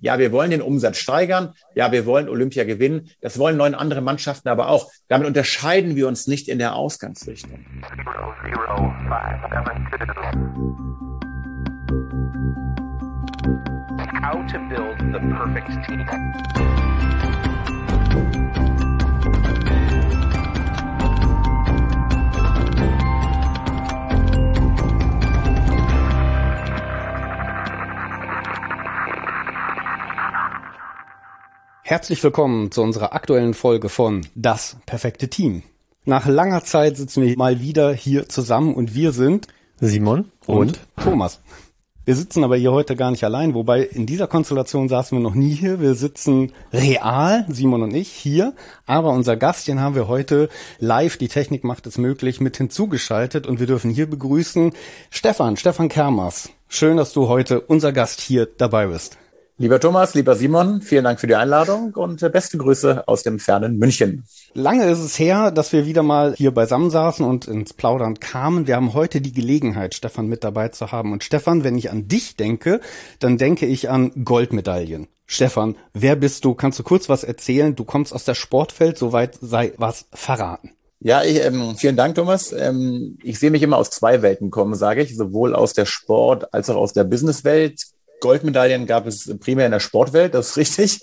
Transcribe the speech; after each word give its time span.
Ja, 0.00 0.18
wir 0.18 0.32
wollen 0.32 0.50
den 0.50 0.62
Umsatz 0.62 0.98
steigern. 0.98 1.54
Ja, 1.74 1.90
wir 1.92 2.06
wollen 2.06 2.28
Olympia 2.28 2.64
gewinnen. 2.64 3.10
Das 3.20 3.38
wollen 3.38 3.56
neun 3.56 3.74
andere 3.74 4.00
Mannschaften 4.00 4.48
aber 4.48 4.68
auch. 4.68 4.90
Damit 5.08 5.26
unterscheiden 5.26 5.96
wir 5.96 6.06
uns 6.06 6.26
nicht 6.26 6.48
in 6.48 6.58
der 6.58 6.74
Ausgangsrichtung. 6.74 7.64
How 14.20 14.44
to 14.46 14.58
build 14.68 14.98
the 15.12 15.20
perfect 15.20 15.68
team. 15.86 16.06
Herzlich 31.88 32.22
willkommen 32.22 32.70
zu 32.70 32.82
unserer 32.82 33.14
aktuellen 33.14 33.54
Folge 33.54 33.88
von 33.88 34.26
Das 34.34 34.76
perfekte 34.84 35.28
Team. 35.28 35.62
Nach 36.04 36.26
langer 36.26 36.62
Zeit 36.62 36.98
sitzen 36.98 37.22
wir 37.22 37.34
mal 37.38 37.62
wieder 37.62 37.94
hier 37.94 38.28
zusammen 38.28 38.74
und 38.74 38.94
wir 38.94 39.12
sind 39.12 39.46
Simon 39.80 40.30
und, 40.44 40.58
und 40.58 40.80
Thomas. 41.02 41.40
Wir 42.04 42.14
sitzen 42.14 42.44
aber 42.44 42.58
hier 42.58 42.72
heute 42.72 42.94
gar 42.94 43.10
nicht 43.10 43.24
allein, 43.24 43.54
wobei 43.54 43.84
in 43.84 44.04
dieser 44.04 44.26
Konstellation 44.26 44.90
saßen 44.90 45.16
wir 45.16 45.22
noch 45.22 45.34
nie 45.34 45.54
hier. 45.54 45.80
Wir 45.80 45.94
sitzen 45.94 46.52
real, 46.74 47.46
Simon 47.48 47.84
und 47.84 47.94
ich, 47.94 48.10
hier, 48.10 48.52
aber 48.84 49.08
unser 49.08 49.38
Gast, 49.38 49.66
den 49.66 49.80
haben 49.80 49.94
wir 49.94 50.08
heute 50.08 50.50
live, 50.78 51.16
die 51.16 51.28
Technik 51.28 51.64
macht 51.64 51.86
es 51.86 51.96
möglich, 51.96 52.38
mit 52.38 52.58
hinzugeschaltet 52.58 53.46
und 53.46 53.60
wir 53.60 53.66
dürfen 53.66 53.90
hier 53.90 54.10
begrüßen 54.10 54.74
Stefan, 55.08 55.56
Stefan 55.56 55.88
Kermers. 55.88 56.50
Schön, 56.68 56.98
dass 56.98 57.14
du 57.14 57.28
heute 57.28 57.62
unser 57.62 57.92
Gast 57.92 58.20
hier 58.20 58.44
dabei 58.44 58.88
bist. 58.88 59.16
Lieber 59.60 59.80
Thomas, 59.80 60.14
lieber 60.14 60.36
Simon, 60.36 60.82
vielen 60.82 61.02
Dank 61.02 61.18
für 61.18 61.26
die 61.26 61.34
Einladung 61.34 61.92
und 61.94 62.22
äh, 62.22 62.28
beste 62.30 62.58
Grüße 62.58 63.08
aus 63.08 63.24
dem 63.24 63.40
fernen 63.40 63.76
München. 63.76 64.24
Lange 64.54 64.88
ist 64.88 65.00
es 65.00 65.18
her, 65.18 65.50
dass 65.50 65.72
wir 65.72 65.84
wieder 65.84 66.04
mal 66.04 66.32
hier 66.36 66.52
beisammen 66.52 66.90
saßen 66.90 67.26
und 67.26 67.48
ins 67.48 67.72
Plaudern 67.72 68.20
kamen. 68.20 68.68
Wir 68.68 68.76
haben 68.76 68.94
heute 68.94 69.20
die 69.20 69.32
Gelegenheit, 69.32 69.96
Stefan 69.96 70.28
mit 70.28 70.44
dabei 70.44 70.68
zu 70.68 70.92
haben. 70.92 71.10
Und 71.10 71.24
Stefan, 71.24 71.64
wenn 71.64 71.76
ich 71.76 71.90
an 71.90 72.06
dich 72.06 72.36
denke, 72.36 72.80
dann 73.18 73.36
denke 73.36 73.66
ich 73.66 73.90
an 73.90 74.12
Goldmedaillen. 74.24 75.08
Stefan, 75.26 75.74
wer 75.92 76.14
bist 76.14 76.44
du? 76.44 76.54
Kannst 76.54 76.78
du 76.78 76.84
kurz 76.84 77.08
was 77.08 77.24
erzählen? 77.24 77.74
Du 77.74 77.82
kommst 77.82 78.14
aus 78.14 78.24
der 78.24 78.34
Sportwelt, 78.34 78.96
soweit 78.96 79.38
sei 79.40 79.72
was 79.76 80.06
verraten. 80.12 80.70
Ja, 81.00 81.24
ich, 81.24 81.44
ähm, 81.44 81.74
vielen 81.76 81.96
Dank, 81.96 82.14
Thomas. 82.14 82.52
Ähm, 82.52 83.18
ich 83.24 83.40
sehe 83.40 83.50
mich 83.50 83.64
immer 83.64 83.78
aus 83.78 83.90
zwei 83.90 84.22
Welten 84.22 84.52
kommen, 84.52 84.76
sage 84.76 85.02
ich, 85.02 85.16
sowohl 85.16 85.56
aus 85.56 85.72
der 85.72 85.84
Sport- 85.86 86.54
als 86.54 86.70
auch 86.70 86.76
aus 86.76 86.92
der 86.92 87.02
Businesswelt 87.02 87.82
Goldmedaillen 88.20 88.86
gab 88.86 89.06
es 89.06 89.32
primär 89.38 89.66
in 89.66 89.72
der 89.72 89.80
Sportwelt, 89.80 90.34
das 90.34 90.50
ist 90.50 90.56
richtig. 90.56 91.00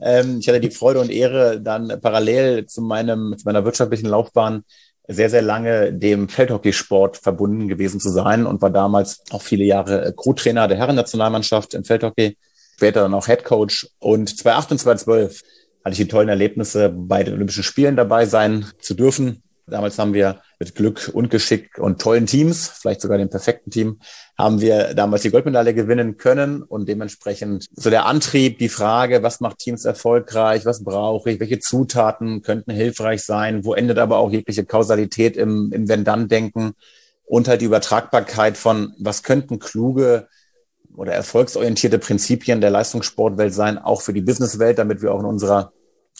Ähm, 0.00 0.38
ich 0.40 0.48
hatte 0.48 0.60
die 0.60 0.70
Freude 0.70 1.00
und 1.00 1.10
Ehre, 1.10 1.60
dann 1.60 2.00
parallel 2.00 2.66
zu 2.66 2.82
meinem, 2.82 3.34
zu 3.38 3.44
meiner 3.44 3.64
wirtschaftlichen 3.64 4.06
Laufbahn 4.06 4.64
sehr, 5.08 5.30
sehr 5.30 5.42
lange 5.42 5.92
dem 5.92 6.28
Feldhockeysport 6.28 7.16
verbunden 7.16 7.68
gewesen 7.68 8.00
zu 8.00 8.10
sein 8.10 8.46
und 8.46 8.60
war 8.60 8.70
damals 8.70 9.22
auch 9.30 9.42
viele 9.42 9.64
Jahre 9.64 10.12
Crew-Trainer 10.16 10.68
der 10.68 10.78
Herrennationalmannschaft 10.78 11.74
im 11.74 11.84
Feldhockey, 11.84 12.36
später 12.74 13.02
dann 13.02 13.14
auch 13.14 13.26
Head 13.26 13.44
Coach 13.44 13.88
und 13.98 14.28
2008 14.36 14.72
und 14.72 14.78
2012 14.78 15.42
hatte 15.84 15.92
ich 15.92 15.98
die 15.98 16.08
tollen 16.08 16.28
Erlebnisse, 16.28 16.88
bei 16.88 17.22
den 17.22 17.34
Olympischen 17.34 17.62
Spielen 17.62 17.94
dabei 17.94 18.26
sein 18.26 18.66
zu 18.80 18.94
dürfen. 18.94 19.42
Damals 19.68 19.98
haben 19.98 20.14
wir 20.14 20.40
mit 20.58 20.74
Glück 20.74 21.10
und 21.12 21.30
Geschick 21.30 21.78
und 21.78 22.00
tollen 22.00 22.26
Teams, 22.26 22.68
vielleicht 22.68 23.02
sogar 23.02 23.18
dem 23.18 23.28
perfekten 23.28 23.70
Team, 23.70 23.98
haben 24.38 24.60
wir 24.60 24.94
damals 24.94 25.22
die 25.22 25.30
Goldmedaille 25.30 25.74
gewinnen 25.74 26.16
können. 26.16 26.62
Und 26.62 26.88
dementsprechend 26.88 27.66
so 27.72 27.90
der 27.90 28.06
Antrieb, 28.06 28.58
die 28.58 28.68
Frage, 28.68 29.22
was 29.22 29.40
macht 29.40 29.58
Teams 29.58 29.84
erfolgreich, 29.84 30.64
was 30.64 30.82
brauche 30.82 31.30
ich, 31.30 31.40
welche 31.40 31.58
Zutaten 31.58 32.42
könnten 32.42 32.70
hilfreich 32.70 33.22
sein, 33.22 33.64
wo 33.64 33.74
endet 33.74 33.98
aber 33.98 34.18
auch 34.18 34.30
jegliche 34.30 34.64
Kausalität 34.64 35.36
im, 35.36 35.72
im 35.72 35.88
Wenn-Dann-Denken 35.88 36.72
und 37.24 37.48
halt 37.48 37.60
die 37.60 37.66
Übertragbarkeit 37.66 38.56
von, 38.56 38.94
was 38.98 39.22
könnten 39.22 39.58
kluge 39.58 40.28
oder 40.94 41.12
erfolgsorientierte 41.12 41.98
Prinzipien 41.98 42.62
der 42.62 42.70
Leistungssportwelt 42.70 43.52
sein, 43.52 43.76
auch 43.76 44.00
für 44.00 44.14
die 44.14 44.22
Businesswelt, 44.22 44.78
damit 44.78 45.02
wir 45.02 45.12
auch 45.12 45.20
in 45.20 45.26
unserer 45.26 45.72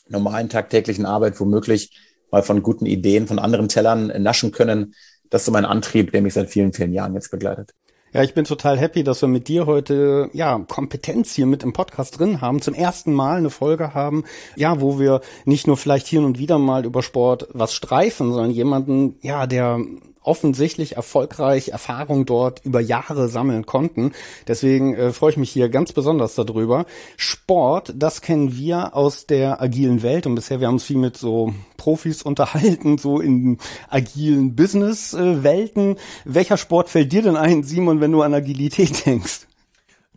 normalen 0.09 0.49
tagtäglichen 0.49 1.07
Arbeit 1.07 1.41
womöglich 1.41 1.91
mal 2.31 2.43
von 2.43 2.63
guten 2.63 2.87
Ideen 2.87 3.27
von 3.27 3.39
anderen 3.39 3.69
Tellern 3.69 4.13
naschen 4.23 4.53
können. 4.53 4.95
Das 5.31 5.43
ist 5.43 5.47
so 5.47 5.53
mein 5.53 5.65
Antrieb, 5.65 6.13
der 6.13 6.23
mich 6.23 6.35
seit 6.35 6.51
vielen, 6.51 6.73
vielen 6.73 6.93
Jahren 6.93 7.15
jetzt 7.15 7.31
begleitet. 7.31 7.73
Ja, 8.13 8.23
ich 8.23 8.35
bin 8.35 8.45
total 8.45 8.79
happy, 8.79 9.05
dass 9.05 9.21
wir 9.21 9.29
mit 9.29 9.49
dir 9.49 9.67
heute 9.67 10.31
ja 10.33 10.59
Kompetenz 10.61 11.35
hier 11.35 11.45
mit 11.45 11.63
im 11.63 11.73
Podcast 11.73 12.19
drin 12.19 12.41
haben, 12.41 12.63
zum 12.63 12.73
ersten 12.73 13.13
Mal 13.13 13.37
eine 13.37 13.51
Folge 13.51 13.93
haben, 13.93 14.25
ja, 14.55 14.81
wo 14.81 14.99
wir 14.99 15.21
nicht 15.45 15.67
nur 15.67 15.77
vielleicht 15.77 16.07
hier 16.07 16.23
und 16.23 16.39
wieder 16.39 16.59
mal 16.59 16.87
über 16.87 17.03
Sport 17.03 17.49
was 17.53 17.75
streifen, 17.75 18.33
sondern 18.33 18.53
jemanden, 18.53 19.17
ja, 19.21 19.47
der 19.47 19.81
offensichtlich 20.27 20.97
erfolgreich 20.97 21.69
Erfahrung 21.69 22.27
dort 22.27 22.65
über 22.65 22.81
Jahre 22.81 23.29
sammeln 23.29 23.67
konnten. 23.67 24.13
Deswegen 24.49 24.95
äh, 24.95 25.13
freue 25.13 25.31
ich 25.31 25.37
mich 25.37 25.51
hier 25.51 25.69
ganz 25.69 25.93
besonders 25.93 26.35
darüber. 26.35 26.87
Sport, 27.17 27.95
das 27.97 28.21
kennen 28.21 28.57
wir 28.57 28.95
aus 28.95 29.27
der 29.27 29.61
agilen 29.63 30.03
Welt 30.03 30.27
und 30.27 30.35
bisher 30.35 30.61
wir 30.61 30.67
haben 30.67 30.75
uns 30.75 30.85
viel 30.85 30.99
mit 30.99 31.17
so 31.17 31.55
Profis 31.77 32.23
unterhalten, 32.23 32.99
so 32.99 33.21
in 33.21 33.59
agilen 33.89 34.57
Business-Welten. 34.57 35.97
Welcher 36.25 36.57
Sport 36.57 36.89
fällt 36.89 37.13
dir 37.13 37.23
denn 37.23 37.37
ein, 37.37 37.63
Simon, 37.63 38.01
wenn 38.01 38.13
du 38.13 38.23
an 38.23 38.35
Agilität 38.35 39.07
denkst? 39.07 39.47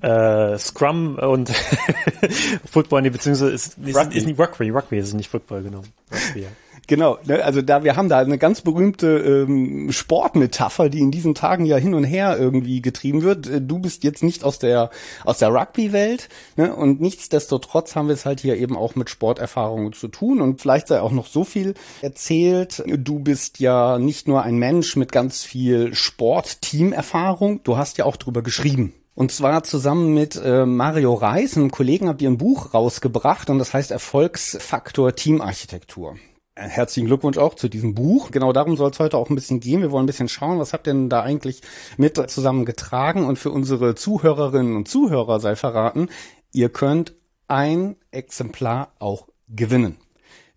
Äh, 0.01 0.57
Scrum 0.57 1.17
und 1.17 1.49
Football, 2.65 3.01
nee, 3.01 3.09
beziehungsweise 3.09 3.51
ist, 3.51 3.77
ist, 3.77 4.15
ist 4.15 4.25
nicht 4.25 4.39
Rugby, 4.39 4.69
Rugby 4.69 4.97
ist 4.97 5.13
nicht 5.13 5.29
Football, 5.29 5.63
genau. 5.63 5.81
Rugby, 6.11 6.43
ja. 6.43 6.47
Genau, 6.89 7.19
ne, 7.23 7.45
also 7.45 7.61
da 7.61 7.83
wir 7.83 7.95
haben 7.95 8.09
da 8.09 8.17
eine 8.17 8.39
ganz 8.39 8.61
berühmte 8.61 9.45
ähm, 9.47 9.91
Sportmetapher, 9.91 10.89
die 10.89 11.01
in 11.01 11.11
diesen 11.11 11.35
Tagen 11.35 11.65
ja 11.65 11.77
hin 11.77 11.93
und 11.93 12.03
her 12.03 12.35
irgendwie 12.39 12.81
getrieben 12.81 13.21
wird. 13.21 13.45
Äh, 13.45 13.61
du 13.61 13.77
bist 13.77 14.03
jetzt 14.03 14.23
nicht 14.23 14.43
aus 14.43 14.57
der 14.57 14.89
aus 15.23 15.37
der 15.37 15.49
Rugby-Welt 15.49 16.29
ne, 16.55 16.75
und 16.75 16.99
nichtsdestotrotz 16.99 17.95
haben 17.95 18.07
wir 18.07 18.15
es 18.15 18.25
halt 18.25 18.39
hier 18.39 18.57
eben 18.57 18.75
auch 18.75 18.95
mit 18.95 19.11
Sporterfahrungen 19.11 19.93
zu 19.93 20.07
tun 20.07 20.41
und 20.41 20.61
vielleicht 20.61 20.87
sei 20.87 20.99
auch 20.99 21.11
noch 21.11 21.27
so 21.27 21.43
viel 21.43 21.75
erzählt. 22.01 22.83
Du 22.87 23.19
bist 23.19 23.59
ja 23.59 23.99
nicht 23.99 24.27
nur 24.27 24.41
ein 24.41 24.57
Mensch 24.57 24.95
mit 24.95 25.11
ganz 25.11 25.43
viel 25.43 25.93
Sport-Team-Erfahrung, 25.93 27.61
du 27.63 27.77
hast 27.77 27.99
ja 27.99 28.05
auch 28.05 28.17
drüber 28.17 28.41
geschrieben. 28.41 28.93
Und 29.13 29.31
zwar 29.31 29.61
zusammen 29.63 30.15
mit 30.15 30.41
äh, 30.43 30.65
Mario 30.65 31.13
Reis, 31.13 31.55
einem 31.55 31.69
Kollegen, 31.69 32.07
habt 32.07 32.23
ihr 32.23 32.31
ein 32.31 32.39
Buch 32.39 32.73
rausgebracht 32.73 33.51
und 33.51 33.59
das 33.59 33.75
heißt 33.75 33.91
Erfolgsfaktor 33.91 35.13
Teamarchitektur. 35.13 36.15
Herzlichen 36.67 37.07
Glückwunsch 37.07 37.37
auch 37.37 37.55
zu 37.55 37.69
diesem 37.69 37.95
Buch. 37.95 38.31
Genau 38.31 38.51
darum 38.51 38.75
soll 38.75 38.91
es 38.91 38.99
heute 38.99 39.17
auch 39.17 39.29
ein 39.29 39.35
bisschen 39.35 39.61
gehen. 39.61 39.81
Wir 39.81 39.91
wollen 39.91 40.03
ein 40.03 40.07
bisschen 40.07 40.27
schauen, 40.27 40.59
was 40.59 40.73
habt 40.73 40.87
ihr 40.87 40.93
denn 40.93 41.09
da 41.09 41.21
eigentlich 41.21 41.61
mit 41.95 42.17
zusammengetragen? 42.29 43.25
Und 43.25 43.39
für 43.39 43.51
unsere 43.51 43.95
Zuhörerinnen 43.95 44.75
und 44.75 44.87
Zuhörer 44.87 45.39
sei 45.39 45.55
verraten, 45.55 46.09
ihr 46.51 46.67
könnt 46.67 47.13
ein 47.47 47.95
Exemplar 48.11 48.91
auch 48.99 49.27
gewinnen. 49.47 49.97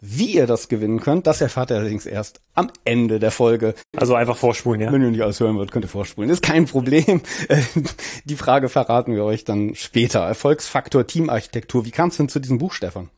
Wie 0.01 0.35
ihr 0.35 0.49
das 0.49 0.67
gewinnen 0.67 0.99
könnt, 0.99 1.29
das 1.29 1.41
erfahrt 1.41 1.71
ihr 1.71 1.77
allerdings 1.77 2.07
erst 2.07 2.41
am 2.55 2.73
Ende 2.85 3.21
der 3.21 3.31
Folge. 3.31 3.77
Also 3.97 4.17
einfach 4.17 4.37
vorspulen, 4.37 4.81
ja? 4.81 4.93
Wenn 4.93 5.03
ihr 5.03 5.13
nicht 5.13 5.23
alles 5.23 5.39
hören 5.39 5.57
wollt, 5.57 5.71
könnt 5.71 5.85
ihr 5.85 5.89
vorspulen. 5.89 6.29
Ist 6.29 6.43
kein 6.43 6.67
Problem. 6.67 7.21
Die 8.25 8.35
Frage 8.35 8.69
verraten 8.69 9.15
wir 9.15 9.23
euch 9.23 9.45
dann 9.45 9.77
später. 9.77 10.23
Erfolgsfaktor 10.23 11.07
Teamarchitektur. 11.07 11.85
Wie 11.85 11.93
kam 11.93 12.09
es 12.09 12.17
denn 12.17 12.29
zu 12.29 12.41
diesem 12.41 12.59
Buch, 12.59 12.73
Stefan? 12.73 13.11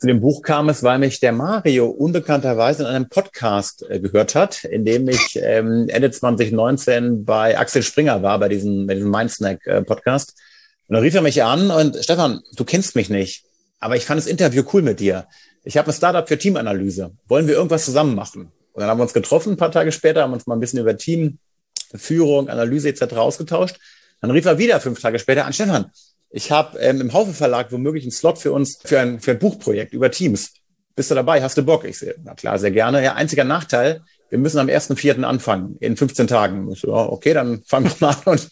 Zu 0.00 0.06
dem 0.06 0.22
Buch 0.22 0.40
kam 0.40 0.70
es, 0.70 0.82
weil 0.82 0.98
mich 0.98 1.20
der 1.20 1.32
Mario 1.32 1.84
unbekannterweise 1.84 2.84
in 2.84 2.88
einem 2.88 3.10
Podcast 3.10 3.84
äh, 3.90 4.00
gehört 4.00 4.34
hat, 4.34 4.64
in 4.64 4.86
dem 4.86 5.06
ich 5.10 5.38
ähm, 5.42 5.90
Ende 5.90 6.10
2019 6.10 7.26
bei 7.26 7.58
Axel 7.58 7.82
Springer 7.82 8.22
war, 8.22 8.38
bei 8.38 8.48
diesem, 8.48 8.86
bei 8.86 8.94
diesem 8.94 9.10
Mindsnack-Podcast. 9.10 10.30
Äh, 10.30 10.88
und 10.88 10.94
dann 10.94 11.02
rief 11.02 11.14
er 11.14 11.20
mich 11.20 11.42
an 11.42 11.70
und 11.70 12.02
Stefan, 12.02 12.40
du 12.56 12.64
kennst 12.64 12.96
mich 12.96 13.10
nicht, 13.10 13.44
aber 13.78 13.94
ich 13.94 14.06
fand 14.06 14.16
das 14.16 14.26
Interview 14.26 14.62
cool 14.72 14.80
mit 14.80 15.00
dir. 15.00 15.26
Ich 15.64 15.76
habe 15.76 15.90
ein 15.90 15.92
Startup 15.92 16.26
für 16.26 16.38
Teamanalyse. 16.38 17.10
Wollen 17.28 17.46
wir 17.46 17.56
irgendwas 17.56 17.84
zusammen 17.84 18.14
machen? 18.14 18.50
Und 18.72 18.80
dann 18.80 18.88
haben 18.88 18.98
wir 18.98 19.02
uns 19.02 19.12
getroffen, 19.12 19.52
ein 19.52 19.58
paar 19.58 19.70
Tage 19.70 19.92
später, 19.92 20.22
haben 20.22 20.32
uns 20.32 20.46
mal 20.46 20.56
ein 20.56 20.60
bisschen 20.60 20.78
über 20.78 20.96
Teamführung, 20.96 22.48
Analyse 22.48 22.88
etc. 22.88 23.16
ausgetauscht. 23.16 23.76
Dann 24.22 24.30
rief 24.30 24.46
er 24.46 24.56
wieder 24.56 24.80
fünf 24.80 24.98
Tage 24.98 25.18
später 25.18 25.44
an, 25.44 25.52
Stefan, 25.52 25.90
ich 26.30 26.50
habe 26.50 26.78
ähm, 26.78 27.00
im 27.00 27.12
Haufe 27.12 27.32
Verlag 27.32 27.72
womöglich 27.72 28.04
einen 28.04 28.12
Slot 28.12 28.38
für 28.38 28.52
uns 28.52 28.78
für 28.82 29.00
ein, 29.00 29.20
für 29.20 29.32
ein 29.32 29.38
Buchprojekt 29.38 29.92
über 29.92 30.10
Teams. 30.10 30.54
Bist 30.94 31.10
du 31.10 31.14
dabei? 31.14 31.42
Hast 31.42 31.56
du 31.56 31.62
Bock? 31.62 31.84
Ich 31.84 31.98
sehe, 31.98 32.14
na 32.22 32.34
klar, 32.34 32.58
sehr 32.58 32.70
gerne. 32.70 33.02
Ja, 33.02 33.14
einziger 33.14 33.44
Nachteil, 33.44 34.02
wir 34.28 34.38
müssen 34.38 34.58
am 34.58 34.68
1.4. 34.68 35.22
anfangen, 35.22 35.76
in 35.80 35.96
15 35.96 36.26
Tagen. 36.28 36.72
So, 36.74 36.94
okay, 36.94 37.34
dann 37.34 37.62
fangen 37.64 37.86
wir 37.86 37.96
mal 38.00 38.14
an 38.14 38.22
und 38.32 38.48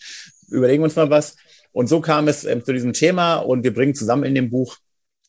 überlegen 0.48 0.82
uns 0.82 0.96
mal 0.96 1.10
was. 1.10 1.36
Und 1.72 1.88
so 1.88 2.00
kam 2.00 2.26
es 2.26 2.44
ähm, 2.44 2.64
zu 2.64 2.72
diesem 2.72 2.92
Thema 2.92 3.36
und 3.36 3.62
wir 3.62 3.72
bringen 3.72 3.94
zusammen 3.94 4.24
in 4.24 4.34
dem 4.34 4.50
Buch 4.50 4.76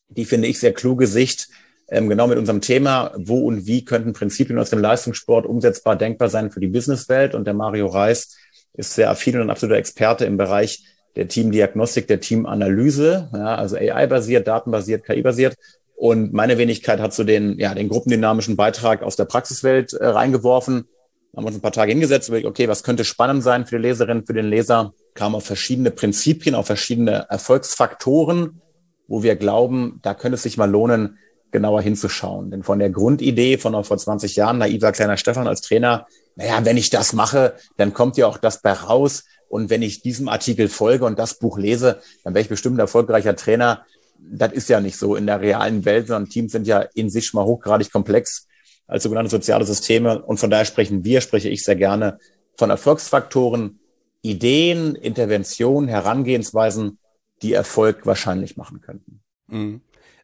die, 0.10 0.26
finde 0.26 0.48
ich, 0.48 0.60
sehr 0.60 0.74
kluge 0.74 1.06
Sicht 1.06 1.50
ähm, 1.90 2.10
genau 2.10 2.28
mit 2.28 2.38
unserem 2.38 2.62
Thema, 2.62 3.14
wo 3.16 3.46
und 3.48 3.68
wie 3.68 3.86
könnten 3.86 4.14
Prinzipien 4.14 4.58
aus 4.58 4.70
dem 4.70 4.80
Leistungssport 4.80 5.46
umsetzbar, 5.46 5.96
denkbar 5.96 6.30
sein 6.30 6.52
für 6.52 6.60
die 6.60 6.68
Businesswelt. 6.68 7.36
Und 7.36 7.46
der 7.46 7.54
Mario 7.54 7.88
Reis 7.88 8.36
ist 8.74 8.94
sehr 8.94 9.10
affin 9.10 9.36
und 9.36 9.44
ein 9.44 9.50
absoluter 9.50 9.78
Experte 9.78 10.26
im 10.26 10.38
Bereich 10.38 10.84
der 11.16 11.28
Teamdiagnostik, 11.28 12.08
der 12.08 12.20
Teamanalyse, 12.20 13.30
ja, 13.34 13.56
also 13.56 13.76
AI-basiert, 13.76 14.48
datenbasiert, 14.48 15.04
KI-basiert. 15.06 15.56
Und 15.96 16.34
meine 16.34 16.58
Wenigkeit 16.58 17.00
hat 17.00 17.14
so 17.14 17.24
den, 17.24 17.60
ja, 17.60 17.74
den 17.76 17.90
gruppendynamischen 17.90 18.56
Beitrag 18.56 19.04
aus 19.04 19.16
der 19.16 19.26
Praxiswelt 19.26 19.94
äh, 19.94 20.06
reingeworfen. 20.06 20.88
Haben 21.36 21.46
uns 21.46 21.56
ein 21.56 21.62
paar 21.62 21.72
Tage 21.72 21.92
hingesetzt, 21.92 22.30
überlegt, 22.30 22.48
okay, 22.48 22.68
was 22.68 22.84
könnte 22.84 23.04
spannend 23.04 23.44
sein 23.44 23.66
für 23.66 23.78
die 23.78 23.82
Leserin, 23.84 24.26
für 24.26 24.34
den 24.34 24.46
Leser? 24.46 24.94
Kam 25.14 25.36
auf 25.36 25.46
verschiedene 25.46 25.92
Prinzipien, 25.92 26.56
auf 26.56 26.68
verschiedene 26.68 27.28
Erfolgsfaktoren, 27.30 28.62
wo 29.08 29.24
wir 29.24 29.36
glauben, 29.36 30.00
da 30.02 30.14
könnte 30.14 30.36
es 30.36 30.44
sich 30.44 30.58
mal 30.58 30.70
lohnen, 30.70 31.18
genauer 31.52 31.82
hinzuschauen. 31.82 32.52
Denn 32.52 32.64
von 32.64 32.80
der 32.80 32.90
Grundidee 32.90 33.58
von 33.58 33.84
vor 33.84 33.98
20 33.98 34.36
Jahren, 34.36 34.60
naiver 34.60 34.92
kleiner 34.92 35.18
Stefan 35.18 35.48
als 35.48 35.62
Trainer, 35.62 36.08
naja, 36.36 36.64
wenn 36.64 36.78
ich 36.78 36.90
das 36.90 37.14
mache, 37.14 37.56
dann 37.78 37.94
kommt 37.94 38.18
ja 38.18 38.28
auch 38.28 38.38
das 38.38 38.62
bei 38.62 38.72
raus. 38.72 39.26
Und 39.50 39.70
wenn 39.70 39.82
ich 39.82 40.02
diesem 40.02 40.30
Artikel 40.30 40.70
folge 40.70 41.06
und 41.06 41.20
das 41.20 41.40
Buch 41.40 41.58
lese, 41.58 42.00
dann 42.24 42.34
wäre 42.34 42.44
ich 42.44 42.50
bestimmt 42.50 42.78
ein 42.78 42.82
erfolgreicher 42.82 43.36
Trainer. 43.36 43.86
Das 44.20 44.54
ist 44.54 44.70
ja 44.70 44.80
nicht 44.80 44.98
so 44.98 45.16
in 45.16 45.26
der 45.26 45.42
realen 45.42 45.86
Welt, 45.86 46.08
sondern 46.08 46.30
Teams 46.30 46.52
sind 46.52 46.68
ja 46.68 46.82
in 46.94 47.10
sich 47.10 47.28
schon 47.28 47.40
mal 47.40 47.46
hochgradig 47.46 47.92
komplex 47.92 48.48
als 48.88 49.04
sogenannte 49.04 49.32
soziale 49.32 49.66
Systeme. 49.66 50.22
Und 50.22 50.40
von 50.40 50.50
daher 50.50 50.66
sprechen 50.66 51.04
wir, 51.04 51.22
spreche 51.22 51.50
ich 51.50 51.64
sehr 51.64 51.76
gerne 51.76 52.20
von 52.58 52.70
Erfolgsfaktoren, 52.70 53.80
Ideen, 54.22 54.96
Interventionen, 54.96 55.90
Herangehensweisen, 55.90 57.00
die 57.42 57.54
Erfolg 57.54 58.06
wahrscheinlich 58.06 58.58
machen 58.58 58.82
könnten. 58.82 59.22
Mhm. 59.48 59.82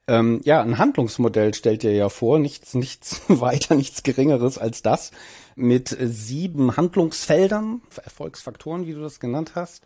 Ähm, 0.08 0.42
ja, 0.44 0.62
ein 0.62 0.78
Handlungsmodell 0.78 1.54
stellt 1.54 1.84
ihr 1.84 1.94
ja 1.94 2.10
vor, 2.10 2.38
nichts, 2.38 2.74
nichts 2.76 3.22
weiter, 3.28 3.76
nichts 3.76 4.04
Geringeres 4.04 4.58
als 4.58 4.82
das, 4.82 5.12
mit 5.56 5.96
sieben 6.00 6.78
Handlungsfeldern, 6.78 7.82
Erfolgsfaktoren, 8.04 8.86
wie 8.86 8.94
du 8.94 9.02
das 9.02 9.20
genannt 9.20 9.54
hast. 9.56 9.84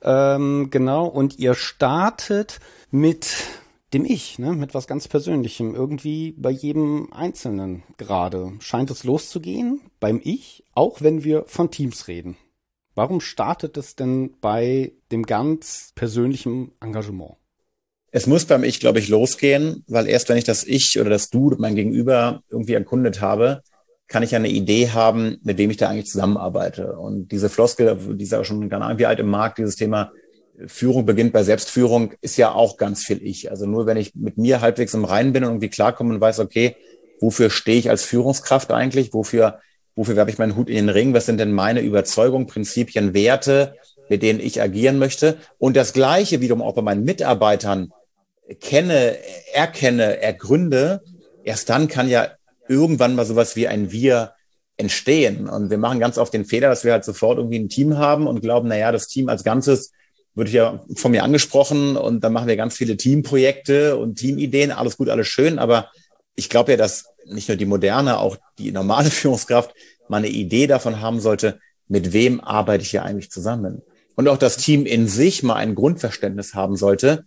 Ähm, 0.00 0.68
genau, 0.70 1.06
und 1.06 1.38
ihr 1.38 1.54
startet 1.54 2.60
mit 2.90 3.44
dem 3.92 4.04
Ich, 4.04 4.38
ne, 4.38 4.52
mit 4.52 4.74
was 4.74 4.86
ganz 4.86 5.08
Persönlichem, 5.08 5.74
irgendwie 5.74 6.32
bei 6.32 6.50
jedem 6.50 7.12
Einzelnen 7.12 7.82
gerade. 7.96 8.52
Scheint 8.60 8.90
es 8.90 9.04
loszugehen 9.04 9.80
beim 9.98 10.20
Ich, 10.22 10.64
auch 10.74 11.00
wenn 11.00 11.24
wir 11.24 11.44
von 11.46 11.70
Teams 11.70 12.06
reden. 12.06 12.36
Warum 12.94 13.20
startet 13.20 13.76
es 13.76 13.96
denn 13.96 14.34
bei 14.40 14.92
dem 15.10 15.24
ganz 15.24 15.92
persönlichen 15.94 16.72
Engagement? 16.80 17.36
Es 18.10 18.26
muss 18.26 18.44
beim 18.44 18.64
Ich, 18.64 18.80
glaube 18.80 18.98
ich, 18.98 19.08
losgehen, 19.08 19.84
weil 19.86 20.06
erst 20.06 20.28
wenn 20.28 20.36
ich 20.38 20.44
das 20.44 20.64
Ich 20.64 20.98
oder 20.98 21.10
das 21.10 21.30
Du, 21.30 21.54
mein 21.58 21.74
Gegenüber 21.74 22.42
irgendwie 22.50 22.72
erkundet 22.72 23.20
habe, 23.20 23.62
kann 24.08 24.22
ich 24.22 24.34
eine 24.34 24.48
Idee 24.48 24.90
haben, 24.90 25.38
mit 25.42 25.58
wem 25.58 25.70
ich 25.70 25.76
da 25.76 25.88
eigentlich 25.88 26.06
zusammenarbeite. 26.06 26.94
Und 26.98 27.30
diese 27.30 27.50
Floskel, 27.50 27.96
die 28.14 28.24
ist 28.24 28.32
ja 28.32 28.42
schon 28.42 28.68
gar 28.68 28.86
nicht 28.88 28.98
wie 28.98 29.06
alt 29.06 29.20
im 29.20 29.28
Markt, 29.28 29.58
dieses 29.58 29.76
Thema 29.76 30.12
Führung 30.66 31.06
beginnt 31.06 31.32
bei 31.32 31.44
Selbstführung, 31.44 32.14
ist 32.20 32.36
ja 32.36 32.52
auch 32.52 32.78
ganz 32.78 33.04
viel 33.04 33.22
Ich. 33.22 33.50
Also 33.50 33.66
nur 33.66 33.86
wenn 33.86 33.96
ich 33.96 34.14
mit 34.14 34.38
mir 34.38 34.60
halbwegs 34.60 34.94
im 34.94 35.04
Reinen 35.04 35.32
bin 35.32 35.44
und 35.44 35.50
irgendwie 35.50 35.68
klarkomme 35.68 36.14
und 36.14 36.20
weiß, 36.20 36.40
okay, 36.40 36.74
wofür 37.20 37.50
stehe 37.50 37.78
ich 37.78 37.90
als 37.90 38.02
Führungskraft 38.02 38.72
eigentlich? 38.72 39.12
Wofür, 39.12 39.60
wofür 39.94 40.16
werfe 40.16 40.30
ich 40.30 40.38
meinen 40.38 40.56
Hut 40.56 40.68
in 40.68 40.76
den 40.76 40.88
Ring? 40.88 41.14
Was 41.14 41.26
sind 41.26 41.38
denn 41.38 41.52
meine 41.52 41.80
Überzeugungen, 41.80 42.46
Prinzipien, 42.46 43.14
Werte, 43.14 43.74
mit 44.08 44.22
denen 44.22 44.40
ich 44.40 44.60
agieren 44.60 44.98
möchte? 44.98 45.36
Und 45.58 45.76
das 45.76 45.92
Gleiche 45.92 46.40
wiederum 46.40 46.62
auch 46.62 46.74
bei 46.74 46.82
meinen 46.82 47.04
Mitarbeitern 47.04 47.92
kenne, 48.60 49.16
erkenne, 49.52 50.20
ergründe, 50.22 51.02
erst 51.44 51.68
dann 51.68 51.86
kann 51.86 52.08
ja 52.08 52.28
irgendwann 52.68 53.14
mal 53.14 53.26
sowas 53.26 53.56
wie 53.56 53.68
ein 53.68 53.90
Wir 53.92 54.32
entstehen. 54.76 55.48
Und 55.48 55.70
wir 55.70 55.78
machen 55.78 55.98
ganz 55.98 56.18
oft 56.18 56.32
den 56.32 56.44
Fehler, 56.44 56.68
dass 56.68 56.84
wir 56.84 56.92
halt 56.92 57.04
sofort 57.04 57.38
irgendwie 57.38 57.58
ein 57.58 57.68
Team 57.68 57.98
haben 57.98 58.26
und 58.26 58.40
glauben, 58.40 58.68
na 58.68 58.78
ja, 58.78 58.92
das 58.92 59.08
Team 59.08 59.28
als 59.28 59.44
Ganzes 59.44 59.92
wird 60.34 60.50
ja 60.50 60.84
von 60.94 61.10
mir 61.10 61.24
angesprochen 61.24 61.96
und 61.96 62.22
dann 62.22 62.32
machen 62.32 62.46
wir 62.46 62.56
ganz 62.56 62.76
viele 62.76 62.96
Teamprojekte 62.96 63.96
und 63.96 64.16
Teamideen, 64.16 64.70
alles 64.70 64.96
gut, 64.96 65.08
alles 65.08 65.26
schön, 65.26 65.58
aber 65.58 65.90
ich 66.36 66.48
glaube 66.48 66.70
ja, 66.72 66.76
dass 66.76 67.06
nicht 67.26 67.48
nur 67.48 67.56
die 67.56 67.66
moderne, 67.66 68.18
auch 68.18 68.36
die 68.58 68.70
normale 68.70 69.10
Führungskraft 69.10 69.74
mal 70.08 70.18
eine 70.18 70.28
Idee 70.28 70.68
davon 70.68 71.00
haben 71.00 71.20
sollte, 71.20 71.58
mit 71.88 72.12
wem 72.12 72.40
arbeite 72.40 72.84
ich 72.84 72.90
hier 72.90 73.02
eigentlich 73.02 73.30
zusammen. 73.30 73.82
Und 74.14 74.28
auch 74.28 74.38
das 74.38 74.56
Team 74.56 74.86
in 74.86 75.08
sich 75.08 75.42
mal 75.42 75.56
ein 75.56 75.74
Grundverständnis 75.74 76.54
haben 76.54 76.76
sollte, 76.76 77.24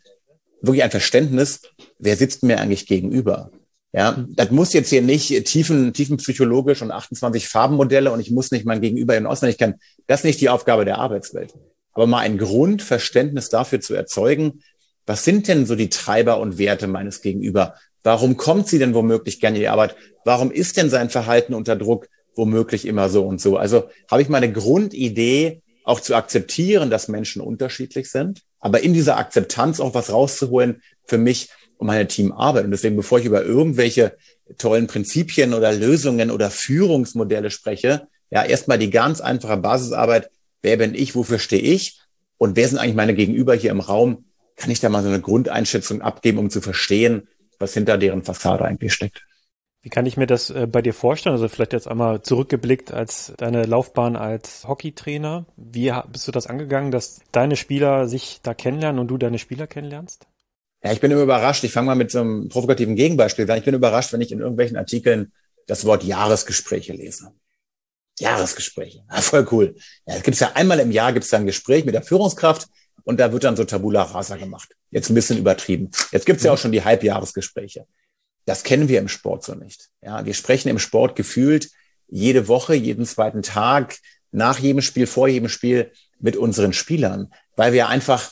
wirklich 0.62 0.84
ein 0.84 0.92
Verständnis, 0.92 1.62
wer 2.00 2.16
sitzt 2.16 2.44
mir 2.44 2.60
eigentlich 2.60 2.86
gegenüber? 2.86 3.52
Ja, 3.94 4.26
das 4.30 4.52
muss 4.52 4.72
jetzt 4.72 4.90
hier 4.90 5.02
nicht 5.02 5.46
tiefen, 5.46 5.92
tiefen 5.94 6.18
psychologisch 6.18 6.82
und 6.82 6.92
28 6.92 7.48
Farbenmodelle 7.50 8.12
und 8.12 8.22
ich 8.22 8.32
muss 8.32 8.52
nicht 8.52 8.66
mein 8.66 8.80
Gegenüber 8.80 9.18
in 9.18 9.26
auswendig 9.26 9.58
kennen. 9.58 9.76
Das 10.08 10.22
ist 10.22 10.26
nicht 10.26 10.40
die 10.40 10.50
Aufgabe 10.50 10.86
der 10.86 10.98
Arbeitswelt. 10.98 11.54
Aber 11.94 12.08
mal 12.08 12.20
ein 12.20 12.38
Grundverständnis 12.38 13.50
dafür 13.50 13.82
zu 13.82 13.94
erzeugen, 13.94 14.64
was 15.06 15.26
sind 15.26 15.50
denn 15.50 15.66
so 15.66 15.76
die 15.76 15.90
Treiber 15.90 16.40
und 16.40 16.58
Werte 16.58 16.88
meines 16.88 17.22
Gegenüber? 17.22 17.76
Warum 18.04 18.38
kommt 18.38 18.68
sie 18.68 18.80
denn 18.80 18.94
womöglich 18.94 19.42
gerne 19.42 19.58
in 19.58 19.64
die 19.64 19.68
Arbeit? 19.68 19.96
Warum 20.24 20.52
ist 20.52 20.78
denn 20.78 20.90
sein 20.90 21.10
Verhalten 21.10 21.54
unter 21.54 21.76
Druck 21.76 22.08
womöglich 22.36 22.88
immer 22.88 23.10
so 23.10 23.26
und 23.26 23.42
so? 23.42 23.58
Also 23.58 23.90
habe 24.10 24.22
ich 24.22 24.30
meine 24.30 24.52
Grundidee 24.52 25.62
auch 25.84 26.00
zu 26.00 26.16
akzeptieren, 26.16 26.90
dass 26.90 27.10
Menschen 27.10 27.42
unterschiedlich 27.42 28.10
sind, 28.10 28.42
aber 28.60 28.82
in 28.82 28.94
dieser 28.94 29.18
Akzeptanz 29.18 29.80
auch 29.80 29.94
was 29.94 30.14
rauszuholen 30.14 30.82
für 31.06 31.18
mich 31.18 31.50
und 31.82 31.88
meine 31.88 32.08
Teamarbeit. 32.08 32.66
Und 32.66 32.72
deswegen, 32.72 32.96
bevor 32.96 33.18
ich 33.18 33.26
über 33.26 33.44
irgendwelche 33.44 34.16
tollen 34.60 34.86
Prinzipien 34.86 35.56
oder 35.56 35.74
Lösungen 35.74 36.30
oder 36.30 36.52
Führungsmodelle 36.52 37.50
spreche, 37.50 38.08
ja, 38.30 38.44
erstmal 38.46 38.78
die 38.78 38.92
ganz 38.92 39.20
einfache 39.20 39.58
Basisarbeit. 39.58 40.30
Wer 40.62 40.78
bin 40.78 40.94
ich? 40.94 41.16
Wofür 41.16 41.40
stehe 41.40 41.64
ich? 41.64 42.00
Und 42.38 42.56
wer 42.56 42.68
sind 42.68 42.78
eigentlich 42.78 42.96
meine 42.96 43.16
Gegenüber 43.16 43.56
hier 43.56 43.72
im 43.72 43.80
Raum? 43.80 44.26
Kann 44.58 44.70
ich 44.70 44.80
da 44.80 44.90
mal 44.90 45.02
so 45.02 45.10
eine 45.10 45.22
Grundeinschätzung 45.22 46.04
abgeben, 46.04 46.38
um 46.38 46.52
zu 46.52 46.62
verstehen, 46.62 47.28
was 47.58 47.74
hinter 47.74 47.98
deren 47.98 48.22
Fassade 48.22 48.64
eigentlich 48.64 48.94
steckt? 48.94 49.24
Wie 49.82 49.90
kann 49.90 50.06
ich 50.06 50.18
mir 50.18 50.28
das 50.28 50.52
äh, 50.52 50.68
bei 50.68 50.84
dir 50.84 50.94
vorstellen? 50.94 51.34
Also 51.34 51.48
vielleicht 51.48 51.74
jetzt 51.74 51.88
einmal 51.88 52.22
zurückgeblickt 52.22 52.94
als 52.94 53.34
deine 53.38 53.64
Laufbahn 53.64 54.16
als 54.16 54.68
Hockeytrainer. 54.68 55.48
Wie 55.58 55.92
bist 56.12 56.28
du 56.28 56.32
das 56.32 56.46
angegangen, 56.46 56.92
dass 56.92 57.22
deine 57.32 57.56
Spieler 57.56 58.08
sich 58.08 58.40
da 58.44 58.54
kennenlernen 58.54 59.00
und 59.00 59.08
du 59.08 59.18
deine 59.18 59.40
Spieler 59.40 59.66
kennenlernst? 59.66 60.28
Ja, 60.84 60.92
ich 60.92 61.00
bin 61.00 61.12
immer 61.12 61.24
überrascht. 61.24 61.64
Ich 61.64 61.72
fange 61.72 61.88
mal 61.88 61.96
mit 61.96 62.12
so 62.12 62.22
einem 62.22 62.50
provokativen 62.50 62.96
Gegenbeispiel 62.96 63.50
an. 63.50 63.58
Ich 63.58 63.66
bin 63.66 63.76
überrascht, 63.76 64.14
wenn 64.14 64.22
ich 64.22 64.32
in 64.32 64.40
irgendwelchen 64.40 64.78
Artikeln 64.78 65.32
das 65.68 65.86
Wort 65.86 66.04
Jahresgespräche 66.04 66.94
lese. 66.94 67.34
Jahresgespräche. 68.20 69.04
Ja, 69.10 69.22
voll 69.22 69.48
cool. 69.52 69.76
Ja, 70.06 70.16
es 70.16 70.24
gibt 70.24 70.40
ja 70.40 70.52
einmal 70.54 70.80
im 70.80 70.92
Jahr 70.92 71.14
gibt 71.14 71.26
es 71.26 71.34
ein 71.34 71.46
Gespräch 71.46 71.86
mit 71.86 71.96
der 71.96 72.04
Führungskraft 72.04 72.68
und 73.04 73.20
da 73.20 73.32
wird 73.32 73.44
dann 73.44 73.56
so 73.56 73.64
Tabula 73.64 74.04
Rasa 74.04 74.38
gemacht. 74.38 74.76
Jetzt 74.90 75.10
ein 75.10 75.16
bisschen 75.16 75.38
übertrieben. 75.38 75.90
Jetzt 76.12 76.26
gibt 76.26 76.38
es 76.38 76.44
ja 76.44 76.52
auch 76.52 76.58
schon 76.58 76.72
die 76.72 76.84
Halbjahresgespräche. 76.84 77.86
Das 78.46 78.64
kennen 78.64 78.90
wir 78.90 79.00
im 79.00 79.08
Sport 79.08 79.44
so 79.44 79.56
nicht. 79.56 79.90
Ja, 80.02 80.26
wir 80.26 80.34
sprechen 80.34 80.70
im 80.70 80.80
Sport 80.80 81.16
gefühlt 81.16 81.70
jede 82.08 82.48
Woche, 82.48 82.76
jeden 82.76 83.06
zweiten 83.06 83.42
Tag, 83.42 83.98
nach 84.32 84.60
jedem 84.60 84.82
Spiel, 84.82 85.08
vor 85.08 85.28
jedem 85.28 85.50
Spiel 85.50 85.92
mit 86.20 86.36
unseren 86.36 86.74
Spielern, 86.74 87.34
weil 87.56 87.74
wir 87.74 87.88
einfach, 87.88 88.32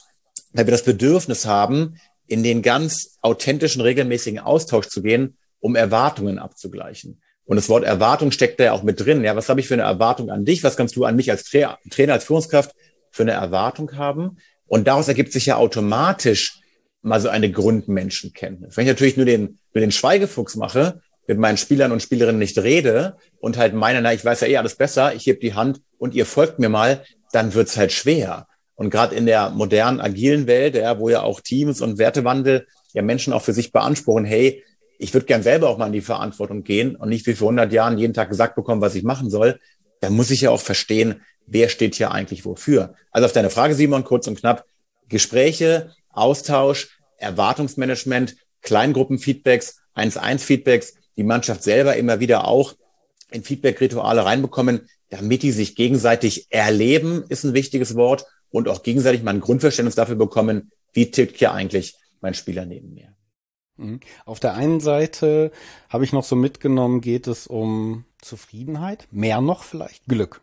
weil 0.51 0.65
wir 0.67 0.71
das 0.71 0.83
Bedürfnis 0.83 1.45
haben, 1.45 1.99
in 2.29 2.43
den 2.43 2.61
ganz 2.61 3.17
authentischen, 3.21 3.81
regelmäßigen 3.81 4.39
Austausch 4.39 4.87
zu 4.87 5.01
gehen, 5.01 5.37
um 5.59 5.75
Erwartungen 5.75 6.39
abzugleichen. 6.39 7.21
Und 7.45 7.55
das 7.55 7.67
Wort 7.67 7.83
Erwartung 7.83 8.31
steckt 8.31 8.59
da 8.59 8.65
ja 8.65 8.71
auch 8.73 8.83
mit 8.83 8.99
drin. 8.99 9.23
Ja, 9.23 9.35
was 9.35 9.49
habe 9.49 9.59
ich 9.59 9.67
für 9.67 9.73
eine 9.73 9.83
Erwartung 9.83 10.29
an 10.29 10.45
dich? 10.45 10.63
Was 10.63 10.77
kannst 10.77 10.95
du 10.95 11.05
an 11.05 11.15
mich 11.15 11.31
als 11.31 11.43
Tra 11.45 11.79
Trainer, 11.89 12.13
als 12.13 12.25
Führungskraft 12.25 12.75
für 13.11 13.23
eine 13.23 13.31
Erwartung 13.31 13.97
haben? 13.97 14.37
Und 14.67 14.87
daraus 14.87 15.07
ergibt 15.07 15.33
sich 15.33 15.47
ja 15.47 15.55
automatisch 15.55 16.59
mal 17.01 17.19
so 17.19 17.29
eine 17.29 17.51
Grundmenschenkenntnis. 17.51 18.77
Wenn 18.77 18.85
ich 18.85 18.91
natürlich 18.91 19.17
nur 19.17 19.25
den, 19.25 19.57
nur 19.73 19.81
den 19.81 19.91
Schweigefuchs 19.91 20.55
mache, 20.57 21.01
mit 21.25 21.39
meinen 21.39 21.57
Spielern 21.57 21.91
und 21.91 22.01
Spielerinnen 22.01 22.39
nicht 22.39 22.57
rede 22.59 23.17
und 23.39 23.57
halt 23.57 23.73
meine, 23.73 24.01
na, 24.01 24.13
ich 24.13 24.23
weiß 24.23 24.41
ja 24.41 24.47
eh 24.47 24.57
alles 24.57 24.75
besser, 24.75 25.15
ich 25.15 25.25
heb 25.25 25.39
die 25.41 25.53
Hand 25.53 25.81
und 25.97 26.13
ihr 26.13 26.25
folgt 26.25 26.59
mir 26.59 26.69
mal, 26.69 27.03
dann 27.31 27.53
wird's 27.53 27.77
halt 27.77 27.91
schwer. 27.91 28.47
Und 28.79 28.91
gerade 28.91 29.13
in 29.13 29.25
der 29.25 29.49
modernen, 29.49 29.99
agilen 29.99 30.47
Welt, 30.47 30.73
ja, 30.73 30.97
wo 30.99 31.09
ja 31.09 31.21
auch 31.21 31.41
Teams 31.41 31.81
und 31.81 31.97
Wertewandel 31.97 32.65
ja 32.93 33.01
Menschen 33.01 33.33
auch 33.33 33.41
für 33.41 33.51
sich 33.51 33.73
beanspruchen, 33.73 34.23
hey, 34.23 34.63
ich 34.97 35.13
würde 35.13 35.25
gern 35.25 35.43
selber 35.43 35.67
auch 35.67 35.77
mal 35.77 35.87
in 35.87 35.91
die 35.91 35.99
Verantwortung 35.99 36.63
gehen 36.63 36.95
und 36.95 37.09
nicht 37.09 37.27
wie 37.27 37.33
vor 37.33 37.49
100 37.49 37.73
Jahren 37.73 37.97
jeden 37.97 38.13
Tag 38.13 38.29
gesagt 38.29 38.55
bekommen, 38.55 38.79
was 38.79 38.95
ich 38.95 39.03
machen 39.03 39.29
soll, 39.29 39.59
dann 39.99 40.13
muss 40.13 40.31
ich 40.31 40.39
ja 40.39 40.51
auch 40.51 40.61
verstehen, 40.61 41.19
wer 41.45 41.67
steht 41.67 41.95
hier 41.95 42.11
eigentlich 42.11 42.45
wofür. 42.45 42.93
Also 43.11 43.25
auf 43.25 43.33
deine 43.33 43.49
Frage, 43.49 43.75
Simon, 43.75 44.05
kurz 44.05 44.27
und 44.27 44.39
knapp, 44.39 44.63
Gespräche, 45.09 45.91
Austausch, 46.13 46.87
Erwartungsmanagement, 47.17 48.37
Kleingruppenfeedbacks, 48.61 49.81
1-1-Feedbacks, 49.97 50.93
die 51.17 51.23
Mannschaft 51.23 51.63
selber 51.63 51.97
immer 51.97 52.21
wieder 52.21 52.47
auch 52.47 52.75
in 53.29 53.43
Feedback-Rituale 53.43 54.23
reinbekommen, 54.23 54.87
damit 55.09 55.43
die 55.43 55.51
sich 55.51 55.75
gegenseitig 55.75 56.47
erleben, 56.49 57.25
ist 57.27 57.43
ein 57.43 57.53
wichtiges 57.53 57.97
Wort, 57.97 58.25
und 58.51 58.67
auch 58.67 58.83
gegenseitig 58.83 59.23
mal 59.23 59.33
ein 59.33 59.41
Grundverständnis 59.41 59.95
dafür 59.95 60.15
bekommen, 60.15 60.71
wie 60.93 61.11
tickt 61.11 61.37
hier 61.37 61.53
eigentlich 61.53 61.95
mein 62.21 62.33
Spieler 62.33 62.65
neben 62.65 62.93
mir. 62.93 63.13
Mhm. 63.77 63.99
Auf 64.25 64.39
der 64.39 64.55
einen 64.55 64.79
Seite 64.79 65.51
habe 65.89 66.03
ich 66.03 66.13
noch 66.13 66.23
so 66.23 66.35
mitgenommen, 66.35 67.01
geht 67.01 67.27
es 67.27 67.47
um 67.47 68.05
Zufriedenheit, 68.21 69.07
mehr 69.11 69.41
noch 69.41 69.63
vielleicht 69.63 70.05
Glück. 70.05 70.41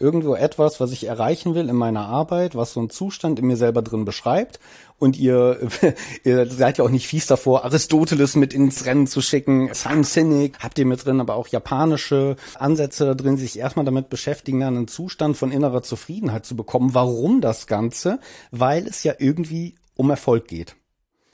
Irgendwo 0.00 0.34
etwas, 0.34 0.80
was 0.80 0.92
ich 0.92 1.06
erreichen 1.06 1.54
will 1.54 1.68
in 1.68 1.76
meiner 1.76 2.06
Arbeit, 2.06 2.54
was 2.54 2.72
so 2.72 2.80
ein 2.80 2.90
Zustand 2.90 3.38
in 3.38 3.46
mir 3.46 3.56
selber 3.56 3.82
drin 3.82 4.04
beschreibt. 4.04 4.60
Und 4.98 5.18
ihr, 5.18 5.58
ihr 6.24 6.46
seid 6.46 6.78
ja 6.78 6.84
auch 6.84 6.90
nicht 6.90 7.06
fies 7.06 7.26
davor, 7.26 7.64
Aristoteles 7.64 8.36
mit 8.36 8.54
ins 8.54 8.84
Rennen 8.86 9.06
zu 9.06 9.20
schicken. 9.20 9.70
Simon 9.72 10.04
Sinek 10.04 10.58
habt 10.60 10.78
ihr 10.78 10.86
mit 10.86 11.04
drin, 11.04 11.20
aber 11.20 11.34
auch 11.34 11.48
japanische 11.48 12.36
Ansätze 12.58 13.06
da 13.06 13.14
drin, 13.14 13.36
sich 13.36 13.58
erstmal 13.58 13.84
damit 13.84 14.08
beschäftigen, 14.08 14.62
einen 14.62 14.88
Zustand 14.88 15.36
von 15.36 15.50
innerer 15.50 15.82
Zufriedenheit 15.82 16.46
zu 16.46 16.56
bekommen. 16.56 16.94
Warum 16.94 17.40
das 17.40 17.66
Ganze? 17.66 18.20
Weil 18.50 18.86
es 18.86 19.02
ja 19.04 19.14
irgendwie 19.18 19.74
um 19.94 20.10
Erfolg 20.10 20.46
geht. 20.46 20.76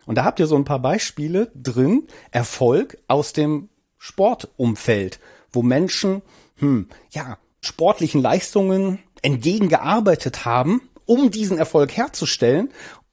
Und 0.06 0.16
da 0.16 0.24
habt 0.24 0.40
ihr 0.40 0.46
so 0.46 0.56
ein 0.56 0.64
paar 0.64 0.80
Beispiele 0.80 1.50
drin, 1.54 2.06
Erfolg 2.30 2.98
aus 3.08 3.32
dem 3.32 3.68
Sportumfeld, 3.98 5.18
wo 5.50 5.62
Menschen, 5.62 6.22
hm, 6.56 6.88
ja, 7.10 7.38
sportlichen 7.66 8.22
Leistungen 8.22 8.98
entgegengearbeitet 9.22 10.44
haben, 10.44 10.82
um 11.06 11.30
diesen 11.30 11.58
Erfolg 11.58 11.96
herzustellen. 11.96 12.70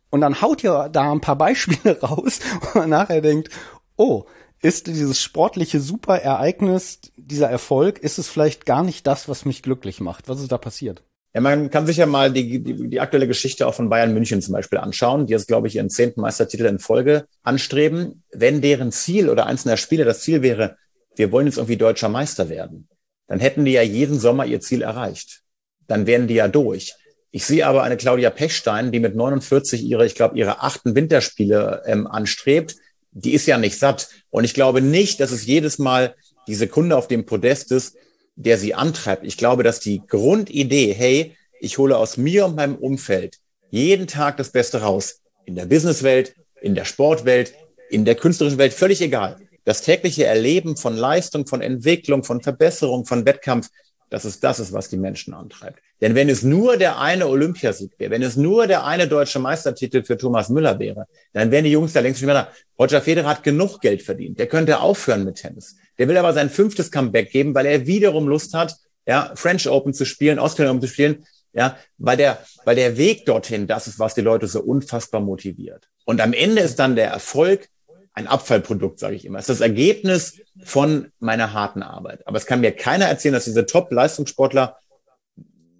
Und 0.10 0.22
dann 0.22 0.42
haut 0.42 0.64
ihr 0.64 0.90
da 0.92 1.12
ein 1.12 1.22
paar 1.22 1.38
Beispiele 1.38 2.00
raus, 2.04 2.40
wo 2.62 2.80
man 2.80 2.90
nachher 2.90 3.22
denkt, 3.22 3.50
oh, 3.96 4.26
ist 4.62 4.88
dieses 4.88 5.22
sportliche 5.22 5.80
Superereignis, 5.80 7.00
dieser 7.16 7.50
Erfolg, 7.50 8.00
ist 8.00 8.20
es 8.20 8.28
vielleicht 8.28 8.66
gar 8.66 8.84
nicht 8.84 9.08
das, 9.08 9.28
was 9.28 9.46
mich 9.46 9.64
glücklich 9.64 10.02
macht? 10.02 10.30
Was 10.30 10.40
ist 10.40 10.52
da 10.52 10.58
passiert? 10.58 11.04
Ja, 11.34 11.40
man 11.40 11.70
kann 11.70 11.88
sich 11.88 11.98
ja 11.98 12.06
mal 12.06 12.32
die, 12.32 12.62
die, 12.62 12.90
die 12.90 13.00
aktuelle 13.00 13.28
Geschichte 13.28 13.66
auch 13.66 13.74
von 13.74 13.90
Bayern 13.90 14.14
München 14.14 14.42
zum 14.42 14.54
Beispiel 14.54 14.80
anschauen, 14.80 15.28
die 15.28 15.32
jetzt, 15.32 15.48
glaube 15.48 15.68
ich, 15.68 15.76
ihren 15.76 15.90
zehnten 15.90 16.22
Meistertitel 16.22 16.66
in 16.66 16.80
Folge 16.80 17.26
anstreben. 17.42 18.24
Wenn 18.34 18.62
deren 18.62 18.92
Ziel 18.92 19.30
oder 19.30 19.46
einzelner 19.46 19.78
Spieler 19.78 20.04
das 20.04 20.22
Ziel 20.22 20.42
wäre, 20.42 20.76
wir 21.16 21.32
wollen 21.32 21.48
jetzt 21.48 21.58
irgendwie 21.58 21.78
deutscher 21.78 22.10
Meister 22.10 22.50
werden, 22.50 22.88
dann 23.32 23.40
hätten 23.40 23.64
die 23.64 23.72
ja 23.72 23.82
jeden 23.82 24.20
Sommer 24.20 24.46
ihr 24.46 24.60
Ziel 24.60 24.82
erreicht. 24.82 25.44
Dann 25.88 26.06
wären 26.06 26.28
die 26.28 26.34
ja 26.34 26.50
durch. 26.50 26.96
Ich 27.32 27.46
sehe 27.46 27.66
aber 27.66 27.82
eine 27.82 27.96
Claudia 27.96 28.30
Pechstein, 28.30 28.92
die 28.92 29.00
mit 29.00 29.16
49 29.16 29.84
ihre, 29.84 30.06
ich 30.06 30.16
glaube, 30.16 30.38
ihre 30.38 30.62
achten 30.64 30.96
Winterspiele 30.96 31.82
ähm, 31.86 32.08
anstrebt. 32.08 32.76
Die 33.12 33.32
ist 33.32 33.48
ja 33.48 33.58
nicht 33.58 33.80
satt. 33.80 34.10
Und 34.32 34.44
ich 34.44 34.54
glaube 34.54 34.82
nicht, 34.82 35.22
dass 35.22 35.32
es 35.32 35.46
jedes 35.46 35.80
Mal 35.80 36.14
die 36.46 36.56
Sekunde 36.56 36.98
auf 36.98 37.08
dem 37.08 37.26
Podest 37.26 37.72
ist, 37.72 37.96
der 38.36 38.58
sie 38.58 38.74
antreibt. 38.74 39.26
Ich 39.26 39.38
glaube, 39.38 39.64
dass 39.64 39.80
die 39.80 40.02
Grundidee, 40.06 40.92
hey, 40.92 41.38
ich 41.62 41.78
hole 41.78 41.96
aus 41.96 42.18
mir 42.18 42.48
und 42.48 42.58
meinem 42.58 42.76
Umfeld 42.76 43.38
jeden 43.70 44.08
Tag 44.08 44.36
das 44.36 44.50
Beste 44.50 44.82
raus. 44.82 45.22
In 45.46 45.56
der 45.56 45.68
Businesswelt, 45.68 46.36
in 46.62 46.76
der 46.76 46.84
Sportwelt, 46.84 47.54
in 47.90 48.04
der 48.04 48.16
künstlerischen 48.16 48.58
Welt, 48.58 48.74
völlig 48.74 49.02
egal 49.02 49.38
das 49.64 49.82
tägliche 49.82 50.26
Erleben 50.26 50.78
von 50.78 50.96
Leistung, 50.96 51.48
von 51.48 51.62
Entwicklung, 51.62 52.24
von 52.24 52.42
Verbesserung, 52.42 53.06
von 53.06 53.26
Wettkampf, 53.26 53.70
das 54.12 54.26
ist 54.26 54.44
das 54.44 54.60
ist, 54.60 54.74
was 54.74 54.90
die 54.90 54.98
Menschen 54.98 55.34
antreibt. 55.34 55.80
Denn 56.02 56.16
wenn 56.16 56.28
es 56.28 56.44
nur 56.44 56.76
der 56.76 57.00
eine 57.00 57.28
Olympiasieg 57.28 57.94
wäre, 57.98 58.12
wenn 58.12 58.24
es 58.24 58.36
nur 58.36 58.68
der 58.68 58.86
eine 58.86 59.08
deutsche 59.08 59.40
Meistertitel 59.40 60.04
für 60.04 60.18
Thomas 60.18 60.50
Müller 60.50 60.80
wäre, 60.80 61.06
dann 61.32 61.50
wären 61.50 61.64
die 61.64 61.72
Jungs 61.72 61.94
da 61.94 62.02
längst 62.02 62.20
schon 62.20 62.28
wieder. 62.28 62.52
Roger 62.78 63.02
Federer 63.02 63.30
hat 63.30 63.44
genug 63.44 63.80
Geld 63.80 64.02
verdient. 64.02 64.38
Der 64.38 64.48
könnte 64.48 64.82
aufhören 64.82 65.24
mit 65.24 65.36
Tennis. 65.36 65.78
Der 65.98 66.10
will 66.10 66.18
aber 66.18 66.34
sein 66.34 66.50
fünftes 66.50 66.92
Comeback 66.92 67.32
geben, 67.32 67.56
weil 67.56 67.66
er 67.66 67.88
wiederum 67.88 68.28
Lust 68.28 68.54
hat, 68.54 68.76
ja, 69.08 69.32
French 69.36 69.70
Open 69.70 69.94
zu 69.94 70.06
spielen, 70.06 70.40
Australian 70.40 70.76
Open 70.76 70.88
zu 70.88 70.94
spielen, 70.94 71.26
ja, 71.54 71.78
weil 71.98 72.18
der, 72.18 72.40
weil 72.66 72.76
der 72.76 72.98
Weg 72.98 73.26
dorthin, 73.26 73.66
das 73.68 73.88
ist, 73.88 73.98
was 73.98 74.14
die 74.14 74.22
Leute 74.22 74.48
so 74.48 74.62
unfassbar 74.62 75.22
motiviert. 75.22 75.88
Und 76.04 76.20
am 76.20 76.34
Ende 76.34 76.62
ist 76.62 76.80
dann 76.80 76.96
der 76.98 77.12
Erfolg 77.12 77.70
ein 78.14 78.28
Abfallprodukt, 78.28 79.00
sage 79.00 79.16
ich 79.16 79.26
immer. 79.26 79.40
Es 79.40 79.48
ist 79.48 79.60
das 79.60 79.68
Ergebnis 79.68 80.40
von 80.64 81.12
meiner 81.20 81.54
harten 81.54 81.82
Arbeit. 81.84 82.28
Aber 82.28 82.38
es 82.38 82.46
kann 82.46 82.62
mir 82.62 82.72
keiner 82.72 83.06
erzählen, 83.06 83.34
dass 83.34 83.46
diese 83.46 83.66
Top-Leistungssportler 83.66 84.78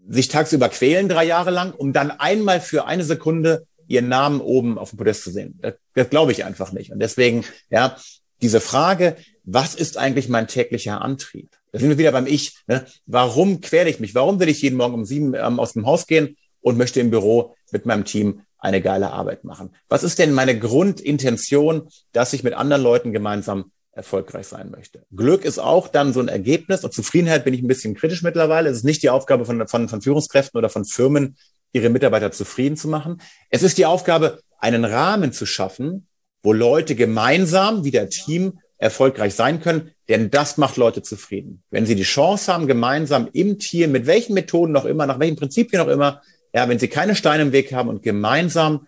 sich 0.08 0.28
tagsüber 0.28 0.70
quälen 0.70 1.10
drei 1.10 1.26
Jahre 1.26 1.52
lang, 1.52 1.74
um 1.74 1.94
dann 1.94 2.12
einmal 2.12 2.62
für 2.62 2.86
eine 2.86 3.04
Sekunde 3.04 3.66
ihren 3.88 4.08
Namen 4.08 4.40
oben 4.40 4.78
auf 4.78 4.92
dem 4.92 4.98
Podest 4.98 5.24
zu 5.24 5.32
sehen. 5.32 5.60
Das, 5.62 5.74
das 5.94 6.10
glaube 6.10 6.32
ich 6.32 6.46
einfach 6.46 6.72
nicht. 6.72 6.92
Und 6.92 7.00
deswegen, 7.00 7.44
ja, 7.70 7.98
diese 8.42 8.62
Frage, 8.62 9.18
was 9.44 9.76
ist 9.76 9.98
eigentlich 9.98 10.30
mein 10.30 10.48
täglicher 10.48 11.02
Antrieb? 11.02 11.52
Da 11.72 11.80
sind 11.80 11.90
wir 11.90 11.98
wieder 11.98 12.12
beim 12.12 12.28
Ich. 12.28 12.56
Ne? 12.68 12.86
Warum 13.06 13.62
quäle 13.62 13.90
ich 13.90 14.00
mich? 14.00 14.16
Warum 14.16 14.40
will 14.40 14.50
ich 14.50 14.62
jeden 14.62 14.78
Morgen 14.78 14.94
um 14.94 15.06
sieben 15.06 15.34
ähm, 15.34 15.60
aus 15.60 15.74
dem 15.74 15.86
Haus 15.86 16.08
gehen 16.08 16.38
und 16.62 16.78
möchte 16.78 17.00
im 17.00 17.12
Büro 17.12 17.56
mit 17.72 17.86
meinem 17.86 18.06
Team 18.06 18.42
eine 18.62 18.82
geile 18.82 19.12
Arbeit 19.12 19.44
machen. 19.44 19.76
Was 19.90 20.04
ist 20.04 20.20
denn 20.20 20.32
meine 20.32 20.58
Grundintention, 20.58 21.90
dass 22.14 22.32
ich 22.32 22.44
mit 22.44 22.54
anderen 22.54 22.84
Leuten 22.84 23.12
gemeinsam 23.12 23.72
erfolgreich 23.92 24.48
sein 24.48 24.72
möchte? 24.72 25.04
Glück 25.14 25.44
ist 25.44 25.60
auch 25.60 25.88
dann 25.88 26.14
so 26.14 26.22
ein 26.22 26.28
Ergebnis 26.28 26.84
und 26.84 26.94
Zufriedenheit 26.94 27.44
bin 27.44 27.54
ich 27.54 27.62
ein 27.62 27.68
bisschen 27.68 27.96
kritisch 27.96 28.22
mittlerweile. 28.22 28.70
Es 28.70 28.78
ist 28.78 28.86
nicht 28.86 29.04
die 29.04 29.10
Aufgabe 29.10 29.46
von, 29.46 29.68
von, 29.68 29.90
von 29.90 30.02
Führungskräften 30.02 30.58
oder 30.58 30.70
von 30.70 30.86
Firmen, 30.86 31.36
ihre 31.74 31.90
Mitarbeiter 31.90 32.32
zufrieden 32.32 32.78
zu 32.78 32.88
machen. 32.88 33.22
Es 33.50 33.64
ist 33.64 33.78
die 33.78 33.86
Aufgabe, 33.86 34.40
einen 34.60 34.86
Rahmen 34.86 35.34
zu 35.34 35.46
schaffen, 35.46 36.08
wo 36.44 36.54
Leute 36.54 36.96
gemeinsam, 36.96 37.84
wie 37.84 37.92
der 37.92 38.10
Team, 38.10 38.60
erfolgreich 38.78 39.36
sein 39.36 39.62
können, 39.62 39.92
denn 40.10 40.32
das 40.32 40.58
macht 40.58 40.76
Leute 40.76 41.04
zufrieden. 41.04 41.64
Wenn 41.70 41.86
sie 41.86 41.96
die 41.96 42.04
Chance 42.04 42.52
haben, 42.52 42.66
gemeinsam 42.66 43.30
im 43.32 43.60
Team, 43.60 43.92
mit 43.92 44.08
welchen 44.08 44.34
Methoden 44.34 44.72
noch 44.72 44.86
immer, 44.86 45.06
nach 45.06 45.20
welchen 45.20 45.36
Prinzipien 45.36 45.82
noch 45.82 45.88
immer, 45.88 46.22
ja, 46.54 46.68
wenn 46.68 46.80
sie 46.80 46.88
keine 46.88 47.16
Steine 47.16 47.44
im 47.44 47.52
Weg 47.52 47.74
haben 47.74 47.90
und 47.90 48.04
gemeinsam 48.04 48.88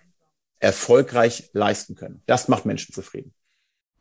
erfolgreich 0.59 1.49
leisten 1.53 1.95
können. 1.95 2.21
Das 2.25 2.47
macht 2.47 2.65
Menschen 2.65 2.93
zufrieden. 2.93 3.33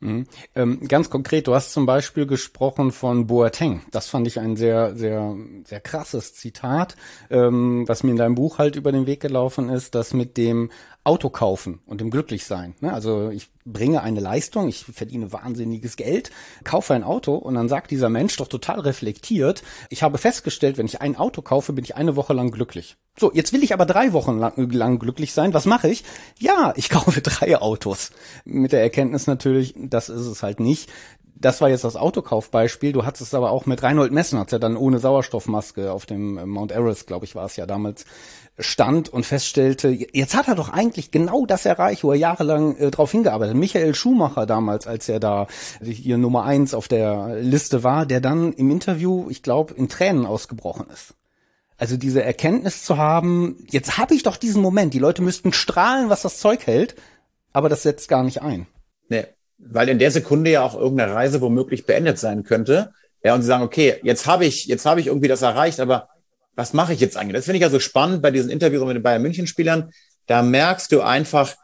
Mhm. 0.02 0.26
Ähm, 0.56 0.88
ganz 0.88 1.10
konkret, 1.10 1.46
du 1.46 1.54
hast 1.54 1.72
zum 1.72 1.86
Beispiel 1.86 2.26
gesprochen 2.26 2.90
von 2.90 3.28
Boateng. 3.28 3.82
Das 3.92 4.08
fand 4.08 4.26
ich 4.26 4.40
ein 4.40 4.56
sehr, 4.56 4.96
sehr, 4.96 5.36
sehr 5.64 5.80
krasses 5.80 6.34
Zitat, 6.34 6.96
ähm, 7.30 7.84
was 7.86 8.02
mir 8.02 8.10
in 8.10 8.16
deinem 8.16 8.34
Buch 8.34 8.58
halt 8.58 8.74
über 8.74 8.90
den 8.90 9.06
Weg 9.06 9.20
gelaufen 9.20 9.68
ist, 9.68 9.94
das 9.94 10.12
mit 10.12 10.36
dem 10.36 10.72
Auto 11.04 11.30
kaufen 11.30 11.80
und 11.86 12.00
dem 12.00 12.10
Glücklichsein. 12.10 12.74
Ne? 12.80 12.92
Also 12.92 13.30
ich 13.30 13.48
bringe 13.64 14.02
eine 14.02 14.20
Leistung, 14.20 14.68
ich 14.68 14.84
verdiene 14.84 15.32
wahnsinniges 15.32 15.96
Geld, 15.96 16.30
kaufe 16.62 16.94
ein 16.94 17.02
Auto 17.02 17.34
und 17.34 17.54
dann 17.54 17.68
sagt 17.68 17.90
dieser 17.90 18.08
Mensch 18.08 18.36
doch 18.36 18.48
total 18.48 18.80
reflektiert, 18.80 19.62
ich 19.90 20.02
habe 20.02 20.18
festgestellt, 20.18 20.78
wenn 20.78 20.86
ich 20.86 21.00
ein 21.00 21.16
Auto 21.16 21.42
kaufe, 21.42 21.72
bin 21.72 21.84
ich 21.84 21.96
eine 21.96 22.14
Woche 22.14 22.34
lang 22.34 22.52
glücklich. 22.52 22.96
So, 23.18 23.32
jetzt 23.32 23.52
will 23.52 23.64
ich 23.64 23.74
aber 23.74 23.84
drei 23.84 24.12
Wochen 24.12 24.38
lang, 24.38 24.70
lang 24.70 24.98
glücklich 24.98 25.32
sein. 25.32 25.52
Was 25.54 25.66
mache 25.66 25.88
ich? 25.88 26.04
Ja, 26.38 26.72
ich 26.76 26.88
kaufe 26.90 27.20
drei 27.20 27.58
Autos. 27.60 28.12
Mit 28.44 28.72
der 28.72 28.82
Erkenntnis 28.82 29.26
natürlich, 29.26 29.74
das 29.76 30.08
ist 30.08 30.26
es 30.26 30.42
halt 30.42 30.60
nicht 30.60 30.88
das 31.42 31.60
war 31.60 31.68
jetzt 31.68 31.84
das 31.84 31.96
Autokaufbeispiel. 31.96 32.92
Du 32.92 33.04
hattest 33.04 33.22
es 33.22 33.34
aber 33.34 33.50
auch 33.50 33.66
mit 33.66 33.82
Reinhold 33.82 34.12
Messen, 34.12 34.38
hat 34.38 34.52
ja 34.52 34.58
dann 34.58 34.76
ohne 34.76 34.98
Sauerstoffmaske 34.98 35.92
auf 35.92 36.06
dem 36.06 36.48
Mount 36.48 36.72
Everest, 36.72 37.06
glaube 37.06 37.26
ich, 37.26 37.34
war 37.34 37.46
es 37.46 37.56
ja 37.56 37.66
damals, 37.66 38.04
stand 38.58 39.08
und 39.08 39.24
feststellte, 39.24 39.88
jetzt 39.88 40.36
hat 40.36 40.48
er 40.48 40.54
doch 40.54 40.68
eigentlich 40.68 41.10
genau 41.10 41.46
das 41.46 41.64
erreicht, 41.64 42.04
wo 42.04 42.12
er 42.12 42.18
jahrelang 42.18 42.76
äh, 42.76 42.90
darauf 42.90 43.10
hingearbeitet 43.10 43.54
hat. 43.54 43.60
Michael 43.60 43.94
Schumacher 43.94 44.46
damals, 44.46 44.86
als 44.86 45.08
er 45.08 45.20
da 45.20 45.46
hier 45.82 46.18
Nummer 46.18 46.44
eins 46.44 46.74
auf 46.74 46.88
der 46.88 47.38
Liste 47.40 47.82
war, 47.82 48.04
der 48.04 48.20
dann 48.20 48.52
im 48.52 48.70
Interview, 48.70 49.26
ich 49.30 49.42
glaube, 49.42 49.74
in 49.74 49.88
Tränen 49.88 50.26
ausgebrochen 50.26 50.86
ist. 50.92 51.14
Also 51.78 51.96
diese 51.96 52.22
Erkenntnis 52.22 52.84
zu 52.84 52.98
haben, 52.98 53.56
jetzt 53.70 53.98
habe 53.98 54.14
ich 54.14 54.22
doch 54.22 54.36
diesen 54.36 54.62
Moment, 54.62 54.94
die 54.94 54.98
Leute 54.98 55.22
müssten 55.22 55.52
strahlen, 55.52 56.10
was 56.10 56.22
das 56.22 56.38
Zeug 56.38 56.66
hält, 56.66 56.94
aber 57.52 57.68
das 57.68 57.82
setzt 57.82 58.08
gar 58.08 58.22
nicht 58.22 58.42
ein. 58.42 58.66
Nee, 59.08 59.26
weil 59.58 59.88
in 59.88 59.98
der 59.98 60.10
Sekunde 60.10 60.50
ja 60.50 60.62
auch 60.62 60.74
irgendeine 60.74 61.14
Reise 61.14 61.40
womöglich 61.40 61.86
beendet 61.86 62.18
sein 62.18 62.44
könnte. 62.44 62.92
Ja, 63.24 63.34
und 63.34 63.42
sie 63.42 63.48
sagen, 63.48 63.62
okay, 63.62 63.96
jetzt 64.02 64.26
habe 64.26 64.44
ich, 64.44 64.66
jetzt 64.66 64.84
habe 64.84 65.00
ich 65.00 65.06
irgendwie 65.06 65.28
das 65.28 65.42
erreicht, 65.42 65.80
aber 65.80 66.08
was 66.54 66.72
mache 66.72 66.92
ich 66.92 67.00
jetzt 67.00 67.16
eigentlich? 67.16 67.36
Das 67.36 67.44
finde 67.44 67.56
ich 67.58 67.62
ja 67.62 67.70
so 67.70 67.80
spannend 67.80 68.22
bei 68.22 68.30
diesen 68.30 68.50
Interviews 68.50 68.84
mit 68.84 68.96
den 68.96 69.02
Bayern 69.02 69.22
München 69.22 69.46
Spielern. 69.46 69.90
Da 70.26 70.42
merkst 70.42 70.92
du 70.92 71.00
einfach, 71.00 71.54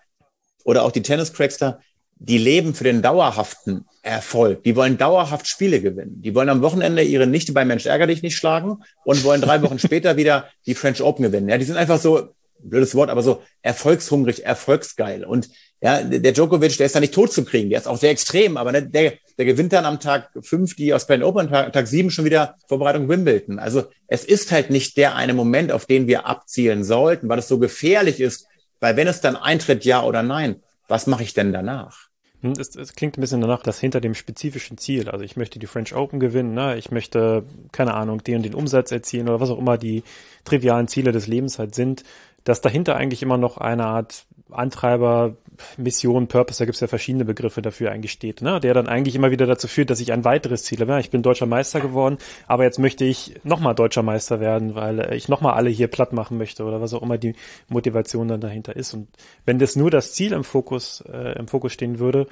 oder 0.65 0.83
auch 0.83 0.93
die 0.93 1.03
Tennis-Cracks 1.03 1.59
da, 1.59 1.81
die 2.21 2.39
leben 2.39 2.75
für 2.75 2.85
den 2.85 3.01
dauerhaften 3.01 3.87
Erfolg. 4.03 4.65
Die 4.65 4.75
wollen 4.75 4.99
dauerhaft 4.99 5.47
Spiele 5.47 5.81
gewinnen. 5.81 6.21
Die 6.23 6.35
wollen 6.35 6.49
am 6.49 6.63
Wochenende 6.63 7.03
ihre 7.03 7.27
Nichte 7.27 7.53
bei 7.53 7.65
Mensch 7.65 7.87
ärger 7.87 8.07
dich 8.07 8.23
nicht 8.23 8.37
schlagen 8.37 8.79
und 9.05 9.23
wollen 9.25 9.41
drei 9.41 9.63
Wochen 9.63 9.79
später 9.79 10.17
wieder 10.17 10.49
die 10.67 10.75
French 10.75 11.03
Open 11.03 11.23
gewinnen. 11.23 11.49
Ja, 11.49 11.59
die 11.59 11.65
sind 11.65 11.77
einfach 11.77 12.01
so, 12.01 12.31
blödes 12.59 12.95
Wort, 12.95 13.11
aber 13.11 13.23
so 13.23 13.43
erfolgshungrig, 13.63 14.45
erfolgsgeil. 14.45 15.25
Und 15.25 15.49
ja, 15.81 16.03
der 16.03 16.33
Djokovic, 16.33 16.77
der 16.77 16.87
ist 16.87 16.95
da 16.97 17.01
nicht 17.01 17.15
tot 17.15 17.33
zu 17.33 17.45
kriegen. 17.45 17.71
Der 17.71 17.79
ist 17.79 17.87
auch 17.87 17.97
sehr 17.97 18.11
extrem, 18.11 18.57
aber 18.57 18.73
ne, 18.73 18.83
der, 18.83 19.15
der 19.39 19.45
gewinnt 19.45 19.73
dann 19.73 19.85
am 19.85 20.01
Tag 20.01 20.31
fünf 20.41 20.75
die 20.75 20.93
Australian 20.93 21.29
Open, 21.29 21.49
Tag, 21.49 21.73
Tag 21.73 21.87
sieben 21.87 22.11
schon 22.11 22.25
wieder 22.25 22.57
Vorbereitung 22.67 23.09
Wimbledon. 23.09 23.61
Also 23.61 23.85
es 24.09 24.25
ist 24.25 24.51
halt 24.51 24.71
nicht 24.71 24.97
der 24.97 25.15
eine 25.15 25.35
Moment, 25.35 25.71
auf 25.71 25.87
den 25.87 26.09
wir 26.09 26.27
abzielen 26.27 26.83
sollten, 26.83 27.29
weil 27.29 27.39
es 27.39 27.49
so 27.49 27.59
gefährlich 27.59 28.21
ist. 28.21 28.47
Weil 28.81 28.97
wenn 28.97 29.07
es 29.07 29.21
dann 29.21 29.37
eintritt, 29.37 29.85
ja 29.85 30.03
oder 30.03 30.23
nein, 30.23 30.63
was 30.89 31.07
mache 31.07 31.23
ich 31.23 31.35
denn 31.35 31.53
danach? 31.53 32.09
Hm, 32.41 32.53
es, 32.53 32.77
es 32.77 32.95
klingt 32.95 33.19
ein 33.19 33.21
bisschen 33.21 33.41
danach, 33.41 33.63
dass 33.63 33.81
hinter 33.81 34.01
dem 34.01 34.15
spezifischen 34.15 34.79
Ziel, 34.79 35.09
also 35.09 35.25
ich 35.25 35.37
möchte 35.37 35.59
die 35.59 35.67
French 35.67 35.95
Open 35.95 36.21
gewinnen, 36.21 36.55
ne? 36.55 36.77
ich 36.77 36.91
möchte, 36.91 37.45
keine 37.73 37.95
Ahnung, 37.95 38.23
den 38.23 38.37
und 38.37 38.43
den 38.45 38.55
Umsatz 38.55 38.93
erzielen 38.93 39.29
oder 39.29 39.41
was 39.41 39.51
auch 39.51 39.59
immer 39.59 39.77
die 39.77 40.05
trivialen 40.45 40.87
Ziele 40.87 41.11
des 41.11 41.27
Lebens 41.27 41.59
halt 41.59 41.75
sind, 41.75 42.05
dass 42.49 42.63
dahinter 42.63 42.97
eigentlich 42.97 43.23
immer 43.23 43.37
noch 43.37 43.59
eine 43.59 43.85
Art 43.85 44.25
Antreiber, 44.51 45.37
Mission, 45.77 46.29
Purpose, 46.29 46.59
da 46.59 46.65
gibt 46.65 46.77
es 46.77 46.81
ja 46.81 46.87
verschiedene 46.87 47.27
Begriffe 47.27 47.61
dafür 47.61 47.91
eigentlich 47.91 48.13
steht, 48.13 48.41
ne? 48.41 48.59
der 48.61 48.73
dann 48.73 48.89
eigentlich 48.89 49.15
immer 49.15 49.31
wieder 49.31 49.45
dazu 49.45 49.69
führt, 49.69 49.91
dass 49.91 50.01
ich 50.01 50.13
ein 50.13 50.25
weiteres 50.25 50.65
Ziel 50.65 50.81
habe. 50.81 50.99
Ich 51.01 51.11
bin 51.11 51.21
deutscher 51.21 51.45
Meister 51.45 51.81
geworden, 51.81 52.17
aber 52.47 52.65
jetzt 52.65 52.79
möchte 52.79 53.05
ich 53.05 53.35
nochmal 53.45 53.75
deutscher 53.75 54.03
Meister 54.03 54.41
werden, 54.41 54.75
weil 54.75 55.13
ich 55.13 55.29
nochmal 55.29 55.55
alle 55.55 55.69
hier 55.69 55.89
platt 55.89 56.15
machen 56.15 56.39
möchte 56.39 56.65
oder 56.65 56.81
was 56.81 56.95
auch 56.95 57.03
immer 57.03 57.19
die 57.19 57.35
Motivation 57.69 58.29
dann 58.29 58.41
dahinter 58.41 58.75
ist. 58.77 58.95
Und 58.95 59.09
wenn 59.45 59.59
das 59.59 59.77
nur 59.77 59.91
das 59.91 60.15
Ziel 60.15 60.33
im 60.33 60.45
Fokus, 60.45 61.05
äh, 61.13 61.39
im 61.39 61.49
Fokus 61.49 61.73
stehen 61.75 61.99
würde, 61.99 62.29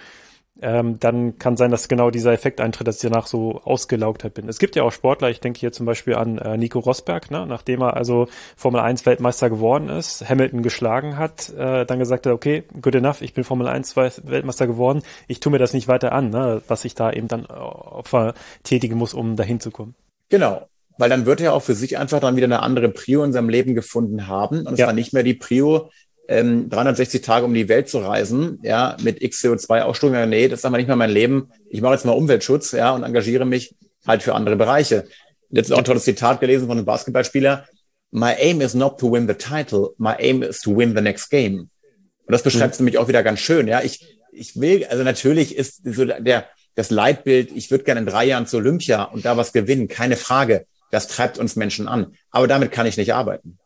ähm, 0.62 0.98
dann 0.98 1.38
kann 1.38 1.56
sein, 1.56 1.70
dass 1.70 1.88
genau 1.88 2.10
dieser 2.10 2.32
Effekt 2.32 2.60
eintritt, 2.60 2.86
dass 2.86 2.96
ich 2.96 3.10
danach 3.10 3.26
so 3.26 3.60
ausgelaugt 3.64 4.24
halt 4.24 4.34
bin. 4.34 4.48
Es 4.48 4.58
gibt 4.58 4.74
ja 4.76 4.82
auch 4.82 4.92
Sportler, 4.92 5.30
ich 5.30 5.40
denke 5.40 5.60
hier 5.60 5.72
zum 5.72 5.86
Beispiel 5.86 6.14
an 6.14 6.38
äh, 6.38 6.56
Nico 6.56 6.78
Rosberg, 6.78 7.30
ne? 7.30 7.46
nachdem 7.46 7.82
er 7.82 7.96
also 7.96 8.28
Formel 8.56 8.80
1 8.80 9.04
Weltmeister 9.04 9.50
geworden 9.50 9.88
ist, 9.88 10.28
Hamilton 10.28 10.62
geschlagen 10.62 11.18
hat, 11.18 11.50
äh, 11.50 11.84
dann 11.84 11.98
gesagt 11.98 12.26
hat, 12.26 12.32
okay, 12.32 12.64
good 12.80 12.94
enough, 12.94 13.20
ich 13.20 13.34
bin 13.34 13.44
Formel 13.44 13.66
1 13.68 13.96
Weltmeister 13.96 14.66
geworden, 14.66 15.02
ich 15.28 15.40
tue 15.40 15.52
mir 15.52 15.58
das 15.58 15.74
nicht 15.74 15.88
weiter 15.88 16.12
an, 16.12 16.30
ne? 16.30 16.62
was 16.68 16.84
ich 16.84 16.94
da 16.94 17.12
eben 17.12 17.28
dann 17.28 17.44
äh, 17.44 17.52
Opfer 17.52 18.34
tätigen 18.62 18.96
muss, 18.96 19.14
um 19.14 19.36
dahin 19.36 19.60
zu 19.60 19.70
kommen. 19.70 19.94
Genau. 20.28 20.68
Weil 20.98 21.10
dann 21.10 21.26
wird 21.26 21.42
er 21.42 21.52
auch 21.52 21.62
für 21.62 21.74
sich 21.74 21.98
einfach 21.98 22.20
dann 22.20 22.36
wieder 22.36 22.46
eine 22.46 22.62
andere 22.62 22.88
Prio 22.88 23.22
in 23.22 23.32
seinem 23.32 23.50
Leben 23.50 23.74
gefunden 23.74 24.28
haben. 24.28 24.66
Und 24.66 24.72
es 24.72 24.78
ja. 24.78 24.86
war 24.86 24.94
nicht 24.94 25.12
mehr 25.12 25.22
die 25.22 25.34
Prio, 25.34 25.90
ähm, 26.28 26.68
360 26.68 27.22
Tage 27.22 27.44
um 27.44 27.54
die 27.54 27.68
Welt 27.68 27.88
zu 27.88 27.98
reisen, 27.98 28.58
ja, 28.62 28.96
mit 29.02 29.22
X 29.22 29.42
CO2-Ausstoßung. 29.42 30.26
Nee, 30.26 30.48
das 30.48 30.60
ist 30.60 30.64
aber 30.64 30.76
nicht 30.76 30.86
mehr 30.86 30.96
mein 30.96 31.10
Leben. 31.10 31.50
Ich 31.70 31.80
mache 31.80 31.94
jetzt 31.94 32.04
mal 32.04 32.12
Umweltschutz, 32.12 32.72
ja, 32.72 32.92
und 32.92 33.02
engagiere 33.02 33.44
mich 33.44 33.74
halt 34.06 34.22
für 34.22 34.34
andere 34.34 34.56
Bereiche. 34.56 35.06
Jetzt 35.50 35.72
auch 35.72 35.78
ein 35.78 35.84
tolles 35.84 36.04
Zitat 36.04 36.40
gelesen 36.40 36.66
von 36.66 36.76
einem 36.76 36.86
Basketballspieler. 36.86 37.66
My 38.10 38.32
aim 38.38 38.60
is 38.60 38.74
not 38.74 38.98
to 38.98 39.12
win 39.12 39.28
the 39.28 39.34
title. 39.34 39.90
My 39.98 40.14
aim 40.18 40.42
is 40.42 40.60
to 40.60 40.76
win 40.76 40.94
the 40.94 41.02
next 41.02 41.30
game. 41.30 41.70
Und 42.26 42.32
das 42.32 42.42
beschreibt 42.42 42.74
es 42.74 42.80
mhm. 42.80 42.86
nämlich 42.86 42.98
auch 42.98 43.08
wieder 43.08 43.22
ganz 43.22 43.40
schön, 43.40 43.68
ja. 43.68 43.82
Ich, 43.82 44.18
ich 44.32 44.60
will, 44.60 44.84
also 44.86 45.04
natürlich 45.04 45.56
ist 45.56 45.82
so 45.84 46.04
der, 46.04 46.46
das 46.74 46.90
Leitbild, 46.90 47.52
ich 47.52 47.70
würde 47.70 47.84
gerne 47.84 48.00
in 48.00 48.06
drei 48.06 48.24
Jahren 48.26 48.46
zur 48.46 48.60
Olympia 48.60 49.04
und 49.04 49.24
da 49.24 49.36
was 49.36 49.52
gewinnen, 49.52 49.88
keine 49.88 50.16
Frage. 50.16 50.66
Das 50.90 51.08
treibt 51.08 51.38
uns 51.38 51.56
Menschen 51.56 51.88
an. 51.88 52.14
Aber 52.30 52.46
damit 52.46 52.70
kann 52.70 52.86
ich 52.86 52.96
nicht 52.96 53.14
arbeiten. 53.14 53.58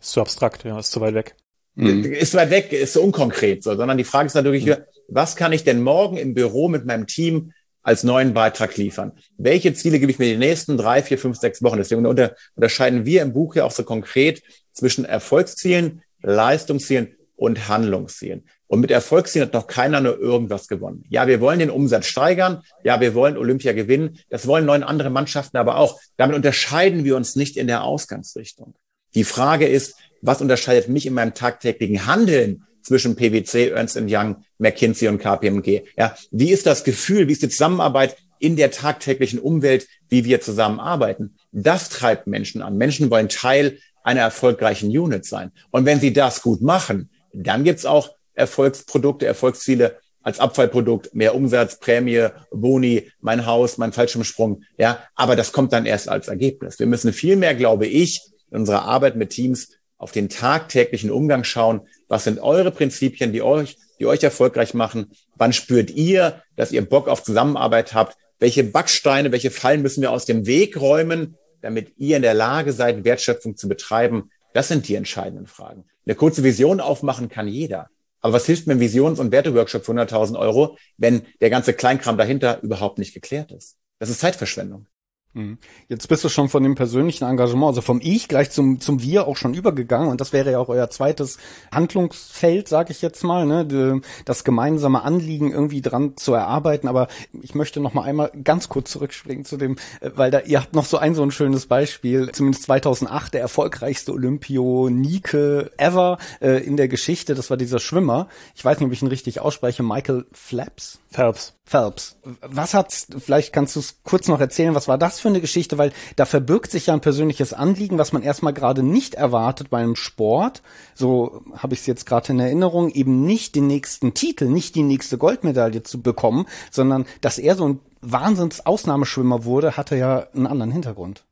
Ist 0.00 0.12
zu 0.12 0.20
abstrakt, 0.20 0.64
ja, 0.64 0.78
ist 0.78 0.90
zu 0.90 1.00
weit 1.00 1.14
weg. 1.14 1.36
Mhm. 1.74 2.04
Ist 2.04 2.34
weit 2.34 2.50
weg, 2.50 2.72
ist 2.72 2.92
so 2.92 3.02
unkonkret, 3.02 3.62
so, 3.62 3.74
sondern 3.74 3.98
die 3.98 4.04
Frage 4.04 4.26
ist 4.26 4.34
natürlich, 4.34 4.66
mhm. 4.66 4.76
was 5.08 5.36
kann 5.36 5.52
ich 5.52 5.64
denn 5.64 5.82
morgen 5.82 6.16
im 6.16 6.34
Büro 6.34 6.68
mit 6.68 6.84
meinem 6.84 7.06
Team 7.06 7.52
als 7.82 8.04
neuen 8.04 8.34
Beitrag 8.34 8.76
liefern? 8.76 9.12
Welche 9.38 9.74
Ziele 9.74 9.98
gebe 9.98 10.12
ich 10.12 10.18
mir 10.18 10.26
die 10.26 10.36
nächsten 10.36 10.76
drei, 10.76 11.02
vier, 11.02 11.18
fünf, 11.18 11.38
sechs 11.38 11.62
Wochen? 11.62 11.78
Deswegen 11.78 12.06
unter, 12.06 12.34
unterscheiden 12.54 13.06
wir 13.06 13.22
im 13.22 13.32
Buch 13.32 13.54
ja 13.54 13.64
auch 13.64 13.70
so 13.70 13.84
konkret 13.84 14.42
zwischen 14.72 15.04
Erfolgszielen, 15.04 16.02
Leistungszielen 16.22 17.16
und 17.36 17.68
Handlungszielen. 17.68 18.44
Und 18.68 18.80
mit 18.80 18.90
Erfolgszielen 18.90 19.48
hat 19.48 19.54
noch 19.54 19.66
keiner 19.66 20.00
nur 20.00 20.18
irgendwas 20.18 20.68
gewonnen. 20.68 21.04
Ja, 21.08 21.26
wir 21.26 21.40
wollen 21.40 21.58
den 21.58 21.70
Umsatz 21.70 22.06
steigern. 22.06 22.62
Ja, 22.84 23.00
wir 23.00 23.14
wollen 23.14 23.36
Olympia 23.36 23.72
gewinnen. 23.72 24.18
Das 24.30 24.46
wollen 24.46 24.64
neun 24.64 24.82
andere 24.82 25.10
Mannschaften 25.10 25.56
aber 25.56 25.76
auch. 25.76 26.00
Damit 26.16 26.36
unterscheiden 26.36 27.04
wir 27.04 27.16
uns 27.16 27.36
nicht 27.36 27.56
in 27.56 27.66
der 27.66 27.84
Ausgangsrichtung. 27.84 28.74
Die 29.14 29.24
Frage 29.24 29.66
ist, 29.66 29.96
was 30.22 30.40
unterscheidet 30.40 30.88
mich 30.88 31.04
in 31.04 31.14
meinem 31.14 31.34
tagtäglichen 31.34 32.06
Handeln 32.06 32.64
zwischen 32.82 33.16
PwC, 33.16 33.68
Ernst 33.68 34.00
Young, 34.00 34.44
McKinsey 34.58 35.08
und 35.08 35.18
KPMG? 35.18 35.82
Ja, 35.96 36.16
wie 36.30 36.50
ist 36.50 36.66
das 36.66 36.84
Gefühl, 36.84 37.28
wie 37.28 37.32
ist 37.32 37.42
die 37.42 37.48
Zusammenarbeit 37.48 38.16
in 38.38 38.56
der 38.56 38.70
tagtäglichen 38.70 39.38
Umwelt, 39.38 39.86
wie 40.08 40.24
wir 40.24 40.40
zusammenarbeiten? 40.40 41.36
Das 41.52 41.88
treibt 41.90 42.26
Menschen 42.26 42.62
an. 42.62 42.76
Menschen 42.76 43.10
wollen 43.10 43.28
Teil 43.28 43.78
einer 44.04 44.22
erfolgreichen 44.22 44.96
Unit 44.96 45.24
sein. 45.26 45.52
Und 45.70 45.84
wenn 45.84 46.00
sie 46.00 46.12
das 46.12 46.42
gut 46.42 46.62
machen, 46.62 47.10
dann 47.32 47.64
gibt's 47.64 47.86
auch 47.86 48.10
Erfolgsprodukte, 48.34 49.26
Erfolgsziele 49.26 49.98
als 50.22 50.38
Abfallprodukt, 50.38 51.14
mehr 51.14 51.34
Umsatz, 51.34 51.78
Prämie, 51.78 52.28
Boni, 52.50 53.10
mein 53.20 53.44
Haus, 53.46 53.78
mein 53.78 53.92
Fallschirmsprung. 53.92 54.62
Ja, 54.78 55.02
aber 55.14 55.36
das 55.36 55.52
kommt 55.52 55.72
dann 55.72 55.86
erst 55.86 56.08
als 56.08 56.28
Ergebnis. 56.28 56.78
Wir 56.78 56.86
müssen 56.86 57.12
viel 57.12 57.36
mehr, 57.36 57.54
glaube 57.54 57.86
ich, 57.86 58.20
in 58.50 58.58
unserer 58.58 58.82
Arbeit 58.82 59.16
mit 59.16 59.30
Teams 59.30 59.68
auf 60.02 60.10
den 60.10 60.28
tagtäglichen 60.28 61.12
Umgang 61.12 61.44
schauen. 61.44 61.82
Was 62.08 62.24
sind 62.24 62.40
eure 62.40 62.72
Prinzipien, 62.72 63.32
die 63.32 63.40
euch, 63.40 63.78
die 64.00 64.06
euch 64.06 64.20
erfolgreich 64.24 64.74
machen? 64.74 65.12
Wann 65.36 65.52
spürt 65.52 65.90
ihr, 65.90 66.42
dass 66.56 66.72
ihr 66.72 66.82
Bock 66.82 67.06
auf 67.06 67.22
Zusammenarbeit 67.22 67.94
habt? 67.94 68.16
Welche 68.40 68.64
Backsteine, 68.64 69.30
welche 69.30 69.52
Fallen 69.52 69.80
müssen 69.80 70.02
wir 70.02 70.10
aus 70.10 70.26
dem 70.26 70.44
Weg 70.44 70.80
räumen, 70.80 71.36
damit 71.60 71.92
ihr 71.98 72.16
in 72.16 72.22
der 72.22 72.34
Lage 72.34 72.72
seid, 72.72 73.04
Wertschöpfung 73.04 73.56
zu 73.56 73.68
betreiben? 73.68 74.32
Das 74.54 74.66
sind 74.66 74.88
die 74.88 74.96
entscheidenden 74.96 75.46
Fragen. 75.46 75.84
Eine 76.04 76.16
kurze 76.16 76.42
Vision 76.42 76.80
aufmachen 76.80 77.28
kann 77.28 77.46
jeder. 77.46 77.88
Aber 78.20 78.32
was 78.32 78.46
hilft 78.46 78.66
mir 78.66 78.74
ein 78.74 78.80
Visions- 78.80 79.20
und 79.20 79.30
Werteworkshop 79.30 79.84
für 79.84 79.92
100.000 79.92 80.36
Euro, 80.36 80.78
wenn 80.96 81.22
der 81.40 81.50
ganze 81.50 81.74
Kleinkram 81.74 82.18
dahinter 82.18 82.60
überhaupt 82.62 82.98
nicht 82.98 83.14
geklärt 83.14 83.52
ist? 83.52 83.76
Das 84.00 84.10
ist 84.10 84.18
Zeitverschwendung. 84.18 84.86
Mhm. 85.34 85.58
Jetzt 85.88 86.08
bist 86.08 86.24
du 86.24 86.28
schon 86.28 86.50
von 86.50 86.62
dem 86.62 86.74
persönlichen 86.74 87.24
Engagement, 87.24 87.68
also 87.68 87.80
vom 87.80 88.00
Ich 88.02 88.28
gleich 88.28 88.50
zum, 88.50 88.80
zum 88.80 89.02
Wir 89.02 89.26
auch 89.26 89.36
schon 89.36 89.54
übergegangen 89.54 90.08
und 90.08 90.20
das 90.20 90.32
wäre 90.32 90.52
ja 90.52 90.58
auch 90.58 90.68
euer 90.68 90.90
zweites 90.90 91.38
Handlungsfeld, 91.72 92.68
sage 92.68 92.92
ich 92.92 93.00
jetzt 93.00 93.24
mal, 93.24 93.46
ne, 93.46 94.02
das 94.26 94.44
gemeinsame 94.44 95.02
Anliegen 95.02 95.50
irgendwie 95.50 95.80
dran 95.80 96.16
zu 96.16 96.34
erarbeiten. 96.34 96.86
Aber 96.86 97.08
ich 97.40 97.54
möchte 97.54 97.80
noch 97.80 97.94
mal 97.94 98.02
einmal 98.02 98.30
ganz 98.44 98.68
kurz 98.68 98.90
zurückspringen 98.90 99.46
zu 99.46 99.56
dem, 99.56 99.76
äh, 100.00 100.10
weil 100.14 100.30
da 100.30 100.40
ihr 100.40 100.60
habt 100.60 100.74
noch 100.74 100.84
so 100.84 100.98
ein 100.98 101.14
so 101.14 101.22
ein 101.22 101.30
schönes 101.30 101.66
Beispiel, 101.66 102.30
zumindest 102.32 102.64
2008 102.64 103.34
der 103.34 103.40
erfolgreichste 103.40 104.12
Olympionike 104.12 105.70
ever 105.78 106.18
äh, 106.40 106.62
in 106.64 106.76
der 106.76 106.88
Geschichte. 106.88 107.34
Das 107.34 107.48
war 107.48 107.56
dieser 107.56 107.78
Schwimmer. 107.78 108.28
Ich 108.54 108.64
weiß 108.64 108.78
nicht, 108.78 108.86
ob 108.86 108.92
ich 108.92 109.02
ihn 109.02 109.08
richtig 109.08 109.40
ausspreche. 109.40 109.82
Michael 109.82 110.26
Flaps. 110.32 111.00
Phelps. 111.10 111.54
Phelps. 111.64 112.16
Was 112.42 112.74
hat's, 112.74 113.06
vielleicht 113.18 113.52
kannst 113.52 113.76
du 113.76 113.80
es 113.80 114.02
kurz 114.02 114.28
noch 114.28 114.40
erzählen, 114.40 114.74
was 114.74 114.88
war 114.88 114.98
das 114.98 115.20
für 115.22 115.28
eine 115.28 115.40
Geschichte? 115.40 115.78
Weil 115.78 115.92
da 116.16 116.26
verbirgt 116.26 116.70
sich 116.70 116.86
ja 116.86 116.94
ein 116.94 117.00
persönliches 117.00 117.52
Anliegen, 117.52 117.98
was 117.98 118.12
man 118.12 118.22
erstmal 118.22 118.52
gerade 118.52 118.82
nicht 118.82 119.14
erwartet 119.14 119.70
beim 119.70 119.96
Sport. 119.96 120.62
So 120.94 121.42
habe 121.56 121.74
ich 121.74 121.80
es 121.80 121.86
jetzt 121.86 122.04
gerade 122.04 122.32
in 122.32 122.40
Erinnerung, 122.40 122.90
eben 122.90 123.24
nicht 123.24 123.54
den 123.54 123.66
nächsten 123.66 124.14
Titel, 124.14 124.46
nicht 124.46 124.74
die 124.74 124.82
nächste 124.82 125.18
Goldmedaille 125.18 125.82
zu 125.82 126.02
bekommen, 126.02 126.46
sondern 126.70 127.06
dass 127.20 127.38
er 127.38 127.56
so 127.56 127.68
ein 127.68 127.80
Wahnsinns-Ausnahmeschwimmer 128.02 129.44
wurde, 129.44 129.76
hatte 129.76 129.96
ja 129.96 130.26
einen 130.34 130.46
anderen 130.46 130.72
Hintergrund. 130.72 131.24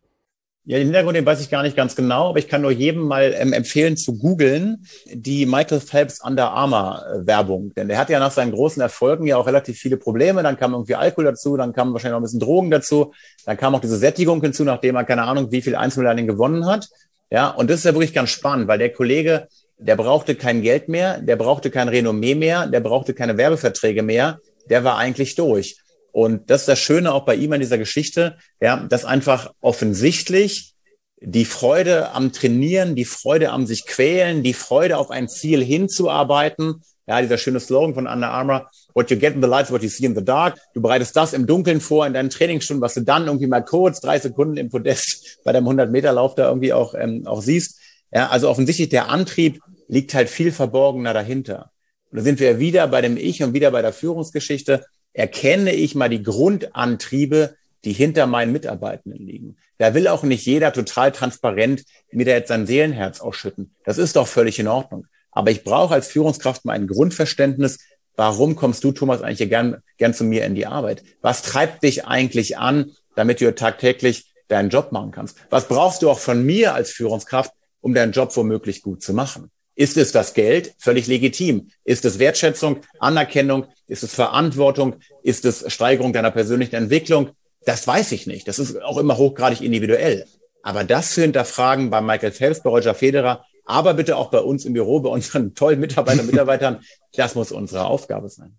Ja, 0.66 0.76
den 0.76 0.88
Hintergrund, 0.88 1.16
den 1.16 1.24
weiß 1.24 1.40
ich 1.40 1.48
gar 1.48 1.62
nicht 1.62 1.74
ganz 1.74 1.96
genau, 1.96 2.28
aber 2.28 2.38
ich 2.38 2.46
kann 2.46 2.60
nur 2.60 2.70
jedem 2.70 3.02
mal 3.02 3.34
ähm, 3.36 3.54
empfehlen 3.54 3.96
zu 3.96 4.18
googeln 4.18 4.84
die 5.10 5.46
Michael 5.46 5.80
Phelps 5.80 6.22
Under 6.22 6.50
Armour 6.50 7.02
äh, 7.06 7.26
Werbung. 7.26 7.72
Denn 7.74 7.88
der 7.88 7.96
hat 7.96 8.10
ja 8.10 8.18
nach 8.18 8.30
seinen 8.30 8.52
großen 8.52 8.82
Erfolgen 8.82 9.26
ja 9.26 9.38
auch 9.38 9.46
relativ 9.46 9.78
viele 9.78 9.96
Probleme. 9.96 10.42
Dann 10.42 10.58
kam 10.58 10.74
irgendwie 10.74 10.96
Alkohol 10.96 11.24
dazu, 11.24 11.56
dann 11.56 11.72
kam 11.72 11.94
wahrscheinlich 11.94 12.12
noch 12.12 12.20
ein 12.20 12.24
bisschen 12.24 12.40
Drogen 12.40 12.70
dazu, 12.70 13.14
dann 13.46 13.56
kam 13.56 13.74
auch 13.74 13.80
diese 13.80 13.96
Sättigung 13.96 14.42
hinzu, 14.42 14.64
nachdem 14.64 14.96
er 14.96 15.04
keine 15.04 15.22
Ahnung, 15.22 15.50
wie 15.50 15.62
viel 15.62 15.76
Einzelmedaillen 15.76 16.26
gewonnen 16.26 16.66
hat. 16.66 16.88
Ja, 17.30 17.48
und 17.48 17.70
das 17.70 17.78
ist 17.78 17.84
ja 17.84 17.94
wirklich 17.94 18.12
ganz 18.12 18.28
spannend, 18.28 18.68
weil 18.68 18.78
der 18.78 18.92
Kollege, 18.92 19.48
der 19.78 19.96
brauchte 19.96 20.34
kein 20.34 20.60
Geld 20.60 20.90
mehr, 20.90 21.20
der 21.20 21.36
brauchte 21.36 21.70
kein 21.70 21.88
Renommee 21.88 22.34
mehr, 22.34 22.66
der 22.66 22.80
brauchte 22.80 23.14
keine 23.14 23.38
Werbeverträge 23.38 24.02
mehr, 24.02 24.40
der 24.68 24.84
war 24.84 24.98
eigentlich 24.98 25.36
durch. 25.36 25.78
Und 26.12 26.50
das 26.50 26.62
ist 26.62 26.68
das 26.68 26.78
Schöne 26.78 27.12
auch 27.12 27.24
bei 27.24 27.34
ihm 27.34 27.52
an 27.52 27.60
dieser 27.60 27.78
Geschichte, 27.78 28.36
ja, 28.60 28.84
dass 28.88 29.04
einfach 29.04 29.52
offensichtlich 29.60 30.74
die 31.20 31.44
Freude 31.44 32.12
am 32.12 32.32
Trainieren, 32.32 32.96
die 32.96 33.04
Freude 33.04 33.50
am 33.50 33.66
sich 33.66 33.86
quälen, 33.86 34.42
die 34.42 34.54
Freude 34.54 34.96
auf 34.96 35.10
ein 35.10 35.28
Ziel 35.28 35.62
hinzuarbeiten, 35.62 36.82
ja, 37.06 37.20
dieser 37.20 37.38
schöne 37.38 37.60
Slogan 37.60 37.94
von 37.94 38.06
Under 38.06 38.30
Armour, 38.30 38.70
what 38.94 39.10
you 39.10 39.18
get 39.18 39.34
in 39.34 39.42
the 39.42 39.48
light 39.48 39.66
is 39.66 39.72
what 39.72 39.82
you 39.82 39.88
see 39.88 40.06
in 40.06 40.14
the 40.14 40.24
dark. 40.24 40.56
Du 40.74 40.80
bereitest 40.80 41.16
das 41.16 41.32
im 41.32 41.46
Dunkeln 41.46 41.80
vor 41.80 42.06
in 42.06 42.14
deinen 42.14 42.30
Trainingsstunden, 42.30 42.80
was 42.80 42.94
du 42.94 43.02
dann 43.02 43.26
irgendwie 43.26 43.48
mal 43.48 43.64
kurz 43.64 44.00
drei 44.00 44.18
Sekunden 44.18 44.56
im 44.56 44.70
Podest 44.70 45.40
bei 45.44 45.52
deinem 45.52 45.68
100-Meter-Lauf 45.68 46.36
da 46.36 46.48
irgendwie 46.48 46.72
auch, 46.72 46.94
ähm, 46.94 47.26
auch 47.26 47.42
siehst. 47.42 47.80
Ja, 48.12 48.28
also 48.28 48.48
offensichtlich 48.48 48.88
der 48.88 49.08
Antrieb 49.08 49.60
liegt 49.88 50.14
halt 50.14 50.28
viel 50.28 50.52
verborgener 50.52 51.12
dahinter. 51.12 51.72
Und 52.10 52.18
da 52.18 52.22
sind 52.22 52.40
wir 52.40 52.58
wieder 52.58 52.86
bei 52.86 53.00
dem 53.00 53.16
Ich 53.16 53.42
und 53.42 53.54
wieder 53.54 53.70
bei 53.70 53.82
der 53.82 53.92
Führungsgeschichte 53.92 54.84
erkenne 55.12 55.72
ich 55.72 55.94
mal 55.94 56.08
die 56.08 56.22
Grundantriebe, 56.22 57.56
die 57.84 57.92
hinter 57.92 58.26
meinen 58.26 58.52
Mitarbeitenden 58.52 59.26
liegen. 59.26 59.56
Da 59.78 59.94
will 59.94 60.08
auch 60.08 60.22
nicht 60.22 60.44
jeder 60.44 60.72
total 60.72 61.12
transparent 61.12 61.84
mir 62.10 62.26
da 62.26 62.32
jetzt 62.32 62.48
sein 62.48 62.66
Seelenherz 62.66 63.20
ausschütten. 63.20 63.74
Das 63.84 63.98
ist 63.98 64.16
doch 64.16 64.28
völlig 64.28 64.58
in 64.58 64.68
Ordnung. 64.68 65.06
Aber 65.32 65.50
ich 65.50 65.64
brauche 65.64 65.94
als 65.94 66.08
Führungskraft 66.08 66.64
mal 66.64 66.74
ein 66.74 66.86
Grundverständnis, 66.86 67.78
warum 68.16 68.56
kommst 68.56 68.84
du, 68.84 68.92
Thomas, 68.92 69.22
eigentlich 69.22 69.48
gern, 69.48 69.82
gern 69.96 70.12
zu 70.12 70.24
mir 70.24 70.44
in 70.44 70.54
die 70.54 70.66
Arbeit? 70.66 71.02
Was 71.22 71.42
treibt 71.42 71.82
dich 71.82 72.06
eigentlich 72.06 72.58
an, 72.58 72.92
damit 73.14 73.40
du 73.40 73.54
tagtäglich 73.54 74.30
deinen 74.48 74.68
Job 74.68 74.92
machen 74.92 75.12
kannst? 75.12 75.38
Was 75.48 75.68
brauchst 75.68 76.02
du 76.02 76.10
auch 76.10 76.18
von 76.18 76.44
mir 76.44 76.74
als 76.74 76.90
Führungskraft, 76.90 77.52
um 77.80 77.94
deinen 77.94 78.12
Job 78.12 78.36
womöglich 78.36 78.82
gut 78.82 79.02
zu 79.02 79.14
machen? 79.14 79.50
Ist 79.80 79.96
es 79.96 80.12
das 80.12 80.34
Geld? 80.34 80.74
Völlig 80.76 81.06
legitim. 81.06 81.70
Ist 81.84 82.04
es 82.04 82.18
Wertschätzung, 82.18 82.80
Anerkennung? 82.98 83.64
Ist 83.86 84.02
es 84.02 84.12
Verantwortung? 84.14 84.96
Ist 85.22 85.46
es 85.46 85.72
Steigerung 85.72 86.12
deiner 86.12 86.30
persönlichen 86.30 86.76
Entwicklung? 86.76 87.30
Das 87.64 87.86
weiß 87.86 88.12
ich 88.12 88.26
nicht. 88.26 88.46
Das 88.46 88.58
ist 88.58 88.82
auch 88.82 88.98
immer 88.98 89.16
hochgradig 89.16 89.62
individuell. 89.62 90.26
Aber 90.62 90.84
das 90.84 91.14
zu 91.14 91.22
hinterfragen 91.22 91.88
bei 91.88 92.02
Michael 92.02 92.32
Phelps, 92.32 92.62
bei 92.62 92.68
Roger 92.68 92.92
Federer 92.92 93.46
aber 93.64 93.94
bitte 93.94 94.18
auch 94.18 94.30
bei 94.30 94.40
uns 94.40 94.66
im 94.66 94.74
Büro, 94.74 95.00
bei 95.00 95.08
unseren 95.08 95.54
tollen 95.54 95.80
Mitarbeitern 95.80 96.20
und 96.20 96.30
Mitarbeitern. 96.30 96.80
Das 97.16 97.34
muss 97.34 97.50
unsere 97.50 97.86
Aufgabe 97.86 98.28
sein. 98.28 98.58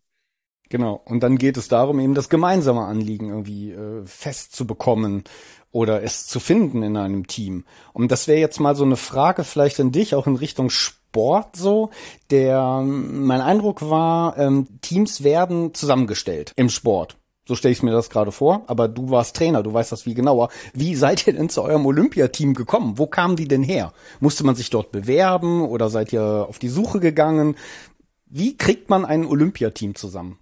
Genau. 0.70 1.02
Und 1.06 1.22
dann 1.22 1.38
geht 1.38 1.56
es 1.56 1.68
darum, 1.68 2.00
eben 2.00 2.16
das 2.16 2.30
gemeinsame 2.30 2.82
Anliegen 2.82 3.30
irgendwie 3.30 3.72
äh, 3.72 4.06
festzubekommen 4.06 5.24
oder 5.72 6.02
es 6.02 6.26
zu 6.26 6.40
finden 6.40 6.82
in 6.82 6.98
einem 6.98 7.28
Team. 7.28 7.66
Und 7.94 8.12
das 8.12 8.28
wäre 8.28 8.40
jetzt 8.40 8.60
mal 8.60 8.76
so 8.76 8.84
eine 8.84 8.98
Frage 8.98 9.44
vielleicht 9.44 9.80
an 9.80 9.92
dich, 9.92 10.16
auch 10.16 10.26
in 10.26 10.36
Richtung 10.36 10.72
Sport 10.72 11.01
so. 11.54 11.90
Der, 12.30 12.82
mein 12.82 13.42
Eindruck 13.42 13.90
war, 13.90 14.38
ähm, 14.38 14.68
Teams 14.82 15.24
werden 15.24 15.74
zusammengestellt 15.74 16.54
im 16.56 16.70
Sport. 16.70 17.18
So 17.48 17.56
stelle 17.56 17.72
ich 17.74 17.84
mir 17.84 17.92
das 17.92 18.10
gerade 18.10 18.32
vor. 18.32 18.64
Aber 18.68 18.88
du 18.88 19.10
warst 19.10 19.36
Trainer, 19.36 19.64
du 19.64 19.74
weißt 19.74 19.92
das 19.92 20.04
viel 20.04 20.14
genauer. 20.14 20.50
Wie 20.74 20.96
seid 20.96 21.26
ihr 21.28 21.34
denn 21.34 21.50
zu 21.50 21.64
eurem 21.64 21.86
Olympiateam 21.86 22.54
gekommen? 22.54 22.98
Wo 22.98 23.08
kamen 23.08 23.36
die 23.36 23.48
denn 23.48 23.64
her? 23.64 23.94
Musste 24.20 24.46
man 24.46 24.56
sich 24.56 24.70
dort 24.70 24.92
bewerben 24.92 25.62
oder 25.62 25.90
seid 25.90 26.14
ihr 26.14 26.46
auf 26.48 26.60
die 26.60 26.70
Suche 26.70 27.00
gegangen? 27.00 27.56
Wie 28.26 28.56
kriegt 28.56 28.90
man 28.90 29.04
ein 29.04 29.26
Olympiateam 29.26 29.96
zusammen? 29.96 30.38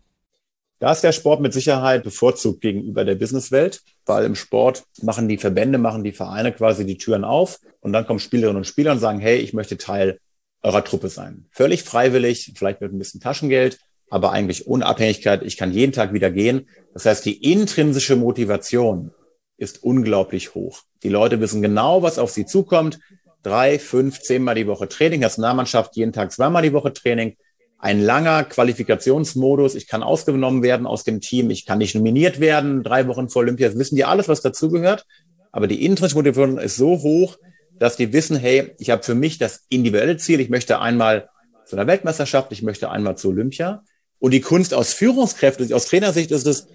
Da 0.80 0.94
ist 0.94 1.02
der 1.02 1.12
Sport 1.12 1.42
mit 1.42 1.52
Sicherheit 1.52 2.04
bevorzugt 2.04 2.62
gegenüber 2.62 3.04
der 3.04 3.16
Businesswelt, 3.16 3.82
weil 4.06 4.24
im 4.24 4.36
Sport 4.36 4.84
machen 5.02 5.28
die 5.28 5.38
Verbände, 5.38 5.78
machen 5.78 6.06
die 6.06 6.14
Vereine 6.14 6.54
quasi 6.54 6.86
die 6.86 6.98
Türen 6.98 7.26
auf 7.26 7.60
und 7.82 7.92
dann 7.92 8.08
kommen 8.08 8.20
Spielerinnen 8.20 8.58
und 8.58 8.66
Spieler 8.66 8.94
und 8.94 9.00
sagen, 9.00 9.20
hey, 9.20 9.40
ich 9.40 9.54
möchte 9.54 9.78
Teil 9.78 10.20
eurer 10.62 10.84
Truppe 10.84 11.10
sein. 11.10 11.46
Völlig 11.52 11.84
freiwillig, 11.84 12.54
vielleicht 12.56 12.82
mit 12.82 12.94
ein 12.94 13.00
bisschen 13.00 13.22
Taschengeld, 13.22 13.80
aber 14.10 14.32
eigentlich 14.32 14.68
ohne 14.68 14.86
Abhängigkeit. 14.86 15.44
Ich 15.44 15.58
kann 15.58 15.72
jeden 15.72 15.94
Tag 15.94 16.14
wieder 16.14 16.32
gehen. 16.32 16.68
Das 16.94 17.06
heißt, 17.06 17.26
die 17.26 17.52
intrinsische 17.52 18.16
Motivation 18.16 19.12
ist 19.58 19.84
unglaublich 19.84 20.56
hoch. 20.56 20.82
Die 21.04 21.10
Leute 21.10 21.40
wissen 21.40 21.62
genau, 21.62 22.02
was 22.02 22.20
auf 22.20 22.32
sie 22.32 22.46
zukommt. 22.46 23.00
Drei, 23.44 23.80
fünf, 23.80 24.22
zehnmal 24.22 24.56
die 24.56 24.68
Woche 24.68 24.88
Training, 24.90 25.22
Nationalmannschaft 25.22 25.96
jeden 25.96 26.12
Tag 26.12 26.32
zweimal 26.32 26.62
die 26.62 26.74
Woche 26.74 26.92
Training 26.92 27.38
ein 27.80 28.02
langer 28.02 28.44
Qualifikationsmodus. 28.44 29.76
Ich 29.76 29.88
kann 29.88 30.04
ausgenommen 30.04 30.62
werden 30.62 30.86
aus 30.86 31.06
dem 31.06 31.22
Team. 31.22 31.50
Ich 31.50 31.66
kann 31.66 31.78
nicht 31.78 31.96
nominiert 31.96 32.42
werden. 32.42 32.84
Drei 32.84 33.08
Wochen 33.08 33.30
vor 33.30 33.42
Olympia. 33.42 33.74
Wissen 33.74 33.96
die 33.96 34.04
alles, 34.04 34.28
was 34.28 34.42
dazugehört. 34.42 35.06
Aber 35.52 35.68
die 35.68 35.86
intrinsische 35.86 36.18
Motivation 36.18 36.58
ist 36.58 36.76
so 36.76 37.02
hoch, 37.02 37.38
dass 37.80 37.96
die 37.96 38.14
wissen, 38.14 38.38
hey, 38.38 38.76
ich 38.78 38.90
habe 38.90 39.04
für 39.04 39.16
mich 39.16 39.38
das 39.38 39.66
individuelle 39.70 40.18
Ziel. 40.18 40.40
Ich 40.40 40.50
möchte 40.50 40.80
einmal 40.80 41.30
zu 41.66 41.76
einer 41.76 41.88
Weltmeisterschaft. 41.88 42.52
Ich 42.52 42.62
möchte 42.62 42.92
einmal 42.92 43.18
zu 43.18 43.30
Olympia. 43.30 43.84
Und 44.20 44.32
die 44.32 44.42
Kunst 44.42 44.74
aus 44.74 44.94
Führungskräften, 44.94 45.72
aus 45.74 45.88
Trainersicht 45.88 46.32
ist 46.32 46.46
es, 46.46 46.68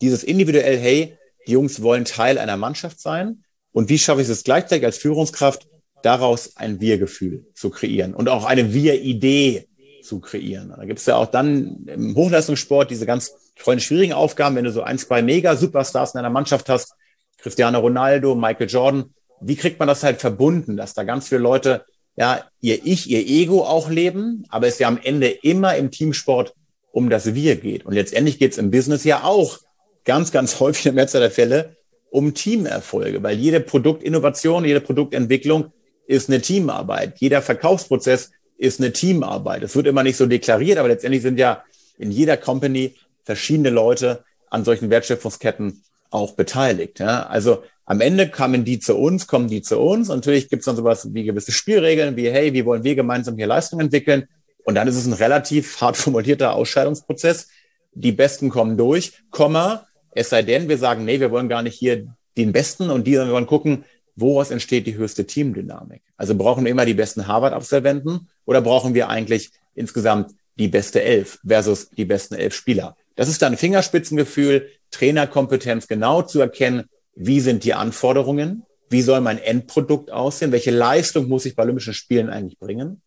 dieses 0.00 0.24
individuell, 0.24 0.78
hey, 0.78 1.16
die 1.46 1.52
Jungs 1.52 1.82
wollen 1.82 2.04
Teil 2.04 2.38
einer 2.38 2.56
Mannschaft 2.56 3.00
sein. 3.00 3.44
Und 3.72 3.88
wie 3.88 3.98
schaffe 3.98 4.22
ich 4.22 4.28
es 4.28 4.44
gleichzeitig 4.44 4.84
als 4.84 4.98
Führungskraft, 4.98 5.68
daraus 6.02 6.56
ein 6.56 6.80
Wir-Gefühl 6.80 7.46
zu 7.54 7.70
kreieren 7.70 8.14
und 8.14 8.28
auch 8.28 8.44
eine 8.44 8.72
Wir-Idee 8.72 9.68
zu 10.02 10.20
kreieren. 10.20 10.72
Da 10.76 10.84
gibt 10.84 11.00
es 11.00 11.06
ja 11.06 11.16
auch 11.16 11.26
dann 11.26 11.86
im 11.86 12.14
Hochleistungssport 12.14 12.90
diese 12.90 13.06
ganz 13.06 13.32
tollen, 13.56 13.80
schwierigen 13.80 14.12
Aufgaben, 14.12 14.56
wenn 14.56 14.64
du 14.64 14.70
so 14.70 14.82
ein, 14.82 14.98
zwei 14.98 15.22
Mega-Superstars 15.22 16.14
in 16.14 16.20
einer 16.20 16.30
Mannschaft 16.30 16.68
hast, 16.68 16.94
Cristiano 17.38 17.80
Ronaldo, 17.80 18.34
Michael 18.34 18.68
Jordan, 18.68 19.14
wie 19.40 19.56
kriegt 19.56 19.78
man 19.78 19.88
das 19.88 20.02
halt 20.02 20.20
verbunden, 20.20 20.76
dass 20.76 20.94
da 20.94 21.04
ganz 21.04 21.28
viele 21.28 21.40
Leute 21.40 21.84
ja 22.16 22.44
ihr 22.60 22.84
Ich, 22.84 23.10
ihr 23.10 23.20
Ego 23.20 23.64
auch 23.64 23.90
leben, 23.90 24.44
aber 24.48 24.66
es 24.66 24.78
ja 24.78 24.88
am 24.88 24.98
Ende 25.02 25.28
immer 25.28 25.76
im 25.76 25.90
Teamsport 25.90 26.54
um 26.92 27.10
das 27.10 27.34
Wir 27.34 27.56
geht. 27.56 27.84
Und 27.84 27.92
letztendlich 27.92 28.38
geht 28.38 28.52
es 28.52 28.58
im 28.58 28.70
Business 28.70 29.04
ja 29.04 29.22
auch 29.24 29.58
ganz, 30.04 30.32
ganz 30.32 30.60
häufig 30.60 30.86
in 30.86 30.94
der 30.94 31.02
Mehrzahl 31.02 31.20
der 31.20 31.30
Fälle 31.30 31.76
um 32.10 32.32
Teamerfolge, 32.32 33.22
weil 33.22 33.36
jede 33.36 33.60
Produktinnovation, 33.60 34.64
jede 34.64 34.80
Produktentwicklung 34.80 35.72
ist 36.06 36.30
eine 36.30 36.40
Teamarbeit. 36.40 37.18
Jeder 37.18 37.42
Verkaufsprozess 37.42 38.30
ist 38.56 38.80
eine 38.80 38.92
Teamarbeit. 38.92 39.62
Es 39.62 39.76
wird 39.76 39.86
immer 39.86 40.02
nicht 40.02 40.16
so 40.16 40.26
deklariert, 40.26 40.78
aber 40.78 40.88
letztendlich 40.88 41.22
sind 41.22 41.38
ja 41.38 41.64
in 41.98 42.10
jeder 42.10 42.36
Company 42.36 42.94
verschiedene 43.24 43.70
Leute 43.70 44.24
an 44.48 44.64
solchen 44.64 44.88
Wertschöpfungsketten 44.88 45.82
auch 46.10 46.32
beteiligt. 46.32 47.00
Ja? 47.00 47.26
Also 47.26 47.64
am 47.86 48.00
Ende 48.00 48.28
kamen 48.28 48.64
die 48.64 48.80
zu 48.80 48.96
uns, 48.96 49.28
kommen 49.28 49.48
die 49.48 49.62
zu 49.62 49.80
uns. 49.80 50.10
Und 50.10 50.16
natürlich 50.16 50.48
gibt 50.48 50.60
es 50.60 50.66
dann 50.66 50.74
sowas 50.74 51.14
wie 51.14 51.22
gewisse 51.22 51.52
Spielregeln, 51.52 52.16
wie, 52.16 52.28
hey, 52.28 52.52
wie 52.52 52.64
wollen 52.64 52.82
wir 52.82 52.96
gemeinsam 52.96 53.36
hier 53.36 53.46
Leistung 53.46 53.78
entwickeln? 53.78 54.26
Und 54.64 54.74
dann 54.74 54.88
ist 54.88 54.96
es 54.96 55.06
ein 55.06 55.12
relativ 55.12 55.80
hart 55.80 55.96
formulierter 55.96 56.52
Ausscheidungsprozess. 56.52 57.48
Die 57.94 58.12
Besten 58.12 58.50
kommen 58.50 58.76
durch, 58.76 59.12
Komma, 59.30 59.86
es 60.10 60.30
sei 60.30 60.42
denn, 60.42 60.68
wir 60.68 60.78
sagen, 60.78 61.04
nee, 61.04 61.20
wir 61.20 61.30
wollen 61.30 61.48
gar 61.48 61.62
nicht 61.62 61.78
hier 61.78 62.08
den 62.36 62.52
Besten 62.52 62.90
und 62.90 63.06
die, 63.06 63.12
sondern 63.12 63.28
wir 63.28 63.34
wollen 63.34 63.46
gucken, 63.46 63.84
woraus 64.16 64.50
entsteht 64.50 64.86
die 64.86 64.96
höchste 64.96 65.24
Teamdynamik? 65.24 66.02
Also 66.16 66.34
brauchen 66.34 66.64
wir 66.64 66.72
immer 66.72 66.86
die 66.86 66.94
besten 66.94 67.28
Harvard-Absolventen 67.28 68.28
oder 68.44 68.60
brauchen 68.60 68.94
wir 68.94 69.08
eigentlich 69.08 69.50
insgesamt 69.74 70.32
die 70.56 70.68
beste 70.68 71.02
Elf 71.02 71.38
versus 71.46 71.90
die 71.90 72.04
besten 72.04 72.34
elf 72.34 72.54
Spieler? 72.54 72.96
Das 73.14 73.28
ist 73.28 73.42
dann 73.42 73.56
Fingerspitzengefühl, 73.56 74.68
Trainerkompetenz, 74.90 75.86
genau 75.86 76.22
zu 76.22 76.40
erkennen, 76.40 76.84
wie 77.16 77.40
sind 77.40 77.64
die 77.64 77.74
Anforderungen, 77.74 78.64
wie 78.88 79.02
soll 79.02 79.20
mein 79.20 79.38
Endprodukt 79.38 80.12
aussehen, 80.12 80.52
welche 80.52 80.70
Leistung 80.70 81.28
muss 81.28 81.46
ich 81.46 81.56
bei 81.56 81.64
Olympischen 81.64 81.94
Spielen 81.94 82.30
eigentlich 82.30 82.58
bringen? 82.58 83.02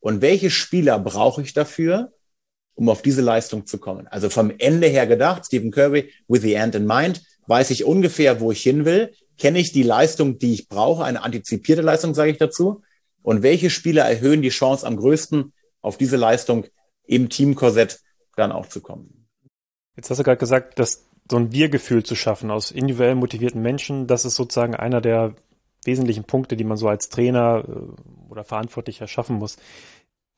Und 0.00 0.20
welche 0.22 0.50
Spieler 0.50 0.98
brauche 0.98 1.42
ich 1.42 1.54
dafür, 1.54 2.12
um 2.74 2.88
auf 2.88 3.02
diese 3.02 3.22
Leistung 3.22 3.66
zu 3.66 3.78
kommen. 3.78 4.08
Also 4.08 4.28
vom 4.28 4.52
Ende 4.58 4.88
her 4.88 5.06
gedacht, 5.06 5.46
Stephen 5.46 5.70
Curry, 5.70 6.12
with 6.26 6.42
the 6.42 6.54
end 6.54 6.74
in 6.74 6.86
mind, 6.86 7.22
weiß 7.46 7.70
ich 7.70 7.84
ungefähr, 7.84 8.40
wo 8.40 8.50
ich 8.50 8.62
hin 8.62 8.84
will, 8.84 9.14
kenne 9.38 9.60
ich 9.60 9.72
die 9.72 9.82
Leistung, 9.82 10.38
die 10.38 10.54
ich 10.54 10.68
brauche, 10.68 11.04
eine 11.04 11.22
antizipierte 11.22 11.82
Leistung, 11.82 12.14
sage 12.14 12.32
ich 12.32 12.38
dazu, 12.38 12.82
und 13.22 13.42
welche 13.42 13.70
Spieler 13.70 14.04
erhöhen 14.04 14.42
die 14.42 14.48
Chance 14.48 14.86
am 14.86 14.96
größten, 14.96 15.52
auf 15.80 15.98
diese 15.98 16.16
Leistung 16.16 16.66
im 17.06 17.28
Teamkorsett 17.28 18.00
dann 18.36 18.52
auch 18.52 18.66
zu 18.66 18.80
kommen. 18.80 19.28
Jetzt 19.96 20.10
hast 20.10 20.18
du 20.18 20.24
gerade 20.24 20.38
gesagt, 20.38 20.78
dass 20.78 21.06
so 21.30 21.36
ein 21.36 21.52
Wir-Gefühl 21.52 22.02
zu 22.02 22.14
schaffen 22.14 22.50
aus 22.50 22.70
individuell 22.70 23.14
motivierten 23.14 23.62
Menschen, 23.62 24.06
das 24.06 24.24
ist 24.24 24.34
sozusagen 24.34 24.74
einer 24.74 25.00
der 25.00 25.34
wesentlichen 25.84 26.24
Punkte, 26.24 26.56
die 26.56 26.64
man 26.64 26.76
so 26.76 26.88
als 26.88 27.08
Trainer 27.08 27.64
äh, 27.66 28.30
oder 28.30 28.44
Verantwortlicher 28.44 29.06
schaffen 29.06 29.36
muss. 29.36 29.56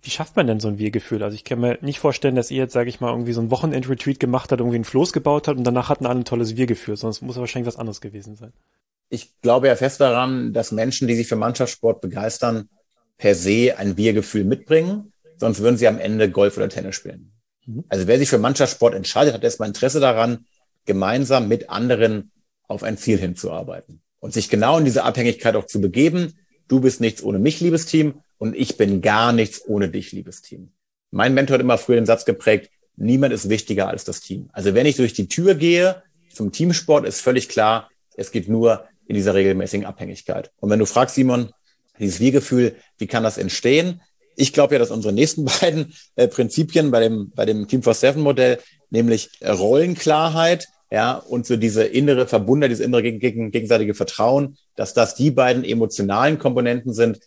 Wie 0.03 0.11
schafft 0.11 0.37
man 0.37 0.47
denn 0.47 0.61
so 0.61 0.69
ein 0.69 0.79
Wir-Gefühl? 0.79 1.23
Also 1.23 1.35
ich 1.35 1.45
kann 1.45 1.61
mir 1.61 1.79
nicht 1.81 1.99
vorstellen, 1.99 2.37
dass 2.37 2.51
ihr 2.51 2.59
jetzt, 2.59 2.73
sage 2.73 2.89
ich 2.89 3.01
mal, 3.01 3.11
irgendwie 3.11 3.33
so 3.33 3.41
ein 3.41 3.51
Wochenend-Retreat 3.51 4.21
gemacht 4.21 4.53
habt, 4.53 4.61
irgendwie 4.61 4.77
einen 4.77 4.85
Floß 4.85 5.13
gebaut 5.13 5.49
habt 5.49 5.59
und 5.59 5.65
danach 5.65 5.89
hatten 5.89 6.07
alle 6.07 6.21
ein 6.21 6.25
tolles 6.25 6.57
Wir-Gefühl, 6.57 6.97
sonst 6.97 7.23
muss 7.23 7.37
wahrscheinlich 7.37 7.67
was 7.67 7.79
anderes 7.79 8.01
gewesen 8.01 8.37
sein. 8.37 8.53
Ich 9.09 9.41
glaube 9.41 9.69
ja 9.69 9.77
fest 9.77 10.01
daran, 10.01 10.53
dass 10.53 10.73
Menschen, 10.73 11.09
die 11.09 11.15
sich 11.15 11.27
für 11.27 11.37
Mannschaftssport 11.37 12.01
begeistern, 12.01 12.69
per 13.19 13.35
se 13.35 13.75
ein 13.79 13.97
Wir-Gefühl 13.97 14.45
mitbringen, 14.45 15.13
sonst 15.39 15.61
würden 15.61 15.77
sie 15.77 15.89
am 15.89 15.99
Ende 15.99 16.31
Golf 16.31 16.57
oder 16.57 16.69
Tennis 16.69 16.95
spielen. 16.95 17.33
Mhm. 17.67 17.85
Also 17.89 18.07
wer 18.07 18.19
sich 18.19 18.29
für 18.29 18.39
Mannschaftssport 18.39 18.95
entscheidet, 18.95 19.35
hat 19.35 19.43
erstmal 19.43 19.69
Interesse 19.69 20.01
daran, 20.01 20.45
gemeinsam 20.87 21.49
mit 21.49 21.71
anderen 21.71 22.31
auf 22.69 22.83
ein 22.83 22.99
Ziel 22.99 23.19
hinzuarbeiten 23.19 24.01
und 24.21 24.33
sich 24.33 24.49
genau 24.49 24.79
in 24.79 24.85
diese 24.85 25.05
Abhängigkeit 25.05 25.57
auch 25.57 25.67
zu 25.67 25.81
begeben. 25.81 26.35
Du 26.69 26.81
bist 26.81 27.01
nichts 27.01 27.23
ohne 27.23 27.39
mich, 27.39 27.61
liebes 27.61 27.87
Team, 27.87 28.23
und 28.39 28.55
ich 28.55 28.77
bin 28.77 29.01
gar 29.01 29.33
nichts 29.33 29.63
ohne 29.67 29.89
dich, 29.89 30.13
liebes 30.13 30.43
Team. 30.43 30.71
Mein 31.11 31.35
Mentor 31.35 31.55
hat 31.55 31.61
immer 31.61 31.79
früher 31.79 31.97
den 31.97 32.07
Satz 32.07 32.25
geprägt, 32.25 32.71
niemand 32.97 33.33
ist 33.33 33.49
wichtiger 33.49 33.89
als 33.89 34.05
das 34.05 34.21
Team. 34.21 34.51
Also 34.53 34.75
wenn 34.75 34.87
ich 34.87 34.97
durch 34.97 35.15
die 35.15 35.29
Tür 35.29 35.55
gehe 35.55 36.03
zum 36.33 36.53
Teamsport, 36.53 37.07
ist 37.07 37.21
völlig 37.21 37.49
klar, 37.49 37.91
es 38.17 38.31
geht 38.31 38.49
nur 38.49 38.85
in 39.07 39.15
dieser 39.15 39.35
regelmäßigen 39.35 39.87
Abhängigkeit. 39.87 40.51
Und 40.59 40.71
wenn 40.71 40.79
du 40.79 40.87
fragst, 40.87 41.15
Simon, 41.15 41.51
dieses 41.99 42.21
Wir-Gefühl, 42.21 42.77
wie 42.99 43.07
kann 43.07 43.23
das 43.23 43.39
entstehen? 43.39 44.03
Ich 44.35 44.53
glaube 44.53 44.75
ja, 44.75 44.79
dass 44.79 44.91
unsere 44.91 45.15
nächsten 45.15 45.45
beiden 45.61 45.95
äh, 46.17 46.29
Prinzipien 46.29 46.91
bei 46.91 47.01
dem, 47.01 47.31
bei 47.35 47.47
dem 47.47 47.69
Team 47.69 47.83
for 47.83 47.95
Seven 47.95 48.23
Modell, 48.23 48.59
nämlich 48.91 49.31
Rollenklarheit, 49.43 50.69
ja, 50.91 51.15
und 51.15 51.47
so 51.47 51.57
diese 51.57 51.85
innere 51.85 52.27
Verbundenheit, 52.27 52.71
dieses 52.71 52.85
innere 52.85 53.03
gegen, 53.03 53.51
gegenseitige 53.51 53.95
Vertrauen, 53.95 54.57
dass 54.77 54.95
das 54.95 55.15
die 55.15 55.31
beiden 55.31 55.65
emotionalen 55.65 56.39
Komponenten 56.39 56.93
sind, 56.93 57.21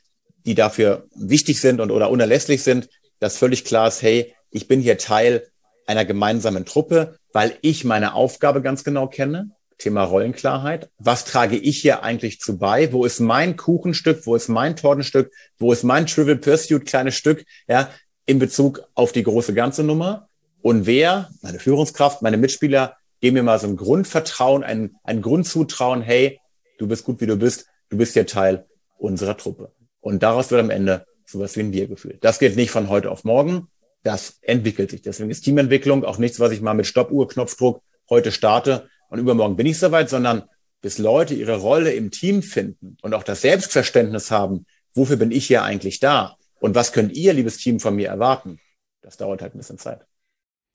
die 0.45 0.56
dafür 0.56 1.06
wichtig 1.15 1.60
sind 1.60 1.82
und 1.82 1.91
oder 1.91 2.10
unerlässlich 2.10 2.63
sind, 2.63 2.89
dass 3.19 3.38
völlig 3.38 3.65
klar 3.65 3.89
ist, 3.89 4.02
hey, 4.02 4.34
ich 4.52 4.67
bin 4.67 4.80
hier 4.80 4.98
Teil 4.98 5.48
einer 5.86 6.06
gemeinsamen 6.06 6.65
Truppe, 6.65 7.17
weil 7.34 7.54
ich 7.62 7.84
meine 7.84 8.13
Aufgabe 8.13 8.62
ganz 8.62 8.84
genau 8.84 9.08
kenne. 9.08 9.52
Thema 9.78 10.04
Rollenklarheit. 10.04 10.89
Was 11.00 11.24
trage 11.24 11.56
ich 11.56 11.80
hier 11.80 12.04
eigentlich 12.04 12.39
zu 12.39 12.58
bei? 12.58 12.91
Wo 12.91 13.06
ist 13.06 13.19
mein 13.19 13.56
Kuchenstück? 13.56 14.26
Wo 14.26 14.36
ist 14.36 14.50
mein 14.50 14.76
Tortenstück? 14.76 15.32
Wo 15.58 15.72
ist 15.72 15.84
mein 15.84 16.06
Trivial 16.06 16.38
Pursuit 16.38 16.86
kleines 16.86 17.15
Stück? 17.15 17.45
Ja, 17.67 17.89
in 18.26 18.39
Bezug 18.39 18.84
auf 18.93 19.13
die 19.13 19.24
große 19.24 19.54
ganze 19.54 19.84
Nummer. 19.84 20.28
Und 20.62 20.86
wer, 20.86 21.30
meine 21.41 21.60
Führungskraft, 21.60 22.22
meine 22.22 22.38
Mitspieler, 22.38 22.98
geben 23.19 23.36
mir 23.36 23.43
mal 23.43 23.60
so 23.60 23.67
ein 23.67 23.75
Grundvertrauen, 23.75 24.63
ein, 24.63 24.95
ein 25.03 25.21
Grundzutrauen, 25.21 26.01
hey, 26.01 26.39
du 26.77 26.88
bist 26.88 27.03
gut, 27.03 27.21
wie 27.21 27.27
du 27.27 27.38
bist, 27.38 27.67
du 27.89 27.97
bist 27.97 28.13
hier 28.13 28.25
Teil 28.25 28.65
unserer 28.97 29.38
Truppe. 29.38 29.71
Und 29.99 30.23
daraus 30.23 30.51
wird 30.51 30.62
am 30.62 30.69
Ende 30.69 31.05
sowas 31.25 31.55
wie 31.55 31.62
ein 31.62 31.73
Wir-Gefühl. 31.73 32.17
Das 32.21 32.39
geht 32.39 32.55
nicht 32.55 32.71
von 32.71 32.89
heute 32.89 33.12
auf 33.12 33.23
morgen. 33.23 33.67
Das 34.03 34.39
entwickelt 34.41 34.91
sich. 34.91 35.01
Deswegen 35.01 35.29
ist 35.29 35.41
Teamentwicklung 35.41 36.05
auch 36.05 36.17
nichts, 36.17 36.39
was 36.39 36.51
ich 36.51 36.62
mal 36.62 36.73
mit 36.73 36.88
Stoppuhr, 36.88 37.27
Knopfdruck 37.27 37.82
heute 38.10 38.32
starte 38.32 38.89
und 39.10 39.19
übermorgen 39.19 39.55
bin 39.55 39.67
ich 39.67 39.77
soweit, 39.77 40.10
sondern 40.10 40.43
bis 40.82 40.97
Leute 40.97 41.34
ihre 41.34 41.58
Rolle 41.58 41.91
im 41.91 42.12
Team 42.12 42.41
finden 42.41 42.97
und 43.01 43.13
auch 43.13 43.23
das 43.23 43.41
Selbstverständnis 43.41 44.32
haben, 44.32 44.65
wofür 44.93 45.17
bin 45.17 45.32
ich 45.32 45.47
hier 45.47 45.63
eigentlich 45.63 45.99
da? 45.99 46.38
Und 46.60 46.75
was 46.75 46.93
könnt 46.93 47.13
ihr, 47.13 47.34
liebes 47.34 47.58
Team, 47.58 47.79
von 47.79 47.95
mir 47.95 48.08
erwarten? 48.08 48.60
Das 49.01 49.17
dauert 49.17 49.41
halt 49.41 49.55
ein 49.55 49.58
bisschen 49.58 49.77
Zeit. 49.77 50.05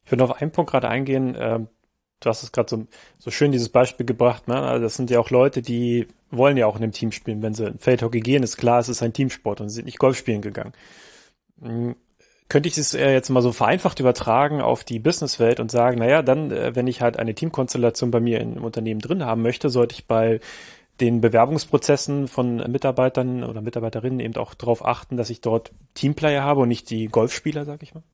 Ich 0.05 0.11
würde 0.11 0.25
auf 0.25 0.43
einen 0.43 0.53
Punkt 0.53 0.71
gerade 0.71 0.89
eingehen. 0.89 1.69
Du 2.25 2.31
hast 2.31 2.43
es 2.43 2.53
gerade 2.53 2.71
so, 2.71 2.87
so 3.19 3.31
schön 3.31 3.53
dieses 3.53 3.69
Beispiel 3.69 4.07
gebracht. 4.07 4.49
Ne? 4.49 4.57
Also 4.57 4.83
das 4.83 4.95
sind 4.95 5.11
ja 5.11 5.21
auch 5.21 5.31
Leute, 5.31 5.61
die 5.63 6.09
wollen 6.31 6.57
ja 6.57 6.67
auch 6.67 6.77
in 6.77 6.83
einem 6.83 6.93
Team 6.93 7.13
spielen. 7.13 7.43
Wenn 7.43 7.55
sie 7.55 7.67
in 7.67 7.79
Feldhockey 7.79 8.21
gehen, 8.21 8.43
ist 8.43 8.57
klar, 8.57 8.81
es 8.81 8.89
ist 8.89 9.03
ein 9.03 9.13
Teamsport 9.13 9.61
und 9.61 9.69
sie 9.69 9.77
sind 9.77 9.85
nicht 9.85 9.99
Golf 9.99 10.17
spielen 10.17 10.41
gegangen. 10.41 10.73
Hm, 11.61 11.97
könnte 12.49 12.69
ich 12.69 12.79
es 12.79 12.93
jetzt 12.93 13.31
mal 13.31 13.43
so 13.43 13.53
vereinfacht 13.53 14.01
übertragen 14.01 14.61
auf 14.61 14.85
die 14.85 14.99
Businesswelt 14.99 15.61
und 15.61 15.71
sagen, 15.71 15.99
naja, 15.99 16.23
dann, 16.23 16.51
äh, 16.51 16.75
wenn 16.75 16.87
ich 16.87 17.01
halt 17.01 17.19
eine 17.19 17.35
Teamkonstellation 17.35 18.11
bei 18.11 18.21
mir 18.21 18.41
im 18.41 18.65
Unternehmen 18.65 19.01
drin 19.01 19.25
haben 19.25 19.43
möchte, 19.43 19.71
sollte 19.71 19.95
ich 19.95 20.07
bei 20.07 20.41
den 21.01 21.21
Bewerbungsprozessen 21.21 22.29
von 22.29 22.57
Mitarbeitern 22.71 23.43
oder 23.45 23.61
Mitarbeiterinnen 23.61 24.21
eben 24.21 24.37
auch 24.37 24.55
darauf 24.55 24.85
achten, 24.85 25.17
dass 25.17 25.31
ich 25.31 25.41
dort 25.41 25.73
Teamplayer 25.95 26.43
habe 26.43 26.61
und 26.61 26.69
nicht 26.69 26.91
die 26.91 27.07
Golfspieler, 27.09 27.65
sag 27.65 27.83
ich 27.83 27.95
mal? 27.95 28.05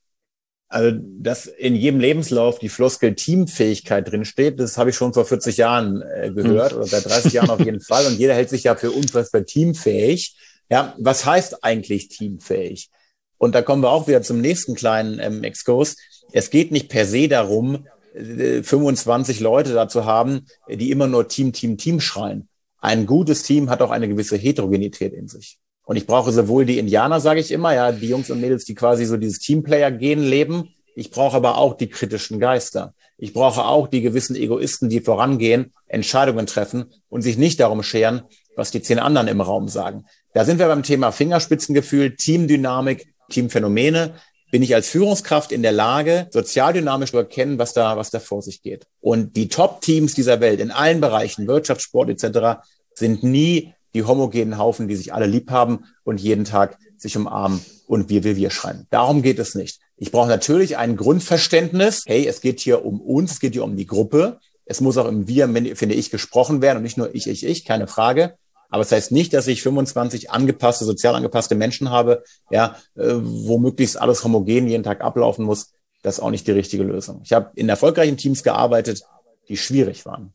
Also, 0.72 0.96
dass 1.02 1.46
in 1.46 1.74
jedem 1.74 1.98
Lebenslauf 1.98 2.60
die 2.60 2.68
Floskel 2.68 3.16
Teamfähigkeit 3.16 4.08
drinsteht, 4.08 4.60
das 4.60 4.78
habe 4.78 4.90
ich 4.90 4.96
schon 4.96 5.12
vor 5.12 5.24
40 5.24 5.56
Jahren 5.56 6.00
äh, 6.00 6.30
gehört 6.30 6.70
hm. 6.70 6.78
oder 6.78 6.86
seit 6.86 7.06
30 7.06 7.32
Jahren 7.32 7.50
auf 7.50 7.58
jeden 7.58 7.80
Fall. 7.80 8.06
Und 8.06 8.18
jeder 8.18 8.34
hält 8.34 8.50
sich 8.50 8.62
ja 8.62 8.76
für 8.76 8.92
unfassbar 8.92 9.44
teamfähig. 9.44 10.36
Ja, 10.70 10.94
was 10.96 11.26
heißt 11.26 11.64
eigentlich 11.64 12.08
teamfähig? 12.08 12.88
Und 13.36 13.56
da 13.56 13.62
kommen 13.62 13.82
wir 13.82 13.90
auch 13.90 14.06
wieder 14.06 14.22
zum 14.22 14.40
nächsten 14.40 14.76
kleinen 14.76 15.18
ähm, 15.18 15.42
Exkurs. 15.42 15.96
Es 16.30 16.50
geht 16.50 16.70
nicht 16.70 16.88
per 16.88 17.04
se 17.04 17.26
darum, 17.26 17.88
äh, 18.14 18.62
25 18.62 19.40
Leute 19.40 19.72
dazu 19.72 20.04
haben, 20.04 20.46
die 20.68 20.92
immer 20.92 21.08
nur 21.08 21.26
Team, 21.26 21.52
Team, 21.52 21.78
Team 21.78 21.98
schreien. 21.98 22.48
Ein 22.78 23.06
gutes 23.06 23.42
Team 23.42 23.70
hat 23.70 23.82
auch 23.82 23.90
eine 23.90 24.08
gewisse 24.08 24.36
Heterogenität 24.36 25.14
in 25.14 25.26
sich. 25.26 25.58
Und 25.90 25.96
ich 25.96 26.06
brauche 26.06 26.30
sowohl 26.30 26.66
die 26.66 26.78
Indianer, 26.78 27.18
sage 27.18 27.40
ich 27.40 27.50
immer, 27.50 27.74
ja, 27.74 27.90
die 27.90 28.08
Jungs 28.08 28.30
und 28.30 28.40
Mädels, 28.40 28.64
die 28.64 28.76
quasi 28.76 29.04
so 29.06 29.16
dieses 29.16 29.40
Teamplayer-Gen 29.40 30.22
leben. 30.22 30.72
Ich 30.94 31.10
brauche 31.10 31.36
aber 31.36 31.58
auch 31.58 31.76
die 31.76 31.88
kritischen 31.88 32.38
Geister. 32.38 32.94
Ich 33.18 33.32
brauche 33.32 33.64
auch 33.64 33.88
die 33.88 34.00
gewissen 34.00 34.36
Egoisten, 34.36 34.88
die 34.88 35.00
vorangehen, 35.00 35.72
Entscheidungen 35.88 36.46
treffen 36.46 36.92
und 37.08 37.22
sich 37.22 37.38
nicht 37.38 37.58
darum 37.58 37.82
scheren, 37.82 38.22
was 38.54 38.70
die 38.70 38.82
zehn 38.82 39.00
anderen 39.00 39.26
im 39.26 39.40
Raum 39.40 39.66
sagen. 39.66 40.04
Da 40.32 40.44
sind 40.44 40.60
wir 40.60 40.68
beim 40.68 40.84
Thema 40.84 41.10
Fingerspitzengefühl, 41.10 42.14
Teamdynamik, 42.14 43.12
Teamphänomene. 43.28 44.14
Bin 44.52 44.62
ich 44.62 44.76
als 44.76 44.88
Führungskraft 44.90 45.50
in 45.50 45.62
der 45.64 45.72
Lage, 45.72 46.28
sozialdynamisch 46.30 47.10
zu 47.10 47.16
erkennen, 47.16 47.58
was 47.58 47.72
da, 47.72 47.96
was 47.96 48.10
da 48.10 48.20
vor 48.20 48.42
sich 48.42 48.62
geht? 48.62 48.86
Und 49.00 49.34
die 49.34 49.48
Top-Teams 49.48 50.14
dieser 50.14 50.40
Welt 50.40 50.60
in 50.60 50.70
allen 50.70 51.00
Bereichen, 51.00 51.48
Wirtschaft, 51.48 51.82
Sport 51.82 52.10
etc., 52.10 52.60
sind 52.94 53.24
nie 53.24 53.74
die 53.94 54.04
homogenen 54.04 54.58
Haufen, 54.58 54.88
die 54.88 54.96
sich 54.96 55.12
alle 55.12 55.26
lieb 55.26 55.50
haben 55.50 55.84
und 56.04 56.20
jeden 56.20 56.44
Tag 56.44 56.78
sich 56.96 57.16
umarmen 57.16 57.64
und 57.86 58.08
wir, 58.08 58.24
wir, 58.24 58.36
wir 58.36 58.50
schreien. 58.50 58.86
Darum 58.90 59.22
geht 59.22 59.38
es 59.38 59.54
nicht. 59.54 59.80
Ich 59.96 60.12
brauche 60.12 60.28
natürlich 60.28 60.76
ein 60.76 60.96
Grundverständnis. 60.96 62.04
Hey, 62.06 62.26
es 62.26 62.40
geht 62.40 62.60
hier 62.60 62.84
um 62.84 63.00
uns, 63.00 63.32
es 63.32 63.40
geht 63.40 63.54
hier 63.54 63.64
um 63.64 63.76
die 63.76 63.86
Gruppe. 63.86 64.38
Es 64.64 64.80
muss 64.80 64.96
auch 64.96 65.08
im 65.08 65.26
Wir, 65.26 65.48
finde 65.76 65.94
ich, 65.94 66.10
gesprochen 66.10 66.62
werden 66.62 66.78
und 66.78 66.82
nicht 66.84 66.96
nur 66.96 67.14
ich, 67.14 67.26
ich, 67.26 67.44
ich, 67.44 67.64
keine 67.64 67.86
Frage. 67.86 68.34
Aber 68.68 68.82
es 68.82 68.90
das 68.90 68.96
heißt 68.96 69.12
nicht, 69.12 69.34
dass 69.34 69.48
ich 69.48 69.62
25 69.62 70.30
angepasste, 70.30 70.84
sozial 70.84 71.16
angepasste 71.16 71.56
Menschen 71.56 71.90
habe, 71.90 72.22
ja, 72.50 72.76
äh, 72.96 73.14
wo 73.16 73.58
möglichst 73.58 74.00
alles 74.00 74.22
homogen 74.22 74.68
jeden 74.68 74.84
Tag 74.84 75.00
ablaufen 75.00 75.44
muss. 75.44 75.72
Das 76.02 76.18
ist 76.18 76.20
auch 76.20 76.30
nicht 76.30 76.46
die 76.46 76.52
richtige 76.52 76.84
Lösung. 76.84 77.20
Ich 77.24 77.32
habe 77.32 77.50
in 77.56 77.68
erfolgreichen 77.68 78.16
Teams 78.16 78.44
gearbeitet, 78.44 79.02
die 79.48 79.56
schwierig 79.56 80.06
waren 80.06 80.32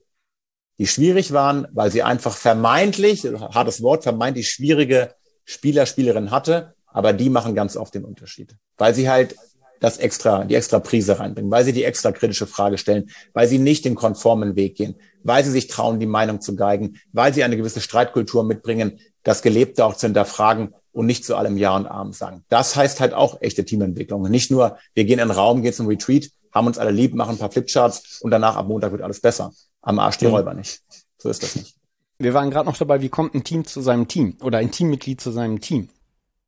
die 0.77 0.87
schwierig 0.87 1.31
waren, 1.31 1.67
weil 1.71 1.91
sie 1.91 2.03
einfach 2.03 2.35
vermeintlich, 2.35 3.23
hartes 3.23 3.81
Wort, 3.81 4.03
vermeintlich 4.03 4.49
schwierige 4.49 5.13
Spieler, 5.45 5.85
Spielerinnen 5.85 6.31
hatte, 6.31 6.73
aber 6.87 7.13
die 7.13 7.29
machen 7.29 7.55
ganz 7.55 7.77
oft 7.77 7.93
den 7.93 8.03
Unterschied, 8.03 8.55
weil 8.77 8.93
sie 8.93 9.09
halt 9.09 9.35
das 9.79 9.97
extra, 9.97 10.45
die 10.45 10.55
extra 10.55 10.79
Prise 10.79 11.19
reinbringen, 11.19 11.51
weil 11.51 11.65
sie 11.65 11.73
die 11.73 11.83
extra 11.83 12.11
kritische 12.11 12.47
Frage 12.47 12.77
stellen, 12.77 13.09
weil 13.33 13.47
sie 13.47 13.59
nicht 13.59 13.85
den 13.85 13.95
konformen 13.95 14.55
Weg 14.55 14.75
gehen, 14.75 14.95
weil 15.23 15.43
sie 15.43 15.51
sich 15.51 15.67
trauen, 15.67 15.99
die 15.99 16.05
Meinung 16.05 16.41
zu 16.41 16.55
geigen, 16.55 16.99
weil 17.11 17.33
sie 17.33 17.43
eine 17.43 17.57
gewisse 17.57 17.81
Streitkultur 17.81 18.43
mitbringen, 18.43 18.99
das 19.23 19.41
Gelebte 19.41 19.85
auch 19.85 19.95
zu 19.95 20.07
hinterfragen 20.07 20.73
und 20.91 21.05
nicht 21.05 21.25
zu 21.25 21.35
allem 21.35 21.57
Ja 21.57 21.75
und 21.75 21.87
Arm 21.87 22.13
sagen. 22.13 22.45
Das 22.49 22.75
heißt 22.75 23.01
halt 23.01 23.13
auch 23.13 23.41
echte 23.41 23.65
Teamentwicklung. 23.65 24.23
Nicht 24.23 24.49
nur, 24.49 24.77
wir 24.93 25.03
gehen 25.03 25.19
in 25.19 25.27
den 25.27 25.35
Raum, 25.35 25.61
gehen 25.61 25.73
zum 25.73 25.87
Retreat, 25.87 26.29
haben 26.53 26.67
uns 26.67 26.77
alle 26.77 26.91
lieb, 26.91 27.13
machen 27.13 27.35
ein 27.35 27.37
paar 27.37 27.51
Flipcharts 27.51 28.21
und 28.21 28.31
danach 28.31 28.55
ab 28.55 28.67
Montag 28.67 28.93
wird 28.93 29.01
alles 29.01 29.19
besser 29.19 29.51
am 29.85 29.99
Arsch 29.99 30.17
die 30.17 30.25
Räuber 30.25 30.53
nicht. 30.53 30.81
So 31.17 31.29
ist 31.29 31.43
das 31.43 31.55
nicht. 31.55 31.75
Wir 32.17 32.33
waren 32.33 32.49
gerade 32.49 32.67
noch 32.67 32.77
dabei, 32.77 33.01
wie 33.01 33.09
kommt 33.09 33.35
ein 33.35 33.43
Team 33.43 33.65
zu 33.65 33.81
seinem 33.81 34.07
Team 34.07 34.37
oder 34.41 34.57
ein 34.57 34.71
Teammitglied 34.71 35.21
zu 35.21 35.31
seinem 35.31 35.61
Team? 35.61 35.89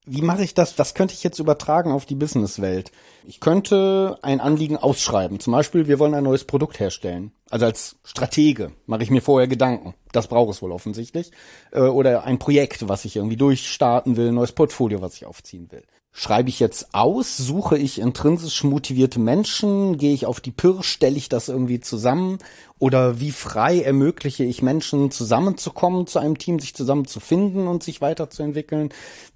Wie 0.10 0.22
mache 0.22 0.44
ich 0.44 0.54
das? 0.54 0.76
Das 0.76 0.94
könnte 0.94 1.14
ich 1.14 1.24
jetzt 1.24 1.40
übertragen 1.40 1.92
auf 1.92 2.06
die 2.06 2.16
Businesswelt. 2.16 2.94
Ich 3.26 3.42
könnte 3.42 4.18
ein 4.22 4.40
Anliegen 4.40 4.78
ausschreiben. 4.78 5.42
Zum 5.42 5.52
Beispiel, 5.52 5.88
wir 5.88 6.00
wollen 6.00 6.14
ein 6.14 6.24
neues 6.24 6.46
Produkt 6.46 6.80
herstellen. 6.80 7.34
Also 7.50 7.66
als 7.66 7.98
Stratege 8.06 8.72
mache 8.86 9.04
ich 9.04 9.10
mir 9.10 9.22
vorher 9.22 9.50
Gedanken. 9.50 9.96
Das 10.14 10.28
brauche 10.28 10.52
es 10.52 10.62
wohl 10.62 10.72
offensichtlich. 10.72 11.32
Äh, 11.74 11.82
oder 11.82 12.24
ein 12.24 12.40
Projekt, 12.40 12.88
was 12.88 13.04
ich 13.04 13.18
irgendwie 13.18 13.36
durchstarten 13.36 14.16
will, 14.16 14.30
ein 14.30 14.36
neues 14.36 14.54
Portfolio, 14.54 15.02
was 15.02 15.16
ich 15.16 15.26
aufziehen 15.26 15.70
will. 15.74 15.84
Schreibe 16.20 16.50
ich 16.50 16.60
jetzt 16.60 16.96
aus? 16.96 17.38
Suche 17.38 17.78
ich 17.78 18.00
intrinsisch 18.00 18.64
motivierte 18.64 19.20
Menschen? 19.20 20.00
Gehe 20.00 20.16
ich 20.16 20.26
auf 20.26 20.42
die 20.42 20.50
Pirsch? 20.50 20.88
Stelle 20.88 21.16
ich 21.16 21.30
das 21.30 21.48
irgendwie 21.48 21.80
zusammen? 21.80 22.40
Oder 22.80 23.20
wie 23.20 23.30
frei 23.30 23.82
ermögliche 23.82 24.44
ich 24.44 24.64
Menschen 24.64 25.12
zusammenzukommen 25.12 26.08
zu 26.08 26.18
einem 26.18 26.40
Team, 26.40 26.58
sich 26.58 26.74
zusammenzufinden 26.74 27.68
und 27.68 27.84
sich 27.84 28.02
weiterzuentwickeln? 28.02 28.90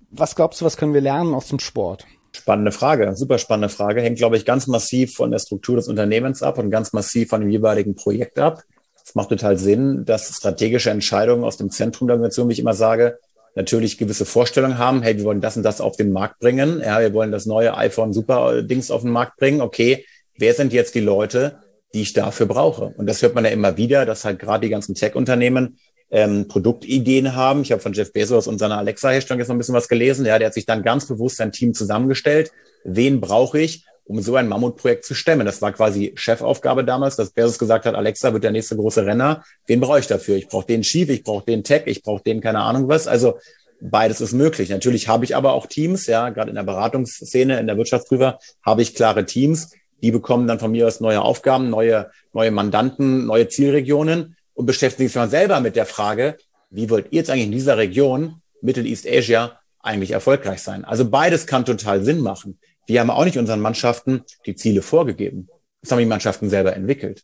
Was 0.10 0.36
glaubst 0.36 0.60
du, 0.60 0.65
was 0.65 0.76
können 0.76 0.96
wir 0.96 1.02
lernen 1.02 1.36
aus 1.36 1.50
dem 1.50 1.60
Sport? 1.60 2.08
Spannende 2.32 2.72
Frage, 2.72 3.15
super 3.15 3.38
spannende 3.38 3.70
Frage. 3.70 4.02
Hängt, 4.02 4.17
glaube 4.17 4.38
ich, 4.38 4.46
ganz 4.46 4.65
massiv 4.65 5.13
von 5.13 5.30
der 5.30 5.38
Struktur 5.38 5.76
des 5.76 5.88
Unternehmens 5.88 6.41
ab 6.41 6.58
und 6.58 6.72
ganz 6.72 6.94
massiv 6.94 7.30
von 7.30 7.41
dem 7.41 7.52
jeweiligen 7.52 7.94
Projekt 7.94 8.39
ab. 8.39 8.63
Es 9.06 9.13
macht 9.13 9.30
total 9.30 9.60
Sinn, 9.60 10.04
dass 10.06 10.36
strategische 10.36 10.89
Entscheidungen 10.89 11.44
aus 11.44 11.58
dem 11.58 11.70
Zentrum 11.70 12.08
der 12.08 12.15
Organisation, 12.15 12.50
wie 12.50 12.54
ich 12.54 12.60
immer 12.60 12.74
sage, 12.74 13.20
natürlich 13.56 13.98
gewisse 13.98 14.26
Vorstellungen 14.26 14.78
haben, 14.78 15.02
hey, 15.02 15.18
wir 15.18 15.26
wollen 15.26 15.42
das 15.42 15.58
und 15.58 15.64
das 15.64 15.82
auf 15.82 15.98
den 15.98 16.12
Markt 16.12 16.40
bringen, 16.40 16.82
ja, 16.84 17.00
wir 17.00 17.14
wollen 17.14 17.32
das 17.32 17.46
neue 17.46 17.76
iPhone 17.78 18.14
Super 18.14 18.62
Dings 18.62 18.92
auf 18.92 19.02
den 19.02 19.12
Markt 19.12 19.38
bringen, 19.38 19.62
okay, 19.62 20.06
wer 20.38 20.54
sind 20.54 20.74
jetzt 20.74 20.96
die 20.96 21.02
Leute, 21.02 21.60
die 21.94 22.02
ich 22.02 22.14
dafür 22.14 22.46
brauche? 22.46 22.94
Und 22.98 23.08
das 23.08 23.22
hört 23.22 23.36
man 23.36 23.46
ja 23.46 23.52
immer 23.52 23.78
wieder, 23.78 24.06
dass 24.06 24.26
halt 24.26 24.40
gerade 24.40 24.66
die 24.66 24.72
ganzen 24.72 24.96
Tech-Unternehmen 24.96 25.78
ähm, 26.12 26.48
Produktideen 26.48 27.36
haben. 27.36 27.62
Ich 27.62 27.72
habe 27.72 27.82
von 27.82 27.94
Jeff 27.94 28.12
Bezos 28.12 28.48
und 28.48 28.60
seiner 28.60 28.78
Alexa-Herstellung 28.78 29.40
jetzt 29.40 29.48
noch 29.48 29.56
ein 29.56 29.60
bisschen 29.60 29.76
was 29.76 29.88
gelesen. 29.88 30.26
Ja, 30.26 30.38
der 30.38 30.48
hat 30.48 30.54
sich 30.54 30.66
dann 30.66 30.84
ganz 30.84 31.08
bewusst 31.08 31.38
sein 31.38 31.52
Team 31.52 31.74
zusammengestellt. 31.74 32.52
Wen 32.84 33.22
brauche 33.22 33.60
ich, 33.60 33.86
um 34.12 34.21
so 34.21 34.36
ein 34.36 34.50
Mammutprojekt 34.50 35.06
zu 35.06 35.15
stemmen? 35.15 35.45
Das 35.45 35.62
war 35.62 35.71
quasi 35.71 36.12
Chefaufgabe 36.15 36.84
damals, 36.84 37.15
dass 37.15 37.30
Bezos 37.32 37.58
gesagt 37.58 37.86
hat, 37.86 37.95
Alexa 37.95 38.34
wird 38.34 38.43
der 38.43 38.52
nächste 38.52 38.76
große 38.76 39.06
Renner. 39.06 39.43
Wen 39.67 39.80
brauche 39.80 40.00
ich 40.00 40.08
dafür? 40.08 40.36
Ich 40.36 40.50
brauche 40.50 40.67
den 40.67 40.82
Chief, 40.82 41.10
ich 41.10 41.24
brauche 41.24 41.45
den 41.45 41.63
Tech, 41.63 41.84
ich 41.86 42.04
brauche 42.04 42.21
den 42.21 42.41
keine 42.41 42.60
Ahnung 42.60 42.89
was. 42.89 43.08
Also 43.08 43.39
beides 43.80 44.19
ist 44.19 44.34
möglich. 44.34 44.69
Natürlich 44.69 45.08
habe 45.08 45.24
ich 45.24 45.34
aber 45.34 45.54
auch 45.54 45.65
Teams, 45.65 46.08
ja, 46.08 46.30
gerade 46.30 46.50
in 46.50 46.56
der 46.56 46.63
Beratungsszene, 46.63 47.58
in 47.58 47.67
der 47.67 47.78
Wirtschaftsprüfer 47.78 48.38
habe 48.65 48.82
ich 48.82 48.95
klare 48.95 49.26
Teams. 49.26 49.71
Die 50.04 50.12
bekommen 50.12 50.45
dann 50.45 50.60
von 50.60 50.71
mir 50.71 50.88
aus 50.88 51.00
neue 51.00 51.21
Aufgaben, 51.21 51.69
neue, 51.69 52.12
neue 52.34 52.52
Mandanten, 52.52 53.26
neue 53.26 53.47
Zielregionen 53.47 54.36
und 54.54 54.65
beschäftigen 54.65 55.08
sich 55.08 55.13
dann 55.15 55.30
selber 55.30 55.62
mit 55.62 55.78
der 55.78 55.86
Frage, 55.86 56.38
wie 56.69 56.89
wollt 56.89 57.08
ihr 57.12 57.19
jetzt 57.19 57.30
eigentlich 57.30 57.45
in 57.45 57.52
dieser 57.54 57.78
Region, 57.78 58.41
Middle 58.62 58.84
East 58.84 59.08
Asia, 59.08 59.58
eigentlich 59.80 60.12
erfolgreich 60.12 60.62
sein? 60.62 60.84
Also 60.84 61.10
beides 61.10 61.47
kann 61.47 61.63
total 61.63 62.04
Sinn 62.04 62.19
machen. 62.19 62.60
Wir 62.91 62.99
haben 62.99 63.10
auch 63.10 63.25
nicht 63.25 63.38
unseren 63.38 63.62
Mannschaften 63.62 64.23
die 64.45 64.56
Ziele 64.56 64.82
vorgegeben. 64.82 65.47
Das 65.82 65.91
haben 65.91 65.99
die 65.99 66.06
Mannschaften 66.06 66.49
selber 66.49 66.75
entwickelt. 66.75 67.23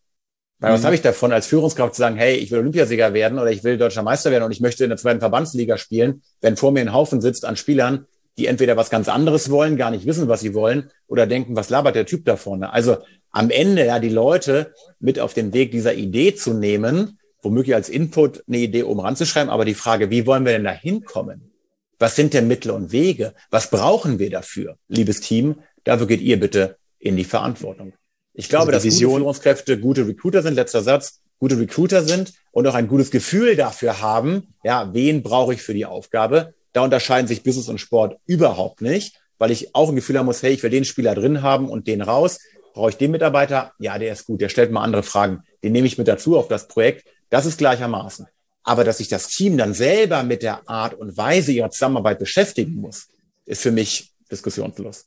Weil 0.60 0.74
was 0.74 0.82
mhm. 0.82 0.86
habe 0.86 0.96
ich 0.96 1.02
davon, 1.02 1.32
als 1.32 1.46
Führungskraft 1.46 1.94
zu 1.94 2.00
sagen, 2.00 2.16
hey, 2.16 2.36
ich 2.36 2.52
will 2.52 2.60
Olympiasieger 2.60 3.14
werden 3.14 3.38
oder 3.38 3.52
ich 3.52 3.64
will 3.64 3.78
deutscher 3.78 4.02
Meister 4.02 4.32
werden 4.32 4.44
und 4.44 4.52
ich 4.52 4.62
möchte 4.62 4.84
in 4.84 4.90
der 4.90 4.98
zweiten 4.98 5.20
Verbandsliga 5.20 5.78
spielen, 5.78 6.24
wenn 6.42 6.58
vor 6.58 6.72
mir 6.72 6.82
ein 6.82 6.94
Haufen 6.94 7.22
sitzt 7.22 7.46
an 7.46 7.58
Spielern, 7.58 8.08
die 8.38 8.48
entweder 8.48 8.78
was 8.78 8.90
ganz 8.90 9.10
anderes 9.10 9.50
wollen, 9.50 9.78
gar 9.78 9.92
nicht 9.92 10.06
wissen, 10.06 10.28
was 10.28 10.40
sie 10.40 10.54
wollen, 10.54 10.90
oder 11.08 11.28
denken, 11.28 11.56
was 11.56 11.70
labert 11.70 11.96
der 11.96 12.06
Typ 12.06 12.26
da 12.26 12.38
vorne? 12.38 12.72
Also 12.72 12.98
am 13.32 13.50
Ende 13.50 13.86
ja 13.86 14.00
die 14.00 14.10
Leute 14.10 14.74
mit 15.00 15.20
auf 15.20 15.34
den 15.34 15.54
Weg 15.54 15.72
dieser 15.72 15.94
Idee 15.94 16.34
zu 16.34 16.54
nehmen, 16.54 17.20
womöglich 17.42 17.76
als 17.76 17.90
Input 17.90 18.44
eine 18.48 18.58
Idee 18.58 18.84
oben 18.84 19.02
ranzuschreiben, 19.02 19.50
aber 19.50 19.66
die 19.66 19.76
Frage, 19.76 20.10
wie 20.10 20.26
wollen 20.26 20.46
wir 20.46 20.54
denn 20.54 20.64
da 20.64 20.72
hinkommen? 20.72 21.47
Was 22.00 22.16
sind 22.16 22.34
denn 22.34 22.48
Mittel 22.48 22.72
und 22.72 22.92
Wege? 22.92 23.34
Was 23.50 23.70
brauchen 23.70 24.20
wir 24.20 24.30
dafür, 24.30 24.78
liebes 24.88 25.20
Team? 25.22 25.62
Dafür 25.84 26.08
geht 26.08 26.22
ihr 26.22 26.40
bitte 26.40 26.78
in 27.00 27.16
die 27.16 27.24
Verantwortung. 27.24 27.94
Ich 28.34 28.50
glaube, 28.50 28.68
also 28.68 28.74
dass 28.74 28.84
Vision. 28.84 29.12
gute 29.12 29.22
Führungskräfte 29.22 29.80
gute 29.80 30.08
Recruiter 30.08 30.44
sind, 30.44 30.54
letzter 30.54 30.84
Satz, 30.84 31.22
gute 31.40 31.60
Recruiter 31.60 32.04
sind 32.04 32.34
und 32.52 32.68
auch 32.68 32.76
ein 32.76 32.88
gutes 32.88 33.10
Gefühl 33.10 33.56
dafür 33.56 34.02
haben, 34.02 34.54
ja, 34.64 34.94
wen 34.94 35.24
brauche 35.24 35.54
ich 35.54 35.62
für 35.62 35.74
die 35.74 35.86
Aufgabe? 35.86 36.54
Da 36.74 36.82
unterscheiden 36.82 37.28
sich 37.28 37.42
Business 37.44 37.70
und 37.70 37.80
Sport 37.80 38.20
überhaupt 38.26 38.82
nicht, 38.82 39.20
weil 39.40 39.50
ich 39.50 39.74
auch 39.74 39.90
ein 39.90 39.96
Gefühl 39.96 40.20
haben 40.20 40.28
muss, 40.28 40.44
hey, 40.44 40.54
ich 40.54 40.62
will 40.62 40.70
den 40.70 40.86
Spieler 40.86 41.16
drin 41.16 41.42
haben 41.42 41.70
und 41.70 41.88
den 41.88 42.02
raus. 42.02 42.40
Brauche 42.74 42.92
ich 42.92 42.98
den 42.98 43.10
Mitarbeiter? 43.10 43.74
Ja, 43.80 43.98
der 43.98 44.14
ist 44.14 44.26
gut, 44.26 44.42
der 44.42 44.50
stellt 44.50 44.72
mal 44.72 44.84
andere 44.84 45.02
Fragen. 45.02 45.42
Den 45.64 45.72
nehme 45.72 45.88
ich 45.88 45.98
mit 45.98 46.08
dazu 46.08 46.38
auf 46.38 46.48
das 46.48 46.68
Projekt. 46.68 47.08
Das 47.32 47.48
ist 47.48 47.58
gleichermaßen. 47.58 48.28
Aber 48.68 48.84
dass 48.84 48.98
sich 48.98 49.08
das 49.08 49.30
Team 49.30 49.58
dann 49.58 49.74
selber 49.74 50.24
mit 50.24 50.44
der 50.44 50.68
Art 50.68 50.94
und 50.94 51.16
Weise 51.16 51.54
ihrer 51.54 51.70
Zusammenarbeit 51.70 52.20
beschäftigen 52.20 52.76
muss, 52.76 53.08
ist 53.46 53.62
für 53.62 53.72
mich 53.72 54.12
diskussionslos. 54.30 55.06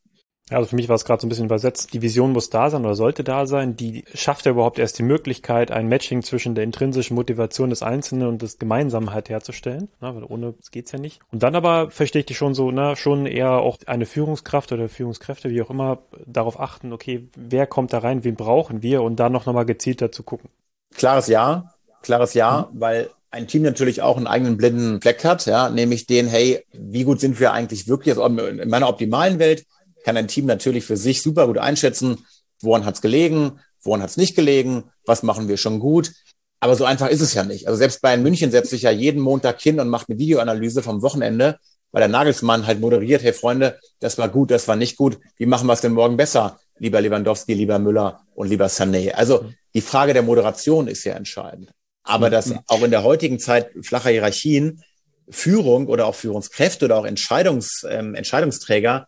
Ja, 0.48 0.56
also 0.56 0.70
für 0.70 0.76
mich 0.76 0.88
war 0.88 0.96
es 0.96 1.04
gerade 1.04 1.20
so 1.20 1.26
ein 1.26 1.28
bisschen 1.28 1.44
übersetzt. 1.44 1.92
Die 1.92 2.00
Vision 2.00 2.32
muss 2.32 2.48
da 2.48 2.70
sein 2.70 2.86
oder 2.86 2.94
sollte 2.94 3.22
da 3.22 3.44
sein. 3.44 3.76
Die 3.76 4.06
schafft 4.14 4.46
ja 4.46 4.52
überhaupt 4.52 4.78
erst 4.78 4.98
die 4.98 5.02
Möglichkeit, 5.02 5.70
ein 5.72 5.88
Matching 5.88 6.22
zwischen 6.22 6.54
der 6.54 6.64
intrinsischen 6.64 7.14
Motivation 7.14 7.68
des 7.68 7.82
Einzelnen 7.82 8.28
und 8.28 8.40
des 8.40 8.58
Gemeinsamen 8.58 9.12
halt 9.12 9.28
herzustellen. 9.28 9.90
Na, 10.00 10.16
weil 10.16 10.24
ohne 10.24 10.54
geht's 10.70 10.92
ja 10.92 10.98
nicht. 10.98 11.20
Und 11.30 11.42
dann 11.42 11.54
aber 11.54 11.90
verstehe 11.90 12.20
ich 12.20 12.26
dich 12.26 12.38
schon 12.38 12.54
so, 12.54 12.70
na, 12.70 12.96
schon 12.96 13.26
eher 13.26 13.58
auch 13.58 13.76
eine 13.84 14.06
Führungskraft 14.06 14.72
oder 14.72 14.88
Führungskräfte, 14.88 15.50
wie 15.50 15.60
auch 15.60 15.68
immer, 15.68 15.98
darauf 16.24 16.58
achten, 16.58 16.94
okay, 16.94 17.28
wer 17.36 17.66
kommt 17.66 17.92
da 17.92 17.98
rein, 17.98 18.24
wen 18.24 18.36
brauchen 18.36 18.82
wir 18.82 19.02
und 19.02 19.16
dann 19.20 19.32
noch 19.32 19.44
nochmal 19.44 19.66
gezielter 19.66 20.10
zu 20.10 20.22
gucken. 20.22 20.48
Klares 20.94 21.28
Ja, 21.28 21.74
klares 22.00 22.32
Ja, 22.32 22.70
mhm. 22.72 22.80
weil 22.80 23.10
ein 23.30 23.46
Team 23.46 23.62
natürlich 23.62 24.02
auch 24.02 24.16
einen 24.16 24.26
eigenen 24.26 24.56
blinden 24.56 25.00
Fleck 25.00 25.24
hat, 25.24 25.46
ja, 25.46 25.70
nämlich 25.70 26.06
den, 26.06 26.26
hey, 26.26 26.64
wie 26.72 27.04
gut 27.04 27.20
sind 27.20 27.38
wir 27.38 27.52
eigentlich 27.52 27.86
wirklich, 27.88 28.16
also 28.16 28.26
in 28.26 28.68
meiner 28.68 28.88
optimalen 28.88 29.38
Welt, 29.38 29.64
kann 30.04 30.16
ein 30.16 30.28
Team 30.28 30.46
natürlich 30.46 30.84
für 30.84 30.96
sich 30.96 31.22
super 31.22 31.46
gut 31.46 31.58
einschätzen, 31.58 32.24
woran 32.60 32.84
hat 32.84 32.96
es 32.96 33.02
gelegen, 33.02 33.60
woran 33.82 34.02
hat 34.02 34.10
es 34.10 34.16
nicht 34.16 34.34
gelegen, 34.34 34.84
was 35.06 35.22
machen 35.22 35.48
wir 35.48 35.56
schon 35.56 35.78
gut. 35.78 36.12
Aber 36.60 36.74
so 36.76 36.84
einfach 36.84 37.08
ist 37.08 37.20
es 37.20 37.32
ja 37.34 37.44
nicht. 37.44 37.68
Also 37.68 37.78
selbst 37.78 38.02
bei 38.02 38.16
München 38.16 38.50
setzt 38.50 38.70
sich 38.70 38.82
ja 38.82 38.90
jeden 38.90 39.20
Montag 39.20 39.60
hin 39.60 39.80
und 39.80 39.88
macht 39.88 40.08
eine 40.08 40.18
Videoanalyse 40.18 40.82
vom 40.82 41.00
Wochenende, 41.00 41.58
weil 41.92 42.00
der 42.00 42.08
Nagelsmann 42.08 42.66
halt 42.66 42.80
moderiert, 42.80 43.22
hey 43.22 43.32
Freunde, 43.32 43.78
das 44.00 44.18
war 44.18 44.28
gut, 44.28 44.50
das 44.50 44.68
war 44.68 44.76
nicht 44.76 44.96
gut, 44.96 45.18
wie 45.36 45.46
machen 45.46 45.66
wir 45.66 45.72
es 45.72 45.80
denn 45.80 45.92
morgen 45.92 46.16
besser, 46.16 46.60
lieber 46.78 47.00
Lewandowski, 47.00 47.54
lieber 47.54 47.78
Müller 47.78 48.20
und 48.34 48.48
lieber 48.48 48.66
Sané. 48.66 49.12
Also 49.12 49.46
die 49.74 49.80
Frage 49.80 50.12
der 50.12 50.22
Moderation 50.22 50.88
ist 50.88 51.04
ja 51.04 51.14
entscheidend. 51.14 51.70
Aber 52.02 52.30
dass 52.30 52.54
auch 52.66 52.82
in 52.82 52.90
der 52.90 53.02
heutigen 53.02 53.38
Zeit 53.38 53.70
flacher 53.82 54.10
Hierarchien 54.10 54.82
Führung 55.30 55.86
oder 55.86 56.06
auch 56.06 56.14
Führungskräfte 56.14 56.86
oder 56.86 56.96
auch 56.96 57.04
Entscheidungs, 57.04 57.86
ähm, 57.88 58.14
Entscheidungsträger 58.14 59.06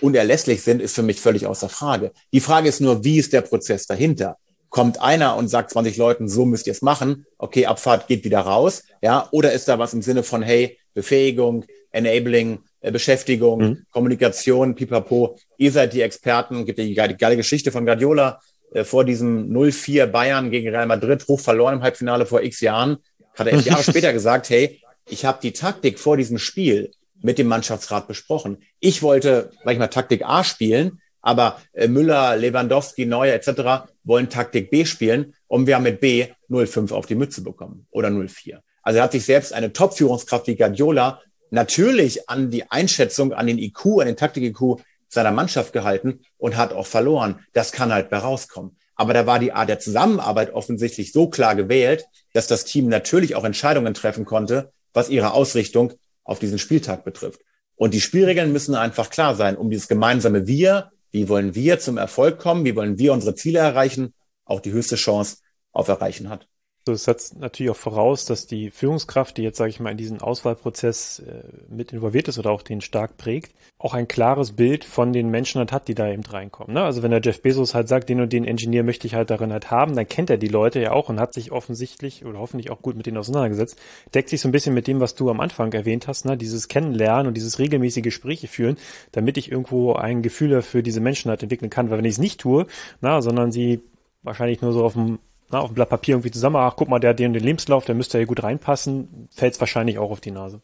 unerlässlich 0.00 0.62
sind, 0.62 0.82
ist 0.82 0.94
für 0.94 1.02
mich 1.02 1.20
völlig 1.20 1.46
außer 1.46 1.68
Frage. 1.68 2.12
Die 2.32 2.40
Frage 2.40 2.68
ist 2.68 2.80
nur, 2.80 3.04
wie 3.04 3.18
ist 3.18 3.32
der 3.32 3.42
Prozess 3.42 3.86
dahinter? 3.86 4.36
Kommt 4.68 5.00
einer 5.00 5.36
und 5.36 5.48
sagt 5.48 5.70
20 5.70 5.96
Leuten, 5.96 6.28
so 6.28 6.44
müsst 6.44 6.66
ihr 6.66 6.72
es 6.72 6.82
machen, 6.82 7.26
okay, 7.38 7.66
Abfahrt 7.66 8.08
geht 8.08 8.24
wieder 8.24 8.40
raus, 8.40 8.82
ja, 9.02 9.28
oder 9.30 9.52
ist 9.52 9.68
da 9.68 9.78
was 9.78 9.94
im 9.94 10.02
Sinne 10.02 10.22
von, 10.22 10.42
hey, 10.42 10.78
Befähigung, 10.94 11.64
Enabling, 11.90 12.60
äh, 12.80 12.90
Beschäftigung, 12.90 13.60
mhm. 13.60 13.86
Kommunikation, 13.90 14.74
pipapo, 14.74 15.38
ihr 15.56 15.72
seid 15.72 15.92
die 15.92 16.00
Experten, 16.00 16.64
gibt 16.64 16.78
die 16.78 16.94
geile, 16.94 17.16
geile 17.16 17.36
Geschichte 17.36 17.70
von 17.70 17.84
Guardiola, 17.84 18.40
äh, 18.74 18.84
vor 18.84 19.04
diesem 19.04 19.52
0-4 19.52 20.06
Bayern 20.06 20.50
gegen 20.50 20.68
Real 20.68 20.86
Madrid, 20.86 21.26
hoch 21.28 21.40
verloren 21.40 21.74
im 21.74 21.82
Halbfinale 21.82 22.26
vor 22.26 22.42
x 22.42 22.60
Jahren, 22.60 22.98
hat 23.34 23.46
er 23.46 23.52
erst 23.54 23.66
Jahre 23.66 23.82
später 23.88 24.12
gesagt, 24.12 24.50
hey, 24.50 24.80
ich 25.08 25.24
habe 25.24 25.38
die 25.42 25.52
Taktik 25.52 25.98
vor 25.98 26.16
diesem 26.16 26.38
Spiel 26.38 26.90
mit 27.20 27.38
dem 27.38 27.46
Mannschaftsrat 27.46 28.08
besprochen. 28.08 28.58
Ich 28.80 29.02
wollte, 29.02 29.50
sag 29.64 29.72
ich 29.72 29.78
mal, 29.78 29.88
Taktik 29.88 30.24
A 30.24 30.44
spielen, 30.44 31.00
aber 31.20 31.60
äh, 31.72 31.88
Müller, 31.88 32.36
Lewandowski, 32.36 33.06
Neuer 33.06 33.34
etc. 33.34 33.88
wollen 34.04 34.28
Taktik 34.28 34.70
B 34.70 34.84
spielen 34.84 35.34
und 35.46 35.66
wir 35.66 35.76
haben 35.76 35.84
mit 35.84 36.00
B 36.00 36.26
0,5 36.50 36.92
auf 36.92 37.06
die 37.06 37.14
Mütze 37.14 37.42
bekommen 37.42 37.86
oder 37.90 38.08
0,4. 38.08 38.58
Also 38.82 38.98
er 38.98 39.04
hat 39.04 39.12
sich 39.12 39.24
selbst 39.24 39.52
eine 39.52 39.72
Top-Führungskraft 39.72 40.48
wie 40.48 40.56
Guardiola 40.56 41.20
natürlich 41.50 42.28
an 42.28 42.50
die 42.50 42.68
Einschätzung, 42.70 43.32
an 43.32 43.46
den 43.46 43.58
IQ, 43.58 44.00
an 44.00 44.06
den 44.06 44.16
Taktik-IQ 44.16 44.80
seiner 45.12 45.30
Mannschaft 45.30 45.72
gehalten 45.72 46.20
und 46.38 46.56
hat 46.56 46.72
auch 46.72 46.86
verloren. 46.86 47.40
Das 47.52 47.72
kann 47.72 47.92
halt 47.92 48.08
bei 48.10 48.18
rauskommen. 48.18 48.76
Aber 48.94 49.14
da 49.14 49.26
war 49.26 49.38
die 49.38 49.52
Art 49.52 49.68
der 49.68 49.78
Zusammenarbeit 49.78 50.52
offensichtlich 50.54 51.12
so 51.12 51.28
klar 51.28 51.54
gewählt, 51.54 52.04
dass 52.32 52.46
das 52.46 52.64
Team 52.64 52.88
natürlich 52.88 53.34
auch 53.34 53.44
Entscheidungen 53.44 53.94
treffen 53.94 54.24
konnte, 54.24 54.72
was 54.92 55.08
ihre 55.08 55.32
Ausrichtung 55.32 55.92
auf 56.24 56.38
diesen 56.38 56.58
Spieltag 56.58 57.04
betrifft. 57.04 57.40
Und 57.74 57.94
die 57.94 58.00
Spielregeln 58.00 58.52
müssen 58.52 58.74
einfach 58.74 59.10
klar 59.10 59.34
sein, 59.34 59.56
um 59.56 59.70
dieses 59.70 59.88
gemeinsame 59.88 60.46
Wir, 60.46 60.92
wie 61.10 61.28
wollen 61.28 61.54
wir 61.54 61.78
zum 61.78 61.98
Erfolg 61.98 62.38
kommen, 62.38 62.64
wie 62.64 62.76
wollen 62.76 62.98
wir 62.98 63.12
unsere 63.12 63.34
Ziele 63.34 63.58
erreichen, 63.58 64.14
auch 64.44 64.60
die 64.60 64.72
höchste 64.72 64.96
Chance 64.96 65.38
auf 65.72 65.88
Erreichen 65.88 66.28
hat. 66.28 66.46
Das 66.84 67.04
setzt 67.04 67.38
natürlich 67.38 67.70
auch 67.70 67.76
voraus, 67.76 68.24
dass 68.24 68.46
die 68.48 68.70
Führungskraft, 68.70 69.36
die 69.36 69.42
jetzt, 69.42 69.58
sage 69.58 69.70
ich 69.70 69.78
mal, 69.78 69.90
in 69.90 69.96
diesen 69.96 70.20
Auswahlprozess 70.20 71.20
äh, 71.20 71.42
mit 71.68 71.92
involviert 71.92 72.26
ist 72.26 72.38
oder 72.40 72.50
auch 72.50 72.62
den 72.62 72.80
stark 72.80 73.16
prägt, 73.16 73.54
auch 73.78 73.94
ein 73.94 74.08
klares 74.08 74.52
Bild 74.52 74.84
von 74.84 75.12
den 75.12 75.30
Menschen 75.30 75.60
halt 75.60 75.70
hat, 75.70 75.86
die 75.86 75.94
da 75.94 76.08
eben 76.08 76.24
reinkommen. 76.24 76.74
Ne? 76.74 76.82
Also 76.82 77.02
wenn 77.02 77.12
der 77.12 77.20
Jeff 77.20 77.40
Bezos 77.40 77.74
halt 77.74 77.86
sagt, 77.86 78.08
den 78.08 78.20
und 78.20 78.32
den 78.32 78.44
Ingenieur 78.44 78.82
möchte 78.82 79.06
ich 79.06 79.14
halt 79.14 79.30
darin 79.30 79.52
halt 79.52 79.70
haben, 79.70 79.94
dann 79.94 80.08
kennt 80.08 80.28
er 80.28 80.38
die 80.38 80.48
Leute 80.48 80.80
ja 80.80 80.90
auch 80.90 81.08
und 81.08 81.20
hat 81.20 81.34
sich 81.34 81.52
offensichtlich 81.52 82.24
oder 82.24 82.40
hoffentlich 82.40 82.70
auch 82.70 82.82
gut 82.82 82.96
mit 82.96 83.06
denen 83.06 83.18
auseinandergesetzt. 83.18 83.78
Deckt 84.12 84.28
sich 84.28 84.40
so 84.40 84.48
ein 84.48 84.52
bisschen 84.52 84.74
mit 84.74 84.88
dem, 84.88 84.98
was 84.98 85.14
du 85.14 85.30
am 85.30 85.40
Anfang 85.40 85.72
erwähnt 85.72 86.08
hast, 86.08 86.24
ne? 86.24 86.36
dieses 86.36 86.66
Kennenlernen 86.66 87.28
und 87.28 87.34
dieses 87.34 87.60
regelmäßige 87.60 88.02
Gespräche 88.02 88.48
führen, 88.48 88.76
damit 89.12 89.36
ich 89.36 89.52
irgendwo 89.52 89.92
ein 89.94 90.22
Gefühl 90.22 90.62
für 90.62 90.82
diese 90.82 91.00
Menschen 91.00 91.28
halt 91.28 91.42
entwickeln 91.42 91.70
kann. 91.70 91.90
Weil 91.90 91.98
wenn 91.98 92.04
ich 92.04 92.14
es 92.14 92.18
nicht 92.18 92.40
tue, 92.40 92.66
na, 93.00 93.22
sondern 93.22 93.52
sie 93.52 93.82
wahrscheinlich 94.22 94.62
nur 94.62 94.72
so 94.72 94.84
auf 94.84 94.94
dem 94.94 95.18
na, 95.52 95.60
auf 95.60 95.70
dem 95.70 95.74
Blatt 95.74 95.90
Papier 95.90 96.14
irgendwie 96.14 96.30
zusammen, 96.30 96.56
ach, 96.56 96.74
guck 96.76 96.88
mal, 96.88 96.98
der 96.98 97.10
hat 97.10 97.18
den, 97.18 97.32
den 97.32 97.44
Lebenslauf, 97.44 97.84
der 97.84 97.94
müsste 97.94 98.18
ja 98.18 98.24
gut 98.24 98.42
reinpassen, 98.42 99.28
fällt 99.30 99.54
es 99.54 99.60
wahrscheinlich 99.60 99.98
auch 99.98 100.10
auf 100.10 100.20
die 100.20 100.30
Nase. 100.30 100.60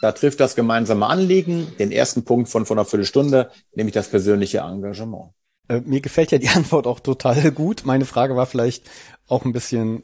Da 0.00 0.10
trifft 0.10 0.40
das 0.40 0.56
gemeinsame 0.56 1.06
Anliegen 1.06 1.68
den 1.78 1.92
ersten 1.92 2.24
Punkt 2.24 2.48
von 2.48 2.66
vor 2.66 2.76
einer 2.76 2.84
Viertelstunde, 2.84 3.50
nämlich 3.74 3.94
das 3.94 4.08
persönliche 4.08 4.58
Engagement. 4.58 5.30
Äh, 5.68 5.80
mir 5.82 6.00
gefällt 6.00 6.32
ja 6.32 6.38
die 6.38 6.48
Antwort 6.54 6.86
auch 6.86 7.00
total 7.00 7.52
gut. 7.52 7.82
Meine 7.84 8.04
Frage 8.04 8.34
war 8.34 8.46
vielleicht 8.46 8.84
auch 9.28 9.44
ein 9.44 9.52
bisschen, 9.52 10.02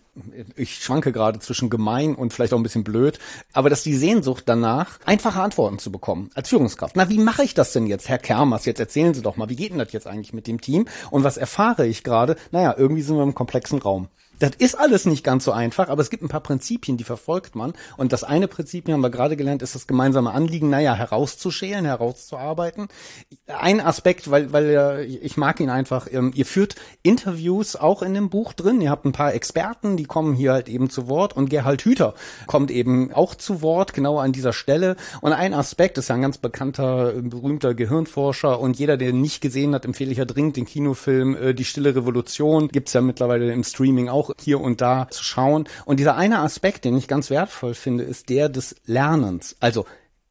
ich 0.56 0.76
schwanke 0.76 1.12
gerade 1.12 1.38
zwischen 1.40 1.68
gemein 1.68 2.14
und 2.14 2.32
vielleicht 2.32 2.52
auch 2.52 2.58
ein 2.58 2.62
bisschen 2.62 2.84
blöd, 2.84 3.18
aber 3.52 3.68
dass 3.68 3.82
die 3.82 3.96
Sehnsucht 3.96 4.44
danach, 4.46 5.00
einfache 5.04 5.40
Antworten 5.40 5.78
zu 5.78 5.90
bekommen 5.92 6.30
als 6.34 6.48
Führungskraft. 6.48 6.96
Na, 6.96 7.10
wie 7.10 7.18
mache 7.18 7.42
ich 7.42 7.54
das 7.54 7.72
denn 7.72 7.86
jetzt, 7.86 8.08
Herr 8.08 8.18
Kermers? 8.18 8.64
Jetzt 8.64 8.80
erzählen 8.80 9.14
Sie 9.14 9.22
doch 9.22 9.36
mal, 9.36 9.48
wie 9.48 9.56
geht 9.56 9.72
denn 9.72 9.78
das 9.78 9.92
jetzt 9.92 10.06
eigentlich 10.06 10.32
mit 10.32 10.46
dem 10.46 10.60
Team? 10.60 10.86
Und 11.10 11.24
was 11.24 11.36
erfahre 11.36 11.86
ich 11.86 12.04
gerade? 12.04 12.36
Naja, 12.52 12.74
irgendwie 12.78 13.02
sind 13.02 13.16
wir 13.16 13.22
im 13.22 13.34
komplexen 13.34 13.80
Raum. 13.80 14.08
Das 14.38 14.52
ist 14.58 14.78
alles 14.78 15.06
nicht 15.06 15.24
ganz 15.24 15.44
so 15.44 15.52
einfach, 15.52 15.88
aber 15.88 16.02
es 16.02 16.10
gibt 16.10 16.22
ein 16.22 16.28
paar 16.28 16.40
Prinzipien, 16.40 16.96
die 16.96 17.04
verfolgt 17.04 17.56
man. 17.56 17.72
Und 17.96 18.12
das 18.12 18.24
eine 18.24 18.48
Prinzip, 18.48 18.88
haben 18.88 19.00
wir 19.00 19.10
gerade 19.10 19.36
gelernt, 19.36 19.62
ist 19.62 19.74
das 19.74 19.86
gemeinsame 19.86 20.30
Anliegen, 20.30 20.70
naja, 20.70 20.94
herauszuschälen, 20.94 21.84
herauszuarbeiten. 21.84 22.88
Ein 23.46 23.80
Aspekt, 23.80 24.30
weil, 24.30 24.52
weil 24.52 25.06
ich 25.22 25.36
mag 25.36 25.60
ihn 25.60 25.70
einfach, 25.70 26.06
ähm, 26.10 26.32
ihr 26.34 26.46
führt 26.46 26.76
Interviews 27.02 27.76
auch 27.76 28.02
in 28.02 28.14
dem 28.14 28.30
Buch 28.30 28.52
drin. 28.52 28.80
Ihr 28.80 28.90
habt 28.90 29.04
ein 29.04 29.12
paar 29.12 29.34
Experten, 29.34 29.96
die 29.96 30.04
kommen 30.04 30.34
hier 30.34 30.52
halt 30.52 30.68
eben 30.68 30.90
zu 30.90 31.08
Wort 31.08 31.36
und 31.36 31.50
Gerhard 31.50 31.82
Hüther 31.82 32.14
kommt 32.46 32.70
eben 32.70 33.12
auch 33.12 33.34
zu 33.34 33.62
Wort, 33.62 33.92
genau 33.92 34.18
an 34.18 34.32
dieser 34.32 34.52
Stelle. 34.52 34.96
Und 35.20 35.32
ein 35.32 35.54
Aspekt 35.54 35.98
ist 35.98 36.08
ja 36.08 36.14
ein 36.14 36.22
ganz 36.22 36.38
bekannter, 36.38 37.12
berühmter 37.22 37.74
Gehirnforscher 37.74 38.60
und 38.60 38.78
jeder, 38.78 38.96
der 38.96 39.12
nicht 39.12 39.40
gesehen 39.40 39.74
hat, 39.74 39.84
empfehle 39.84 40.12
ich 40.12 40.18
ja 40.18 40.24
dringend 40.24 40.56
den 40.56 40.66
Kinofilm 40.66 41.36
äh, 41.36 41.54
Die 41.54 41.64
Stille 41.64 41.94
Revolution. 41.94 42.68
Gibt's 42.68 42.92
ja 42.92 43.00
mittlerweile 43.00 43.52
im 43.52 43.64
Streaming 43.64 44.08
auch 44.08 44.27
hier 44.40 44.60
und 44.60 44.80
da 44.80 45.08
zu 45.10 45.24
schauen. 45.24 45.68
Und 45.84 46.00
dieser 46.00 46.16
eine 46.16 46.40
Aspekt, 46.40 46.84
den 46.84 46.96
ich 46.96 47.08
ganz 47.08 47.30
wertvoll 47.30 47.74
finde, 47.74 48.04
ist 48.04 48.28
der 48.28 48.48
des 48.48 48.76
Lernens. 48.86 49.56
Also 49.60 49.86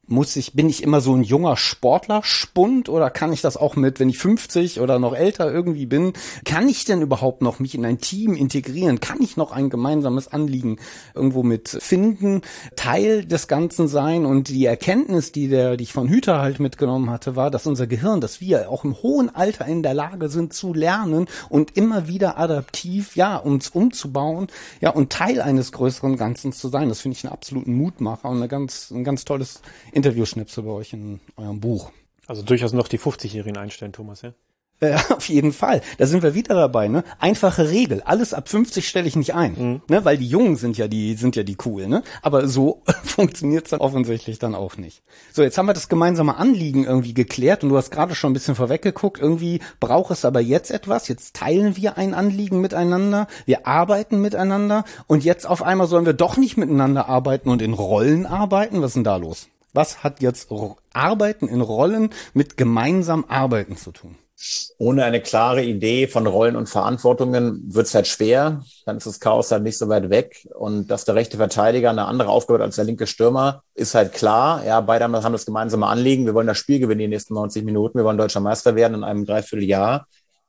muss 0.08 0.36
ich, 0.36 0.54
bin 0.54 0.70
ich 0.70 0.84
immer 0.84 1.02
so 1.02 1.13
ein 1.13 1.24
junger 1.24 1.58
Sportlerspund 1.58 2.89
oder 2.89 3.10
kann 3.10 3.34
ich 3.34 3.41
das 3.41 3.58
auch 3.58 3.76
mit, 3.76 4.00
wenn 4.00 4.10
ich 4.10 4.17
50 4.17 4.80
oder 4.80 5.00
noch 5.00 5.13
älter 5.13 5.52
irgendwie 5.52 5.86
bin, 5.86 6.13
kann 6.46 6.70
ich 6.70 6.86
denn 6.86 7.02
überhaupt 7.02 7.41
noch 7.41 7.60
mich 7.60 7.76
in 7.76 7.86
ein 7.86 8.00
Team 8.00 8.34
integrieren? 8.34 9.00
Kann 9.00 9.22
ich 9.22 9.36
noch 9.36 9.52
ein 9.52 9.70
gemeinsames 9.70 10.30
Anliegen 10.30 10.78
irgendwo 11.13 11.43
mit 11.43 11.70
finden, 11.70 12.41
Teil 12.76 13.26
des 13.26 13.48
Ganzen 13.48 13.88
sein? 13.88 14.26
Und 14.26 14.48
die 14.48 14.65
Erkenntnis, 14.65 15.32
die 15.34 15.50
der, 15.50 15.76
die 15.76 15.84
ich 15.84 15.93
von 15.93 16.08
Hüter 16.08 16.41
halt 16.41 16.60
mitgenommen 16.60 17.10
hatte, 17.10 17.36
war, 17.36 17.52
dass 17.52 17.67
unser 17.67 17.88
Gehirn, 17.88 18.22
dass 18.22 18.39
wir 18.39 18.70
auch 18.70 18.86
im 18.86 18.96
hohen 19.02 19.34
Alter 19.34 19.65
in 19.65 19.84
der 19.84 19.93
Lage 19.93 20.30
sind 20.30 20.54
zu 20.54 20.74
lernen 20.74 21.28
und 21.50 21.76
immer 21.76 22.08
wieder 22.08 22.38
adaptiv, 22.38 23.15
ja, 23.15 23.36
uns 23.38 23.70
umzubauen, 23.70 24.48
ja, 24.80 24.89
und 24.91 25.12
Teil 25.12 25.41
eines 25.41 25.74
größeren 25.74 26.15
Ganzen 26.15 26.54
zu 26.54 26.70
sein. 26.70 26.88
Das 26.88 27.02
finde 27.02 27.17
ich 27.17 27.26
einen 27.26 27.34
absoluten 27.34 27.76
Mutmacher 27.76 28.30
und 28.30 28.38
eine 28.38 28.48
ganz, 28.48 28.91
ein 28.91 29.04
ganz 29.04 29.26
tolles 29.26 29.62
Interviewschnipsel 29.97 30.63
bei 30.63 30.71
euch 30.71 30.93
in 30.93 31.19
eurem 31.36 31.60
Buch. 31.60 31.91
Also 32.27 32.43
durchaus 32.43 32.73
noch 32.73 32.88
die 32.88 32.99
50-Jährigen 32.99 33.57
einstellen, 33.57 33.93
Thomas, 33.93 34.21
ja? 34.21 34.33
Äh, 34.79 34.95
auf 35.10 35.27
jeden 35.29 35.53
Fall. 35.53 35.81
Da 35.97 36.05
sind 36.05 36.23
wir 36.23 36.36
wieder 36.36 36.55
dabei, 36.55 36.88
ne? 36.88 37.03
Einfache 37.19 37.69
Regel. 37.69 38.01
Alles 38.03 38.33
ab 38.33 38.47
50 38.49 38.88
stelle 38.88 39.07
ich 39.07 39.15
nicht 39.15 39.33
ein, 39.33 39.55
mhm. 39.57 39.81
ne? 39.89 40.05
Weil 40.05 40.17
die 40.17 40.27
Jungen 40.27 40.55
sind 40.55 40.77
ja 40.77 40.88
die, 40.88 41.15
sind 41.15 41.36
ja 41.36 41.43
die 41.43 41.57
cool, 41.65 41.88
ne? 41.88 42.03
Aber 42.21 42.47
so 42.47 42.83
funktioniert's 43.03 43.71
dann 43.71 43.79
offensichtlich 43.79 44.39
dann 44.39 44.55
auch 44.55 44.77
nicht. 44.77 45.01
So, 45.33 45.41
jetzt 45.41 45.57
haben 45.57 45.65
wir 45.65 45.74
das 45.74 45.89
gemeinsame 45.89 46.38
Anliegen 46.38 46.84
irgendwie 46.84 47.13
geklärt 47.13 47.63
und 47.63 47.69
du 47.69 47.78
hast 47.78 47.91
gerade 47.91 48.13
schon 48.13 48.32
ein 48.32 48.34
bisschen 48.34 48.55
vorweggeguckt. 48.55 49.19
Irgendwie 49.19 49.61
braucht 49.80 50.11
es 50.11 50.26
aber 50.26 50.41
jetzt 50.41 50.69
etwas. 50.69 51.07
Jetzt 51.07 51.36
teilen 51.36 51.76
wir 51.76 51.97
ein 51.97 52.13
Anliegen 52.13 52.61
miteinander. 52.61 53.28
Wir 53.45 53.65
arbeiten 53.65 54.22
miteinander 54.22 54.84
und 55.07 55.24
jetzt 55.24 55.47
auf 55.47 55.63
einmal 55.63 55.88
sollen 55.88 56.05
wir 56.05 56.13
doch 56.13 56.38
nicht 56.38 56.57
miteinander 56.57 57.09
arbeiten 57.09 57.49
und 57.49 57.61
in 57.61 57.74
Rollen 57.74 58.26
arbeiten. 58.26 58.82
Was 58.82 58.91
ist 58.91 58.95
denn 58.95 59.03
da 59.03 59.17
los? 59.17 59.47
Was 59.78 60.03
hat 60.03 60.23
jetzt 60.23 60.49
Arbeiten 60.91 61.47
in 61.47 61.61
Rollen 61.61 62.09
mit 62.34 62.57
gemeinsam 62.57 63.25
Arbeiten 63.28 63.78
zu 63.78 63.91
tun? 63.91 64.17
ohne 64.78 65.03
eine 65.03 65.19
klare 65.19 65.63
Idee 65.63 66.07
von 66.07 66.28
Rollen 66.28 66.55
und 66.55 66.69
Verantwortungen 66.69 67.63
wird 67.73 67.88
es 67.88 67.95
halt 67.95 68.05
schwer. 68.05 68.63
Dann 68.86 68.97
ist 68.97 69.07
das 69.07 69.19
Chaos 69.19 69.51
halt 69.51 69.63
nicht 69.63 69.80
so 69.80 69.89
weit 69.89 70.11
weg. 70.11 70.47
Und 70.53 70.91
dass 70.91 71.05
der 71.05 71.15
rechte 71.15 71.38
Verteidiger 71.38 71.89
eine 71.89 72.05
andere 72.05 72.30
Aufgabe 72.30 72.59
hat 72.59 72.65
als 72.65 72.75
der 72.75 72.86
linke 72.86 73.07
Stürmer, 73.07 73.63
ist 73.73 73.95
halt 73.95 74.13
klar. 74.13 74.63
Ja, 74.63 74.80
beide 74.82 75.05
haben 75.05 75.34
das 75.34 75.45
gemeinsame 75.45 75.88
Anliegen. 75.88 76.28
Wir 76.28 76.36
wollen 76.36 76.45
das 76.45 76.59
Spiel 76.59 76.80
gewinnen 76.80 76.99
die 76.99 77.07
nächsten 77.07 77.34
90 77.34 77.65
Minuten. 77.65 77.97
Wir 77.97 78.05
wollen 78.05 78.19
deutscher 78.19 78.39
Meister 78.39 78.75
werden 78.75 78.93
in 78.93 79.03
einem 79.03 79.25
Dreivierteljahr. 79.25 80.05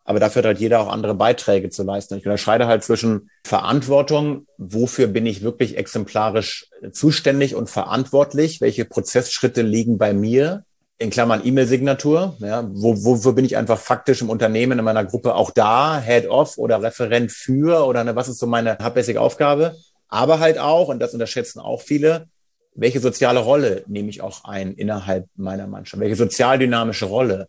Aber 0.08 0.20
dafür 0.20 0.40
hat 0.40 0.46
halt 0.46 0.58
jeder 0.58 0.80
auch 0.80 0.88
andere 0.88 1.14
Beiträge 1.14 1.68
zu 1.68 1.82
leisten. 1.82 2.16
Ich 2.16 2.24
unterscheide 2.24 2.66
halt 2.66 2.82
zwischen 2.82 3.28
Verantwortung, 3.44 4.46
wofür 4.56 5.06
bin 5.06 5.26
ich 5.26 5.42
wirklich 5.42 5.76
exemplarisch 5.76 6.70
zuständig 6.92 7.54
und 7.54 7.68
verantwortlich, 7.68 8.62
welche 8.62 8.86
Prozessschritte 8.86 9.60
liegen 9.60 9.98
bei 9.98 10.14
mir 10.14 10.64
in 10.96 11.10
Klammern 11.10 11.42
E-Mail-Signatur, 11.44 12.38
ja, 12.38 12.66
wo, 12.72 13.04
wo, 13.04 13.22
wo 13.22 13.32
bin 13.32 13.44
ich 13.44 13.58
einfach 13.58 13.78
faktisch 13.78 14.22
im 14.22 14.30
Unternehmen, 14.30 14.78
in 14.78 14.84
meiner 14.86 15.04
Gruppe 15.04 15.34
auch 15.34 15.50
da, 15.50 16.00
Head-Off 16.00 16.56
oder 16.56 16.82
Referent 16.82 17.30
für 17.30 17.84
oder 17.84 18.02
ne, 18.02 18.16
was 18.16 18.30
ist 18.30 18.38
so 18.38 18.46
meine 18.46 18.78
hauptsächliche 18.80 19.20
Aufgabe, 19.20 19.76
aber 20.08 20.40
halt 20.40 20.56
auch, 20.56 20.88
und 20.88 21.00
das 21.00 21.12
unterschätzen 21.12 21.60
auch 21.60 21.82
viele, 21.82 22.28
welche 22.74 23.00
soziale 23.00 23.40
Rolle 23.40 23.84
nehme 23.88 24.08
ich 24.08 24.22
auch 24.22 24.44
ein 24.44 24.72
innerhalb 24.72 25.26
meiner 25.36 25.66
Mannschaft, 25.66 26.00
welche 26.00 26.16
sozialdynamische 26.16 27.04
Rolle. 27.04 27.48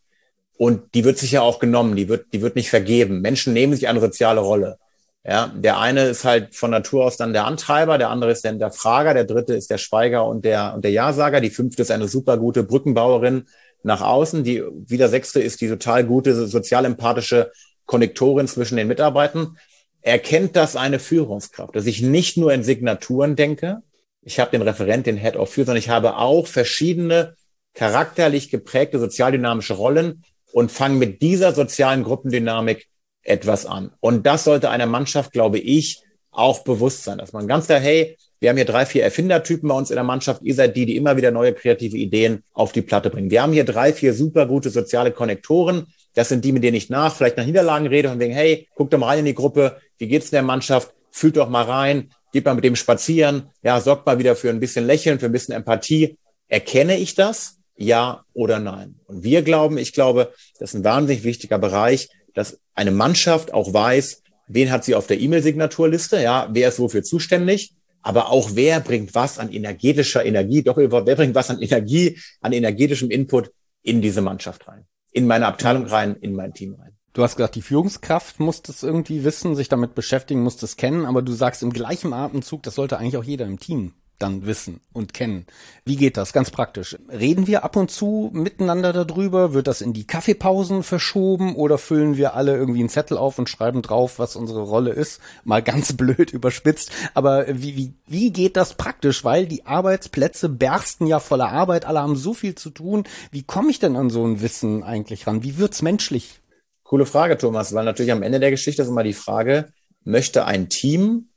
Und 0.59 0.93
die 0.93 1.05
wird 1.05 1.17
sich 1.17 1.31
ja 1.31 1.41
auch 1.41 1.59
genommen, 1.59 1.95
die 1.95 2.09
wird, 2.09 2.33
die 2.33 2.41
wird 2.41 2.57
nicht 2.57 2.69
vergeben. 2.69 3.21
Menschen 3.21 3.53
nehmen 3.53 3.73
sich 3.73 3.87
eine 3.87 4.01
soziale 4.01 4.41
Rolle. 4.41 4.77
Ja, 5.25 5.53
der 5.55 5.79
eine 5.79 6.09
ist 6.09 6.25
halt 6.25 6.53
von 6.53 6.69
Natur 6.69 7.05
aus 7.05 7.15
dann 7.15 7.31
der 7.31 7.45
Antreiber, 7.45 7.97
der 7.97 8.09
andere 8.09 8.31
ist 8.31 8.43
dann 8.43 8.59
der 8.59 8.71
Frager, 8.71 9.13
der 9.13 9.23
dritte 9.23 9.53
ist 9.53 9.71
der 9.71 9.77
Schweiger 9.77 10.25
und 10.25 10.43
der, 10.43 10.73
und 10.75 10.83
der 10.83 10.91
Ja-Sager, 10.91 11.39
die 11.39 11.49
fünfte 11.49 11.81
ist 11.81 11.91
eine 11.91 12.09
super 12.09 12.37
gute 12.37 12.63
Brückenbauerin 12.63 13.45
nach 13.83 14.01
außen, 14.01 14.43
die, 14.43 14.61
wie 14.85 14.97
der 14.97 15.07
sechste 15.07 15.39
ist 15.39 15.61
die 15.61 15.69
total 15.69 16.03
gute 16.03 16.35
sozial-empathische 16.47 17.53
Konnektorin 17.85 18.49
zwischen 18.49 18.75
den 18.75 18.89
Mitarbeitern. 18.89 19.57
Erkennt 20.01 20.57
das 20.57 20.75
eine 20.75 20.99
Führungskraft, 20.99 21.73
dass 21.73 21.85
ich 21.85 22.01
nicht 22.01 22.35
nur 22.35 22.51
in 22.51 22.63
Signaturen 22.63 23.37
denke, 23.37 23.81
ich 24.23 24.41
habe 24.41 24.51
den 24.51 24.61
Referent, 24.61 25.05
den 25.05 25.15
Head 25.15 25.37
of 25.37 25.53
Führ, 25.53 25.63
sondern 25.63 25.79
ich 25.79 25.87
habe 25.87 26.17
auch 26.17 26.47
verschiedene 26.47 27.35
charakterlich 27.75 28.49
geprägte 28.49 28.99
sozialdynamische 28.99 29.75
Rollen 29.75 30.25
und 30.51 30.71
fange 30.71 30.95
mit 30.95 31.21
dieser 31.21 31.53
sozialen 31.53 32.03
Gruppendynamik 32.03 32.87
etwas 33.23 33.65
an. 33.65 33.91
Und 33.99 34.25
das 34.25 34.43
sollte 34.43 34.69
einer 34.69 34.85
Mannschaft, 34.85 35.31
glaube 35.31 35.59
ich, 35.59 36.01
auch 36.31 36.63
bewusst 36.63 37.03
sein, 37.03 37.17
dass 37.17 37.33
man 37.33 37.47
ganz 37.47 37.65
klar, 37.65 37.79
hey, 37.79 38.17
wir 38.39 38.49
haben 38.49 38.55
hier 38.55 38.65
drei, 38.65 38.85
vier 38.85 39.03
Erfindertypen 39.03 39.67
bei 39.67 39.75
uns 39.75 39.89
in 39.89 39.95
der 39.95 40.03
Mannschaft. 40.03 40.41
Ihr 40.43 40.55
seid 40.55 40.75
die, 40.77 40.85
die 40.85 40.95
immer 40.95 41.17
wieder 41.17 41.31
neue 41.31 41.53
kreative 41.53 41.97
Ideen 41.97 42.43
auf 42.53 42.71
die 42.71 42.81
Platte 42.81 43.09
bringen. 43.09 43.29
Wir 43.29 43.41
haben 43.41 43.51
hier 43.51 43.65
drei, 43.65 43.91
vier 43.91 44.13
super 44.13 44.45
gute 44.45 44.69
soziale 44.69 45.11
Konnektoren. 45.11 45.87
Das 46.13 46.29
sind 46.29 46.45
die, 46.45 46.53
mit 46.53 46.63
denen 46.63 46.77
ich 46.77 46.89
nach, 46.89 47.13
vielleicht 47.13 47.37
nach 47.37 47.45
Niederlagen 47.45 47.87
rede 47.87 48.09
und 48.09 48.19
wegen, 48.19 48.33
hey, 48.33 48.67
guckt 48.75 48.93
doch 48.93 48.97
mal 48.97 49.07
rein 49.07 49.19
in 49.19 49.25
die 49.25 49.35
Gruppe. 49.35 49.77
Wie 49.97 50.07
geht's 50.07 50.27
in 50.27 50.37
der 50.37 50.43
Mannschaft? 50.43 50.93
Fühlt 51.11 51.35
doch 51.35 51.49
mal 51.49 51.63
rein. 51.63 52.11
Geht 52.31 52.45
mal 52.45 52.55
mit 52.55 52.63
dem 52.63 52.77
spazieren. 52.77 53.49
Ja, 53.61 53.81
sorgt 53.81 54.05
mal 54.05 54.19
wieder 54.19 54.35
für 54.35 54.49
ein 54.49 54.59
bisschen 54.59 54.85
Lächeln, 54.85 55.19
für 55.19 55.25
ein 55.25 55.31
bisschen 55.31 55.55
Empathie. 55.55 56.17
Erkenne 56.47 56.97
ich 56.97 57.15
das? 57.15 57.58
Ja 57.79 58.25
oder 58.33 58.59
nein? 58.59 58.95
Und 59.05 59.23
wir 59.23 59.41
glauben, 59.41 59.77
ich 59.77 59.93
glaube, 59.93 60.33
das 60.59 60.73
ist 60.73 60.75
ein 60.75 60.83
wahnsinnig 60.83 61.23
wichtiger 61.23 61.57
Bereich, 61.57 62.09
dass 62.33 62.59
eine 62.75 62.91
Mannschaft 62.91 63.53
auch 63.53 63.73
weiß, 63.73 64.21
wen 64.47 64.69
hat 64.69 64.83
sie 64.83 64.95
auf 64.95 65.07
der 65.07 65.19
E-Mail-Signaturliste, 65.19 66.21
ja, 66.21 66.49
wer 66.51 66.67
ist 66.67 66.79
wofür 66.79 67.03
zuständig, 67.03 67.73
aber 68.01 68.31
auch 68.31 68.51
wer 68.53 68.81
bringt 68.81 69.15
was 69.15 69.39
an 69.39 69.49
energetischer 69.51 70.25
Energie, 70.25 70.61
doch 70.61 70.75
wer 70.75 71.15
bringt 71.15 71.35
was 71.35 71.49
an 71.49 71.61
Energie, 71.61 72.19
an 72.41 72.51
energetischem 72.51 73.09
Input 73.11 73.51
in 73.81 74.01
diese 74.01 74.21
Mannschaft 74.21 74.67
rein, 74.67 74.85
in 75.13 75.25
meine 75.25 75.47
Abteilung 75.47 75.85
rein, 75.85 76.17
in 76.19 76.33
mein 76.35 76.53
Team 76.53 76.75
rein. 76.75 76.97
Du 77.13 77.23
hast 77.23 77.37
gesagt, 77.37 77.55
die 77.55 77.61
Führungskraft 77.61 78.41
muss 78.41 78.61
das 78.61 78.83
irgendwie 78.83 79.23
wissen, 79.23 79.55
sich 79.55 79.69
damit 79.69 79.95
beschäftigen, 79.95 80.41
muss 80.41 80.57
das 80.57 80.75
kennen, 80.75 81.05
aber 81.05 81.21
du 81.21 81.31
sagst 81.31 81.63
im 81.63 81.71
gleichen 81.71 82.11
Atemzug, 82.11 82.61
das 82.63 82.75
sollte 82.75 82.97
eigentlich 82.97 83.17
auch 83.17 83.23
jeder 83.23 83.45
im 83.45 83.57
Team 83.57 83.93
dann 84.19 84.45
wissen 84.45 84.81
und 84.93 85.13
kennen. 85.13 85.45
Wie 85.85 85.95
geht 85.95 86.17
das? 86.17 86.33
Ganz 86.33 86.51
praktisch. 86.51 86.97
Reden 87.09 87.47
wir 87.47 87.63
ab 87.63 87.75
und 87.75 87.89
zu 87.89 88.29
miteinander 88.33 88.93
darüber? 88.93 89.53
Wird 89.53 89.67
das 89.67 89.81
in 89.81 89.93
die 89.93 90.05
Kaffeepausen 90.05 90.83
verschoben 90.83 91.55
oder 91.55 91.77
füllen 91.77 92.17
wir 92.17 92.35
alle 92.35 92.55
irgendwie 92.55 92.81
einen 92.81 92.89
Zettel 92.89 93.17
auf 93.17 93.39
und 93.39 93.49
schreiben 93.49 93.81
drauf, 93.81 94.19
was 94.19 94.35
unsere 94.35 94.61
Rolle 94.61 94.91
ist? 94.91 95.21
Mal 95.43 95.63
ganz 95.63 95.93
blöd 95.97 96.31
überspitzt. 96.31 96.91
Aber 97.13 97.47
wie, 97.47 97.75
wie, 97.75 97.93
wie 98.07 98.31
geht 98.31 98.57
das 98.57 98.75
praktisch? 98.75 99.23
Weil 99.23 99.47
die 99.47 99.65
Arbeitsplätze 99.65 100.49
bersten 100.49 101.07
ja 101.07 101.19
voller 101.19 101.49
Arbeit, 101.49 101.85
alle 101.85 101.99
haben 101.99 102.15
so 102.15 102.33
viel 102.33 102.55
zu 102.55 102.69
tun. 102.69 103.05
Wie 103.31 103.43
komme 103.43 103.71
ich 103.71 103.79
denn 103.79 103.95
an 103.95 104.09
so 104.09 104.25
ein 104.25 104.41
Wissen 104.41 104.83
eigentlich 104.83 105.27
ran? 105.27 105.43
Wie 105.43 105.57
wird's 105.57 105.81
menschlich? 105.81 106.41
Coole 106.83 107.05
Frage, 107.05 107.37
Thomas, 107.37 107.73
weil 107.73 107.85
natürlich 107.85 108.11
am 108.11 108.23
Ende 108.23 108.39
der 108.39 108.49
Geschichte 108.51 108.81
ist 108.81 108.87
immer 108.87 109.03
die 109.03 109.13
Frage, 109.13 109.71
möchte 110.03 110.45
ein 110.45 110.69
Team 110.69 111.29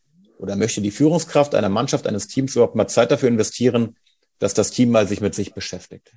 oder 0.43 0.57
möchte 0.57 0.80
die 0.80 0.90
Führungskraft 0.90 1.55
einer 1.55 1.68
Mannschaft, 1.68 2.07
eines 2.09 2.26
Teams 2.26 2.57
überhaupt 2.57 2.74
mal 2.74 2.88
Zeit 2.88 3.12
dafür 3.12 3.28
investieren, 3.28 3.97
dass 4.40 4.55
das 4.55 4.72
Team 4.72 4.90
mal 4.90 5.07
sich 5.07 5.20
mit 5.20 5.36
sich 5.36 5.55
beschäftigt? 5.55 6.12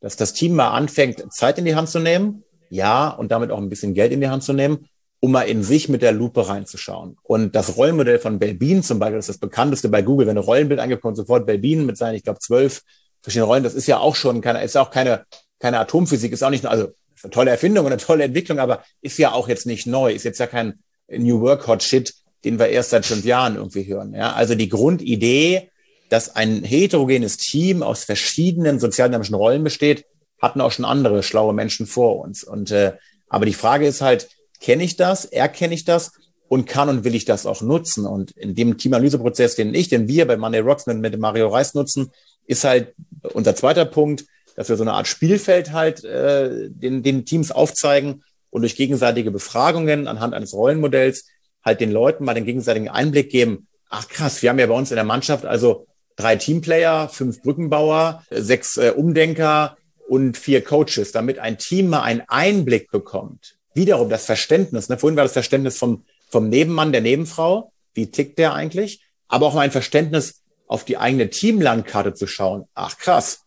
Dass 0.00 0.16
das 0.16 0.32
Team 0.32 0.54
mal 0.56 0.70
anfängt, 0.70 1.32
Zeit 1.32 1.58
in 1.58 1.64
die 1.64 1.76
Hand 1.76 1.88
zu 1.88 2.00
nehmen, 2.00 2.42
ja, 2.70 3.08
und 3.08 3.30
damit 3.30 3.52
auch 3.52 3.58
ein 3.58 3.68
bisschen 3.68 3.94
Geld 3.94 4.10
in 4.10 4.20
die 4.20 4.28
Hand 4.28 4.42
zu 4.42 4.52
nehmen, 4.52 4.88
um 5.20 5.30
mal 5.30 5.42
in 5.42 5.62
sich 5.62 5.88
mit 5.88 6.02
der 6.02 6.10
Lupe 6.10 6.48
reinzuschauen. 6.48 7.16
Und 7.22 7.54
das 7.54 7.76
Rollenmodell 7.76 8.18
von 8.18 8.40
Belbin 8.40 8.82
zum 8.82 8.98
Beispiel, 8.98 9.18
das 9.18 9.28
ist 9.28 9.36
das 9.36 9.48
bekannteste 9.48 9.88
bei 9.88 10.02
Google, 10.02 10.26
wenn 10.26 10.36
ein 10.36 10.42
Rollenbild 10.42 10.80
angekommen 10.80 11.14
sofort 11.14 11.46
Belbin 11.46 11.86
mit 11.86 11.96
seinen, 11.96 12.16
ich 12.16 12.24
glaube, 12.24 12.40
zwölf 12.40 12.82
verschiedenen 13.22 13.48
Rollen, 13.48 13.62
das 13.62 13.74
ist 13.74 13.86
ja 13.86 13.98
auch 13.98 14.16
schon 14.16 14.40
keine, 14.40 14.64
ist 14.64 14.76
auch 14.76 14.90
keine, 14.90 15.24
keine 15.60 15.78
Atomphysik, 15.78 16.32
ist 16.32 16.42
auch 16.42 16.50
nicht, 16.50 16.66
also 16.66 16.88
ist 17.14 17.24
eine 17.24 17.30
tolle 17.30 17.52
Erfindung 17.52 17.86
und 17.86 17.92
eine 17.92 18.00
tolle 18.00 18.24
Entwicklung, 18.24 18.58
aber 18.58 18.82
ist 19.02 19.18
ja 19.18 19.30
auch 19.30 19.46
jetzt 19.46 19.66
nicht 19.66 19.86
neu, 19.86 20.12
ist 20.12 20.24
jetzt 20.24 20.40
ja 20.40 20.48
kein 20.48 20.80
New 21.08 21.40
Work 21.40 21.68
Hot 21.68 21.84
Shit, 21.84 22.12
den 22.44 22.58
wir 22.58 22.68
erst 22.68 22.90
seit 22.90 23.06
fünf 23.06 23.24
Jahren 23.24 23.56
irgendwie 23.56 23.86
hören. 23.86 24.14
Ja, 24.14 24.32
also 24.32 24.54
die 24.54 24.68
Grundidee, 24.68 25.70
dass 26.08 26.34
ein 26.34 26.64
heterogenes 26.64 27.36
Team 27.36 27.82
aus 27.82 28.04
verschiedenen 28.04 28.80
sozialdynamischen 28.80 29.34
Rollen 29.34 29.64
besteht, 29.64 30.04
hatten 30.40 30.60
auch 30.60 30.72
schon 30.72 30.84
andere 30.84 31.22
schlaue 31.22 31.54
Menschen 31.54 31.86
vor 31.86 32.20
uns. 32.20 32.44
Und 32.44 32.70
äh, 32.70 32.92
aber 33.28 33.46
die 33.46 33.54
Frage 33.54 33.86
ist 33.86 34.02
halt, 34.02 34.28
kenne 34.60 34.82
ich 34.84 34.96
das, 34.96 35.24
erkenne 35.24 35.74
ich 35.74 35.84
das 35.84 36.12
und 36.48 36.66
kann 36.66 36.88
und 36.88 37.04
will 37.04 37.14
ich 37.14 37.24
das 37.24 37.46
auch 37.46 37.62
nutzen? 37.62 38.06
Und 38.06 38.32
in 38.32 38.54
dem 38.54 38.76
Teamanalyseprozess, 38.76 39.54
den 39.54 39.74
ich, 39.74 39.88
den 39.88 40.08
wir 40.08 40.26
bei 40.26 40.36
Monday 40.36 40.60
Rocks 40.60 40.86
mit, 40.86 40.98
mit 40.98 41.18
Mario 41.18 41.48
Reis 41.48 41.74
nutzen, 41.74 42.10
ist 42.46 42.64
halt 42.64 42.94
unser 43.32 43.54
zweiter 43.54 43.84
Punkt, 43.84 44.24
dass 44.56 44.68
wir 44.68 44.76
so 44.76 44.82
eine 44.82 44.92
Art 44.92 45.06
Spielfeld 45.06 45.72
halt 45.72 46.04
äh, 46.04 46.68
den, 46.68 47.02
den 47.02 47.24
Teams 47.24 47.52
aufzeigen 47.52 48.22
und 48.50 48.60
durch 48.60 48.76
gegenseitige 48.76 49.30
Befragungen 49.30 50.08
anhand 50.08 50.34
eines 50.34 50.52
Rollenmodells 50.52 51.26
halt 51.64 51.80
den 51.80 51.92
Leuten 51.92 52.24
mal 52.24 52.34
den 52.34 52.44
gegenseitigen 52.44 52.88
Einblick 52.88 53.30
geben. 53.30 53.66
Ach 53.88 54.08
krass, 54.08 54.42
wir 54.42 54.50
haben 54.50 54.58
ja 54.58 54.66
bei 54.66 54.74
uns 54.74 54.90
in 54.90 54.96
der 54.96 55.04
Mannschaft 55.04 55.44
also 55.44 55.86
drei 56.16 56.36
Teamplayer, 56.36 57.08
fünf 57.08 57.42
Brückenbauer, 57.42 58.24
sechs 58.30 58.76
äh, 58.76 58.92
Umdenker 58.96 59.76
und 60.08 60.36
vier 60.36 60.62
Coaches, 60.62 61.12
damit 61.12 61.38
ein 61.38 61.58
Team 61.58 61.88
mal 61.88 62.02
einen 62.02 62.22
Einblick 62.28 62.90
bekommt. 62.90 63.56
Wiederum 63.74 64.08
das 64.10 64.26
Verständnis. 64.26 64.88
Ne? 64.88 64.98
Vorhin 64.98 65.16
war 65.16 65.24
das 65.24 65.32
Verständnis 65.32 65.78
vom, 65.78 66.04
vom 66.28 66.48
Nebenmann, 66.48 66.92
der 66.92 67.00
Nebenfrau. 67.00 67.72
Wie 67.94 68.10
tickt 68.10 68.38
der 68.38 68.54
eigentlich? 68.54 69.02
Aber 69.28 69.46
auch 69.46 69.54
mal 69.54 69.62
ein 69.62 69.70
Verständnis 69.70 70.42
auf 70.66 70.84
die 70.84 70.98
eigene 70.98 71.30
Teamlandkarte 71.30 72.14
zu 72.14 72.26
schauen. 72.26 72.64
Ach 72.74 72.98
krass, 72.98 73.44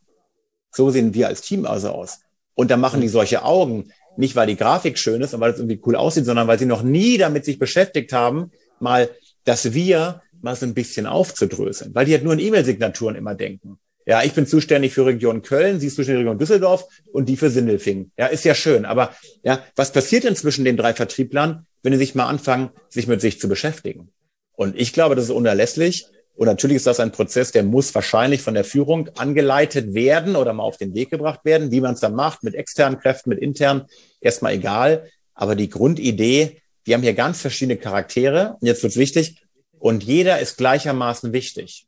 so 0.71 0.89
sehen 0.89 1.13
wir 1.13 1.27
als 1.27 1.41
Team 1.41 1.65
also 1.65 1.89
aus. 1.89 2.19
Und 2.53 2.71
dann 2.71 2.79
machen 2.79 3.01
die 3.01 3.07
solche 3.07 3.43
Augen. 3.43 3.91
Nicht, 4.17 4.35
weil 4.35 4.47
die 4.47 4.55
Grafik 4.55 4.97
schön 4.97 5.21
ist 5.21 5.33
und 5.33 5.41
weil 5.41 5.51
es 5.51 5.57
irgendwie 5.57 5.81
cool 5.85 5.95
aussieht, 5.95 6.25
sondern 6.25 6.47
weil 6.47 6.59
sie 6.59 6.65
noch 6.65 6.83
nie 6.83 7.17
damit 7.17 7.45
sich 7.45 7.59
beschäftigt 7.59 8.13
haben, 8.13 8.51
mal 8.79 9.09
das 9.43 9.73
Wir 9.73 10.21
mal 10.41 10.55
so 10.55 10.65
ein 10.65 10.73
bisschen 10.73 11.05
aufzudröseln. 11.05 11.93
Weil 11.93 12.05
die 12.05 12.13
halt 12.13 12.23
nur 12.23 12.33
in 12.33 12.39
E-Mail-Signaturen 12.39 13.15
immer 13.15 13.35
denken. 13.35 13.79
Ja, 14.05 14.23
ich 14.23 14.33
bin 14.33 14.45
zuständig 14.45 14.93
für 14.93 15.05
Region 15.05 15.41
Köln, 15.41 15.79
sie 15.79 15.87
ist 15.87 15.95
zuständig 15.95 16.19
für 16.19 16.25
Region 16.25 16.37
Düsseldorf 16.37 16.87
und 17.11 17.27
die 17.27 17.37
für 17.37 17.49
Sindelfingen. 17.49 18.11
Ja, 18.17 18.27
ist 18.27 18.45
ja 18.45 18.53
schön. 18.53 18.85
Aber 18.85 19.15
ja, 19.43 19.63
was 19.75 19.91
passiert 19.91 20.25
denn 20.25 20.35
zwischen 20.35 20.63
den 20.63 20.77
drei 20.77 20.93
Vertrieblern, 20.93 21.65
wenn 21.81 21.93
sie 21.93 21.99
sich 21.99 22.13
mal 22.13 22.27
anfangen, 22.27 22.69
sich 22.89 23.07
mit 23.07 23.19
sich 23.21 23.39
zu 23.39 23.49
beschäftigen? 23.49 24.09
Und 24.53 24.79
ich 24.79 24.93
glaube, 24.93 25.15
das 25.15 25.25
ist 25.25 25.31
unerlässlich. 25.31 26.05
Und 26.35 26.47
natürlich 26.47 26.77
ist 26.77 26.87
das 26.87 26.99
ein 26.99 27.11
Prozess, 27.11 27.51
der 27.51 27.63
muss 27.63 27.95
wahrscheinlich 27.95 28.41
von 28.41 28.53
der 28.53 28.65
Führung 28.65 29.09
angeleitet 29.15 29.93
werden 29.93 30.35
oder 30.35 30.51
mal 30.51 30.63
auf 30.63 30.77
den 30.77 30.93
Weg 30.93 31.09
gebracht 31.09 31.45
werden. 31.45 31.71
Wie 31.71 31.79
man 31.79 31.93
es 31.93 32.01
dann 32.01 32.13
macht, 32.13 32.43
mit 32.43 32.55
externen 32.55 32.99
Kräften, 32.99 33.29
mit 33.29 33.39
internen, 33.39 33.83
erstmal 34.19 34.53
egal. 34.53 35.09
Aber 35.33 35.55
die 35.55 35.69
Grundidee, 35.69 36.61
wir 36.83 36.95
haben 36.95 37.03
hier 37.03 37.13
ganz 37.13 37.39
verschiedene 37.39 37.77
Charaktere. 37.77 38.57
Und 38.59 38.67
jetzt 38.67 38.83
wird's 38.83 38.97
wichtig. 38.97 39.41
Und 39.79 40.03
jeder 40.03 40.39
ist 40.39 40.57
gleichermaßen 40.57 41.31
wichtig. 41.31 41.87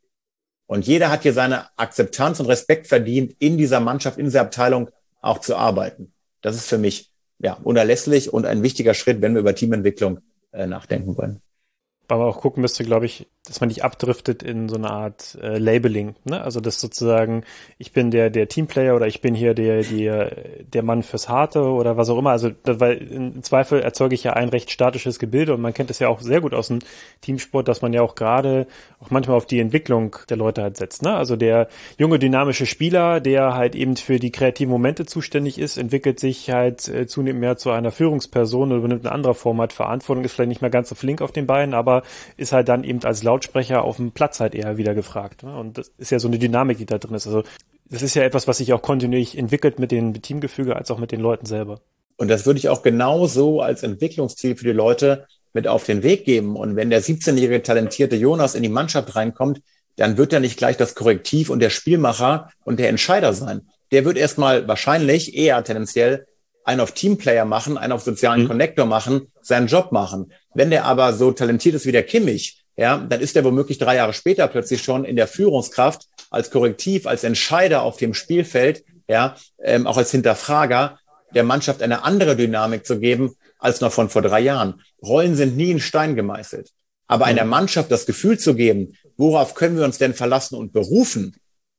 Und 0.66 0.88
jeder 0.88 1.12
hat 1.12 1.24
hier 1.24 1.34
seine 1.34 1.68
Akzeptanz 1.78 2.39
und 2.39 2.45
Respekt 2.45 2.88
verdient, 2.88 3.36
in 3.39 3.58
dieser 3.58 3.82
Mannschaft, 3.82 4.18
in 4.18 4.26
dieser 4.26 4.41
Abteilung 4.41 4.89
auch 5.22 5.39
zu 5.39 5.58
arbeiten. 5.58 6.14
Das 6.41 6.56
ist 6.56 6.68
für 6.68 6.78
mich 6.78 7.12
ja 7.39 7.54
unerlässlich 7.64 8.32
und 8.32 8.45
ein 8.45 8.64
wichtiger 8.64 8.93
Schritt, 8.93 9.22
wenn 9.22 9.34
wir 9.34 9.41
über 9.41 9.56
Teamentwicklung 9.56 10.20
äh, 10.52 10.68
nachdenken 10.68 11.18
wollen 11.18 11.41
aber 12.08 12.26
auch 12.26 12.39
gucken 12.39 12.62
müsste, 12.62 12.84
glaube 12.84 13.06
ich, 13.06 13.28
dass 13.48 13.60
man 13.62 13.70
nicht 13.70 13.84
abdriftet 13.84 14.43
in 14.43 14.70
so 14.70 14.76
eine 14.76 14.89
Art 14.89 15.38
äh, 15.41 15.58
Labeling. 15.58 16.16
Ne? 16.26 16.41
Also 16.41 16.60
das 16.60 16.80
sozusagen, 16.82 17.43
ich 17.78 17.91
bin 17.93 18.12
der 18.12 18.30
der 18.30 18.48
Teamplayer 18.48 18.95
oder 18.95 19.08
ich 19.08 19.22
bin 19.22 19.36
hier 19.36 19.54
der 19.54 19.84
der 19.84 20.32
der 20.74 20.84
Mann 20.84 21.04
fürs 21.04 21.30
Harte 21.30 21.62
oder 21.62 21.98
was 21.98 22.10
auch 22.10 22.18
immer. 22.18 22.32
Also 22.32 22.52
weil 22.64 22.98
im 22.98 23.43
Zweifel 23.43 23.82
erzeuge 23.82 24.16
ich 24.16 24.24
ja 24.24 24.34
ein 24.34 24.50
recht 24.50 24.72
statisches 24.72 25.20
Gebilde 25.20 25.54
und 25.54 25.62
man 25.62 25.74
kennt 25.74 25.89
es 25.89 26.00
ja 26.00 26.10
auch 26.10 26.22
sehr 26.22 26.41
gut 26.41 26.54
aus 26.54 26.68
dem 26.68 26.80
Teamsport, 27.22 27.68
dass 27.68 27.82
man 27.82 27.93
ja 27.93 28.02
auch 28.02 28.16
gerade 28.16 28.68
auch 29.00 29.12
manchmal 29.12 29.38
auf 29.38 29.45
die 29.45 29.60
Entwicklung 29.60 30.16
der 30.30 30.38
Leute 30.38 30.62
halt 30.62 30.78
setzt. 30.78 31.04
Ne? 31.04 31.14
Also 31.14 31.36
der 31.36 31.68
junge 31.98 32.20
dynamische 32.20 32.66
Spieler, 32.66 33.20
der 33.20 33.54
halt 33.54 33.76
eben 33.76 33.95
für 33.95 34.20
die 34.20 34.32
kreativen 34.32 34.72
Momente 34.72 35.06
zuständig 35.06 35.60
ist, 35.60 35.78
entwickelt 35.78 36.20
sich 36.20 36.50
halt 36.50 36.88
äh, 36.88 37.08
zunehmend 37.08 37.41
mehr 37.41 37.58
zu 37.58 37.72
einer 37.72 37.91
Führungsperson 37.91 38.70
oder 38.70 38.78
übernimmt 38.80 39.06
eine 39.06 39.14
andere 39.14 39.36
Form 39.36 39.60
halt 39.60 39.74
Verantwortung, 39.74 40.24
ist 40.24 40.34
vielleicht 40.34 40.50
nicht 40.50 40.62
mehr 40.62 40.72
ganz 40.72 40.89
so 40.89 40.95
flink 40.95 41.22
auf 41.22 41.32
den 41.32 41.48
Beinen, 41.48 41.74
aber 41.74 42.04
ist 42.38 42.54
halt 42.54 42.70
dann 42.70 42.84
eben 42.84 43.04
als 43.04 43.24
Lautsprecher 43.38 43.83
auf 43.83 43.97
dem 43.97 44.11
Platz 44.11 44.39
halt 44.39 44.55
eher 44.55 44.77
wieder 44.77 44.95
gefragt. 44.95 45.43
Ne? 45.43 45.55
Und 45.55 45.77
das 45.77 45.91
ist 45.97 46.11
ja 46.11 46.19
so 46.19 46.27
eine 46.27 46.39
Dynamik, 46.39 46.79
die 46.79 46.85
da 46.85 46.97
drin 46.97 47.15
ist. 47.15 47.27
Also 47.27 47.43
das 47.85 48.01
ist 48.01 48.15
ja 48.15 48.23
etwas, 48.23 48.47
was 48.47 48.57
sich 48.57 48.73
auch 48.73 48.81
kontinuierlich 48.81 49.38
entwickelt 49.38 49.79
mit 49.79 49.91
dem 49.91 50.19
Teamgefüge 50.21 50.75
als 50.75 50.89
auch 50.89 50.97
mit 50.97 51.11
den 51.11 51.21
Leuten 51.21 51.45
selber. 51.45 51.79
Und 52.17 52.29
das 52.29 52.45
würde 52.45 52.57
ich 52.57 52.69
auch 52.69 52.81
genauso 52.81 53.61
als 53.61 53.83
Entwicklungsziel 53.83 54.55
für 54.55 54.65
die 54.65 54.71
Leute 54.71 55.27
mit 55.53 55.67
auf 55.67 55.85
den 55.85 56.01
Weg 56.01 56.25
geben. 56.25 56.55
Und 56.55 56.75
wenn 56.75 56.89
der 56.89 57.01
17-jährige 57.01 57.61
talentierte 57.61 58.15
Jonas 58.15 58.55
in 58.55 58.63
die 58.63 58.69
Mannschaft 58.69 59.15
reinkommt, 59.15 59.61
dann 59.95 60.17
wird 60.17 60.33
er 60.33 60.39
nicht 60.39 60.57
gleich 60.57 60.77
das 60.77 60.95
Korrektiv 60.95 61.49
und 61.49 61.59
der 61.59 61.69
Spielmacher 61.69 62.49
und 62.63 62.79
der 62.79 62.89
Entscheider 62.89 63.33
sein. 63.33 63.67
Der 63.91 64.03
wird 64.03 64.17
erstmal 64.17 64.67
wahrscheinlich 64.67 65.35
eher 65.35 65.63
tendenziell 65.63 66.25
einen 66.63 66.81
auf 66.81 66.91
Teamplayer 66.91 67.45
machen, 67.45 67.77
einen 67.77 67.93
auf 67.93 68.01
sozialen 68.01 68.43
mhm. 68.43 68.47
Connector 68.47 68.85
machen, 68.85 69.31
seinen 69.41 69.67
Job 69.67 69.91
machen. 69.91 70.33
Wenn 70.53 70.69
der 70.69 70.85
aber 70.85 71.13
so 71.13 71.31
talentiert 71.31 71.75
ist 71.75 71.85
wie 71.85 71.91
der 71.91 72.03
Kimmich, 72.03 72.57
ja, 72.78 72.97
dann 72.97 73.19
ist 73.19 73.36
er 73.36 73.43
womöglich 73.43 73.80
drei 73.80 73.95
Jahre 73.95 74.13
später 74.13 74.47
plötzlich 74.47 74.84
schon 74.84 75.03
in 75.03 75.15
der 75.15 75.28
Führungskraft 75.28 76.07
als 76.30 76.51
Korrektiv, 76.51 77.07
als 77.07 77.23
Entscheider 77.23 77.82
auf 77.82 77.97
dem 77.97 78.13
Spielfeld, 78.13 78.84
ja, 79.07 79.36
ähm, 79.61 79.88
auch 79.88 79.97
als 79.97 80.11
Hinterfrager 80.11 80.99
der 81.34 81.43
Mannschaft 81.43 81.82
eine 81.82 82.03
andere 82.03 82.36
Dynamik 82.36 82.86
zu 82.86 82.99
geben 82.99 83.36
als 83.59 83.82
noch 83.82 83.91
von 83.91 84.09
vor 84.09 84.21
drei 84.21 84.41
Jahren. 84.41 84.82
Rollen 85.01 85.36
sind 85.36 85.57
nie 85.57 85.71
in 85.71 85.80
Stein 85.80 86.15
gemeißelt. 86.15 86.71
Aber 87.07 87.25
einer 87.25 87.45
mhm. 87.45 87.49
Mannschaft 87.49 87.91
das 87.91 88.05
Gefühl 88.05 88.38
zu 88.38 88.53
geben, 88.53 88.93
worauf 89.17 89.55
können 89.55 89.78
wir 89.78 89.86
uns 89.86 89.97
denn 89.97 90.13
verlassen 90.13 90.55
und 90.55 90.73
berufen 90.73 91.36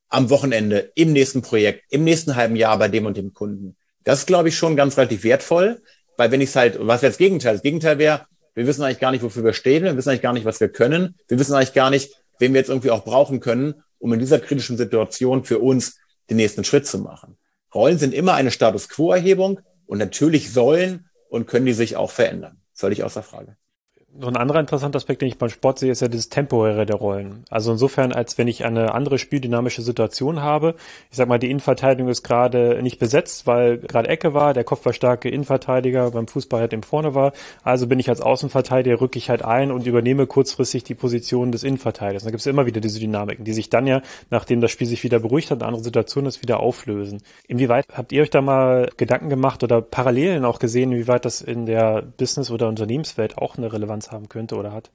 am 0.09 0.29
Wochenende, 0.29 0.91
im 0.95 1.13
nächsten 1.13 1.41
Projekt, 1.41 1.85
im 1.91 2.03
nächsten 2.03 2.35
halben 2.35 2.55
Jahr 2.55 2.77
bei 2.77 2.87
dem 2.87 3.05
und 3.05 3.15
dem 3.15 3.33
Kunden. 3.33 3.77
Das 4.03 4.19
ist, 4.19 4.25
glaube 4.25 4.49
ich, 4.49 4.57
schon 4.57 4.75
ganz 4.75 4.97
relativ 4.97 5.23
wertvoll, 5.23 5.81
weil 6.17 6.31
wenn 6.31 6.41
ich 6.41 6.49
es 6.49 6.55
halt, 6.55 6.77
was 6.79 7.01
wäre 7.03 7.11
das 7.11 7.17
Gegenteil? 7.17 7.53
Das 7.53 7.61
Gegenteil 7.61 7.99
wäre, 7.99 8.25
wir 8.59 8.67
wissen 8.67 8.83
eigentlich 8.83 8.99
gar 8.99 9.11
nicht, 9.11 9.23
wofür 9.23 9.45
wir 9.45 9.53
stehen. 9.53 9.85
Wir 9.85 9.95
wissen 9.95 10.09
eigentlich 10.09 10.21
gar 10.21 10.33
nicht, 10.33 10.43
was 10.43 10.59
wir 10.59 10.67
können. 10.67 11.15
Wir 11.29 11.39
wissen 11.39 11.53
eigentlich 11.53 11.71
gar 11.71 11.89
nicht, 11.89 12.11
wen 12.39 12.53
wir 12.53 12.59
jetzt 12.59 12.67
irgendwie 12.67 12.91
auch 12.91 13.05
brauchen 13.05 13.39
können, 13.39 13.83
um 13.99 14.11
in 14.11 14.19
dieser 14.19 14.37
kritischen 14.37 14.75
Situation 14.75 15.45
für 15.45 15.59
uns 15.59 15.97
den 16.29 16.35
nächsten 16.35 16.65
Schritt 16.65 16.85
zu 16.85 16.99
machen. 16.99 17.37
Rollen 17.73 17.97
sind 17.97 18.13
immer 18.13 18.33
eine 18.33 18.51
Status 18.51 18.89
Quo-Erhebung 18.89 19.61
und 19.85 19.97
natürlich 19.97 20.51
sollen 20.51 21.09
und 21.29 21.47
können 21.47 21.67
die 21.67 21.73
sich 21.73 21.95
auch 21.95 22.11
verändern. 22.11 22.57
Völlig 22.73 23.05
außer 23.05 23.23
Frage 23.23 23.55
so 24.19 24.27
ein 24.27 24.37
anderer 24.37 24.59
interessanter 24.59 24.97
Aspekt, 24.97 25.21
den 25.21 25.27
ich 25.27 25.37
beim 25.37 25.49
Sport 25.49 25.79
sehe, 25.79 25.91
ist 25.91 26.01
ja 26.01 26.07
das 26.07 26.29
Temporäre 26.29 26.85
der 26.85 26.95
Rollen. 26.95 27.43
Also 27.49 27.71
insofern, 27.71 28.11
als 28.11 28.37
wenn 28.37 28.47
ich 28.47 28.65
eine 28.65 28.93
andere 28.93 29.17
spieldynamische 29.17 29.81
Situation 29.81 30.41
habe. 30.41 30.75
Ich 31.11 31.17
sag 31.17 31.27
mal, 31.27 31.39
die 31.39 31.49
Innenverteidigung 31.49 32.09
ist 32.09 32.23
gerade 32.23 32.81
nicht 32.81 32.99
besetzt, 32.99 33.47
weil 33.47 33.77
gerade 33.77 34.09
Ecke 34.09 34.33
war, 34.33 34.53
der 34.53 34.63
kopfballstarke 34.63 35.29
Innenverteidiger 35.29 36.11
beim 36.11 36.27
Fußball 36.27 36.61
halt 36.61 36.73
im 36.73 36.83
Vorne 36.83 37.13
war. 37.13 37.33
Also 37.63 37.87
bin 37.87 37.99
ich 37.99 38.09
als 38.09 38.21
Außenverteidiger, 38.21 38.99
rücke 38.99 39.17
ich 39.17 39.29
halt 39.29 39.43
ein 39.43 39.71
und 39.71 39.85
übernehme 39.85 40.27
kurzfristig 40.27 40.83
die 40.83 40.95
Position 40.95 41.51
des 41.51 41.63
Innenverteidigers. 41.63 42.23
Da 42.23 42.31
gibt 42.31 42.41
es 42.41 42.47
immer 42.47 42.65
wieder 42.65 42.81
diese 42.81 42.99
Dynamiken, 42.99 43.45
die 43.45 43.53
sich 43.53 43.69
dann 43.69 43.87
ja, 43.87 44.01
nachdem 44.29 44.59
das 44.59 44.71
Spiel 44.71 44.87
sich 44.87 45.03
wieder 45.03 45.19
beruhigt 45.19 45.51
hat, 45.51 45.59
eine 45.59 45.67
andere 45.67 45.83
Situation 45.83 46.25
ist, 46.25 46.41
wieder 46.41 46.59
auflösen. 46.59 47.21
Inwieweit 47.47 47.85
habt 47.93 48.11
ihr 48.11 48.23
euch 48.23 48.29
da 48.29 48.41
mal 48.41 48.89
Gedanken 48.97 49.29
gemacht 49.29 49.63
oder 49.63 49.81
Parallelen 49.81 50.45
auch 50.45 50.59
gesehen, 50.59 50.91
inwieweit 50.91 51.25
das 51.25 51.41
in 51.41 51.65
der 51.65 52.01
Business- 52.17 52.51
oder 52.51 52.67
Unternehmenswelt 52.67 53.37
auch 53.37 53.57
eine 53.57 53.71
Relevanz 53.71 53.98
Relevanz 53.99 54.11
haben 54.11 54.29
könnte 54.29 54.55
oder 54.55 54.71
hat? 54.71 54.91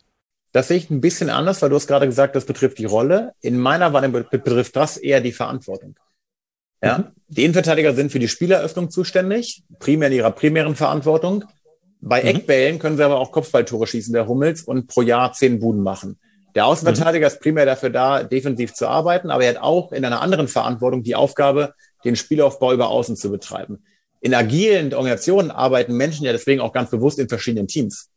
Das 0.53 0.69
sehe 0.69 0.77
ich 0.77 0.91
ein 0.91 1.01
bisschen 1.01 1.31
anders, 1.31 1.63
weil 1.63 1.71
du 1.71 1.77
hast 1.77 1.89
gerade 1.89 2.07
gesagt, 2.07 2.37
das 2.37 2.45
betrifft 2.45 2.79
die 2.79 2.85
Rolle. 2.85 3.33
In 3.41 3.59
meiner 3.59 3.93
Wahrnehmung 3.93 4.25
betrifft 4.31 4.77
das 4.77 4.97
eher 4.97 5.21
die 5.21 5.33
Verantwortung. 5.33 5.97
Ja, 6.83 6.99
mhm. 6.99 7.05
die 7.29 7.45
Innenverteidiger 7.45 7.95
sind 7.95 8.13
für 8.13 8.19
die 8.19 8.29
Spieleröffnung 8.29 8.91
zuständig, 8.91 9.65
primär 9.79 10.09
in 10.09 10.15
ihrer 10.15 10.31
primären 10.31 10.77
Verantwortung. 10.77 11.45
Bei 12.01 12.23
mhm. 12.23 12.29
Eckbällen 12.29 12.79
können 12.79 12.97
sie 12.97 13.05
aber 13.05 13.19
auch 13.19 13.33
Kopfballtore 13.33 13.87
schießen, 13.87 14.13
der 14.13 14.29
Hummels, 14.29 14.63
und 14.63 14.87
pro 14.87 15.03
Jahr 15.03 15.33
zehn 15.33 15.59
Buden 15.59 15.83
machen. 15.83 16.19
Der 16.55 16.67
Außenverteidiger 16.67 17.27
mhm. 17.27 17.33
ist 17.33 17.41
primär 17.41 17.67
dafür 17.67 17.91
da, 17.91 18.23
defensiv 18.23 18.75
zu 18.75 18.87
arbeiten, 18.87 19.31
aber 19.31 19.45
er 19.45 19.55
hat 19.55 19.63
auch 19.63 19.91
in 19.91 20.05
einer 20.05 20.21
anderen 20.21 20.47
Verantwortung 20.47 21.03
die 21.03 21.17
Aufgabe, 21.17 21.75
den 22.05 22.15
Spielaufbau 22.15 22.73
über 22.73 22.91
Außen 22.91 23.17
zu 23.17 23.31
betreiben. 23.31 23.83
In 24.21 24.35
agilen 24.35 24.95
Organisationen 24.95 25.51
arbeiten 25.51 25.97
Menschen 25.97 26.25
ja 26.25 26.33
deswegen 26.33 26.61
auch 26.61 26.73
ganz 26.73 26.91
bewusst 26.91 27.19
in 27.19 27.29
verschiedenen 27.29 27.67
Teams 27.67 28.11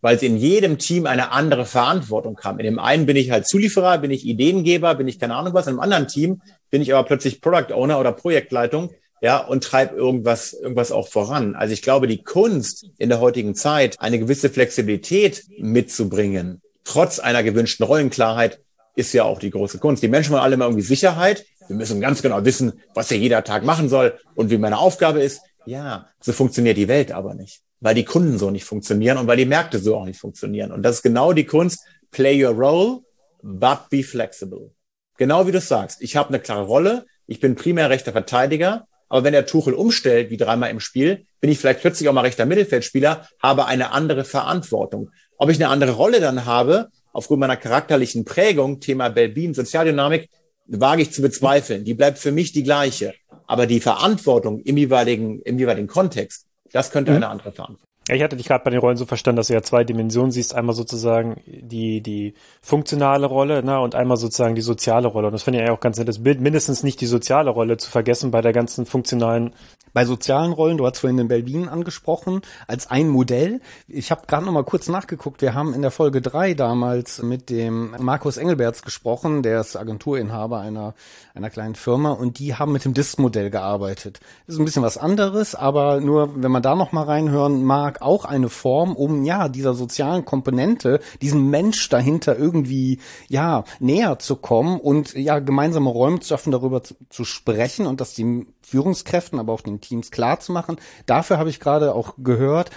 weil 0.00 0.18
sie 0.18 0.26
in 0.26 0.36
jedem 0.36 0.78
Team 0.78 1.06
eine 1.06 1.32
andere 1.32 1.66
Verantwortung 1.66 2.38
haben. 2.42 2.58
In 2.60 2.66
dem 2.66 2.78
einen 2.78 3.06
bin 3.06 3.16
ich 3.16 3.30
halt 3.30 3.46
Zulieferer, 3.46 3.98
bin 3.98 4.10
ich 4.10 4.26
Ideengeber, 4.26 4.94
bin 4.94 5.08
ich 5.08 5.18
keine 5.18 5.34
Ahnung 5.34 5.54
was. 5.54 5.66
In 5.66 5.72
einem 5.72 5.80
anderen 5.80 6.08
Team 6.08 6.40
bin 6.70 6.82
ich 6.82 6.94
aber 6.94 7.06
plötzlich 7.06 7.40
Product 7.40 7.72
Owner 7.74 7.98
oder 7.98 8.12
Projektleitung, 8.12 8.90
ja, 9.20 9.38
und 9.38 9.64
treibe 9.64 9.96
irgendwas, 9.96 10.52
irgendwas 10.52 10.92
auch 10.92 11.08
voran. 11.08 11.56
Also 11.56 11.72
ich 11.72 11.82
glaube, 11.82 12.06
die 12.06 12.22
Kunst 12.22 12.86
in 12.98 13.08
der 13.08 13.18
heutigen 13.18 13.56
Zeit, 13.56 13.96
eine 13.98 14.20
gewisse 14.20 14.48
Flexibilität 14.48 15.42
mitzubringen, 15.58 16.62
trotz 16.84 17.18
einer 17.18 17.42
gewünschten 17.42 17.84
Rollenklarheit, 17.84 18.60
ist 18.94 19.12
ja 19.12 19.24
auch 19.24 19.40
die 19.40 19.50
große 19.50 19.78
Kunst. 19.78 20.02
Die 20.04 20.08
Menschen 20.08 20.32
wollen 20.32 20.42
alle 20.42 20.54
immer 20.54 20.66
irgendwie 20.66 20.84
Sicherheit. 20.84 21.44
Wir 21.66 21.76
müssen 21.76 22.00
ganz 22.00 22.22
genau 22.22 22.44
wissen, 22.44 22.80
was 22.94 23.10
er 23.10 23.18
jeder 23.18 23.42
Tag 23.42 23.64
machen 23.64 23.88
soll 23.88 24.18
und 24.36 24.50
wie 24.50 24.58
meine 24.58 24.78
Aufgabe 24.78 25.20
ist. 25.20 25.40
Ja, 25.66 26.06
so 26.20 26.32
funktioniert 26.32 26.76
die 26.76 26.88
Welt 26.88 27.12
aber 27.12 27.34
nicht 27.34 27.60
weil 27.80 27.94
die 27.94 28.04
Kunden 28.04 28.38
so 28.38 28.50
nicht 28.50 28.64
funktionieren 28.64 29.18
und 29.18 29.26
weil 29.26 29.36
die 29.36 29.44
Märkte 29.44 29.78
so 29.78 29.96
auch 29.96 30.04
nicht 30.04 30.20
funktionieren. 30.20 30.72
Und 30.72 30.82
das 30.82 30.96
ist 30.96 31.02
genau 31.02 31.32
die 31.32 31.44
Kunst. 31.44 31.80
Play 32.10 32.44
your 32.44 32.54
role, 32.54 33.00
but 33.42 33.88
be 33.90 34.02
flexible. 34.02 34.70
Genau 35.16 35.46
wie 35.46 35.52
du 35.52 35.60
sagst. 35.60 36.00
Ich 36.00 36.16
habe 36.16 36.30
eine 36.30 36.40
klare 36.40 36.64
Rolle. 36.64 37.06
Ich 37.26 37.40
bin 37.40 37.54
primär 37.54 37.90
rechter 37.90 38.12
Verteidiger. 38.12 38.86
Aber 39.08 39.24
wenn 39.24 39.32
der 39.32 39.46
Tuchel 39.46 39.74
umstellt, 39.74 40.30
wie 40.30 40.36
dreimal 40.36 40.70
im 40.70 40.80
Spiel, 40.80 41.26
bin 41.40 41.50
ich 41.50 41.58
vielleicht 41.58 41.80
plötzlich 41.80 42.08
auch 42.08 42.12
mal 42.12 42.22
rechter 42.22 42.46
Mittelfeldspieler, 42.46 43.26
habe 43.42 43.66
eine 43.66 43.92
andere 43.92 44.24
Verantwortung. 44.24 45.10
Ob 45.38 45.50
ich 45.50 45.56
eine 45.56 45.68
andere 45.68 45.92
Rolle 45.92 46.20
dann 46.20 46.44
habe, 46.44 46.88
aufgrund 47.12 47.40
meiner 47.40 47.56
charakterlichen 47.56 48.24
Prägung, 48.24 48.80
Thema 48.80 49.08
Belbin, 49.08 49.54
Sozialdynamik, 49.54 50.28
wage 50.66 51.02
ich 51.02 51.12
zu 51.12 51.22
bezweifeln. 51.22 51.84
Die 51.84 51.94
bleibt 51.94 52.18
für 52.18 52.32
mich 52.32 52.52
die 52.52 52.62
gleiche. 52.62 53.14
Aber 53.46 53.66
die 53.66 53.80
Verantwortung 53.80 54.60
im 54.60 54.76
jeweiligen, 54.76 55.40
im 55.42 55.58
jeweiligen 55.58 55.88
Kontext, 55.88 56.47
das 56.72 56.90
könnte 56.90 57.10
mhm. 57.12 57.18
eine 57.18 57.28
andere 57.28 57.52
Verantwortung. 57.52 57.87
Ja, 58.08 58.14
ich 58.14 58.22
hatte 58.22 58.36
dich 58.36 58.46
gerade 58.46 58.64
bei 58.64 58.70
den 58.70 58.80
Rollen 58.80 58.96
so 58.96 59.04
verstanden, 59.04 59.36
dass 59.36 59.48
du 59.48 59.52
ja 59.52 59.62
zwei 59.62 59.84
Dimensionen 59.84 60.30
siehst. 60.30 60.54
Einmal 60.54 60.74
sozusagen 60.74 61.42
die, 61.46 62.00
die 62.00 62.34
funktionale 62.62 63.26
Rolle 63.26 63.62
na, 63.62 63.78
und 63.78 63.94
einmal 63.94 64.16
sozusagen 64.16 64.54
die 64.54 64.62
soziale 64.62 65.08
Rolle. 65.08 65.26
Und 65.26 65.34
das 65.34 65.42
finde 65.42 65.62
ich 65.62 65.68
auch 65.68 65.80
ganz 65.80 65.98
nett, 65.98 66.08
das 66.08 66.22
Bild 66.22 66.40
mindestens 66.40 66.82
nicht 66.82 67.02
die 67.02 67.06
soziale 67.06 67.50
Rolle 67.50 67.76
zu 67.76 67.90
vergessen 67.90 68.30
bei 68.30 68.40
der 68.40 68.54
ganzen 68.54 68.86
funktionalen 68.86 69.52
bei 69.92 70.04
sozialen 70.04 70.52
Rollen, 70.52 70.78
du 70.78 70.86
hast 70.86 71.00
vorhin 71.00 71.16
den 71.16 71.28
Belbin 71.28 71.68
angesprochen, 71.68 72.42
als 72.66 72.90
ein 72.90 73.08
Modell. 73.08 73.60
Ich 73.88 74.10
habe 74.10 74.26
gerade 74.26 74.44
noch 74.44 74.52
mal 74.52 74.64
kurz 74.64 74.88
nachgeguckt. 74.88 75.42
Wir 75.42 75.54
haben 75.54 75.74
in 75.74 75.82
der 75.82 75.90
Folge 75.90 76.20
drei 76.20 76.54
damals 76.54 77.22
mit 77.22 77.50
dem 77.50 77.94
Markus 77.98 78.36
Engelberts 78.36 78.82
gesprochen, 78.82 79.42
der 79.42 79.60
ist 79.60 79.76
Agenturinhaber 79.76 80.60
einer, 80.60 80.94
einer 81.34 81.50
kleinen 81.50 81.74
Firma 81.74 82.12
und 82.12 82.38
die 82.38 82.54
haben 82.54 82.72
mit 82.72 82.84
dem 82.84 82.94
DIST-Modell 82.94 83.50
gearbeitet. 83.50 84.20
Das 84.46 84.54
ist 84.54 84.60
ein 84.60 84.64
bisschen 84.64 84.82
was 84.82 84.98
anderes, 84.98 85.54
aber 85.54 86.00
nur, 86.00 86.42
wenn 86.42 86.52
man 86.52 86.62
da 86.62 86.74
noch 86.74 86.92
mal 86.92 87.04
reinhören 87.04 87.64
mag, 87.64 87.97
auch 88.02 88.24
eine 88.24 88.48
Form, 88.48 88.94
um 88.96 89.24
ja 89.24 89.48
dieser 89.48 89.74
sozialen 89.74 90.24
Komponente, 90.24 91.00
diesen 91.20 91.50
Mensch 91.50 91.88
dahinter 91.88 92.38
irgendwie 92.38 93.00
ja 93.28 93.64
näher 93.80 94.18
zu 94.18 94.36
kommen 94.36 94.80
und 94.80 95.14
ja 95.14 95.38
gemeinsame 95.38 95.90
Räume 95.90 96.20
zu 96.20 96.28
schaffen, 96.28 96.52
darüber 96.52 96.82
zu, 96.82 96.94
zu 97.08 97.24
sprechen 97.24 97.86
und 97.86 98.00
dass 98.00 98.14
die 98.14 98.46
Führungskräften, 98.62 99.38
aber 99.38 99.52
auch 99.52 99.62
den 99.62 99.80
Teams 99.80 100.10
klar 100.10 100.40
zu 100.40 100.52
machen. 100.52 100.76
Dafür 101.06 101.38
habe 101.38 101.50
ich 101.50 101.60
gerade 101.60 101.94
auch 101.94 102.14
gehört, 102.18 102.70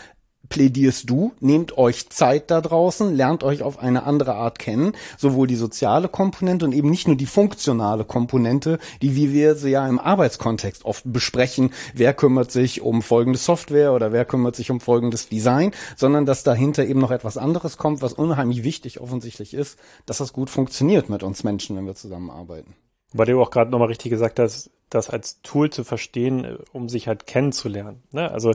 plädierst 0.51 1.09
du, 1.09 1.31
nehmt 1.39 1.77
euch 1.77 2.09
Zeit 2.09 2.51
da 2.51 2.61
draußen, 2.61 3.15
lernt 3.15 3.43
euch 3.43 3.63
auf 3.63 3.79
eine 3.79 4.03
andere 4.03 4.35
Art 4.35 4.59
kennen, 4.59 4.91
sowohl 5.17 5.47
die 5.47 5.55
soziale 5.55 6.09
Komponente 6.09 6.65
und 6.65 6.73
eben 6.73 6.91
nicht 6.91 7.07
nur 7.07 7.15
die 7.15 7.25
funktionale 7.25 8.03
Komponente, 8.03 8.77
die 9.01 9.15
wie 9.15 9.33
wir 9.33 9.55
sie 9.55 9.71
ja 9.71 9.87
im 9.87 9.97
Arbeitskontext 9.97 10.85
oft 10.85 11.03
besprechen, 11.05 11.71
wer 11.95 12.13
kümmert 12.13 12.51
sich 12.51 12.81
um 12.81 13.01
folgende 13.01 13.39
Software 13.39 13.93
oder 13.93 14.11
wer 14.11 14.25
kümmert 14.25 14.55
sich 14.55 14.69
um 14.69 14.81
folgendes 14.81 15.29
Design, 15.29 15.71
sondern 15.95 16.25
dass 16.25 16.43
dahinter 16.43 16.85
eben 16.85 16.99
noch 16.99 17.11
etwas 17.11 17.37
anderes 17.37 17.77
kommt, 17.77 18.01
was 18.01 18.13
unheimlich 18.13 18.63
wichtig 18.63 18.99
offensichtlich 18.99 19.53
ist, 19.53 19.79
dass 20.05 20.17
das 20.17 20.33
gut 20.33 20.49
funktioniert 20.49 21.09
mit 21.09 21.23
uns 21.23 21.43
Menschen, 21.43 21.77
wenn 21.77 21.85
wir 21.85 21.95
zusammenarbeiten. 21.95 22.75
Weil 23.13 23.25
du 23.25 23.41
auch 23.41 23.51
gerade 23.51 23.71
nochmal 23.71 23.87
richtig 23.87 24.09
gesagt 24.09 24.37
hast, 24.39 24.69
das 24.89 25.09
als 25.09 25.41
Tool 25.41 25.69
zu 25.69 25.83
verstehen, 25.83 26.45
äh, 26.45 26.57
um 26.71 26.89
sich 26.89 27.07
halt 27.07 27.25
kennenzulernen. 27.25 28.03
Ne? 28.11 28.29
Also 28.29 28.53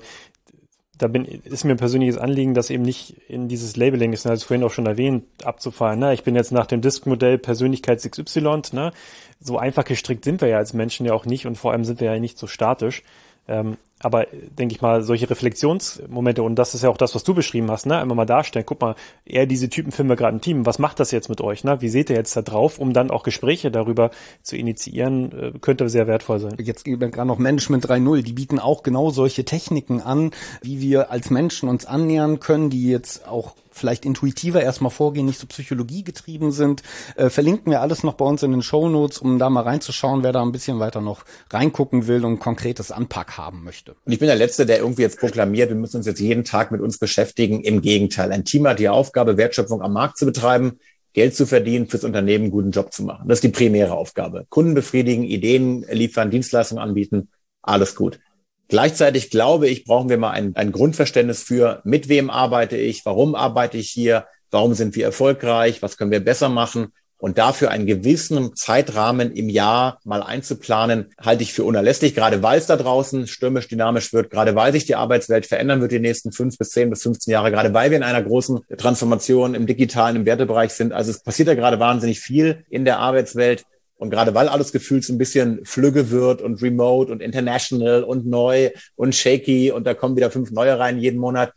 da 0.99 1.09
bin, 1.09 1.25
ist 1.25 1.65
mir 1.65 1.73
ein 1.73 1.79
persönliches 1.79 2.17
Anliegen, 2.17 2.55
das 2.55 2.71
eben 2.71 2.83
nicht 2.83 3.15
in 3.29 3.49
dieses 3.49 3.77
Labeling 3.77 4.13
ist, 4.13 4.27
als 4.27 4.45
vorhin 4.45 4.65
auch 4.65 4.71
schon 4.71 4.87
erwähnt, 4.87 5.25
abzufallen. 5.45 5.99
Ne? 5.99 6.15
Ich 6.15 6.23
bin 6.23 6.35
jetzt 6.35 6.53
nach 6.53 6.67
dem 6.67 6.81
Disk-Modell 6.81 7.39
Persönlichkeits 7.39 8.09
XY, 8.11 8.63
ne? 8.73 8.93
so 9.41 9.59
einfach 9.59 9.85
gestrickt 9.85 10.25
sind 10.25 10.41
wir 10.41 10.49
ja 10.49 10.57
als 10.59 10.73
Menschen 10.73 11.05
ja 11.07 11.13
auch 11.13 11.27
nicht 11.27 11.47
und 11.47 11.57
vor 11.57 11.73
allem 11.73 11.85
sind 11.85 12.01
wir 12.01 12.13
ja 12.13 12.19
nicht 12.19 12.39
so 12.39 12.47
statisch. 12.47 13.03
Ähm, 13.47 13.77
aber 14.01 14.27
denke 14.59 14.75
ich 14.75 14.83
mal, 14.83 15.03
solche 15.03 15.31
Reflexionsmomente, 15.31 16.43
und 16.43 16.57
das 16.57 16.75
ist 16.75 16.83
ja 16.83 16.91
auch 16.91 16.99
das, 16.99 17.15
was 17.15 17.25
du 17.25 17.33
beschrieben 17.35 17.71
hast, 17.71 17.87
ne? 17.87 17.99
Einmal 17.99 18.17
mal 18.17 18.27
darstellen, 18.27 18.67
guck 18.67 18.81
mal, 18.81 18.95
eher 19.25 19.47
diese 19.47 19.71
Typen 19.71 19.91
finden 19.91 20.11
wir 20.11 20.17
gerade 20.17 20.35
im 20.35 20.43
Team, 20.43 20.67
was 20.67 20.79
macht 20.79 21.01
das 21.01 21.13
jetzt 21.13 21.31
mit 21.31 21.41
euch, 21.41 21.65
ne? 21.65 21.81
Wie 21.81 21.89
seht 21.89 22.11
ihr 22.11 22.17
jetzt 22.17 22.37
da 22.37 22.43
drauf, 22.43 22.79
um 22.79 22.93
dann 22.93 23.11
auch 23.11 23.23
Gespräche 23.23 23.71
darüber 23.71 24.11
zu 24.43 24.57
initiieren, 24.57 25.33
äh, 25.33 25.53
könnte 25.61 25.89
sehr 25.89 26.07
wertvoll 26.07 26.41
sein. 26.41 26.57
Jetzt 26.59 26.85
gerade 26.85 27.27
noch 27.27 27.39
Management 27.39 27.89
3.0, 27.89 28.23
die 28.23 28.33
bieten 28.35 28.59
auch 28.59 28.83
genau 28.83 29.11
solche 29.11 29.45
Techniken 29.45 30.03
an, 30.03 30.33
wie 30.61 30.81
wir 30.81 31.11
als 31.11 31.31
Menschen 31.31 31.69
uns 31.69 31.87
annähern 31.87 32.39
können, 32.39 32.69
die 32.69 32.89
jetzt 32.89 33.27
auch 33.27 33.55
vielleicht 33.77 34.05
intuitiver 34.05 34.63
erstmal 34.63 34.91
vorgehen, 34.91 35.27
nicht 35.27 35.39
so 35.39 35.47
Psychologie 35.47 36.05
getrieben 36.05 36.53
sind. 36.53 36.83
Äh, 37.17 37.31
verlinken 37.31 37.71
wir 37.71 37.81
alles 37.81 38.03
noch 38.03 38.15
bei 38.15 38.25
uns 38.25 38.43
in 38.43 38.53
den 38.53 38.63
Show 38.63 38.89
Notes, 38.89 39.19
um 39.19 39.39
da 39.39 39.51
mal 39.51 39.63
reinzuschauen, 39.63 40.23
wer 40.23 40.33
da 40.33 40.43
ein 40.43 40.53
bisschen 40.53 40.79
weiter 40.79 41.01
noch 41.01 41.25
reingucken 41.51 42.07
will 42.07 42.25
und 42.25 42.39
konkretes 42.39 42.91
Anpack 42.91 43.37
haben 43.39 43.65
möchte. 43.65 43.97
Und 44.05 44.13
ich 44.13 44.19
bin 44.19 44.29
der 44.29 44.37
Letzte, 44.37 44.67
der 44.67 44.79
irgendwie 44.79 45.03
jetzt 45.03 45.21
proklamiert, 45.21 45.69
wir 45.69 45.77
müssen 45.77 45.99
uns 45.99 46.07
jetzt 46.07 46.21
jeden 46.21 46.45
Tag 46.45 46.73
mit 46.73 46.81
uns 46.81 46.99
beschäftigen. 46.99 47.61
Im 47.61 47.81
Gegenteil, 47.81 48.33
ein 48.33 48.45
Team 48.45 48.67
hat 48.67 48.79
die 48.79 48.89
Aufgabe, 48.89 49.37
Wertschöpfung 49.37 49.83
am 49.83 49.93
Markt 49.93 50.19
zu 50.19 50.27
betreiben. 50.27 50.79
Geld 51.13 51.35
zu 51.35 51.47
verdienen, 51.47 51.87
fürs 51.87 52.05
Unternehmen 52.05 52.45
einen 52.45 52.53
guten 52.53 52.73
Job 52.73 52.93
zu 52.93 53.03
machen. 53.03 53.27
Das 53.27 53.39
ist 53.39 53.45
die 53.45 53.49
primäre 53.49 53.95
Aufgabe. 53.95 54.45
Kunden 54.51 54.75
befriedigen, 54.75 55.25
Ideen 55.25 55.83
liefern, 55.91 56.31
Dienstleistungen 56.31 56.83
anbieten, 56.83 57.31
alles 57.63 57.95
gut. 57.95 58.21
Gleichzeitig 58.69 59.31
glaube 59.31 59.69
ich, 59.69 59.85
brauchen 59.85 60.09
wir 60.09 60.19
mal 60.19 60.31
ein, 60.31 60.57
ein 60.57 60.73
Grundverständnis 60.73 61.43
für, 61.43 61.81
mit 61.85 62.09
wem 62.09 62.31
arbeite 62.31 62.77
ich, 62.77 63.05
warum 63.05 63.35
arbeite 63.35 63.79
ich 63.79 63.91
hier, 63.91 64.27
warum 64.51 64.75
sind 64.75 64.97
wir 64.97 65.05
erfolgreich, 65.05 65.83
was 65.83 65.97
können 65.97 66.11
wir 66.11 66.25
besser 66.25 66.49
machen. 66.49 66.93
Und 67.19 67.39
dafür 67.39 67.71
einen 67.71 67.87
gewissen 67.87 68.55
Zeitrahmen 68.57 69.33
im 69.33 69.49
Jahr 69.49 70.01
mal 70.05 70.23
einzuplanen, 70.23 71.15
halte 71.19 71.45
ich 71.45 71.55
für 71.55 71.65
unerlässlich, 71.65 72.15
gerade 72.15 72.43
weil 72.43 72.59
es 72.59 72.67
da 72.67 72.77
draußen 72.77 73.27
stürmisch 73.27 73.69
dynamisch 73.69 74.13
wird, 74.13 74.31
gerade 74.31 74.55
weil 74.55 74.73
sich 74.73 74.85
die 74.85 74.97
Arbeitswelt 74.97 75.47
verändern 75.47 75.81
wird 75.81 75.93
die 75.93 75.99
nächsten 75.99 76.31
fünf 76.31 76.59
bis 76.59 76.71
zehn 76.71 76.91
bis 76.91 77.03
15 77.05 77.33
Jahre, 77.33 77.51
gerade 77.51 77.73
weil 77.73 77.91
wir 77.91 77.97
in 77.97 78.03
einer 78.03 78.23
großen 78.23 78.61
Transformation 78.77 79.55
im 79.55 79.67
digitalen, 79.67 80.17
im 80.17 80.27
Wertebereich 80.27 80.73
sind. 80.73 80.93
Also 80.93 81.11
es 81.11 81.23
passiert 81.23 81.49
ja 81.49 81.55
gerade 81.55 81.81
wahnsinnig 81.81 82.21
viel 82.21 82.65
in 82.69 82.85
der 82.85 82.99
Arbeitswelt. 82.99 83.65
Und 83.97 84.11
gerade 84.11 84.35
weil 84.35 84.49
alles 84.49 84.73
gefühlt 84.73 85.05
so 85.05 85.13
ein 85.13 85.19
bisschen 85.19 85.65
flügge 85.65 86.11
wird 86.11 86.43
und 86.43 86.61
remote 86.63 87.11
und 87.11 87.23
international 87.23 88.05
und 88.05 88.27
neu 88.27 88.71
und 88.95 89.15
shaky 89.15 89.73
und 89.73 89.87
da 89.87 89.95
kommen 89.95 90.17
wieder 90.17 90.31
fünf 90.31 90.51
neue 90.51 90.79
rein 90.79 90.99
jeden 90.99 91.19
Monat, 91.19 91.53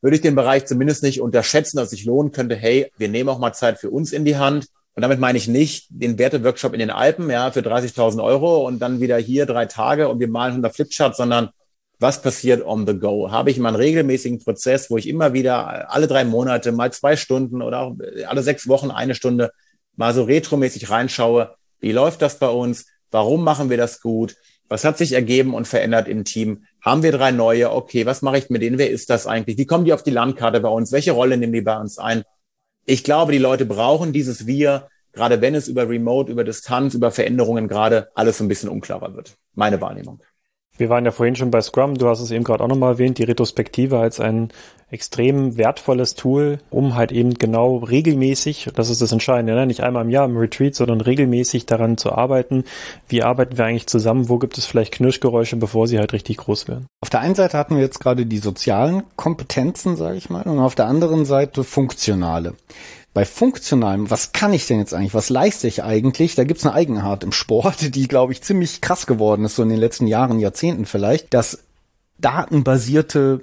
würde 0.00 0.16
ich 0.16 0.22
den 0.22 0.34
Bereich 0.34 0.66
zumindest 0.66 1.02
nicht 1.02 1.20
unterschätzen, 1.20 1.78
dass 1.78 1.90
sich 1.90 2.04
lohnen 2.04 2.32
könnte, 2.32 2.56
hey, 2.56 2.92
wir 2.98 3.08
nehmen 3.08 3.28
auch 3.30 3.38
mal 3.38 3.52
Zeit 3.52 3.78
für 3.78 3.90
uns 3.90 4.12
in 4.12 4.24
die 4.24 4.36
Hand. 4.36 4.66
Und 4.94 5.02
damit 5.02 5.18
meine 5.18 5.38
ich 5.38 5.48
nicht 5.48 5.86
den 5.88 6.18
Werteworkshop 6.18 6.72
in 6.72 6.78
den 6.78 6.90
Alpen, 6.90 7.30
ja, 7.30 7.50
für 7.50 7.60
30.000 7.60 8.22
Euro 8.22 8.66
und 8.66 8.80
dann 8.80 9.00
wieder 9.00 9.16
hier 9.16 9.46
drei 9.46 9.66
Tage 9.66 10.08
und 10.08 10.20
wir 10.20 10.28
malen 10.28 10.52
100 10.52 10.74
Flipcharts, 10.74 11.16
sondern 11.16 11.48
was 11.98 12.20
passiert 12.20 12.64
on 12.64 12.86
the 12.86 12.98
go? 12.98 13.30
Habe 13.30 13.50
ich 13.50 13.58
mal 13.58 13.68
einen 13.68 13.76
regelmäßigen 13.76 14.40
Prozess, 14.40 14.90
wo 14.90 14.98
ich 14.98 15.08
immer 15.08 15.32
wieder 15.32 15.90
alle 15.90 16.06
drei 16.06 16.24
Monate 16.24 16.70
mal 16.72 16.92
zwei 16.92 17.16
Stunden 17.16 17.62
oder 17.62 17.80
auch 17.80 17.96
alle 18.26 18.42
sechs 18.42 18.68
Wochen 18.68 18.90
eine 18.90 19.14
Stunde 19.14 19.52
mal 19.96 20.12
so 20.12 20.24
retromäßig 20.24 20.90
reinschaue, 20.90 21.54
wie 21.84 21.92
läuft 21.92 22.22
das 22.22 22.38
bei 22.38 22.48
uns? 22.48 22.86
Warum 23.10 23.44
machen 23.44 23.68
wir 23.68 23.76
das 23.76 24.00
gut? 24.00 24.36
Was 24.68 24.84
hat 24.84 24.96
sich 24.96 25.12
ergeben 25.12 25.52
und 25.52 25.68
verändert 25.68 26.08
im 26.08 26.24
Team? 26.24 26.64
Haben 26.80 27.02
wir 27.02 27.12
drei 27.12 27.30
neue? 27.30 27.70
Okay, 27.70 28.06
was 28.06 28.22
mache 28.22 28.38
ich 28.38 28.48
mit 28.48 28.62
denen? 28.62 28.78
Wer 28.78 28.88
ist 28.88 29.10
das 29.10 29.26
eigentlich? 29.26 29.58
Wie 29.58 29.66
kommen 29.66 29.84
die 29.84 29.92
auf 29.92 30.02
die 30.02 30.10
Landkarte 30.10 30.60
bei 30.60 30.70
uns? 30.70 30.92
Welche 30.92 31.12
Rolle 31.12 31.36
nehmen 31.36 31.52
die 31.52 31.60
bei 31.60 31.78
uns 31.78 31.98
ein? 31.98 32.22
Ich 32.86 33.04
glaube, 33.04 33.32
die 33.32 33.38
Leute 33.38 33.66
brauchen 33.66 34.14
dieses 34.14 34.46
Wir, 34.46 34.88
gerade 35.12 35.42
wenn 35.42 35.54
es 35.54 35.68
über 35.68 35.86
Remote, 35.86 36.32
über 36.32 36.42
Distanz, 36.42 36.94
über 36.94 37.10
Veränderungen 37.10 37.68
gerade 37.68 38.08
alles 38.14 38.40
ein 38.40 38.48
bisschen 38.48 38.70
unklarer 38.70 39.14
wird. 39.14 39.36
Meine 39.52 39.78
Wahrnehmung. 39.82 40.22
Wir 40.76 40.88
waren 40.88 41.04
ja 41.04 41.12
vorhin 41.12 41.36
schon 41.36 41.52
bei 41.52 41.62
Scrum, 41.62 41.94
du 41.94 42.08
hast 42.08 42.20
es 42.20 42.32
eben 42.32 42.42
gerade 42.42 42.64
auch 42.64 42.68
nochmal 42.68 42.94
erwähnt, 42.94 43.18
die 43.18 43.22
Retrospektive 43.22 43.98
als 43.98 44.18
ein 44.18 44.50
extrem 44.90 45.56
wertvolles 45.56 46.14
Tool, 46.14 46.58
um 46.70 46.94
halt 46.94 47.12
eben 47.12 47.34
genau 47.34 47.76
regelmäßig, 47.78 48.70
das 48.74 48.90
ist 48.90 49.00
das 49.00 49.12
Entscheidende, 49.12 49.54
ne? 49.54 49.66
nicht 49.66 49.82
einmal 49.82 50.04
im 50.04 50.10
Jahr 50.10 50.24
im 50.24 50.36
Retreat, 50.36 50.74
sondern 50.74 51.00
regelmäßig 51.00 51.66
daran 51.66 51.96
zu 51.96 52.12
arbeiten, 52.12 52.64
wie 53.08 53.22
arbeiten 53.22 53.56
wir 53.56 53.64
eigentlich 53.64 53.86
zusammen, 53.86 54.28
wo 54.28 54.38
gibt 54.38 54.58
es 54.58 54.66
vielleicht 54.66 54.94
Knirschgeräusche, 54.94 55.56
bevor 55.56 55.86
sie 55.86 55.98
halt 55.98 56.12
richtig 56.12 56.38
groß 56.38 56.68
werden. 56.68 56.86
Auf 57.02 57.10
der 57.10 57.20
einen 57.20 57.34
Seite 57.34 57.58
hatten 57.58 57.76
wir 57.76 57.82
jetzt 57.82 58.00
gerade 58.00 58.26
die 58.26 58.38
sozialen 58.38 59.04
Kompetenzen, 59.16 59.96
sage 59.96 60.16
ich 60.16 60.30
mal, 60.30 60.42
und 60.42 60.58
auf 60.58 60.74
der 60.74 60.86
anderen 60.86 61.24
Seite 61.24 61.64
funktionale 61.64 62.54
bei 63.14 63.24
funktionalem, 63.24 64.10
was 64.10 64.32
kann 64.32 64.52
ich 64.52 64.66
denn 64.66 64.80
jetzt 64.80 64.92
eigentlich, 64.92 65.14
was 65.14 65.30
leiste 65.30 65.68
ich 65.68 65.84
eigentlich, 65.84 66.34
da 66.34 66.42
gibt's 66.42 66.66
eine 66.66 66.74
Eigenart 66.74 67.22
im 67.22 67.32
Sport, 67.32 67.76
die, 67.94 68.08
glaube 68.08 68.32
ich, 68.32 68.42
ziemlich 68.42 68.80
krass 68.80 69.06
geworden 69.06 69.44
ist, 69.44 69.56
so 69.56 69.62
in 69.62 69.68
den 69.68 69.78
letzten 69.78 70.08
Jahren, 70.08 70.40
Jahrzehnten 70.40 70.84
vielleicht, 70.84 71.32
das 71.32 71.60
datenbasierte 72.18 73.40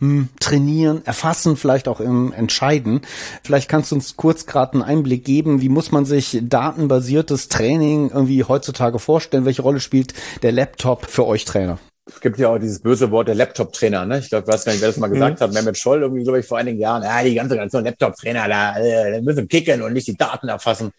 hm, 0.00 0.28
trainieren, 0.40 1.02
erfassen, 1.06 1.56
vielleicht 1.56 1.88
auch 1.88 2.00
im 2.00 2.32
Entscheiden. 2.32 3.00
Vielleicht 3.42 3.68
kannst 3.68 3.90
du 3.90 3.96
uns 3.96 4.16
kurz 4.16 4.44
gerade 4.44 4.74
einen 4.74 4.82
Einblick 4.82 5.24
geben, 5.24 5.60
wie 5.60 5.68
muss 5.68 5.92
man 5.92 6.04
sich 6.04 6.38
datenbasiertes 6.42 7.48
Training 7.48 8.10
irgendwie 8.10 8.44
heutzutage 8.44 8.98
vorstellen? 8.98 9.44
Welche 9.44 9.62
Rolle 9.62 9.80
spielt 9.80 10.14
der 10.42 10.52
Laptop 10.52 11.06
für 11.06 11.26
euch 11.26 11.44
Trainer? 11.44 11.78
Es 12.06 12.20
gibt 12.20 12.38
ja 12.38 12.50
auch 12.50 12.58
dieses 12.58 12.80
böse 12.80 13.10
Wort 13.10 13.28
der 13.28 13.34
Laptop-Trainer, 13.34 14.04
ne? 14.04 14.18
Ich 14.18 14.28
glaube, 14.28 14.46
weiß 14.46 14.64
gar 14.64 14.72
nicht, 14.72 14.82
wer 14.82 14.88
das 14.88 14.98
mal 14.98 15.08
gesagt 15.08 15.40
mhm. 15.40 15.44
hat. 15.44 15.52
Mehmet 15.54 15.78
Scholl, 15.78 16.02
irgendwie, 16.02 16.22
glaube 16.22 16.40
ich, 16.40 16.46
vor 16.46 16.58
einigen 16.58 16.78
Jahren, 16.78 17.02
ja, 17.02 17.22
die 17.22 17.34
ganze 17.34 17.54
Generation 17.54 17.84
Laptop-Trainer, 17.84 18.48
da, 18.48 18.76
äh, 18.76 19.22
müssen 19.22 19.48
kicken 19.48 19.80
und 19.82 19.94
nicht 19.94 20.06
die 20.06 20.16
Daten 20.16 20.48
erfassen. 20.48 20.92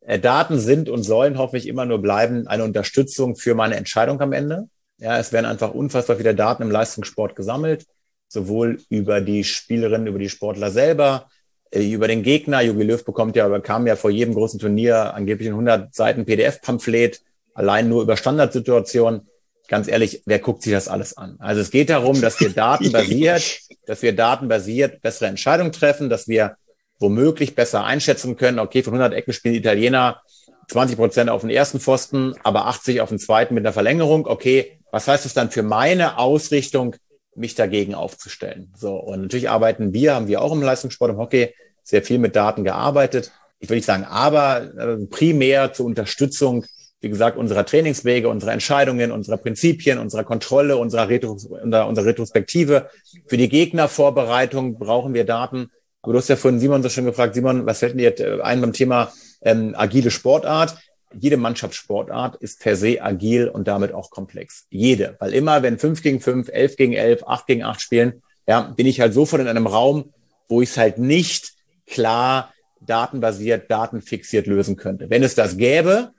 Äh, 0.00 0.18
Daten 0.18 0.58
sind 0.58 0.90
und 0.90 1.02
sollen, 1.02 1.38
hoffe 1.38 1.56
ich, 1.56 1.66
immer 1.66 1.86
nur 1.86 2.02
bleiben, 2.02 2.46
eine 2.46 2.64
Unterstützung 2.64 3.36
für 3.36 3.54
meine 3.54 3.76
Entscheidung 3.76 4.20
am 4.20 4.34
Ende. 4.34 4.68
Ja, 4.98 5.18
es 5.18 5.32
werden 5.32 5.46
einfach 5.46 5.72
unfassbar 5.72 6.16
viele 6.16 6.34
Daten 6.34 6.62
im 6.62 6.70
Leistungssport 6.70 7.36
gesammelt, 7.36 7.86
sowohl 8.28 8.80
über 8.90 9.22
die 9.22 9.44
Spielerinnen, 9.44 10.08
über 10.08 10.18
die 10.18 10.28
Sportler 10.28 10.70
selber, 10.70 11.30
äh, 11.70 11.90
über 11.90 12.06
den 12.06 12.22
Gegner. 12.22 12.60
Jogi 12.60 12.82
Löw 12.82 13.02
bekommt 13.02 13.34
ja, 13.34 13.48
bekam 13.48 13.86
ja 13.86 13.96
vor 13.96 14.10
jedem 14.10 14.34
großen 14.34 14.60
Turnier 14.60 15.14
angeblich 15.14 15.48
ein 15.48 15.54
100 15.54 15.94
Seiten 15.94 16.26
PDF-Pamphlet, 16.26 17.22
allein 17.54 17.88
nur 17.88 18.02
über 18.02 18.18
Standardsituationen 18.18 19.29
ganz 19.70 19.86
ehrlich, 19.88 20.22
wer 20.26 20.40
guckt 20.40 20.62
sich 20.62 20.72
das 20.72 20.88
alles 20.88 21.16
an? 21.16 21.36
Also 21.38 21.62
es 21.62 21.70
geht 21.70 21.88
darum, 21.88 22.20
dass 22.20 22.40
wir 22.40 22.50
datenbasiert, 22.50 23.60
dass 23.86 24.02
wir 24.02 24.14
datenbasiert 24.14 25.00
bessere 25.00 25.28
Entscheidungen 25.28 25.72
treffen, 25.72 26.10
dass 26.10 26.28
wir 26.28 26.56
womöglich 26.98 27.54
besser 27.54 27.84
einschätzen 27.84 28.36
können, 28.36 28.58
okay, 28.58 28.82
von 28.82 28.92
100 28.92 29.16
Ecken 29.16 29.32
spielen 29.32 29.54
Italiener 29.54 30.20
20 30.68 30.96
Prozent 30.96 31.30
auf 31.30 31.40
den 31.40 31.50
ersten 31.50 31.80
Pfosten, 31.80 32.34
aber 32.42 32.66
80 32.66 33.00
auf 33.00 33.08
den 33.08 33.18
zweiten 33.18 33.54
mit 33.54 33.64
einer 33.64 33.72
Verlängerung. 33.72 34.26
Okay, 34.26 34.80
was 34.90 35.08
heißt 35.08 35.24
das 35.24 35.34
dann 35.34 35.50
für 35.50 35.62
meine 35.62 36.18
Ausrichtung, 36.18 36.96
mich 37.36 37.54
dagegen 37.54 37.94
aufzustellen? 37.94 38.72
So, 38.76 38.96
und 38.96 39.22
natürlich 39.22 39.48
arbeiten 39.48 39.92
wir, 39.92 40.14
haben 40.14 40.26
wir 40.26 40.42
auch 40.42 40.52
im 40.52 40.62
Leistungssport, 40.62 41.12
im 41.12 41.18
Hockey 41.18 41.54
sehr 41.84 42.02
viel 42.02 42.18
mit 42.18 42.36
Daten 42.36 42.64
gearbeitet. 42.64 43.30
Ich 43.60 43.68
würde 43.68 43.76
nicht 43.76 43.86
sagen, 43.86 44.04
aber 44.04 44.62
äh, 44.76 45.06
primär 45.06 45.72
zur 45.72 45.86
Unterstützung 45.86 46.66
wie 47.00 47.08
gesagt, 47.08 47.36
unserer 47.38 47.64
Trainingswege, 47.64 48.28
unserer 48.28 48.52
Entscheidungen, 48.52 49.10
unserer 49.10 49.38
Prinzipien, 49.38 49.98
unserer 49.98 50.24
Kontrolle, 50.24 50.76
unserer, 50.76 51.08
Retros 51.08 51.46
unserer 51.46 52.04
Retrospektive. 52.04 52.90
Für 53.26 53.38
die 53.38 53.48
Gegnervorbereitung 53.48 54.78
brauchen 54.78 55.14
wir 55.14 55.24
Daten. 55.24 55.70
Aber 56.02 56.12
du 56.12 56.18
hast 56.18 56.28
ja 56.28 56.36
vorhin 56.36 56.60
Simon 56.60 56.82
so 56.82 56.88
schön 56.88 57.06
gefragt, 57.06 57.34
Simon, 57.34 57.66
was 57.66 57.78
fällt 57.78 57.98
dir 57.98 58.18
äh, 58.20 58.40
ein 58.42 58.60
beim 58.60 58.72
Thema 58.72 59.12
ähm, 59.42 59.74
agile 59.76 60.10
Sportart? 60.10 60.76
Jede 61.18 61.36
Mannschaftssportart 61.38 62.36
ist 62.36 62.60
per 62.60 62.76
se 62.76 63.02
agil 63.02 63.48
und 63.48 63.66
damit 63.66 63.92
auch 63.92 64.10
komplex. 64.10 64.66
Jede. 64.70 65.16
Weil 65.18 65.32
immer, 65.32 65.62
wenn 65.62 65.78
fünf 65.78 66.02
gegen 66.02 66.20
fünf, 66.20 66.48
elf 66.48 66.76
gegen 66.76 66.92
elf, 66.92 67.24
acht 67.26 67.46
gegen 67.46 67.64
acht 67.64 67.80
spielen, 67.80 68.22
ja, 68.46 68.60
bin 68.60 68.86
ich 68.86 69.00
halt 69.00 69.12
sofort 69.14 69.42
in 69.42 69.48
einem 69.48 69.66
Raum, 69.66 70.12
wo 70.48 70.62
ich 70.62 70.70
es 70.70 70.76
halt 70.76 70.98
nicht 70.98 71.52
klar 71.86 72.52
datenbasiert, 72.80 73.70
datenfixiert 73.70 74.46
lösen 74.46 74.76
könnte. 74.76 75.10
Wenn 75.10 75.22
es 75.22 75.34
das 75.34 75.56
gäbe, 75.56 76.12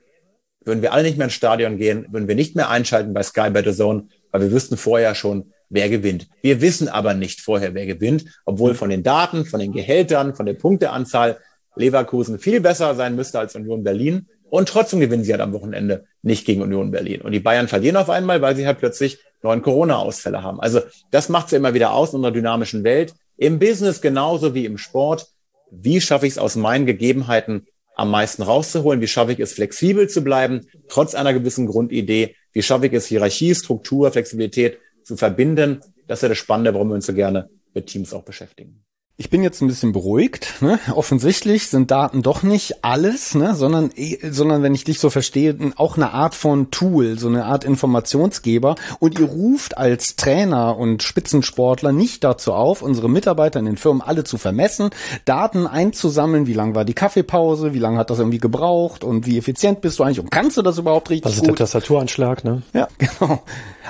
würden 0.63 0.81
wir 0.81 0.93
alle 0.93 1.03
nicht 1.03 1.17
mehr 1.17 1.25
ins 1.25 1.33
Stadion 1.33 1.77
gehen, 1.77 2.05
würden 2.11 2.27
wir 2.27 2.35
nicht 2.35 2.55
mehr 2.55 2.69
einschalten 2.69 3.13
bei 3.13 3.23
Sky 3.23 3.49
bei 3.49 3.63
The 3.63 3.73
Zone, 3.73 4.07
weil 4.31 4.41
wir 4.41 4.51
wüssten 4.51 4.77
vorher 4.77 5.15
schon, 5.15 5.51
wer 5.69 5.89
gewinnt. 5.89 6.27
Wir 6.41 6.61
wissen 6.61 6.87
aber 6.87 7.13
nicht 7.13 7.41
vorher, 7.41 7.73
wer 7.73 7.85
gewinnt, 7.85 8.25
obwohl 8.45 8.75
von 8.75 8.89
den 8.89 9.03
Daten, 9.03 9.45
von 9.45 9.59
den 9.59 9.71
Gehältern, 9.71 10.35
von 10.35 10.45
der 10.45 10.53
Punkteanzahl 10.53 11.39
Leverkusen 11.75 12.39
viel 12.39 12.59
besser 12.59 12.95
sein 12.95 13.15
müsste 13.15 13.39
als 13.39 13.55
Union 13.55 13.83
Berlin. 13.83 14.27
Und 14.49 14.67
trotzdem 14.67 14.99
gewinnen 14.99 15.23
sie 15.23 15.31
halt 15.31 15.41
am 15.41 15.53
Wochenende 15.53 16.03
nicht 16.21 16.45
gegen 16.45 16.61
Union 16.61 16.91
Berlin. 16.91 17.21
Und 17.21 17.31
die 17.31 17.39
Bayern 17.39 17.69
verlieren 17.69 17.95
auf 17.95 18.09
einmal, 18.09 18.41
weil 18.41 18.55
sie 18.55 18.67
halt 18.67 18.79
plötzlich 18.79 19.19
neun 19.41 19.61
Corona-Ausfälle 19.61 20.43
haben. 20.43 20.59
Also 20.59 20.81
das 21.09 21.29
macht 21.29 21.49
sie 21.49 21.55
immer 21.55 21.73
wieder 21.73 21.93
aus 21.93 22.09
in 22.09 22.17
unserer 22.17 22.33
dynamischen 22.33 22.83
Welt. 22.83 23.13
Im 23.37 23.59
Business 23.59 24.01
genauso 24.01 24.53
wie 24.53 24.65
im 24.65 24.77
Sport. 24.77 25.27
Wie 25.71 26.01
schaffe 26.01 26.27
ich 26.27 26.33
es 26.33 26.37
aus 26.37 26.57
meinen 26.57 26.85
Gegebenheiten 26.85 27.65
am 28.01 28.09
meisten 28.09 28.41
rauszuholen? 28.41 28.99
Wie 28.99 29.07
schaffe 29.07 29.31
ich 29.33 29.39
es, 29.39 29.53
flexibel 29.53 30.09
zu 30.09 30.23
bleiben, 30.23 30.67
trotz 30.87 31.13
einer 31.13 31.33
gewissen 31.33 31.67
Grundidee? 31.67 32.35
Wie 32.51 32.63
schaffe 32.63 32.87
ich 32.87 32.93
es, 32.93 33.05
Hierarchie, 33.05 33.53
Struktur, 33.55 34.11
Flexibilität 34.11 34.79
zu 35.03 35.15
verbinden 35.15 35.81
Das 36.07 36.19
ist 36.19 36.23
ja 36.23 36.29
das 36.29 36.37
Spannende, 36.37 36.73
warum 36.73 36.89
wir 36.89 36.95
uns 36.95 37.05
so 37.05 37.13
gerne 37.13 37.49
mit 37.73 37.87
Teams 37.87 38.13
auch 38.13 38.23
beschäftigen. 38.23 38.83
Ich 39.17 39.29
bin 39.29 39.43
jetzt 39.43 39.61
ein 39.61 39.67
bisschen 39.67 39.91
beruhigt. 39.91 40.61
Ne? 40.61 40.79
Offensichtlich 40.95 41.67
sind 41.67 41.91
Daten 41.91 42.23
doch 42.23 42.41
nicht 42.41 42.83
alles, 42.83 43.35
ne? 43.35 43.55
sondern, 43.55 43.91
eh, 43.95 44.17
sondern 44.31 44.63
wenn 44.63 44.73
ich 44.73 44.83
dich 44.83 44.99
so 44.99 45.11
verstehe, 45.11 45.55
auch 45.75 45.95
eine 45.95 46.11
Art 46.11 46.33
von 46.33 46.71
Tool, 46.71 47.19
so 47.19 47.27
eine 47.27 47.45
Art 47.45 47.63
Informationsgeber. 47.63 48.75
Und 48.99 49.19
ihr 49.19 49.27
ruft 49.27 49.77
als 49.77 50.15
Trainer 50.15 50.75
und 50.75 51.03
Spitzensportler 51.03 51.91
nicht 51.91 52.23
dazu 52.23 52.53
auf, 52.53 52.81
unsere 52.81 53.09
Mitarbeiter 53.09 53.59
in 53.59 53.65
den 53.67 53.77
Firmen 53.77 54.01
alle 54.01 54.23
zu 54.23 54.39
vermessen, 54.39 54.89
Daten 55.25 55.67
einzusammeln, 55.67 56.47
wie 56.47 56.53
lang 56.53 56.73
war 56.73 56.83
die 56.83 56.95
Kaffeepause, 56.95 57.75
wie 57.75 57.79
lange 57.79 57.99
hat 57.99 58.09
das 58.09 58.17
irgendwie 58.17 58.39
gebraucht 58.39 59.03
und 59.03 59.27
wie 59.27 59.37
effizient 59.37 59.81
bist 59.81 59.99
du 59.99 60.03
eigentlich 60.03 60.19
und 60.19 60.31
kannst 60.31 60.57
du 60.57 60.63
das 60.63 60.79
überhaupt 60.79 61.11
richtig 61.11 61.25
Was 61.25 61.35
ist 61.35 61.41
gut? 61.41 61.49
der 61.49 61.55
Tastaturanschlag, 61.57 62.43
ne? 62.43 62.63
Ja, 62.73 62.87
genau. 62.97 63.43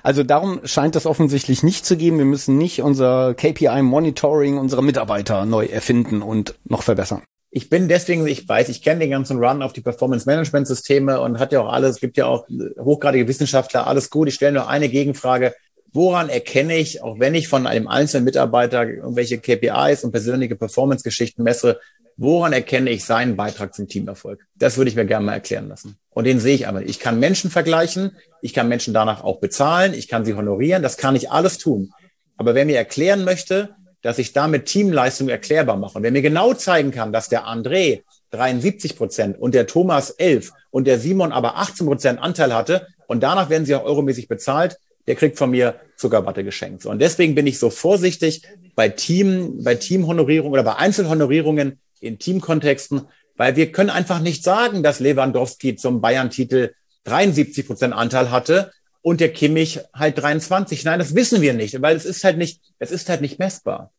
Also 0.03 0.23
darum 0.23 0.59
scheint 0.65 0.95
das 0.95 1.05
offensichtlich 1.05 1.63
nicht 1.63 1.85
zu 1.85 1.95
geben. 1.95 2.17
Wir 2.17 2.25
müssen 2.25 2.57
nicht 2.57 2.81
unser 2.81 3.33
KPI-Monitoring 3.33 4.57
unserer 4.57 4.81
Mitarbeiter 4.81 5.20
neu 5.29 5.65
erfinden 5.65 6.21
und 6.21 6.55
noch 6.65 6.83
verbessern. 6.83 7.23
Ich 7.53 7.69
bin 7.69 7.89
deswegen, 7.89 8.25
ich 8.27 8.47
weiß, 8.47 8.69
ich 8.69 8.81
kenne 8.81 9.01
den 9.01 9.11
ganzen 9.11 9.37
Run 9.43 9.61
auf 9.61 9.73
die 9.73 9.81
Performance-Management-Systeme 9.81 11.19
und 11.19 11.37
hat 11.37 11.51
ja 11.51 11.61
auch 11.61 11.71
alles, 11.71 11.99
gibt 11.99 12.15
ja 12.15 12.25
auch 12.25 12.47
hochgradige 12.79 13.27
Wissenschaftler, 13.27 13.87
alles 13.87 14.09
gut. 14.09 14.29
Ich 14.29 14.35
stelle 14.35 14.53
nur 14.53 14.69
eine 14.69 14.87
Gegenfrage. 14.87 15.53
Woran 15.91 16.29
erkenne 16.29 16.77
ich, 16.77 17.03
auch 17.03 17.19
wenn 17.19 17.35
ich 17.35 17.49
von 17.49 17.67
einem 17.67 17.89
einzelnen 17.89 18.23
Mitarbeiter 18.23 18.87
irgendwelche 18.87 19.39
KPIs 19.39 20.05
und 20.05 20.11
persönliche 20.11 20.55
Performance-Geschichten 20.55 21.43
messe, 21.43 21.79
Woran 22.23 22.53
erkenne 22.53 22.91
ich 22.91 23.03
seinen 23.03 23.35
Beitrag 23.35 23.73
zum 23.73 23.87
Teamerfolg? 23.87 24.45
Das 24.55 24.77
würde 24.77 24.89
ich 24.89 24.95
mir 24.95 25.05
gerne 25.05 25.25
mal 25.25 25.33
erklären 25.33 25.67
lassen. 25.67 25.97
Und 26.11 26.25
den 26.25 26.39
sehe 26.39 26.53
ich 26.53 26.67
aber. 26.67 26.83
Ich 26.83 26.99
kann 26.99 27.19
Menschen 27.19 27.49
vergleichen, 27.49 28.15
ich 28.43 28.53
kann 28.53 28.67
Menschen 28.67 28.93
danach 28.93 29.23
auch 29.23 29.39
bezahlen, 29.39 29.95
ich 29.95 30.07
kann 30.07 30.23
sie 30.23 30.35
honorieren, 30.35 30.83
das 30.83 30.97
kann 30.97 31.15
ich 31.15 31.31
alles 31.31 31.57
tun. 31.57 31.91
Aber 32.37 32.53
wer 32.53 32.65
mir 32.65 32.77
erklären 32.77 33.23
möchte, 33.23 33.75
dass 34.01 34.17
ich 34.17 34.33
damit 34.33 34.65
Teamleistung 34.65 35.29
erklärbar 35.29 35.77
mache 35.77 35.97
und 35.97 36.03
wer 36.03 36.11
mir 36.11 36.21
genau 36.21 36.53
zeigen 36.53 36.91
kann, 36.91 37.13
dass 37.13 37.29
der 37.29 37.45
André 37.45 38.01
73 38.31 38.97
Prozent 38.97 39.39
und 39.39 39.53
der 39.53 39.67
Thomas 39.67 40.11
11 40.11 40.51
und 40.71 40.85
der 40.85 40.99
Simon 40.99 41.31
aber 41.31 41.57
18 41.57 41.85
Prozent 41.85 42.21
Anteil 42.21 42.53
hatte 42.53 42.87
und 43.07 43.21
danach 43.21 43.49
werden 43.49 43.65
sie 43.65 43.75
auch 43.75 43.83
euromäßig 43.83 44.27
bezahlt, 44.27 44.77
der 45.07 45.15
kriegt 45.15 45.37
von 45.37 45.51
mir 45.51 45.75
Zuckerwatte 45.97 46.43
geschenkt. 46.43 46.85
Und 46.85 46.99
deswegen 46.99 47.35
bin 47.35 47.47
ich 47.47 47.59
so 47.59 47.69
vorsichtig 47.69 48.43
bei 48.75 48.89
Team, 48.89 49.63
bei 49.63 49.75
Teamhonorierung 49.75 50.51
oder 50.51 50.63
bei 50.63 50.75
Einzelhonorierungen 50.75 51.79
in 51.99 52.19
Teamkontexten, 52.19 53.01
weil 53.35 53.55
wir 53.55 53.71
können 53.71 53.89
einfach 53.89 54.19
nicht 54.19 54.43
sagen, 54.43 54.83
dass 54.83 54.99
Lewandowski 54.99 55.75
zum 55.75 56.01
Bayern-Titel 56.01 56.73
73 57.03 57.67
Prozent 57.67 57.93
Anteil 57.93 58.31
hatte 58.31 58.71
und 59.01 59.19
der 59.19 59.33
Kimmich 59.33 59.79
halt 59.93 60.17
23. 60.17 60.83
Nein, 60.83 60.99
das 60.99 61.15
wissen 61.15 61.41
wir 61.41 61.53
nicht, 61.53 61.81
weil 61.81 61.95
es 61.95 62.05
ist 62.05 62.23
halt 62.23 62.37
nicht, 62.37 62.61
es 62.79 62.91
ist 62.91 63.09
halt 63.09 63.21
nicht 63.21 63.39
messbar. 63.39 63.91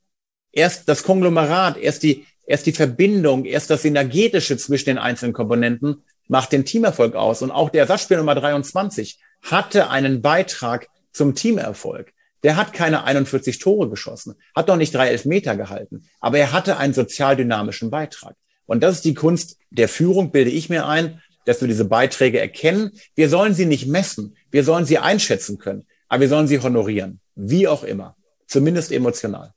Erst 0.53 0.89
das 0.89 1.03
Konglomerat, 1.03 1.77
erst 1.79 2.03
die, 2.03 2.27
erst 2.47 2.67
die 2.67 2.73
Verbindung, 2.73 3.45
erst 3.45 3.71
das 3.71 3.83
Synergetische 3.83 4.57
zwischen 4.57 4.91
den 4.91 4.99
einzelnen 4.99 5.33
Komponenten 5.33 6.03
macht 6.29 6.53
den 6.53 6.65
Teamerfolg 6.65 7.15
aus. 7.15 7.43
Und 7.43 7.51
auch 7.51 7.71
der 7.71 7.83
Ersatzspieler 7.83 8.21
Nummer 8.21 8.35
23 8.35 9.19
hatte 9.43 9.91
einen 9.91 10.23
Beitrag 10.23 10.89
zum 11.13 11.35
Teamerfolg. 11.35 12.13
Der 12.43 12.57
hat 12.57 12.73
keine 12.73 13.05
41 13.05 13.59
Tore 13.59 13.89
geschossen, 13.89 14.35
hat 14.55 14.69
doch 14.69 14.77
nicht 14.77 14.95
drei 14.95 15.09
Elfmeter 15.09 15.57
gehalten, 15.57 16.09
aber 16.21 16.39
er 16.39 16.53
hatte 16.53 16.77
einen 16.77 16.93
sozialdynamischen 16.93 17.91
Beitrag. 17.91 18.35
Und 18.67 18.83
das 18.83 18.97
ist 18.97 19.05
die 19.05 19.15
Kunst 19.15 19.59
der 19.71 19.89
Führung, 19.89 20.33
bilde 20.33 20.51
ich 20.51 20.69
mir 20.69 20.87
ein, 20.87 21.21
dass 21.45 21.61
wir 21.61 21.69
diese 21.69 21.85
Beiträge 21.85 22.41
erkennen. 22.41 22.93
Wir 23.15 23.29
sollen 23.29 23.55
sie 23.55 23.67
nicht 23.67 23.87
messen, 23.87 24.37
wir 24.53 24.63
sollen 24.63 24.85
sie 24.85 24.99
einschätzen 24.99 25.59
können, 25.59 25.85
aber 26.09 26.21
wir 26.21 26.29
sollen 26.29 26.47
sie 26.47 26.61
honorieren, 26.61 27.21
wie 27.35 27.67
auch 27.67 27.83
immer, 27.83 28.15
zumindest 28.47 28.93
emotional. 28.93 29.53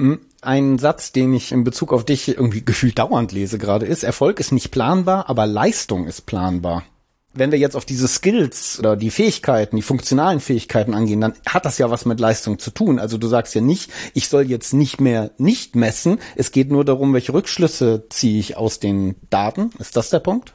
Hm, 0.00 0.20
ein 0.40 0.78
Satz, 0.78 1.12
den 1.12 1.32
ich 1.32 1.52
in 1.52 1.62
Bezug 1.62 1.92
auf 1.92 2.04
dich 2.04 2.28
irgendwie 2.28 2.64
gefühlt 2.64 2.98
dauernd 2.98 3.30
lese 3.30 3.58
gerade, 3.58 3.86
ist, 3.86 4.02
Erfolg 4.02 4.40
ist 4.40 4.50
nicht 4.50 4.70
planbar, 4.70 5.28
aber 5.28 5.46
Leistung 5.46 6.06
ist 6.06 6.26
planbar 6.26 6.84
wenn 7.38 7.52
wir 7.52 7.58
jetzt 7.58 7.76
auf 7.76 7.84
diese 7.84 8.08
Skills 8.08 8.78
oder 8.78 8.96
die 8.96 9.10
Fähigkeiten, 9.10 9.76
die 9.76 9.82
funktionalen 9.82 10.40
Fähigkeiten 10.40 10.94
angehen, 10.94 11.20
dann 11.20 11.34
hat 11.46 11.64
das 11.64 11.78
ja 11.78 11.90
was 11.90 12.04
mit 12.04 12.20
Leistung 12.20 12.58
zu 12.58 12.70
tun. 12.70 12.98
Also 12.98 13.18
du 13.18 13.28
sagst 13.28 13.54
ja 13.54 13.60
nicht, 13.60 13.90
ich 14.14 14.28
soll 14.28 14.44
jetzt 14.44 14.72
nicht 14.72 15.00
mehr 15.00 15.30
nicht 15.38 15.76
messen. 15.76 16.18
Es 16.36 16.52
geht 16.52 16.70
nur 16.70 16.84
darum, 16.84 17.14
welche 17.14 17.32
Rückschlüsse 17.32 18.06
ziehe 18.08 18.40
ich 18.40 18.56
aus 18.56 18.80
den 18.80 19.16
Daten. 19.30 19.70
Ist 19.78 19.96
das 19.96 20.10
der 20.10 20.20
Punkt? 20.20 20.54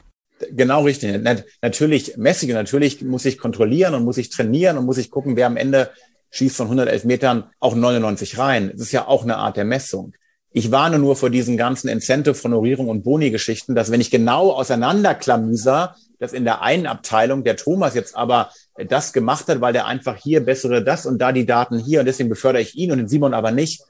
Genau 0.50 0.82
richtig. 0.82 1.20
Natürlich 1.62 2.16
messig 2.16 2.50
und 2.50 2.56
natürlich 2.56 3.02
muss 3.02 3.24
ich 3.24 3.38
kontrollieren 3.38 3.94
und 3.94 4.04
muss 4.04 4.18
ich 4.18 4.30
trainieren 4.30 4.78
und 4.78 4.86
muss 4.86 4.98
ich 4.98 5.10
gucken, 5.10 5.36
wer 5.36 5.46
am 5.46 5.56
Ende 5.56 5.90
schießt 6.30 6.56
von 6.56 6.66
111 6.66 7.04
Metern 7.04 7.44
auch 7.60 7.74
99 7.74 8.38
rein. 8.38 8.70
Das 8.72 8.80
ist 8.80 8.92
ja 8.92 9.06
auch 9.06 9.22
eine 9.22 9.36
Art 9.36 9.56
der 9.56 9.64
Messung. 9.64 10.14
Ich 10.56 10.70
warne 10.70 11.00
nur 11.00 11.16
vor 11.16 11.30
diesen 11.30 11.56
ganzen 11.56 11.88
Incentive, 11.88 12.40
Honorierung 12.42 12.88
und 12.88 13.02
Boni-Geschichten, 13.02 13.74
dass 13.74 13.90
wenn 13.90 14.00
ich 14.00 14.10
genau 14.10 14.52
auseinanderklamüser, 14.52 15.96
dass 16.20 16.32
in 16.32 16.44
der 16.44 16.62
einen 16.62 16.86
Abteilung 16.86 17.42
der 17.42 17.56
Thomas 17.56 17.94
jetzt 17.94 18.16
aber 18.16 18.50
das 18.76 19.12
gemacht 19.12 19.48
hat, 19.48 19.60
weil 19.60 19.72
der 19.72 19.86
einfach 19.86 20.16
hier 20.16 20.44
bessere 20.44 20.84
das 20.84 21.06
und 21.06 21.18
da 21.18 21.32
die 21.32 21.46
Daten 21.46 21.78
hier 21.78 22.00
und 22.00 22.06
deswegen 22.06 22.28
befördere 22.28 22.62
ich 22.62 22.76
ihn 22.76 22.92
und 22.92 22.98
den 22.98 23.08
Simon 23.08 23.34
aber 23.34 23.50
nicht. 23.50 23.82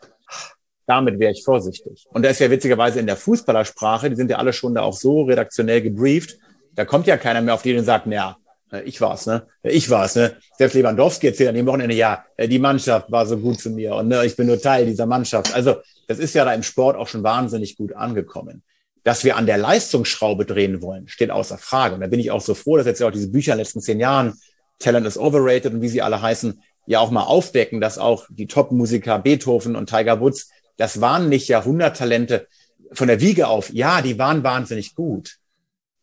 Damit 0.87 1.19
wäre 1.19 1.33
ich 1.33 1.45
vorsichtig. 1.45 2.07
Und 2.11 2.25
da 2.25 2.31
ist 2.31 2.41
ja 2.41 2.51
witzigerweise 2.51 3.01
in 3.01 3.07
der 3.07 3.17
Fußballersprache, 3.17 4.11
die 4.11 4.17
sind 4.17 4.31
ja 4.31 4.37
alle 4.37 4.53
schon 4.53 4.75
da 4.75 4.83
auch 4.83 4.93
so 4.93 5.23
redaktionell 5.23 5.81
gebrieft, 5.81 6.39
da 6.75 6.85
kommt 6.85 7.07
ja 7.07 7.17
keiner 7.17 7.41
mehr 7.41 7.55
auf 7.55 7.63
die 7.63 7.77
und 7.77 7.85
sagt, 7.85 8.07
naja, 8.07 8.37
ich 8.85 9.01
war's, 9.01 9.27
ne? 9.27 9.47
Ich 9.63 9.89
war's, 9.91 10.17
ne? 10.17 10.37
Selbst 10.59 10.75
Lewandowski 10.75 11.29
erzählt 11.29 11.51
an 11.51 11.55
dem 11.55 11.67
Wochenende, 11.67 11.95
ja, 11.95 12.25
die 12.39 12.59
Mannschaft 12.59 13.11
war 13.11 13.25
so 13.27 13.37
gut 13.39 13.61
zu 13.61 13.71
mir 13.71 13.95
und 13.95 14.09
ne, 14.09 14.25
ich 14.25 14.37
bin 14.37 14.47
nur 14.47 14.61
Teil 14.61 14.87
dieser 14.87 15.07
Mannschaft. 15.07 15.55
Also 15.55 15.77
das 16.09 16.19
ist 16.19 16.35
ja 16.35 16.45
da 16.45 16.53
im 16.53 16.63
Sport 16.63 16.97
auch 16.97 17.07
schon 17.07 17.23
wahnsinnig 17.23 17.77
gut 17.77 17.95
angekommen. 17.95 18.63
Dass 19.05 19.23
wir 19.23 19.37
an 19.37 19.47
der 19.47 19.59
Leistungsschraube 19.59 20.47
drehen 20.47 20.81
wollen, 20.83 21.09
steht 21.09 21.31
außer 21.31 21.59
Frage. 21.59 21.95
Und 21.95 22.01
da 22.01 22.07
bin 22.07 22.21
ich 22.21 22.31
auch 22.31 22.41
so 22.41 22.55
froh, 22.55 22.79
dass 22.79 22.87
jetzt 22.87 23.01
ja 23.01 23.07
auch 23.07 23.13
diese 23.13 23.31
Bücher 23.31 23.53
in 23.53 23.59
den 23.59 23.65
letzten 23.65 23.81
zehn 23.81 24.01
Jahren, 24.01 24.35
Talent 24.79 25.07
is 25.07 25.19
overrated 25.19 25.75
und 25.75 25.83
wie 25.83 25.89
sie 25.89 26.03
alle 26.03 26.21
heißen, 26.21 26.61
ja 26.87 27.01
auch 27.01 27.11
mal 27.11 27.23
aufdecken, 27.23 27.81
dass 27.81 27.99
auch 27.99 28.27
die 28.31 28.47
Top-Musiker 28.47 29.19
Beethoven 29.19 29.77
und 29.77 29.89
Tiger 29.89 30.21
Woods, 30.21 30.51
das 30.79 31.01
waren 31.01 31.29
nicht 31.29 31.49
Jahrhunderttalente 31.49 32.49
von 32.93 33.09
der 33.09 33.21
Wiege 33.21 33.47
auf. 33.47 33.73
Ja, 33.73 34.03
die 34.03 34.19
waren 34.19 34.43
wahnsinnig 34.43 34.95
gut. 34.95 35.37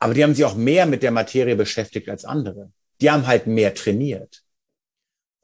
Aber 0.02 0.16
die 0.16 0.24
haben 0.24 0.34
sich 0.34 0.44
auch 0.46 0.56
mehr 0.56 0.88
mit 0.88 1.04
der 1.04 1.12
Materie 1.12 1.56
beschäftigt 1.56 2.10
als 2.10 2.26
andere. 2.26 2.72
Die 3.02 3.12
haben 3.12 3.28
halt 3.28 3.46
mehr 3.46 3.76
trainiert. 3.76 4.42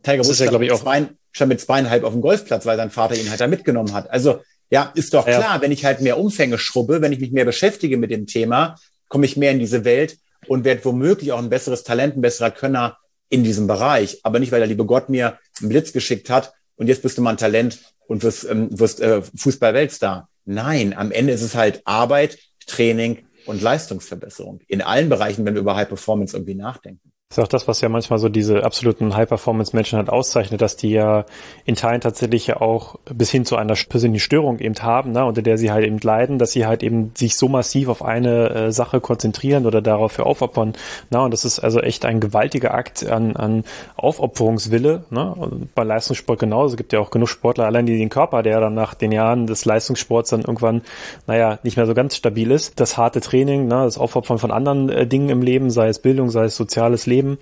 Tiger 0.01 0.25
Woods 0.25 0.39
ja, 0.39 0.49
glaube 0.49 0.65
ich, 0.65 0.71
auch 0.71 0.81
stand 0.81 1.49
mit 1.49 1.61
zweieinhalb 1.61 2.03
auf 2.03 2.13
dem 2.13 2.21
Golfplatz, 2.21 2.65
weil 2.65 2.75
sein 2.75 2.89
Vater 2.89 3.15
ihn 3.15 3.29
halt 3.29 3.39
da 3.39 3.45
mitgenommen 3.45 3.93
hat. 3.93 4.09
Also 4.09 4.41
ja, 4.71 4.91
ist 4.95 5.13
doch 5.13 5.25
klar, 5.25 5.57
ja. 5.57 5.61
wenn 5.61 5.71
ich 5.71 5.85
halt 5.85 6.01
mehr 6.01 6.17
Umfänge 6.17 6.57
schrubbe, 6.57 7.01
wenn 7.01 7.13
ich 7.13 7.19
mich 7.19 7.31
mehr 7.31 7.45
beschäftige 7.45 7.97
mit 7.97 8.09
dem 8.09 8.25
Thema, 8.25 8.79
komme 9.09 9.27
ich 9.27 9.37
mehr 9.37 9.51
in 9.51 9.59
diese 9.59 9.85
Welt 9.85 10.17
und 10.47 10.65
werde 10.65 10.83
womöglich 10.85 11.31
auch 11.33 11.39
ein 11.39 11.51
besseres 11.51 11.83
Talent, 11.83 12.17
ein 12.17 12.21
besserer 12.21 12.49
Könner 12.49 12.97
in 13.29 13.43
diesem 13.43 13.67
Bereich. 13.67 14.21
Aber 14.23 14.39
nicht, 14.39 14.51
weil 14.51 14.59
der 14.59 14.67
liebe 14.67 14.85
Gott 14.85 15.09
mir 15.09 15.37
einen 15.59 15.69
Blitz 15.69 15.93
geschickt 15.93 16.31
hat 16.31 16.53
und 16.77 16.87
jetzt 16.87 17.03
bist 17.03 17.15
du 17.19 17.21
mal 17.21 17.31
ein 17.31 17.37
Talent 17.37 17.77
und 18.07 18.23
wirst, 18.23 18.49
ähm, 18.49 18.69
wirst 18.71 19.01
äh, 19.01 19.21
Fußball-Weltstar. 19.21 20.29
Nein, 20.45 20.95
am 20.97 21.11
Ende 21.11 21.33
ist 21.33 21.43
es 21.43 21.53
halt 21.53 21.83
Arbeit, 21.85 22.39
Training 22.65 23.26
und 23.47 23.61
Leistungsverbesserung. 23.61 24.59
In 24.67 24.81
allen 24.81 25.09
Bereichen, 25.09 25.45
wenn 25.45 25.55
wir 25.55 25.61
über 25.61 25.75
High 25.75 25.87
Performance 25.87 26.35
irgendwie 26.35 26.55
nachdenken. 26.55 27.11
Das 27.29 27.39
ist 27.39 27.43
auch 27.43 27.49
das, 27.49 27.67
was 27.67 27.81
ja 27.81 27.89
manchmal 27.89 28.19
so 28.19 28.29
diese 28.29 28.63
absoluten 28.63 29.13
High-Performance-Menschen 29.13 29.97
halt 29.97 30.09
auszeichnet, 30.09 30.61
dass 30.61 30.77
die 30.77 30.91
ja 30.91 31.25
in 31.65 31.75
Teilen 31.75 31.99
tatsächlich 31.99 32.47
ja 32.47 32.61
auch 32.61 32.95
bis 33.03 33.29
hin 33.29 33.43
zu 33.43 33.57
einer 33.57 33.73
persönlichen 33.73 34.23
Störung 34.23 34.59
eben 34.59 34.75
haben, 34.81 35.11
ne, 35.11 35.25
unter 35.25 35.41
der 35.41 35.57
sie 35.57 35.69
halt 35.69 35.85
eben 35.85 35.99
leiden, 35.99 36.39
dass 36.39 36.53
sie 36.53 36.65
halt 36.65 36.83
eben 36.83 37.11
sich 37.15 37.35
so 37.35 37.49
massiv 37.49 37.89
auf 37.89 38.01
eine 38.01 38.49
äh, 38.49 38.71
Sache 38.71 39.01
konzentrieren 39.01 39.65
oder 39.65 39.81
darauf 39.81 40.13
für 40.13 40.25
aufopfern. 40.25 40.71
Ne, 41.09 41.21
und 41.21 41.31
das 41.31 41.43
ist 41.43 41.59
also 41.59 41.81
echt 41.81 42.05
ein 42.05 42.21
gewaltiger 42.21 42.73
Akt 42.73 43.05
an, 43.05 43.35
an 43.35 43.65
Aufopferungswille. 43.97 45.03
Ne, 45.09 45.33
und 45.35 45.75
bei 45.75 45.83
Leistungssport 45.83 46.39
genauso. 46.39 46.75
Es 46.75 46.77
gibt 46.77 46.93
ja 46.93 47.01
auch 47.01 47.11
genug 47.11 47.27
Sportler, 47.27 47.65
allein 47.65 47.85
die 47.85 47.97
den 47.97 48.07
Körper, 48.07 48.41
der 48.41 48.61
dann 48.61 48.73
nach 48.73 48.93
den 48.93 49.11
Jahren 49.11 49.47
des 49.47 49.65
Leistungssports 49.65 50.29
dann 50.29 50.41
irgendwann, 50.43 50.81
naja, 51.27 51.59
nicht 51.63 51.75
mehr 51.75 51.87
so 51.87 51.93
ganz 51.93 52.15
stabil 52.15 52.51
ist. 52.51 52.79
Das 52.79 52.95
harte 52.95 53.19
Training, 53.19 53.67
ne, 53.67 53.83
das 53.83 53.97
Aufopfern 53.97 54.37
von 54.37 54.51
anderen 54.51 54.87
äh, 54.87 55.05
Dingen 55.05 55.27
im 55.27 55.41
Leben, 55.41 55.69
sei 55.69 55.89
es 55.89 55.99
Bildung, 55.99 56.29
sei 56.29 56.45
es 56.45 56.55
soziales 56.55 57.05
Leben, 57.05 57.16
Leben, 57.17 57.37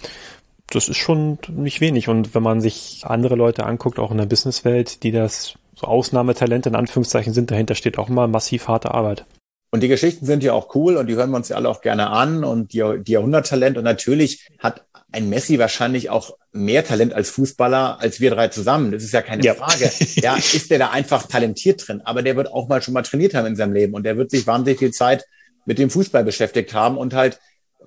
das 0.69 0.89
ist 0.89 0.97
schon 0.97 1.37
nicht 1.49 1.81
wenig. 1.81 2.07
Und 2.07 2.33
wenn 2.33 2.43
man 2.43 2.61
sich 2.61 3.01
andere 3.03 3.35
Leute 3.35 3.65
anguckt, 3.65 3.99
auch 3.99 4.11
in 4.11 4.17
der 4.17 4.25
Businesswelt, 4.25 5.03
die 5.03 5.11
das 5.11 5.55
so 5.75 5.87
Ausnahmetalente 5.87 6.69
in 6.69 6.75
Anführungszeichen 6.75 7.33
sind, 7.33 7.51
dahinter 7.51 7.75
steht 7.75 7.97
auch 7.97 8.09
immer 8.09 8.27
massiv 8.27 8.67
harte 8.67 8.93
Arbeit. 8.93 9.25
Und 9.71 9.81
die 9.81 9.89
Geschichten 9.89 10.25
sind 10.25 10.41
ja 10.41 10.53
auch 10.53 10.73
cool 10.73 10.95
und 10.95 11.07
die 11.07 11.15
hören 11.15 11.31
wir 11.31 11.35
uns 11.35 11.49
ja 11.49 11.57
alle 11.57 11.67
auch 11.67 11.81
gerne 11.81 12.09
an 12.09 12.45
und 12.45 12.71
die, 12.71 12.81
die 13.05 13.11
Jahrhunderttalent. 13.11 13.77
Und 13.77 13.83
natürlich 13.83 14.47
hat 14.59 14.85
ein 15.11 15.27
Messi 15.27 15.59
wahrscheinlich 15.59 16.09
auch 16.09 16.37
mehr 16.53 16.85
Talent 16.85 17.13
als 17.13 17.29
Fußballer 17.31 17.99
als 17.99 18.21
wir 18.21 18.31
drei 18.31 18.47
zusammen. 18.47 18.93
Das 18.93 19.03
ist 19.03 19.11
ja 19.11 19.21
keine 19.21 19.43
ja. 19.43 19.53
Frage. 19.53 19.91
Ja, 20.15 20.37
ist 20.37 20.71
der 20.71 20.79
da 20.79 20.91
einfach 20.91 21.27
talentiert 21.27 21.85
drin? 21.85 22.01
Aber 22.05 22.21
der 22.21 22.37
wird 22.37 22.53
auch 22.53 22.69
mal 22.69 22.81
schon 22.81 22.93
mal 22.93 23.01
trainiert 23.01 23.33
haben 23.33 23.47
in 23.47 23.57
seinem 23.57 23.73
Leben 23.73 23.93
und 23.93 24.03
der 24.03 24.15
wird 24.15 24.31
sich 24.31 24.47
wahnsinnig 24.47 24.79
viel 24.79 24.91
Zeit 24.91 25.25
mit 25.65 25.77
dem 25.77 25.89
Fußball 25.89 26.23
beschäftigt 26.23 26.73
haben 26.73 26.97
und 26.97 27.13
halt 27.13 27.39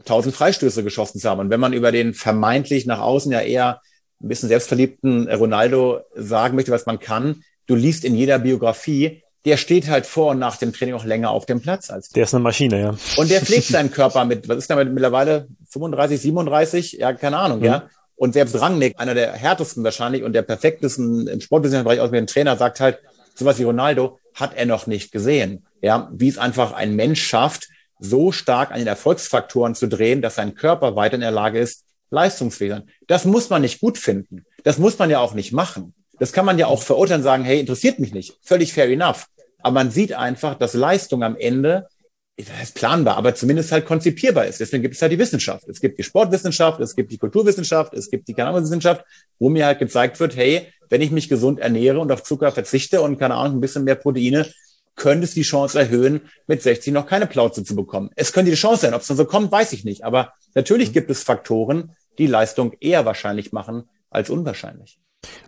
tausend 0.08 0.34
Freistöße 0.34 0.82
geschossen 0.82 1.20
zu 1.20 1.28
haben. 1.28 1.40
Und 1.40 1.50
wenn 1.50 1.60
man 1.60 1.72
über 1.72 1.92
den 1.92 2.14
vermeintlich 2.14 2.86
nach 2.86 3.00
außen 3.00 3.30
ja 3.30 3.40
eher 3.40 3.80
ein 4.22 4.28
bisschen 4.28 4.48
selbstverliebten 4.48 5.28
Ronaldo 5.30 6.00
sagen 6.14 6.56
möchte, 6.56 6.72
was 6.72 6.86
man 6.86 6.98
kann. 6.98 7.42
Du 7.66 7.74
liest 7.74 8.04
in 8.04 8.14
jeder 8.14 8.38
Biografie, 8.38 9.22
der 9.44 9.56
steht 9.56 9.88
halt 9.88 10.06
vor 10.06 10.32
und 10.32 10.38
nach 10.38 10.56
dem 10.56 10.72
Training 10.72 10.94
auch 10.94 11.04
länger 11.04 11.30
auf 11.30 11.46
dem 11.46 11.60
Platz 11.60 11.90
als 11.90 12.08
du. 12.08 12.14
Der 12.14 12.24
ist 12.24 12.34
eine 12.34 12.42
Maschine, 12.42 12.80
ja. 12.80 12.94
Und 13.16 13.30
der 13.30 13.40
pflegt 13.40 13.66
seinen 13.68 13.90
Körper 13.90 14.24
mit, 14.24 14.48
was 14.48 14.58
ist 14.58 14.70
damit 14.70 14.92
mittlerweile 14.92 15.48
35, 15.70 16.20
37? 16.20 16.92
Ja, 16.94 17.12
keine 17.12 17.38
Ahnung, 17.38 17.60
mhm. 17.60 17.64
ja. 17.64 17.88
Und 18.16 18.32
selbst 18.32 18.60
Rangnick, 18.60 18.98
einer 18.98 19.14
der 19.14 19.32
härtesten 19.32 19.84
wahrscheinlich 19.84 20.24
und 20.24 20.32
der 20.32 20.42
perfektesten 20.42 21.28
im 21.28 21.40
Sportwissenschaftlichen 21.40 22.02
aus 22.02 22.10
mir 22.10 22.18
ein 22.18 22.26
Trainer, 22.26 22.56
sagt 22.56 22.80
halt, 22.80 22.98
sowas 23.36 23.60
wie 23.60 23.62
Ronaldo 23.62 24.18
hat 24.34 24.56
er 24.56 24.66
noch 24.66 24.88
nicht 24.88 25.12
gesehen. 25.12 25.64
Ja, 25.80 26.10
wie 26.12 26.28
es 26.28 26.38
einfach 26.38 26.72
ein 26.72 26.96
Mensch 26.96 27.22
schafft, 27.22 27.68
so 27.98 28.32
stark 28.32 28.70
an 28.70 28.78
den 28.78 28.86
Erfolgsfaktoren 28.86 29.74
zu 29.74 29.88
drehen, 29.88 30.22
dass 30.22 30.36
sein 30.36 30.54
Körper 30.54 30.96
weiter 30.96 31.14
in 31.14 31.20
der 31.20 31.30
Lage 31.30 31.58
ist, 31.58 31.84
leistungsfähig 32.10 32.72
sein. 32.72 32.90
Das 33.06 33.24
muss 33.24 33.50
man 33.50 33.62
nicht 33.62 33.80
gut 33.80 33.98
finden. 33.98 34.44
Das 34.64 34.78
muss 34.78 34.98
man 34.98 35.10
ja 35.10 35.20
auch 35.20 35.34
nicht 35.34 35.52
machen. 35.52 35.94
Das 36.18 36.32
kann 36.32 36.44
man 36.44 36.58
ja 36.58 36.66
auch 36.66 36.82
verurteilen 36.82 37.22
sagen, 37.22 37.44
hey, 37.44 37.60
interessiert 37.60 37.98
mich 37.98 38.12
nicht. 38.12 38.38
Völlig 38.42 38.72
fair 38.72 38.88
enough. 38.88 39.26
Aber 39.60 39.74
man 39.74 39.90
sieht 39.90 40.12
einfach, 40.12 40.54
dass 40.56 40.74
Leistung 40.74 41.22
am 41.22 41.36
Ende, 41.36 41.88
das 42.36 42.52
heißt 42.52 42.74
planbar, 42.74 43.16
aber 43.16 43.34
zumindest 43.34 43.72
halt 43.72 43.86
konzipierbar 43.86 44.46
ist. 44.46 44.60
Deswegen 44.60 44.82
gibt 44.82 44.94
es 44.94 45.02
halt 45.02 45.12
die 45.12 45.18
Wissenschaft. 45.18 45.68
Es 45.68 45.80
gibt 45.80 45.98
die 45.98 46.04
Sportwissenschaft, 46.04 46.80
es 46.80 46.94
gibt 46.94 47.10
die 47.12 47.18
Kulturwissenschaft, 47.18 47.94
es 47.94 48.10
gibt 48.10 48.28
die 48.28 48.34
Kanalwissenschaft, 48.34 49.04
wo 49.38 49.48
mir 49.48 49.66
halt 49.66 49.80
gezeigt 49.80 50.18
wird, 50.20 50.36
hey, 50.36 50.68
wenn 50.88 51.02
ich 51.02 51.10
mich 51.10 51.28
gesund 51.28 51.58
ernähre 51.58 51.98
und 52.00 52.10
auf 52.12 52.22
Zucker 52.22 52.52
verzichte 52.52 53.02
und 53.02 53.18
keine 53.18 53.34
Ahnung, 53.34 53.58
ein 53.58 53.60
bisschen 53.60 53.84
mehr 53.84 53.96
Proteine, 53.96 54.46
könnte 54.98 55.24
es 55.24 55.32
die 55.32 55.42
Chance 55.42 55.78
erhöhen, 55.78 56.20
mit 56.46 56.62
60 56.62 56.92
noch 56.92 57.06
keine 57.06 57.26
Plauze 57.26 57.64
zu 57.64 57.74
bekommen. 57.74 58.10
Es 58.16 58.32
könnte 58.32 58.50
die 58.50 58.56
Chance 58.56 58.82
sein. 58.82 58.94
Ob 58.94 59.00
es 59.00 59.06
dann 59.06 59.16
so 59.16 59.24
kommt, 59.24 59.50
weiß 59.50 59.72
ich 59.72 59.84
nicht. 59.84 60.04
Aber 60.04 60.34
natürlich 60.54 60.92
gibt 60.92 61.10
es 61.10 61.22
Faktoren, 61.22 61.96
die 62.18 62.26
Leistung 62.26 62.74
eher 62.80 63.06
wahrscheinlich 63.06 63.52
machen 63.52 63.84
als 64.10 64.28
unwahrscheinlich. 64.28 64.98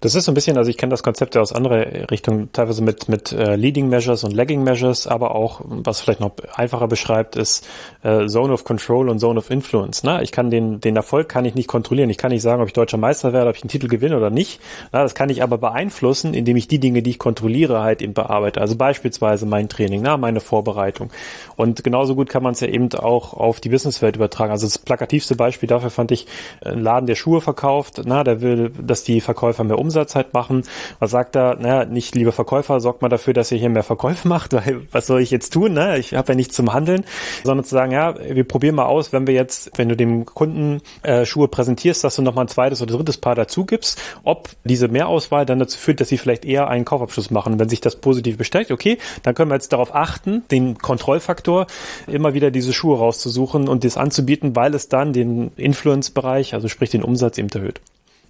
Das 0.01 0.15
ist 0.15 0.25
so 0.25 0.33
ein 0.33 0.35
bisschen, 0.35 0.57
also 0.57 0.69
ich 0.69 0.79
kenne 0.79 0.91
das 0.91 1.03
Konzept 1.03 1.35
ja 1.35 1.43
aus 1.43 1.53
anderer 1.53 2.11
Richtung, 2.11 2.51
teilweise 2.53 2.83
mit, 2.83 3.09
mit 3.09 3.33
äh, 3.33 3.55
Leading 3.55 3.89
Measures 3.89 4.25
und 4.25 4.33
Lagging 4.33 4.65
Measures, 4.65 5.07
aber 5.07 5.35
auch, 5.35 5.61
was 5.65 6.01
vielleicht 6.01 6.19
noch 6.21 6.33
einfacher 6.55 6.89
beschreibt, 6.89 7.37
ist 7.37 7.69
äh, 8.03 8.27
Zone 8.27 8.53
of 8.53 8.65
Control 8.65 9.09
und 9.09 9.21
Zone 9.21 9.39
of 9.39 9.51
Influence. 9.51 10.03
Ne? 10.03 10.23
Ich 10.23 10.33
kann 10.33 10.51
den, 10.51 10.81
den 10.81 10.97
Erfolg 10.97 11.29
kann 11.29 11.45
ich 11.45 11.55
nicht 11.55 11.69
kontrollieren. 11.69 12.11
Ich 12.11 12.19
kann 12.19 12.33
nicht 12.33 12.43
sagen, 12.43 12.63
ob 12.63 12.69
ich 12.69 12.73
deutscher 12.73 12.97
Meister 12.97 13.33
werde, 13.33 13.51
ob 13.51 13.57
ich 13.57 13.63
einen 13.63 13.69
Titel 13.69 13.87
gewinne 13.87 14.17
oder 14.17 14.31
nicht. 14.31 14.61
Na, 14.91 15.03
das 15.03 15.15
kann 15.15 15.29
ich 15.29 15.43
aber 15.43 15.59
beeinflussen, 15.59 16.35
indem 16.35 16.57
ich 16.57 16.67
die 16.67 16.81
Dinge, 16.81 17.03
die 17.03 17.11
ich 17.11 17.19
kontrolliere, 17.19 17.81
halt 17.81 18.03
eben 18.03 18.15
bearbeite. 18.15 18.61
Also 18.61 18.77
beispielsweise 18.77 19.47
mein 19.47 19.69
Training, 19.69 20.01
na, 20.03 20.17
meine 20.17 20.41
Vorbereitung. 20.41 21.11
Und 21.57 21.85
genauso 21.85 22.17
gut 22.17 22.29
kann 22.29 22.43
man 22.43 22.55
es 22.55 22.61
ja 22.61 22.69
eben 22.69 22.93
auch 22.95 23.35
auf 23.35 23.61
die 23.61 23.69
Businesswelt 23.69 24.17
übertragen. 24.17 24.51
Also 24.51 24.67
das 24.67 24.79
plakativste 24.79 25.37
Beispiel 25.37 25.69
dafür 25.69 25.91
fand 25.91 26.11
ich, 26.11 26.27
ein 26.65 26.83
Laden, 26.83 27.07
der 27.07 27.15
Schuhe 27.15 27.41
verkauft, 27.41 28.01
na, 28.05 28.25
der 28.25 28.41
will, 28.41 28.71
dass 28.71 29.05
die 29.05 29.21
Verkäufer 29.21 29.61
mehr 29.71 29.79
Umsatz 29.79 30.15
halt 30.15 30.35
machen. 30.35 30.63
Was 30.99 31.11
sagt 31.11 31.37
er? 31.37 31.57
Naja, 31.57 31.85
nicht, 31.85 32.15
liebe 32.15 32.33
Verkäufer, 32.33 32.81
sorgt 32.81 33.03
mal 33.03 33.09
dafür, 33.09 33.33
dass 33.33 33.51
ihr 33.51 33.59
hier 33.59 33.71
mehr 33.71 33.83
Verkäufe 33.83 34.29
macht, 34.29 34.53
weil 34.53 34.83
was 34.93 35.07
soll 35.07 35.21
ich 35.21 35.31
jetzt 35.31 35.53
tun? 35.53 35.73
Ne? 35.73 35.99
Ich 35.99 36.15
habe 36.15 36.33
ja 36.33 36.35
nichts 36.35 36.55
zum 36.55 36.73
Handeln, 36.73 37.05
sondern 37.45 37.65
zu 37.65 37.75
sagen, 37.75 37.93
ja, 37.93 38.15
wir 38.19 38.45
probieren 38.45 38.75
mal 38.75 38.87
aus, 38.87 39.13
wenn 39.13 39.27
wir 39.27 39.35
jetzt, 39.35 39.71
wenn 39.77 39.89
du 39.89 39.97
dem 39.97 40.27
Kunden 40.27 40.83
äh, 41.03 41.25
Schuhe 41.25 41.49
präsentierst, 41.49 42.05
dass 42.05 42.17
du 42.17 42.23
nochmal 42.23 42.45
ein 42.45 42.49
zweites 42.49 42.83
oder 42.83 42.97
drittes 42.97 43.19
Paar 43.19 43.35
dazu 43.35 43.65
gibst, 43.65 44.01
ob 44.25 44.51
diese 44.65 44.89
Mehrauswahl 44.89 45.47
dann 45.47 45.59
dazu 45.59 45.79
führt, 45.79 46.01
dass 46.01 46.09
sie 46.09 46.19
vielleicht 46.19 46.45
eher 46.45 46.69
einen 46.69 46.85
Kaufabschluss 46.85 47.31
machen. 47.31 47.59
Wenn 47.59 47.69
sich 47.69 47.81
das 47.81 47.97
positiv 47.97 48.37
bestätigt, 48.37 48.73
okay, 48.73 48.99
dann 49.23 49.35
können 49.35 49.51
wir 49.51 49.55
jetzt 49.55 49.73
darauf 49.73 49.95
achten, 49.95 50.45
den 50.51 50.79
Kontrollfaktor 50.79 51.67
immer 52.07 52.35
wieder 52.35 52.51
diese 52.51 52.73
Schuhe 52.73 52.99
rauszusuchen 52.99 53.69
und 53.69 53.85
das 53.85 53.97
anzubieten, 53.97 54.57
weil 54.57 54.75
es 54.75 54.89
dann 54.89 55.13
den 55.13 55.53
Influence-Bereich, 55.57 56.55
also 56.55 56.69
sprich 56.69 56.91
den 56.91 57.03
Umsatz 57.03 57.39
eben 57.39 57.49
erhöht. 57.51 57.81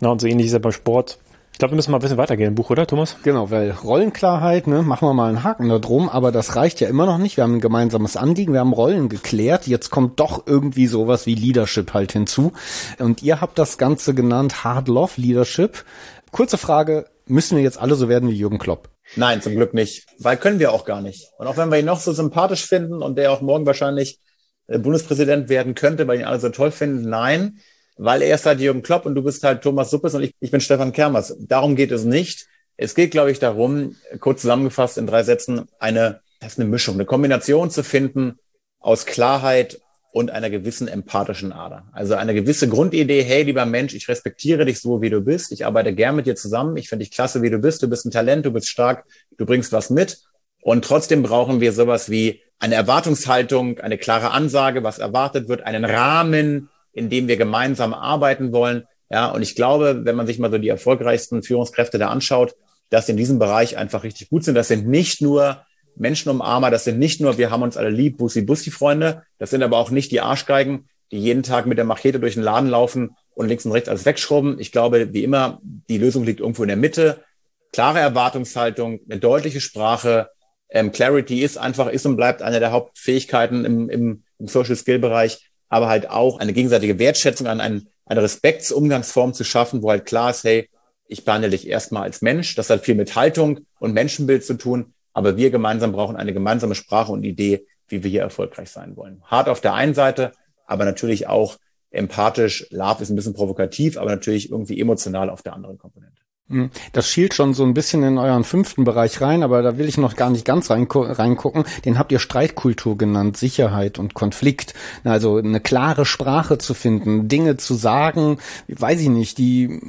Na, 0.01 0.11
und 0.11 0.21
so 0.21 0.27
ähnlich 0.27 0.47
ist 0.47 0.53
ja 0.53 0.59
beim 0.59 0.73
Sport 0.73 1.19
glaube, 1.61 1.73
wir 1.73 1.77
müssen 1.77 1.93
mal 1.93 1.99
ein 1.99 2.01
bisschen 2.01 2.17
weitergehen 2.17 2.49
im 2.49 2.55
Buch, 2.55 2.71
oder 2.71 2.87
Thomas? 2.87 3.17
Genau, 3.23 3.51
weil 3.51 3.71
Rollenklarheit, 3.71 4.67
ne, 4.67 4.83
machen 4.83 5.07
wir 5.07 5.15
mal 5.15 5.29
einen 5.29 5.45
Haken 5.45 5.69
da 5.69 5.79
drum, 5.79 6.09
aber 6.09 6.33
das 6.33 6.57
reicht 6.57 6.81
ja 6.81 6.89
immer 6.89 7.07
noch 7.07 7.19
nicht. 7.19 7.37
Wir 7.37 7.45
haben 7.45 7.57
ein 7.57 7.61
gemeinsames 7.61 8.17
Anliegen, 8.17 8.53
wir 8.53 8.61
haben 8.61 8.73
Rollen 8.73 9.09
geklärt, 9.09 9.67
jetzt 9.67 9.91
kommt 9.91 10.19
doch 10.19 10.47
irgendwie 10.47 10.87
sowas 10.87 11.27
wie 11.27 11.35
Leadership 11.35 11.95
halt 11.95 12.13
hinzu. 12.13 12.53
Und 12.99 13.23
ihr 13.23 13.41
habt 13.41 13.59
das 13.59 13.79
Ganze 13.79 14.15
genannt 14.15 14.65
Hard 14.65 14.89
Love 14.89 15.21
Leadership. 15.21 15.85
Kurze 16.33 16.59
Frage, 16.59 17.07
müssen 17.27 17.57
wir 17.57 17.63
jetzt 17.63 17.79
alle 17.79 17.95
so 17.95 18.09
werden 18.09 18.31
wie 18.31 18.37
Jürgen 18.37 18.59
Klopp? 18.59 18.89
Nein, 19.17 19.43
zum 19.43 19.55
Glück 19.55 19.75
nicht, 19.75 20.07
weil 20.19 20.37
können 20.37 20.59
wir 20.59 20.73
auch 20.73 20.85
gar 20.85 21.03
nicht. 21.03 21.29
Und 21.39 21.47
auch 21.47 21.57
wenn 21.57 21.71
wir 21.71 21.79
ihn 21.79 21.85
noch 21.85 22.01
so 22.01 22.13
sympathisch 22.13 22.65
finden 22.67 23.03
und 23.03 23.17
der 23.17 23.33
auch 23.33 23.43
morgen 23.43 23.67
wahrscheinlich 23.67 24.19
äh, 24.67 24.79
Bundespräsident 24.79 25.49
werden 25.49 25.75
könnte, 25.75 26.09
weil 26.09 26.21
ihn 26.21 26.25
alle 26.25 26.41
so 26.41 26.49
toll 26.49 26.71
finden, 26.71 27.09
nein, 27.09 27.59
weil 28.03 28.23
er 28.23 28.35
ist 28.35 28.47
halt 28.47 28.61
Jürgen 28.61 28.83
Klopp 28.83 29.05
und 29.05 29.15
du 29.15 29.23
bist 29.23 29.45
halt 29.45 29.61
Thomas 29.61 29.91
Suppes 29.91 30.15
und 30.15 30.23
ich, 30.23 30.35
ich 30.41 30.51
bin 30.51 30.63
Stefan 30.63 30.93
Kermers. 30.93 31.37
Darum 31.39 31.77
geht 31.77 31.93
es 31.93 32.05
nicht. 32.05 32.47
Es 32.79 32.95
geht, 32.95 33.11
glaube 33.11 33.31
ich, 33.31 33.39
darum, 33.39 33.95
kurz 34.21 34.41
zusammengefasst 34.41 34.97
in 34.97 35.07
drei 35.07 35.23
Sätzen, 35.23 35.69
eine, 35.79 36.21
das 36.41 36.53
ist 36.53 36.59
eine 36.59 36.69
Mischung, 36.71 36.95
eine 36.95 37.05
Kombination 37.05 37.71
zu 37.71 37.85
finden 37.85 38.39
aus 38.79 39.05
Klarheit 39.05 39.83
und 40.13 40.31
einer 40.31 40.49
gewissen 40.49 40.89
empathischen 40.89 41.53
Ader. 41.53 41.89
Also 41.93 42.15
eine 42.15 42.33
gewisse 42.33 42.71
Grundidee, 42.71 43.23
hey, 43.23 43.43
lieber 43.43 43.67
Mensch, 43.67 43.93
ich 43.93 44.09
respektiere 44.09 44.65
dich 44.65 44.81
so, 44.81 45.03
wie 45.03 45.11
du 45.11 45.21
bist. 45.21 45.53
Ich 45.53 45.67
arbeite 45.67 45.95
gern 45.95 46.17
mit 46.17 46.27
dir 46.27 46.37
zusammen. 46.37 46.79
Ich 46.79 46.89
finde 46.89 47.05
dich 47.05 47.13
klasse, 47.13 47.43
wie 47.43 47.51
du 47.51 47.59
bist. 47.59 47.83
Du 47.83 47.89
bist 47.89 48.07
ein 48.07 48.11
Talent, 48.11 48.47
du 48.47 48.51
bist 48.51 48.71
stark, 48.71 49.05
du 49.37 49.45
bringst 49.45 49.73
was 49.73 49.91
mit. 49.91 50.23
Und 50.63 50.87
trotzdem 50.87 51.23
brauchen 51.23 51.61
wir 51.61 51.75
sowas 51.75 52.09
wie 52.09 52.41
eine 52.59 52.77
Erwartungshaltung, 52.77 53.79
eine 53.81 53.99
klare 53.99 54.31
Ansage, 54.31 54.83
was 54.85 54.99
erwartet 54.99 55.51
wird, 55.51 55.65
einen 55.67 55.85
Rahmen, 55.85 56.71
in 56.93 57.11
dem 57.11 57.29
wir 57.29 57.37
gemeinsam 57.37 57.95
arbeiten 57.95 58.53
wollen. 58.53 58.85
Ja, 59.11 59.31
und 59.31 59.43
ich 59.43 59.55
glaube, 59.55 60.03
wenn 60.05 60.17
man 60.17 60.27
sich 60.27 60.39
mal 60.39 60.51
so 60.51 60.59
die 60.59 60.69
erfolgreichsten 60.69 61.43
Führungskräfte 61.43 61.99
da 61.99 62.09
anschaut, 62.09 62.55
dass 62.91 63.07
sie 63.07 63.13
in 63.13 63.19
diesem 63.19 63.39
Bereich 63.39 63.77
einfach 63.77 64.03
richtig 64.03 64.31
gut 64.31 64.45
sind. 64.45 64.55
Das 64.55 64.69
sind 64.69 64.87
nicht 64.89 65.23
nur 65.23 65.65
Menschenumarmer, 65.97 66.71
das 66.71 66.85
sind 66.85 66.99
nicht 66.99 67.21
nur, 67.21 67.39
wir 67.39 67.51
haben 67.51 67.63
uns 67.63 67.77
alle 67.77 67.91
lieb, 67.91 68.19
Bussi 68.19 68.43
Bussi 68.43 68.71
Freunde, 68.71 69.23
das 69.39 69.51
sind 69.51 69.63
aber 69.63 69.79
auch 69.79 69.91
nicht 69.91 70.13
die 70.13 70.21
Arschgeigen, 70.21 70.89
die 71.11 71.19
jeden 71.19 71.43
Tag 71.43 71.67
mit 71.67 71.79
der 71.79 71.85
Machete 71.85 72.21
durch 72.21 72.35
den 72.35 72.43
Laden 72.43 72.69
laufen 72.69 73.17
und 73.35 73.49
links 73.49 73.65
und 73.65 73.73
rechts 73.73 73.89
alles 73.89 74.07
wegschrubben. 74.07 74.59
Ich 74.61 74.73
glaube, 74.73 75.13
wie 75.13 75.25
immer, 75.25 75.61
die 75.63 75.99
Lösung 75.99 76.25
liegt 76.25 76.41
irgendwo 76.41 76.63
in 76.63 76.69
der 76.69 76.77
Mitte. 76.77 77.25
Klare 77.73 77.99
Erwartungshaltung, 77.99 79.01
eine 79.09 79.19
deutliche 79.19 79.61
Sprache. 79.61 80.31
Ähm, 80.69 80.93
Clarity 80.93 81.43
ist 81.43 81.59
einfach, 81.59 81.89
ist 81.89 82.07
und 82.07 82.17
bleibt 82.17 82.43
eine 82.43 82.61
der 82.61 82.73
Hauptfähigkeiten 82.73 83.65
im, 83.65 83.89
im, 83.89 84.23
im 84.39 84.49
Social 84.49 84.77
Skill 84.77 85.01
Bereich 85.01 85.50
aber 85.71 85.89
halt 85.89 86.11
auch 86.11 86.39
eine 86.39 86.53
gegenseitige 86.53 86.99
Wertschätzung 86.99 87.47
an 87.47 87.61
einen, 87.61 87.89
eine 88.05 88.23
Respektsumgangsform 88.23 89.33
zu 89.33 89.45
schaffen, 89.45 89.83
wo 89.83 89.91
halt 89.91 90.05
klar 90.05 90.31
ist, 90.31 90.45
hey, 90.45 90.69
ich 91.07 91.25
behandle 91.25 91.51
dich 91.51 91.67
erstmal 91.67 92.03
als 92.03 92.21
Mensch. 92.23 92.55
Das 92.57 92.69
hat 92.69 92.85
viel 92.85 92.95
mit 92.95 93.17
Haltung 93.17 93.61
und 93.79 93.95
Menschenbild 93.95 94.45
zu 94.45 94.55
tun. 94.55 94.93
Aber 95.13 95.37
wir 95.37 95.51
gemeinsam 95.51 95.93
brauchen 95.93 96.17
eine 96.17 96.33
gemeinsame 96.33 96.75
Sprache 96.75 97.11
und 97.11 97.25
Idee, 97.25 97.67
wie 97.89 98.05
wir 98.05 98.11
hier 98.11 98.21
erfolgreich 98.21 98.71
sein 98.71 98.97
wollen. 98.97 99.23
Hart 99.25 99.49
auf 99.49 99.61
der 99.61 99.75
einen 99.75 99.95
Seite, 99.95 100.33
aber 100.67 100.85
natürlich 100.85 101.27
auch 101.27 101.57
empathisch. 101.91 102.67
Love 102.71 103.03
ist 103.03 103.11
ein 103.11 103.17
bisschen 103.17 103.35
provokativ, 103.35 103.97
aber 103.97 104.11
natürlich 104.11 104.51
irgendwie 104.51 104.81
emotional 104.81 105.31
auf 105.31 105.43
der 105.43 105.55
anderen 105.55 105.79
Komponente. 105.79 106.20
Hm. 106.51 106.71
Das 106.93 107.09
schielt 107.09 107.33
schon 107.33 107.55
so 107.55 107.63
ein 107.63 107.75
bisschen 107.75 108.03
in 108.03 108.19
euren 108.19 108.43
fünften 108.43 108.83
Bereich 108.83 109.21
rein, 109.21 109.45
aber 109.45 109.63
da 109.63 109.79
will 109.79 109.89
ich 109.89 109.99
noch 109.99 110.17
gar 110.17 110.31
nicht 110.31 110.45
ganz 110.45 110.69
reingucken. 110.69 111.65
Den 111.85 111.97
habt 111.97 112.11
ihr 112.11 112.19
Streitkultur 112.19 112.99
genannt, 112.99 113.37
Sicherheit 113.37 114.01
und 114.01 114.15
Konflikt. 114.15 114.75
Also 115.05 115.37
eine 115.37 115.61
klare 115.61 116.05
Sprache 116.05 116.59
zu 116.59 116.75
finden, 116.75 117.29
Dinge 117.29 117.57
zu 117.57 117.75
sagen, 117.75 118.39
weiß 118.67 119.01
ich 119.01 119.11
nicht, 119.11 119.39
die, 119.39 119.81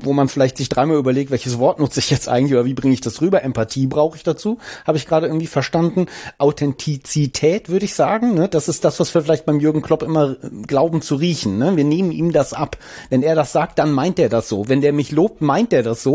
wo 0.00 0.14
man 0.14 0.28
vielleicht 0.28 0.56
sich 0.56 0.70
dreimal 0.70 0.96
überlegt, 0.96 1.30
welches 1.30 1.58
Wort 1.58 1.80
nutze 1.80 2.00
ich 2.00 2.10
jetzt 2.10 2.30
eigentlich 2.30 2.54
oder 2.54 2.64
wie 2.64 2.74
bringe 2.74 2.94
ich 2.94 3.02
das 3.02 3.20
rüber. 3.20 3.42
Empathie 3.42 3.86
brauche 3.86 4.16
ich 4.16 4.22
dazu, 4.22 4.56
habe 4.86 4.96
ich 4.96 5.06
gerade 5.06 5.26
irgendwie 5.26 5.46
verstanden. 5.46 6.06
Authentizität 6.38 7.68
würde 7.68 7.84
ich 7.84 7.94
sagen, 7.94 8.32
ne? 8.32 8.48
das 8.48 8.68
ist 8.68 8.86
das, 8.86 8.98
was 9.00 9.14
wir 9.14 9.20
vielleicht 9.20 9.44
beim 9.44 9.60
Jürgen 9.60 9.82
Klopp 9.82 10.02
immer 10.02 10.36
glauben 10.66 11.02
zu 11.02 11.16
riechen. 11.16 11.58
Ne? 11.58 11.76
Wir 11.76 11.84
nehmen 11.84 12.10
ihm 12.10 12.32
das 12.32 12.54
ab. 12.54 12.78
Wenn 13.10 13.22
er 13.22 13.34
das 13.34 13.52
sagt, 13.52 13.78
dann 13.78 13.92
meint 13.92 14.18
er 14.18 14.30
das 14.30 14.48
so. 14.48 14.70
Wenn 14.70 14.80
der 14.80 14.94
mich 14.94 15.12
lobt, 15.12 15.42
meint 15.42 15.74
er 15.74 15.82
das 15.82 16.02
so. 16.02 16.05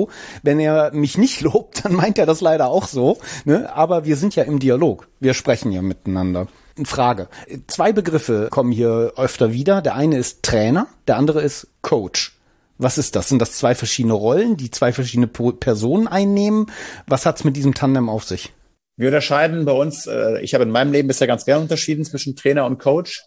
Wenn 0.43 0.59
er 0.59 0.91
mich 0.93 1.17
nicht 1.17 1.41
lobt, 1.41 1.85
dann 1.85 1.93
meint 1.93 2.17
er 2.17 2.25
das 2.25 2.41
leider 2.41 2.67
auch 2.67 2.87
so. 2.87 3.19
Ne? 3.45 3.73
Aber 3.73 4.05
wir 4.05 4.15
sind 4.15 4.35
ja 4.35 4.43
im 4.43 4.59
Dialog. 4.59 5.07
Wir 5.19 5.33
sprechen 5.33 5.71
ja 5.71 5.81
miteinander. 5.81 6.47
Frage. 6.85 7.27
Zwei 7.67 7.91
Begriffe 7.91 8.47
kommen 8.49 8.71
hier 8.71 9.13
öfter 9.17 9.53
wieder. 9.53 9.81
Der 9.81 9.95
eine 9.95 10.17
ist 10.17 10.43
Trainer, 10.43 10.87
der 11.07 11.17
andere 11.17 11.41
ist 11.41 11.67
Coach. 11.81 12.37
Was 12.77 12.97
ist 12.97 13.15
das? 13.15 13.29
Sind 13.29 13.39
das 13.39 13.53
zwei 13.53 13.75
verschiedene 13.75 14.13
Rollen, 14.13 14.57
die 14.57 14.71
zwei 14.71 14.91
verschiedene 14.91 15.27
Personen 15.27 16.07
einnehmen? 16.07 16.71
Was 17.05 17.27
hat's 17.27 17.43
mit 17.43 17.55
diesem 17.55 17.75
Tandem 17.75 18.09
auf 18.09 18.23
sich? 18.23 18.53
Wir 18.97 19.09
unterscheiden 19.09 19.65
bei 19.65 19.71
uns, 19.71 20.07
äh, 20.07 20.39
ich 20.41 20.53
habe 20.53 20.63
in 20.63 20.71
meinem 20.71 20.91
Leben 20.91 21.07
bisher 21.07 21.27
ganz 21.27 21.45
gerne 21.45 21.61
unterschieden 21.61 22.05
zwischen 22.05 22.35
Trainer 22.35 22.65
und 22.65 22.79
Coach. 22.79 23.23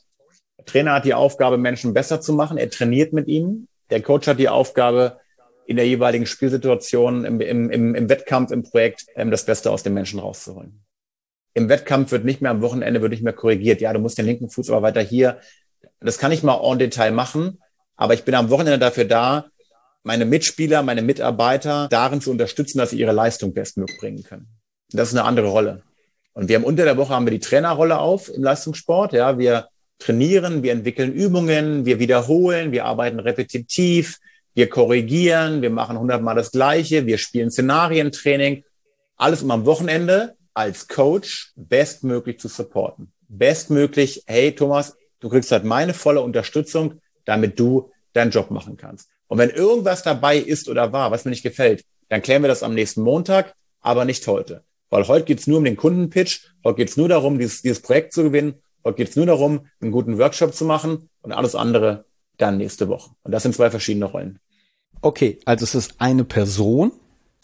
Der 0.59 0.65
Trainer 0.65 0.95
hat 0.95 1.05
die 1.05 1.15
Aufgabe, 1.15 1.59
Menschen 1.59 1.95
besser 1.95 2.21
zu 2.21 2.33
machen. 2.33 2.59
Er 2.59 2.71
trainiert 2.71 3.13
mit 3.13 3.29
ihnen. 3.29 3.69
Der 3.91 4.03
Coach 4.03 4.27
hat 4.27 4.39
die 4.39 4.49
Aufgabe, 4.49 5.19
in 5.67 5.77
der 5.77 5.87
jeweiligen 5.87 6.27
Spielsituation, 6.27 7.25
im, 7.25 7.41
im, 7.41 7.71
im, 7.71 7.95
im 7.95 8.09
Wettkampf, 8.09 8.51
im 8.51 8.63
Projekt 8.63 9.07
ähm, 9.17 9.31
das 9.31 9.45
Beste 9.45 9.71
aus 9.71 9.83
den 9.83 9.95
Menschen 9.95 10.21
rauszuholen. 10.21 10.85
Im 11.55 11.69
Wettkampf 11.69 12.11
wird 12.11 12.25
nicht 12.25 12.41
mehr 12.41 12.51
am 12.51 12.63
Wochenende 12.63 13.01
wird 13.01 13.13
nicht 13.13 13.23
mehr 13.23 13.33
korrigiert. 13.33 13.81
Ja, 13.81 13.93
du 13.93 14.01
musst 14.01 14.19
den 14.19 14.27
linken 14.27 14.51
Fuß 14.51 14.71
aber 14.71 14.83
weiter 14.83 15.01
hier. 15.01 15.39
Das 16.01 16.19
kann 16.19 16.33
ich 16.33 16.43
mal 16.43 16.61
en 16.63 16.79
Detail 16.79 17.13
machen, 17.13 17.61
aber 17.97 18.15
ich 18.15 18.25
bin 18.25 18.35
am 18.35 18.51
Wochenende 18.51 18.79
dafür 18.79 19.05
da, 19.05 19.47
meine 20.03 20.27
Mitspieler, 20.27 20.83
meine 20.83 21.01
Mitarbeiter 21.01 21.89
darin 21.91 22.21
zu 22.21 22.31
unterstützen, 22.31 22.79
dass 22.79 22.91
sie 22.91 22.99
ihre 22.99 23.13
Leistung 23.13 23.55
bestmöglich 23.55 23.99
bringen 23.99 24.23
können. 24.23 24.49
Das 24.91 25.09
ist 25.09 25.15
eine 25.15 25.25
andere 25.25 25.47
Rolle. 25.47 25.83
Und 26.35 26.49
wir 26.49 26.57
haben 26.57 26.65
unter 26.65 26.85
der 26.85 26.97
Woche 26.97 27.15
haben 27.15 27.27
wir 27.27 27.31
die 27.31 27.39
Trainerrolle 27.39 27.99
auf 27.99 28.29
im 28.29 28.43
Leistungssport. 28.43 29.13
Ja, 29.13 29.39
wir 29.39 29.69
trainieren, 29.99 30.63
wir 30.63 30.73
entwickeln 30.73 31.13
Übungen, 31.13 31.87
wir 31.87 32.01
wiederholen, 32.01 32.73
wir 32.73 32.85
arbeiten 32.85 33.21
repetitiv, 33.21 34.19
wir 34.55 34.69
korrigieren, 34.69 35.63
wir 35.63 35.71
machen 35.71 35.99
hundertmal 35.99 36.37
das 36.37 36.53
Gleiche, 36.53 37.07
wir 37.07 37.19
spielen 37.19 37.51
Szenarientraining. 37.51 38.65
Alles 39.17 39.43
um 39.43 39.51
am 39.51 39.67
Wochenende 39.67 40.37
als 40.55 40.87
Coach 40.89 41.53
bestmöglich 41.57 42.39
zu 42.39 42.49
supporten. 42.49 43.13
Bestmöglich, 43.29 44.23
hey 44.27 44.55
Thomas, 44.55 44.97
du 45.21 45.29
kriegst 45.29 45.51
halt 45.51 45.65
meine 45.65 45.95
volle 45.95 46.21
Unterstützung, 46.21 47.01
damit 47.25 47.59
du 47.59 47.91
deinen 48.13 48.31
Job 48.31 48.51
machen 48.51 48.77
kannst. 48.77 49.09
Und 49.27 49.39
wenn 49.39 49.51
irgendwas 49.51 50.03
dabei 50.03 50.39
ist 50.39 50.69
oder 50.69 50.93
war, 50.93 51.11
was 51.11 51.25
mir 51.25 51.31
nicht 51.31 51.43
gefällt, 51.43 51.85
dann 52.09 52.23
klären 52.23 52.43
wir 52.43 52.49
das 52.49 52.63
am 52.63 52.75
nächsten 52.75 53.03
Montag, 53.03 53.55
aber 53.81 54.05
nicht 54.05 54.27
heute. 54.29 54.63
Weil 54.91 55.09
heute 55.09 55.25
geht's 55.25 55.49
nur 55.49 55.59
um 55.59 55.65
den 55.65 55.77
Kundenpitch, 55.77 56.53
heute 56.63 56.77
geht's 56.77 56.97
nur 56.97 57.09
darum, 57.09 57.39
dieses, 57.39 57.63
dieses 57.63 57.83
Projekt 57.83 58.13
zu 58.13 58.23
gewinnen, 58.23 58.63
heute 58.85 58.99
geht's 58.99 59.17
nur 59.17 59.27
darum, 59.27 59.67
einen 59.81 59.91
guten 59.91 60.19
Workshop 60.19 60.55
zu 60.55 60.65
machen 60.65 61.09
und 61.23 61.33
alles 61.33 61.57
andere 61.57 62.05
dann 62.37 62.59
nächste 62.59 62.89
Woche. 62.89 63.11
Und 63.23 63.33
das 63.33 63.43
sind 63.43 63.55
zwei 63.55 63.71
verschiedene 63.71 64.05
Rollen. 64.05 64.39
Okay, 65.01 65.39
also 65.45 65.65
es 65.65 65.75
ist 65.75 65.95
eine 65.99 66.25
Person, 66.25 66.93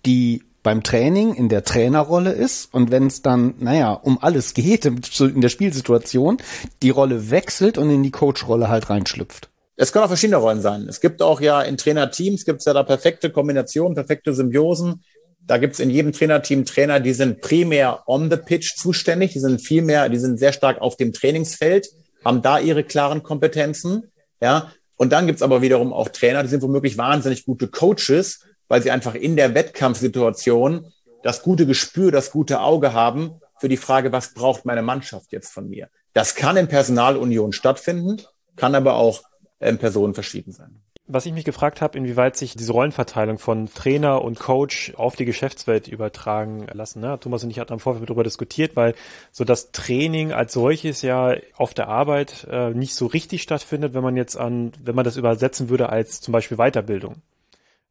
die 0.06 0.42
beim 0.62 0.82
Training 0.82 1.34
in 1.34 1.48
der 1.48 1.64
Trainerrolle 1.64 2.32
ist 2.32 2.72
und 2.74 2.90
wenn 2.90 3.06
es 3.06 3.22
dann, 3.22 3.54
naja, 3.58 3.92
um 3.92 4.18
alles 4.22 4.54
geht 4.54 4.84
in 4.84 5.40
der 5.40 5.48
Spielsituation, 5.48 6.38
die 6.82 6.90
Rolle 6.90 7.30
wechselt 7.30 7.78
und 7.78 7.90
in 7.90 8.02
die 8.02 8.10
Coach-Rolle 8.10 8.68
halt 8.68 8.90
reinschlüpft. 8.90 9.48
Es 9.76 9.92
können 9.92 10.04
auch 10.04 10.08
verschiedene 10.08 10.36
Rollen 10.36 10.60
sein. 10.60 10.86
Es 10.88 11.00
gibt 11.00 11.22
auch 11.22 11.40
ja 11.40 11.62
in 11.62 11.78
Trainerteams 11.78 12.44
gibt 12.44 12.58
es 12.58 12.66
ja 12.66 12.74
da 12.74 12.82
perfekte 12.82 13.30
Kombinationen, 13.30 13.94
perfekte 13.94 14.34
Symbiosen. 14.34 15.02
Da 15.40 15.56
gibt 15.56 15.72
es 15.72 15.80
in 15.80 15.88
jedem 15.88 16.12
Trainerteam 16.12 16.66
Trainer, 16.66 17.00
die 17.00 17.14
sind 17.14 17.40
primär 17.40 18.02
on 18.06 18.30
the 18.30 18.36
pitch 18.36 18.76
zuständig, 18.76 19.32
die 19.32 19.40
sind 19.40 19.62
viel 19.62 19.80
mehr, 19.80 20.10
die 20.10 20.18
sind 20.18 20.38
sehr 20.38 20.52
stark 20.52 20.82
auf 20.82 20.96
dem 20.96 21.14
Trainingsfeld, 21.14 21.88
haben 22.22 22.42
da 22.42 22.58
ihre 22.58 22.84
klaren 22.84 23.22
Kompetenzen. 23.22 24.12
Ja, 24.42 24.70
und 25.00 25.12
dann 25.12 25.26
gibt 25.26 25.38
es 25.38 25.42
aber 25.42 25.62
wiederum 25.62 25.94
auch 25.94 26.10
Trainer, 26.10 26.42
die 26.42 26.50
sind 26.50 26.60
womöglich 26.60 26.98
wahnsinnig 26.98 27.46
gute 27.46 27.68
Coaches, 27.68 28.44
weil 28.68 28.82
sie 28.82 28.90
einfach 28.90 29.14
in 29.14 29.34
der 29.34 29.54
Wettkampfsituation 29.54 30.92
das 31.22 31.40
gute 31.40 31.64
Gespür, 31.64 32.12
das 32.12 32.30
gute 32.30 32.60
Auge 32.60 32.92
haben 32.92 33.40
für 33.58 33.70
die 33.70 33.78
Frage, 33.78 34.12
was 34.12 34.34
braucht 34.34 34.66
meine 34.66 34.82
Mannschaft 34.82 35.32
jetzt 35.32 35.54
von 35.54 35.70
mir? 35.70 35.88
Das 36.12 36.34
kann 36.34 36.58
in 36.58 36.68
Personalunion 36.68 37.54
stattfinden, 37.54 38.20
kann 38.56 38.74
aber 38.74 38.96
auch 38.96 39.22
in 39.58 39.78
Personen 39.78 40.12
verschieden 40.12 40.52
sein. 40.52 40.82
Was 41.12 41.26
ich 41.26 41.32
mich 41.32 41.44
gefragt 41.44 41.80
habe, 41.80 41.98
inwieweit 41.98 42.36
sich 42.36 42.54
diese 42.54 42.70
Rollenverteilung 42.70 43.38
von 43.38 43.68
Trainer 43.74 44.22
und 44.22 44.38
Coach 44.38 44.94
auf 44.94 45.16
die 45.16 45.24
Geschäftswelt 45.24 45.88
übertragen 45.88 46.68
lassen. 46.72 47.00
Ne? 47.00 47.18
Thomas 47.20 47.42
und 47.42 47.50
ich 47.50 47.58
hatten 47.58 47.72
am 47.72 47.80
Vorfeld 47.80 48.08
darüber 48.08 48.22
diskutiert, 48.22 48.76
weil 48.76 48.94
so 49.32 49.42
das 49.42 49.72
Training 49.72 50.30
als 50.30 50.52
solches 50.52 51.02
ja 51.02 51.34
auf 51.56 51.74
der 51.74 51.88
Arbeit 51.88 52.46
äh, 52.48 52.70
nicht 52.70 52.94
so 52.94 53.06
richtig 53.06 53.42
stattfindet, 53.42 53.92
wenn 53.92 54.04
man 54.04 54.16
jetzt 54.16 54.36
an, 54.36 54.70
wenn 54.84 54.94
man 54.94 55.04
das 55.04 55.16
übersetzen 55.16 55.68
würde 55.68 55.88
als 55.88 56.20
zum 56.20 56.30
Beispiel 56.30 56.58
Weiterbildung. 56.58 57.16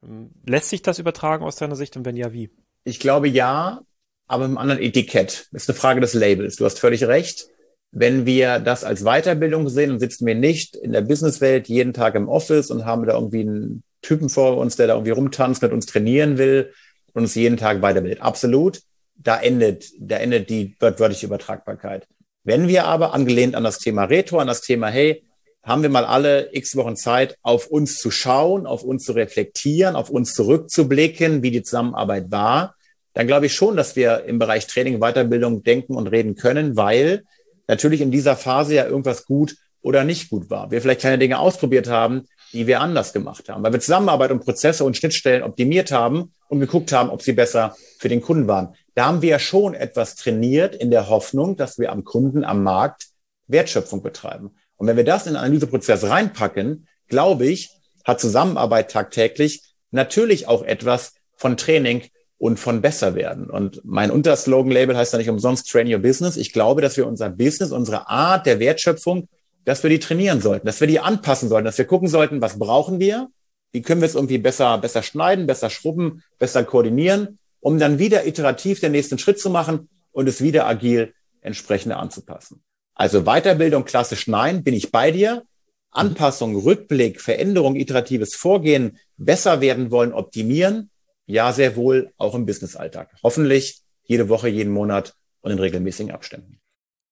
Ähm, 0.02 0.30
lässt 0.46 0.70
sich 0.70 0.82
das 0.82 0.98
übertragen 0.98 1.44
aus 1.44 1.58
deiner 1.58 1.76
Sicht 1.76 1.98
und 1.98 2.06
wenn 2.06 2.16
ja, 2.16 2.32
wie? 2.32 2.50
Ich 2.86 3.02
glaube 3.02 3.28
ja, 3.28 3.82
aber 4.28 4.46
im 4.46 4.58
anderen 4.58 4.82
Etikett. 4.82 5.50
Das 5.52 5.64
ist 5.64 5.70
eine 5.70 5.78
Frage 5.78 6.00
des 6.00 6.14
Labels. 6.14 6.56
Du 6.56 6.64
hast 6.64 6.80
völlig 6.80 7.04
recht. 7.04 7.50
Wenn 7.92 8.26
wir 8.26 8.60
das 8.60 8.84
als 8.84 9.04
Weiterbildung 9.04 9.68
sehen, 9.70 9.90
dann 9.90 10.00
sitzen 10.00 10.26
wir 10.26 10.36
nicht 10.36 10.76
in 10.76 10.92
der 10.92 11.02
Businesswelt 11.02 11.68
jeden 11.68 11.94
Tag 11.94 12.16
im 12.16 12.30
Office 12.30 12.70
und 12.70 12.86
haben 12.86 13.06
da 13.06 13.14
irgendwie 13.16 13.42
einen 13.42 13.84
Typen 14.02 14.30
vor 14.30 14.58
uns, 14.58 14.76
der 14.76 14.88
da 14.88 14.94
irgendwie 14.94 15.12
rumtanzt, 15.12 15.62
mit 15.62 15.72
uns 15.72 15.88
trainieren 15.88 16.38
will 16.38 16.72
und 17.14 17.24
uns 17.24 17.36
jeden 17.36 17.58
Tag 17.58 17.82
weiterbildet. 17.82 18.22
Absolut. 18.22 18.82
Da 19.16 19.40
endet, 19.40 19.90
da 20.00 20.18
endet 20.18 20.50
die 20.50 20.76
wörtliche 20.80 21.26
Übertragbarkeit. 21.26 22.08
Wenn 22.44 22.68
wir 22.68 22.86
aber 22.86 23.14
angelehnt 23.14 23.56
an 23.56 23.64
das 23.64 23.80
Thema 23.80 24.06
Retro, 24.06 24.40
an 24.40 24.48
das 24.48 24.62
Thema, 24.62 24.88
hey, 24.88 25.24
haben 25.64 25.82
wir 25.82 25.90
mal 25.90 26.06
alle 26.06 26.50
x 26.54 26.76
Wochen 26.76 26.96
Zeit, 26.96 27.38
auf 27.42 27.68
uns 27.68 27.98
zu 27.98 28.12
schauen, 28.12 28.66
auf 28.66 28.84
uns 28.84 29.04
zu 29.04 29.12
reflektieren, 29.12 29.96
auf 29.96 30.10
uns 30.10 30.34
zurückzublicken, 30.34 31.44
wie 31.44 31.52
die 31.52 31.64
Zusammenarbeit 31.64 32.32
war, 32.32 32.76
dann 33.14 33.28
glaube 33.28 33.48
ich 33.48 33.54
schon, 33.54 33.76
dass 33.76 33.96
wir 33.96 34.24
im 34.26 34.40
Bereich 34.40 34.68
Training, 34.68 35.00
Weiterbildung 35.00 35.64
denken 35.64 35.96
und 35.96 36.08
reden 36.08 36.36
können, 36.36 36.78
weil 36.78 37.24
natürlich 37.70 38.02
in 38.02 38.12
dieser 38.12 38.36
Phase 38.36 38.76
ja 38.76 38.86
irgendwas 38.86 39.26
gut 39.26 39.56
oder 39.82 40.04
nicht 40.04 40.30
gut 40.30 40.50
war. 40.50 40.72
Wir 40.72 40.82
vielleicht 40.82 41.02
kleine 41.02 41.20
Dinge 41.20 41.40
ausprobiert 41.40 41.88
haben, 41.88 42.26
die 42.52 42.66
wir 42.68 42.82
anders 42.82 43.14
gemacht 43.14 43.48
haben, 43.48 43.64
weil 43.64 43.72
wir 43.72 43.80
Zusammenarbeit 43.80 44.32
und 44.32 44.44
Prozesse 44.44 44.84
und 44.84 44.98
Schnittstellen 44.98 45.44
optimiert 45.44 45.92
haben 45.92 46.34
und 46.48 46.60
geguckt 46.60 46.92
haben, 46.92 47.12
ob 47.12 47.22
sie 47.22 47.34
besser 47.34 47.76
für 48.00 48.10
den 48.10 48.22
Kunden 48.22 48.48
waren. 48.48 48.76
Da 48.96 49.06
haben 49.06 49.22
wir 49.22 49.30
ja 49.30 49.40
schon 49.40 49.76
etwas 49.76 50.16
trainiert 50.16 50.76
in 50.76 50.90
der 50.90 51.10
Hoffnung, 51.10 51.56
dass 51.56 51.78
wir 51.78 51.92
am 51.92 52.04
Kunden, 52.04 52.44
am 52.44 52.64
Markt 52.64 53.10
Wertschöpfung 53.48 54.02
betreiben. 54.02 54.56
Und 54.76 54.88
wenn 54.88 54.98
wir 54.98 55.04
das 55.04 55.28
in 55.28 55.34
den 55.34 55.42
Analyseprozess 55.42 56.06
reinpacken, 56.06 56.88
glaube 57.08 57.46
ich, 57.46 57.70
hat 58.04 58.20
Zusammenarbeit 58.20 58.90
tagtäglich 58.90 59.62
natürlich 59.92 60.48
auch 60.48 60.64
etwas 60.64 61.14
von 61.36 61.56
Training 61.56 62.04
und 62.40 62.58
von 62.58 62.82
besser 62.82 63.14
werden. 63.16 63.50
Und 63.50 63.82
mein 63.84 64.10
Unterslogan-Label 64.10 64.98
heißt 64.98 65.14
ja 65.14 65.20
nicht 65.20 65.30
umsonst 65.30 65.70
Train 65.70 65.94
Your 65.94 66.00
Business. 66.00 66.38
Ich 66.38 66.54
glaube, 66.54 66.82
dass 66.82 66.98
wir 66.98 67.06
unser 67.06 67.30
Business, 67.30 67.72
unsere 67.72 68.10
Art 68.10 68.46
der 68.46 68.60
Wertschöpfung, 68.60 69.28
dass 69.66 69.84
wir 69.84 69.90
die 69.90 70.00
trainieren 70.00 70.42
sollten, 70.42 70.66
dass 70.66 70.80
wir 70.80 70.88
die 70.88 71.02
anpassen 71.02 71.50
sollten, 71.50 71.66
dass 71.66 71.78
wir 71.78 71.86
gucken 71.86 72.08
sollten, 72.08 72.42
was 72.42 72.58
brauchen 72.58 73.00
wir, 73.00 73.28
wie 73.74 73.82
können 73.82 74.02
wir 74.02 74.08
es 74.08 74.16
irgendwie 74.16 74.38
besser, 74.38 74.78
besser 74.78 75.04
schneiden, 75.04 75.48
besser 75.48 75.70
schrubben, 75.70 76.24
besser 76.40 76.64
koordinieren, 76.64 77.38
um 77.60 77.78
dann 77.78 78.00
wieder 78.00 78.26
iterativ 78.26 78.80
den 78.80 78.94
nächsten 78.94 79.20
Schritt 79.20 79.40
zu 79.40 79.50
machen 79.50 79.90
und 80.12 80.28
es 80.28 80.42
wieder 80.42 80.66
agil 80.66 81.14
entsprechend 81.42 81.92
anzupassen. 81.92 82.64
Also 82.96 83.24
Weiterbildung 83.24 83.84
klassisch 83.84 84.28
nein, 84.28 84.64
bin 84.64 84.74
ich 84.74 84.92
bei 84.92 85.12
dir. 85.12 85.44
Anpassung, 85.92 86.56
Rückblick, 86.56 87.20
Veränderung, 87.20 87.76
iteratives 87.76 88.36
Vorgehen, 88.36 88.98
besser 89.18 89.60
werden 89.60 89.92
wollen, 89.92 90.14
optimieren, 90.14 90.90
ja, 91.30 91.54
sehr 91.54 91.76
wohl 91.76 92.12
auch 92.18 92.34
im 92.34 92.48
Businessalltag. 92.48 93.16
Hoffentlich 93.22 93.82
jede 94.04 94.30
Woche, 94.30 94.50
jeden 94.50 94.74
Monat 94.74 95.16
und 95.42 95.52
in 95.52 95.60
regelmäßigen 95.60 96.12
Abständen. 96.12 96.60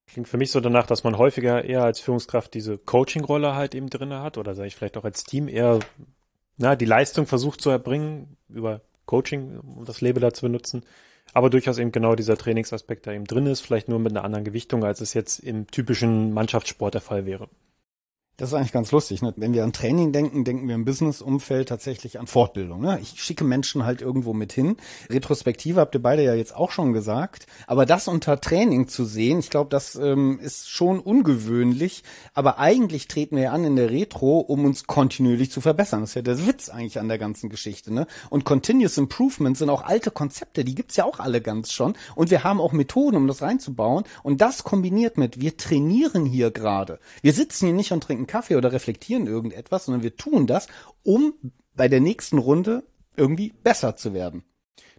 Klingt 0.08 0.28
für 0.28 0.38
mich 0.38 0.50
so 0.50 0.60
danach, 0.60 0.88
dass 0.88 1.04
man 1.04 1.20
häufiger 1.20 1.64
eher 1.64 1.84
als 1.84 2.00
Führungskraft 2.00 2.54
diese 2.56 2.80
Coaching-Rolle 2.80 3.54
halt 3.54 3.76
eben 3.76 3.90
drinne 3.90 4.24
hat 4.24 4.40
oder 4.40 4.56
sage 4.56 4.70
ich 4.70 4.76
vielleicht 4.76 4.98
auch 4.98 5.04
als 5.04 5.24
Team 5.24 5.48
eher 5.48 5.80
na, 6.58 6.76
die 6.76 6.86
Leistung 6.86 7.28
versucht 7.28 7.62
zu 7.62 7.70
erbringen 7.70 8.38
über 8.50 8.82
Coaching, 9.06 9.60
um 9.60 9.86
das 9.86 10.02
Label 10.02 10.20
da 10.20 10.34
zu 10.34 10.42
benutzen, 10.42 10.84
aber 11.34 11.52
durchaus 11.52 11.78
eben 11.78 11.92
genau 11.92 12.16
dieser 12.16 12.38
Trainingsaspekt 12.38 13.06
da 13.06 13.12
eben 13.12 13.26
drin 13.26 13.46
ist, 13.46 13.62
vielleicht 13.62 13.88
nur 13.88 14.00
mit 14.00 14.14
einer 14.14 14.24
anderen 14.24 14.46
Gewichtung, 14.46 14.84
als 14.84 15.00
es 15.00 15.14
jetzt 15.14 15.40
im 15.40 15.68
typischen 15.68 16.34
Mannschaftssport 16.34 16.96
der 16.96 17.02
Fall 17.02 17.28
wäre. 17.28 17.50
Das 18.40 18.50
ist 18.50 18.54
eigentlich 18.54 18.72
ganz 18.72 18.92
lustig. 18.92 19.24
Ne? 19.24 19.34
Wenn 19.36 19.56
wir 19.56 19.64
an 19.64 19.74
Training 19.74 20.12
denken, 20.12 20.44
denken 20.44 20.68
wir 20.68 20.76
im 20.76 20.86
Business-Umfeld 20.86 21.70
tatsächlich 21.70 22.20
an 22.20 22.28
Fortbildung. 22.28 22.82
Ne? 22.82 23.00
Ich 23.02 23.20
schicke 23.20 23.44
Menschen 23.44 23.84
halt 23.84 24.00
irgendwo 24.00 24.32
mit 24.32 24.54
hin. 24.54 24.78
Retrospektive 25.10 25.80
habt 25.80 25.96
ihr 25.96 26.04
beide 26.04 26.24
ja 26.24 26.36
jetzt 26.36 26.56
auch 26.56 26.70
schon 26.70 26.94
gesagt. 26.94 27.48
Aber 27.66 27.88
das 27.88 28.08
unter 28.08 28.40
Training 28.40 28.88
zu 28.88 29.06
sehen, 29.06 29.40
ich 29.40 29.50
glaube, 29.50 29.72
das 29.72 29.96
ähm, 29.96 30.40
ist 30.40 30.70
schon 30.70 31.00
ungewöhnlich. 31.00 32.04
Aber 32.36 32.60
eigentlich 32.60 33.08
treten 33.08 33.38
wir 33.38 33.52
an 33.52 33.64
in 33.64 33.76
der 33.76 33.90
Retro, 33.90 34.38
um 34.38 34.66
uns 34.66 34.86
kontinuierlich 34.86 35.50
zu 35.50 35.60
verbessern. 35.60 36.02
Das 36.02 36.12
ist 36.12 36.16
ja 36.16 36.22
der 36.22 36.46
Witz 36.46 36.70
eigentlich 36.70 37.00
an 37.00 37.08
der 37.08 37.18
ganzen 37.18 37.50
Geschichte. 37.50 37.92
Ne? 37.92 38.06
Und 38.30 38.46
Continuous 38.46 39.00
Improvement 39.00 39.58
sind 39.58 39.72
auch 39.72 39.84
alte 39.84 40.12
Konzepte. 40.12 40.64
Die 40.64 40.76
gibt's 40.76 40.96
ja 40.96 41.06
auch 41.06 41.20
alle 41.20 41.42
ganz 41.42 41.72
schon. 41.72 41.96
Und 42.14 42.30
wir 42.30 42.44
haben 42.44 42.62
auch 42.62 42.72
Methoden, 42.72 43.18
um 43.18 43.26
das 43.26 43.42
reinzubauen. 43.42 44.04
Und 44.22 44.42
das 44.42 44.64
kombiniert 44.64 45.18
mit, 45.18 45.42
wir 45.42 45.58
trainieren 45.58 46.28
hier 46.28 46.52
gerade. 46.52 47.00
Wir 47.24 47.34
sitzen 47.34 47.66
hier 47.66 47.74
nicht 47.74 47.92
und 47.92 48.04
trinken 48.04 48.27
Kaffee 48.28 48.56
oder 48.56 48.72
reflektieren 48.72 49.28
irgendetwas, 49.28 49.86
sondern 49.86 50.04
wir 50.04 50.16
tun 50.16 50.48
das, 50.48 50.68
um 51.04 51.34
bei 51.76 51.88
der 51.88 52.02
nächsten 52.02 52.38
Runde 52.38 52.84
irgendwie 53.16 53.54
besser 53.64 53.96
zu 53.96 54.14
werden. 54.14 54.44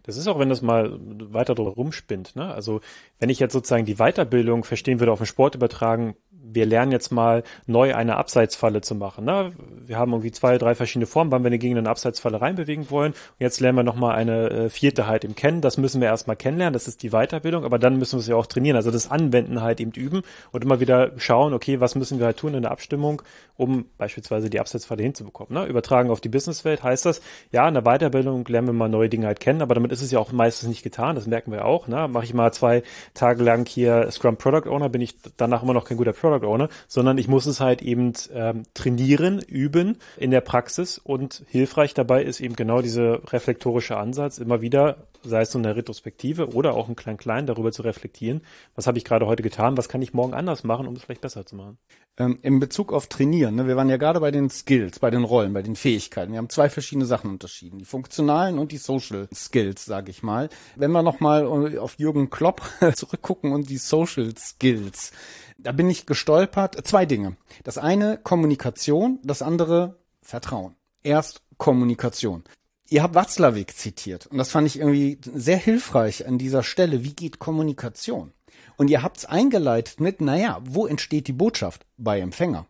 Das 0.03 0.16
ist 0.16 0.26
auch, 0.26 0.39
wenn 0.39 0.49
das 0.49 0.62
mal 0.62 0.99
weiter 1.01 1.55
drum 1.55 1.68
rumspinnt. 1.68 2.35
Ne? 2.35 2.53
Also 2.53 2.81
wenn 3.18 3.29
ich 3.29 3.39
jetzt 3.39 3.53
sozusagen 3.53 3.85
die 3.85 3.97
Weiterbildung 3.97 4.64
verstehen 4.64 5.01
würde, 5.01 5.12
auf 5.12 5.18
den 5.18 5.26
Sport 5.26 5.55
übertragen, 5.55 6.16
wir 6.53 6.66
lernen 6.66 6.92
jetzt 6.92 7.11
mal 7.11 7.42
neu 7.66 7.94
eine 7.94 8.16
Abseitsfalle 8.16 8.80
zu 8.80 8.94
machen. 8.94 9.24
Ne? 9.24 9.53
Wir 9.86 9.99
haben 9.99 10.12
irgendwie 10.12 10.32
zwei, 10.32 10.59
drei 10.59 10.74
verschiedene 10.74 11.07
Formen, 11.07 11.30
wann 11.30 11.44
wir 11.44 11.57
gegen 11.59 11.76
eine 11.76 11.88
Abseitsfalle 11.88 12.40
reinbewegen 12.40 12.90
wollen. 12.90 13.12
Und 13.12 13.40
jetzt 13.40 13.61
lernen 13.61 13.78
wir 13.78 13.82
nochmal 13.82 14.14
eine 14.14 14.51
äh, 14.51 14.70
vierte 14.70 15.07
halt 15.07 15.24
im 15.24 15.34
Kennen. 15.34 15.61
Das 15.61 15.78
müssen 15.78 16.01
wir 16.01 16.09
erstmal 16.09 16.36
kennenlernen. 16.36 16.72
Das 16.72 16.88
ist 16.88 17.03
die 17.03 17.11
Weiterbildung. 17.11 17.64
Aber 17.64 17.78
dann 17.78 17.99
müssen 17.99 18.16
wir 18.16 18.20
es 18.20 18.26
ja 18.26 18.36
auch 18.36 18.46
trainieren. 18.46 18.76
Also 18.76 18.90
das 18.90 19.11
Anwenden 19.11 19.62
halt 19.62 19.80
eben 19.80 19.92
üben 19.92 20.22
und 20.53 20.64
immer 20.64 20.80
wieder 20.80 21.12
schauen, 21.16 21.53
okay, 21.53 21.80
was 21.80 21.94
müssen 21.94 22.18
wir 22.18 22.26
halt 22.26 22.38
tun 22.38 22.55
in 22.55 22.62
der 22.62 22.70
Abstimmung, 22.70 23.22
um 23.57 23.86
beispielsweise 23.99 24.51
die 24.51 24.61
Abseitsfalle 24.61 25.03
hinzubekommen. 25.03 25.55
Ne? 25.55 25.66
Übertragen 25.66 26.11
auf 26.11 26.20
die 26.20 26.28
Businesswelt 26.28 26.82
heißt 26.82 27.07
das, 27.07 27.20
ja, 27.53 27.66
in 27.66 27.74
der 27.74 27.82
Weiterbildung 27.82 28.44
lernen 28.46 28.68
wir 28.68 28.72
mal 28.72 28.88
neue 28.88 29.09
Dinge 29.09 29.26
halt 29.26 29.40
kennen, 29.40 29.62
aber 29.62 29.74
damit 29.74 29.92
ist 29.92 30.03
es 30.03 30.11
ja 30.11 30.18
auch 30.18 30.32
meistens 30.32 30.68
nicht 30.68 30.82
getan. 30.82 31.14
Das 31.14 31.26
merken 31.26 31.53
wir 31.53 31.64
auch. 31.64 31.88
Ne? 31.88 32.09
Mache 32.09 32.24
ich 32.24 32.34
mal 32.34 32.53
zwei 32.53 32.82
Tage 33.14 33.42
lang 33.42 33.66
hier 33.66 34.11
Scrum 34.11 34.36
Product 34.36 34.68
Owner, 34.68 34.88
bin 34.88 35.01
ich 35.01 35.16
danach 35.36 35.62
immer 35.62 35.74
noch 35.74 35.84
kein 35.84 35.96
guter 35.96 36.12
Product 36.12 36.38
Owner, 36.47 36.68
sondern 36.86 37.18
ich 37.18 37.28
muss 37.28 37.47
es 37.47 37.61
halt 37.61 37.82
eben 37.82 38.12
ähm, 38.32 38.62
trainieren, 38.74 39.41
üben 39.41 39.99
in 40.16 40.30
der 40.30 40.41
Praxis 40.41 40.99
und 40.99 41.45
hilfreich 41.49 41.95
dabei 41.95 42.22
ist 42.22 42.41
eben 42.41 42.57
genau 42.57 42.82
dieser 42.82 43.32
reflektorische 43.32 43.97
Ansatz, 43.97 44.39
immer 44.39 44.61
wieder, 44.61 45.09
sei 45.22 45.43
es 45.43 45.53
so 45.53 45.59
eine 45.59 45.76
Retrospektive 45.76 46.55
oder 46.55 46.74
auch 46.74 46.89
ein 46.89 46.97
Klein-Klein, 46.97 47.47
darüber 47.47 47.72
zu 47.72 47.82
reflektieren, 47.82 48.43
was 48.74 48.86
habe 48.86 48.99
ich 48.99 49.05
gerade 49.05 49.26
heute 49.26 49.43
getan, 49.43 49.76
was 49.76 49.89
kann 49.89 50.03
ich 50.03 50.14
morgen 50.14 50.34
anders 50.34 50.64
machen, 50.64 50.86
um 50.86 50.95
es 50.95 51.03
vielleicht 51.03 51.20
besser 51.20 51.45
zu 51.45 51.57
machen. 51.57 51.78
Ähm, 52.18 52.39
in 52.43 52.59
Bezug 52.59 52.93
auf 52.93 53.07
Trainieren, 53.07 53.55
ne, 53.55 53.68
wir 53.68 53.76
waren 53.76 53.89
ja 53.89 53.97
gerade 53.97 54.20
bei 54.20 54.30
den 54.30 54.51
Skills, 54.51 54.99
bei 54.99 55.11
den 55.11 55.22
Rollen, 55.22 55.53
bei 55.53 55.62
den 55.62 55.76
Fähigkeiten. 55.76 56.32
Wir 56.32 56.39
haben 56.39 56.49
zwei 56.49 56.68
verschiedene 56.68 57.07
Sachen 57.07 57.30
unterschieden, 57.30 57.78
die 57.78 57.84
funktionalen 57.84 58.59
und 58.59 58.72
die 58.72 58.78
Social 58.78 59.28
Skills, 59.32 59.84
sage 59.84 60.11
ich 60.11 60.22
mal. 60.22 60.49
Wenn 60.74 60.91
wir 60.91 61.03
nochmal 61.03 61.78
auf 61.78 61.99
Jürgen 61.99 62.28
Klopp 62.28 62.62
zurückgucken 62.95 63.53
und 63.53 63.70
die 63.70 63.78
Social 63.78 64.36
Skills, 64.36 65.12
da 65.59 65.73
bin 65.73 65.91
ich 65.91 66.07
gestolpert. 66.07 66.87
Zwei 66.87 67.05
Dinge. 67.05 67.37
Das 67.65 67.79
eine 67.79 68.17
Kommunikation, 68.17 69.19
das 69.25 69.43
andere 69.43 69.99
Vertrauen. 70.23 70.77
Erst 71.03 71.43
Kommunikation. 71.59 72.45
Ihr 72.89 73.03
habt 73.03 73.15
Watzlawick 73.15 73.77
zitiert 73.77 74.27
und 74.29 74.39
das 74.39 74.51
fand 74.51 74.67
ich 74.67 74.79
irgendwie 74.79 75.21
sehr 75.23 75.59
hilfreich 75.59 76.27
an 76.27 76.39
dieser 76.39 76.63
Stelle. 76.63 77.05
Wie 77.05 77.13
geht 77.13 77.39
Kommunikation? 77.39 78.33
Und 78.79 78.89
ihr 78.89 79.03
habt's 79.03 79.27
eingeleitet 79.27 80.01
mit, 80.01 80.23
naja, 80.23 80.61
wo 80.65 80.87
entsteht 80.87 81.29
die 81.29 81.35
Botschaft? 81.35 81.85
Bei 81.99 82.19
Empfänger. 82.19 82.67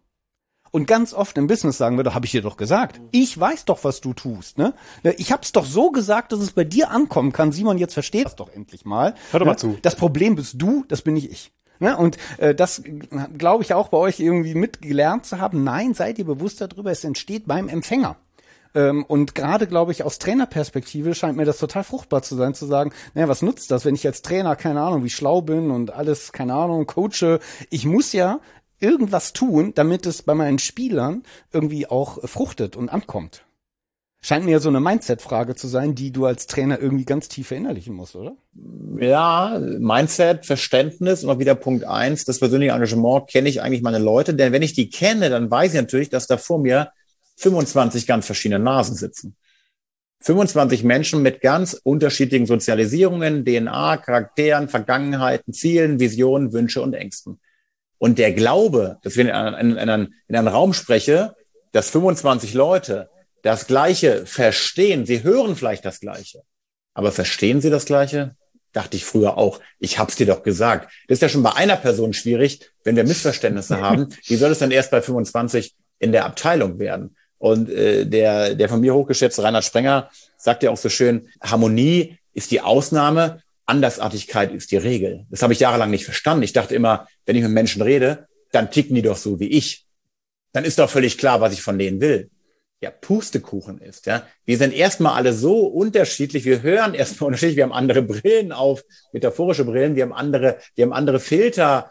Und 0.70 0.86
ganz 0.86 1.14
oft 1.14 1.39
im 1.39 1.47
Business 1.47 1.78
sagen 1.78 1.97
wir 1.97 2.05
doch, 2.05 2.14
habe 2.14 2.26
ich 2.26 2.32
dir 2.32 2.43
doch 2.43 2.57
gesagt. 2.57 3.01
Ich 3.12 3.39
weiß 3.39 3.64
doch, 3.66 3.84
was 3.84 4.01
du 4.01 4.12
tust. 4.12 4.59
Ne? 4.59 4.74
Ich 5.16 5.32
hab's 5.32 5.53
doch 5.53 5.64
so 5.64 5.91
gesagt, 5.91 6.32
dass 6.32 6.41
es 6.41 6.51
bei 6.51 6.64
dir 6.64 6.91
ankommen 6.91 7.32
kann. 7.32 7.53
Simon, 7.53 7.78
jetzt 7.78 7.95
versteht 7.95 8.26
das 8.26 8.36
doch 8.36 8.51
endlich 8.51 8.84
mal. 8.84 9.14
Hör 9.30 9.41
doch 9.41 9.47
ne? 9.47 9.53
mal 9.53 9.57
zu. 9.57 9.78
Das 9.82 9.97
Problem 9.97 10.34
bist 10.34 10.55
du, 10.59 10.84
das 10.89 11.03
bin 11.03 11.14
nicht 11.14 11.30
ich. 11.30 11.53
Ne? 11.80 11.96
Und 11.96 12.18
äh, 12.38 12.54
das 12.54 12.82
glaube 13.36 13.62
ich 13.62 13.74
auch 13.74 13.88
bei 13.88 13.98
euch 13.98 14.20
irgendwie 14.20 14.54
mitgelernt 14.54 15.26
zu 15.26 15.38
haben. 15.38 15.64
Nein, 15.64 15.94
seid 15.94 16.18
ihr 16.18 16.24
bewusst 16.26 16.60
darüber, 16.60 16.90
es 16.90 17.04
entsteht 17.04 17.46
beim 17.46 17.68
Empfänger. 17.68 18.16
Ähm, 18.74 19.04
und 19.04 19.34
gerade, 19.34 19.66
glaube 19.66 19.92
ich, 19.92 20.02
aus 20.02 20.18
Trainerperspektive 20.18 21.14
scheint 21.14 21.36
mir 21.36 21.44
das 21.44 21.58
total 21.58 21.84
fruchtbar 21.84 22.22
zu 22.22 22.36
sein, 22.36 22.54
zu 22.54 22.66
sagen, 22.66 22.92
naja, 23.14 23.28
was 23.28 23.42
nutzt 23.42 23.70
das, 23.70 23.84
wenn 23.84 23.94
ich 23.94 24.06
als 24.06 24.22
Trainer, 24.22 24.56
keine 24.56 24.80
Ahnung, 24.80 25.04
wie 25.04 25.10
schlau 25.10 25.40
bin 25.40 25.70
und 25.70 25.92
alles, 25.92 26.32
keine 26.32 26.54
Ahnung, 26.54 26.86
coache. 26.86 27.40
Ich 27.70 27.86
muss 27.86 28.12
ja 28.12 28.40
irgendwas 28.80 29.32
tun, 29.32 29.72
damit 29.74 30.06
es 30.06 30.22
bei 30.22 30.34
meinen 30.34 30.58
Spielern 30.58 31.22
irgendwie 31.52 31.86
auch 31.86 32.18
fruchtet 32.28 32.76
und 32.76 32.90
ankommt. 32.90 33.44
Scheint 34.20 34.44
mir 34.44 34.52
ja 34.52 34.58
so 34.58 34.68
eine 34.68 34.80
Mindset-Frage 34.80 35.54
zu 35.54 35.68
sein, 35.68 35.94
die 35.94 36.10
du 36.10 36.26
als 36.26 36.48
Trainer 36.48 36.80
irgendwie 36.80 37.04
ganz 37.04 37.28
tief 37.28 37.48
verinnerlichen 37.48 37.94
musst, 37.94 38.16
oder? 38.16 38.36
Ja, 38.98 39.60
Mindset, 39.60 40.44
Verständnis, 40.44 41.22
immer 41.22 41.38
wieder 41.38 41.54
Punkt 41.54 41.84
eins, 41.84 42.24
das 42.24 42.40
persönliche 42.40 42.72
Engagement, 42.72 43.28
kenne 43.28 43.48
ich 43.48 43.62
eigentlich 43.62 43.82
meine 43.82 44.00
Leute, 44.00 44.34
denn 44.34 44.52
wenn 44.52 44.62
ich 44.62 44.72
die 44.72 44.90
kenne, 44.90 45.30
dann 45.30 45.50
weiß 45.50 45.74
ich 45.74 45.80
natürlich, 45.80 46.08
dass 46.08 46.26
da 46.26 46.36
vor 46.36 46.58
mir 46.58 46.90
25 47.36 48.08
ganz 48.08 48.26
verschiedene 48.26 48.58
Nasen 48.58 48.96
sitzen. 48.96 49.36
25 50.20 50.82
Menschen 50.82 51.22
mit 51.22 51.40
ganz 51.40 51.80
unterschiedlichen 51.84 52.46
Sozialisierungen, 52.46 53.44
DNA, 53.44 53.98
Charakteren, 53.98 54.68
Vergangenheiten, 54.68 55.54
Zielen, 55.54 56.00
Visionen, 56.00 56.52
Wünsche 56.52 56.82
und 56.82 56.94
Ängsten. 56.94 57.38
Und 57.98 58.18
der 58.18 58.32
Glaube, 58.32 58.98
dass 59.02 59.16
wir 59.16 59.24
in, 59.24 59.70
in, 59.70 59.76
in, 59.76 60.08
in 60.26 60.36
einem 60.36 60.48
Raum 60.48 60.72
spreche, 60.72 61.36
dass 61.70 61.90
25 61.90 62.54
Leute 62.54 63.10
das 63.43 63.66
Gleiche 63.66 64.26
verstehen, 64.26 65.07
sie 65.07 65.22
hören 65.22 65.57
vielleicht 65.57 65.84
das 65.84 66.01
Gleiche, 66.01 66.43
aber 66.95 67.12
verstehen 67.12 67.61
sie 67.61 67.70
das 67.70 67.84
Gleiche? 67.84 68.34
Dachte 68.72 68.97
ich 68.97 69.05
früher 69.05 69.39
auch. 69.39 69.61
Ich 69.78 69.99
hab's 69.99 70.16
dir 70.16 70.26
doch 70.26 70.43
gesagt. 70.43 70.93
Das 71.09 71.16
ist 71.16 71.22
ja 71.22 71.28
schon 71.28 71.43
bei 71.43 71.55
einer 71.55 71.76
Person 71.76 72.12
schwierig, 72.12 72.61
wenn 72.84 72.97
wir 72.97 73.05
Missverständnisse 73.05 73.80
haben. 73.80 74.14
Wie 74.26 74.36
soll 74.36 74.51
es 74.51 74.59
dann 74.59 74.70
erst 74.70 74.91
bei 74.91 75.01
25 75.01 75.74
in 75.99 76.12
der 76.12 76.26
Abteilung 76.26 76.78
werden? 76.78 77.16
Und 77.39 77.70
äh, 77.70 78.05
der, 78.05 78.55
der 78.55 78.68
von 78.68 78.80
mir 78.80 78.95
hochgeschätzte 78.95 79.43
Reinhard 79.43 79.64
Sprenger 79.64 80.11
sagt 80.36 80.62
ja 80.62 80.70
auch 80.70 80.76
so 80.76 80.89
schön, 80.89 81.28
Harmonie 81.41 82.18
ist 82.34 82.51
die 82.51 82.61
Ausnahme, 82.61 83.43
Andersartigkeit 83.64 84.53
ist 84.53 84.70
die 84.70 84.76
Regel. 84.76 85.26
Das 85.30 85.43
habe 85.43 85.53
ich 85.53 85.61
jahrelang 85.61 85.91
nicht 85.91 86.05
verstanden. 86.05 86.43
Ich 86.43 86.53
dachte 86.53 86.74
immer, 86.74 87.07
wenn 87.26 87.36
ich 87.36 87.43
mit 87.43 87.53
Menschen 87.53 87.82
rede, 87.82 88.26
dann 88.51 88.70
ticken 88.70 88.95
die 88.95 89.03
doch 89.03 89.16
so 89.16 89.41
wie 89.41 89.49
ich. 89.49 89.86
Dann 90.53 90.64
ist 90.64 90.78
doch 90.78 90.89
völlig 90.89 91.18
klar, 91.18 91.41
was 91.41 91.53
ich 91.53 91.62
von 91.62 91.78
denen 91.78 92.01
will. 92.01 92.30
Ja, 92.80 92.90
Pustekuchen 92.90 93.78
ist, 93.80 94.06
ja. 94.06 94.22
Wir 94.44 94.56
sind 94.56 94.72
erstmal 94.72 95.14
alle 95.14 95.32
so 95.32 95.66
unterschiedlich. 95.66 96.44
Wir 96.44 96.62
hören 96.62 96.94
erstmal 96.94 97.26
unterschiedlich. 97.28 97.56
Wir 97.56 97.64
haben 97.64 97.72
andere 97.72 98.02
Brillen 98.02 98.52
auf, 98.52 98.84
metaphorische 99.12 99.64
Brillen. 99.64 99.96
Wir 99.96 100.04
haben 100.04 100.12
andere, 100.12 100.58
wir 100.76 100.84
haben 100.84 100.92
andere 100.92 101.18
Filter 101.18 101.90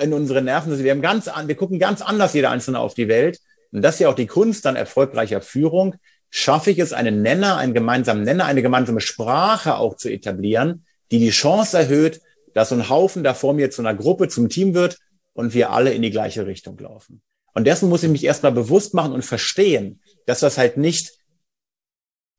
in 0.00 0.12
unsere 0.14 0.40
Nerven. 0.40 0.82
Wir 0.82 0.92
haben 0.92 1.02
ganz, 1.02 1.26
wir 1.26 1.54
gucken 1.56 1.78
ganz 1.78 2.00
anders 2.00 2.32
jeder 2.32 2.50
Einzelne 2.50 2.78
auf 2.78 2.94
die 2.94 3.08
Welt. 3.08 3.38
Und 3.70 3.82
das 3.82 3.96
ist 3.96 4.00
ja 4.00 4.08
auch 4.08 4.14
die 4.14 4.26
Kunst 4.26 4.64
dann 4.64 4.76
erfolgreicher 4.76 5.42
Führung. 5.42 5.96
Schaffe 6.30 6.70
ich 6.70 6.78
es, 6.78 6.92
einen 6.92 7.22
Nenner, 7.22 7.58
einen 7.58 7.74
gemeinsamen 7.74 8.22
Nenner, 8.22 8.46
eine 8.46 8.62
gemeinsame 8.62 9.00
Sprache 9.00 9.76
auch 9.76 9.96
zu 9.96 10.08
etablieren, 10.08 10.86
die 11.10 11.18
die 11.18 11.30
Chance 11.30 11.76
erhöht, 11.76 12.20
dass 12.54 12.70
so 12.70 12.76
ein 12.76 12.88
Haufen 12.88 13.24
da 13.24 13.34
vor 13.34 13.52
mir 13.52 13.70
zu 13.70 13.82
einer 13.82 13.94
Gruppe, 13.94 14.28
zum 14.28 14.48
Team 14.48 14.74
wird 14.74 14.98
und 15.34 15.54
wir 15.54 15.70
alle 15.70 15.92
in 15.92 16.02
die 16.02 16.10
gleiche 16.10 16.46
Richtung 16.46 16.78
laufen. 16.78 17.20
Und 17.52 17.66
dessen 17.66 17.88
muss 17.88 18.02
ich 18.02 18.10
mich 18.10 18.24
erstmal 18.24 18.52
bewusst 18.52 18.94
machen 18.94 19.12
und 19.12 19.24
verstehen, 19.24 20.00
dass 20.26 20.40
das 20.40 20.58
halt 20.58 20.76
nicht 20.76 21.18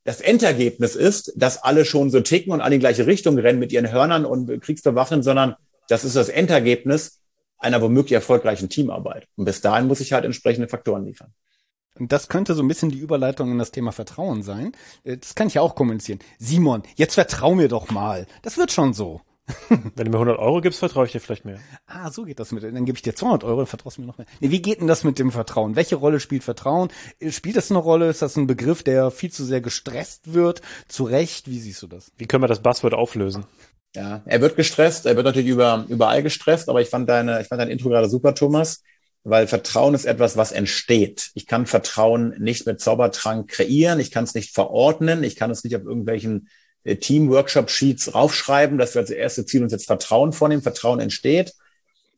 das 0.04 0.22
Endergebnis 0.22 0.96
ist, 0.96 1.34
dass 1.36 1.64
alle 1.64 1.84
schon 1.84 2.12
so 2.12 2.22
ticken 2.22 2.54
und 2.54 2.62
alle 2.62 2.76
in 2.76 2.80
die 2.80 2.84
gleiche 2.84 3.08
Richtung 3.08 3.38
rennen 3.40 3.60
mit 3.60 3.72
ihren 3.72 3.92
Hörnern 3.92 4.26
und 4.26 4.62
Kriegsbewaffnen, 4.62 5.24
sondern 5.24 5.56
das 5.90 6.04
ist 6.04 6.16
das 6.16 6.30
Endergebnis, 6.30 7.22
einer 7.58 7.82
womöglich 7.82 8.14
erfolgreichen 8.14 8.70
Teamarbeit. 8.70 9.28
Und 9.36 9.46
bis 9.46 9.62
dahin 9.62 9.88
muss 9.88 10.00
ich 10.02 10.14
halt 10.14 10.26
entsprechende 10.26 10.68
Faktoren 10.68 11.06
liefern. 11.06 11.34
Und 11.98 12.12
das 12.12 12.28
könnte 12.28 12.54
so 12.54 12.62
ein 12.62 12.68
bisschen 12.68 12.90
die 12.92 13.00
Überleitung 13.00 13.52
in 13.52 13.58
das 13.58 13.72
Thema 13.72 13.92
Vertrauen 13.92 14.44
sein. 14.44 14.74
Äh, 15.04 15.18
das 15.18 15.34
kann 15.34 15.48
ich 15.48 15.56
ja 15.56 15.62
auch 15.62 15.76
kommunizieren. 15.76 16.20
Simon, 16.38 16.84
jetzt 16.96 17.16
vertrau 17.16 17.56
mir 17.56 17.70
doch 17.70 17.90
mal. 17.90 18.28
Das 18.42 18.58
wird 18.58 18.72
schon 18.72 18.94
so. 18.94 19.22
Wenn 19.70 20.06
du 20.06 20.12
mir 20.12 20.18
100 20.18 20.40
Euro 20.40 20.62
gibst, 20.62 20.80
vertraue 20.80 21.06
ich 21.06 21.12
dir 21.12 21.20
vielleicht 21.20 21.46
mehr. 21.46 21.60
Ah, 21.86 22.10
so 22.12 22.24
geht 22.24 22.40
das 22.40 22.52
mit. 22.52 22.64
Dann 22.64 22.86
gebe 22.86 22.98
ich 22.98 23.04
dir 23.04 23.16
200 23.16 23.44
Euro, 23.44 23.58
dann 23.58 23.68
vertraust 23.68 23.98
du 23.98 24.02
mir 24.02 24.08
noch 24.08 24.18
mehr. 24.18 24.26
Nee, 24.40 24.50
wie 24.50 24.62
geht 24.62 24.82
denn 24.82 24.88
das 24.88 25.04
mit 25.04 25.20
dem 25.20 25.32
Vertrauen? 25.32 25.76
Welche 25.76 25.96
Rolle 25.96 26.20
spielt 26.20 26.44
Vertrauen? 26.44 26.90
Spielt 27.30 27.56
das 27.56 27.70
eine 27.70 27.80
Rolle? 27.80 28.10
Ist 28.10 28.22
das 28.22 28.36
ein 28.38 28.48
Begriff, 28.48 28.82
der 28.82 29.12
viel 29.12 29.32
zu 29.32 29.46
sehr 29.46 29.62
gestresst 29.62 30.34
wird? 30.34 30.62
Zu 30.88 31.04
Recht? 31.04 31.48
Wie 31.48 31.60
siehst 31.60 31.82
du 31.84 31.88
das? 31.88 32.12
Wie 32.18 32.26
können 32.26 32.44
wir 32.44 32.48
das 32.48 32.62
Buzzword 32.62 32.96
auflösen? 32.96 33.46
Ja, 33.96 34.24
er 34.26 34.42
wird 34.42 34.58
gestresst, 34.58 35.06
er 35.06 35.16
wird 35.16 35.26
natürlich 35.26 35.48
über, 35.50 35.86
überall 35.88 36.22
gestresst, 36.22 36.68
aber 36.68 36.82
ich 36.82 36.90
fand 36.90 37.08
deine, 37.08 37.42
ich 37.42 37.48
fand 37.48 37.62
dein 37.62 37.70
Intro 37.70 37.88
gerade 37.88 38.10
super, 38.10 38.36
Thomas, 38.36 38.84
weil 39.24 39.48
Vertrauen 39.48 39.96
ist 39.96 40.04
etwas, 40.04 40.36
was 40.36 40.52
entsteht. 40.52 41.32
Ich 41.34 41.48
kann 41.48 41.66
Vertrauen 41.66 42.36
nicht 42.38 42.66
mit 42.66 42.82
Zaubertrank 42.82 43.50
kreieren, 43.50 44.02
ich 44.02 44.12
kann 44.12 44.26
es 44.26 44.36
nicht 44.36 44.54
verordnen, 44.54 45.24
ich 45.24 45.38
kann 45.38 45.50
es 45.50 45.64
nicht 45.64 45.78
auf 45.78 45.84
irgendwelchen 45.84 46.50
Team-Workshop-Sheets 46.86 48.14
raufschreiben, 48.14 48.78
dass 48.78 48.94
wir 48.94 49.02
als 49.02 49.10
erste 49.10 49.46
Ziel 49.46 49.64
uns 49.64 49.72
jetzt 49.72 49.88
Vertrauen 49.88 50.34
vornehmen. 50.34 50.62
Vertrauen 50.62 51.00
entsteht. 51.00 51.54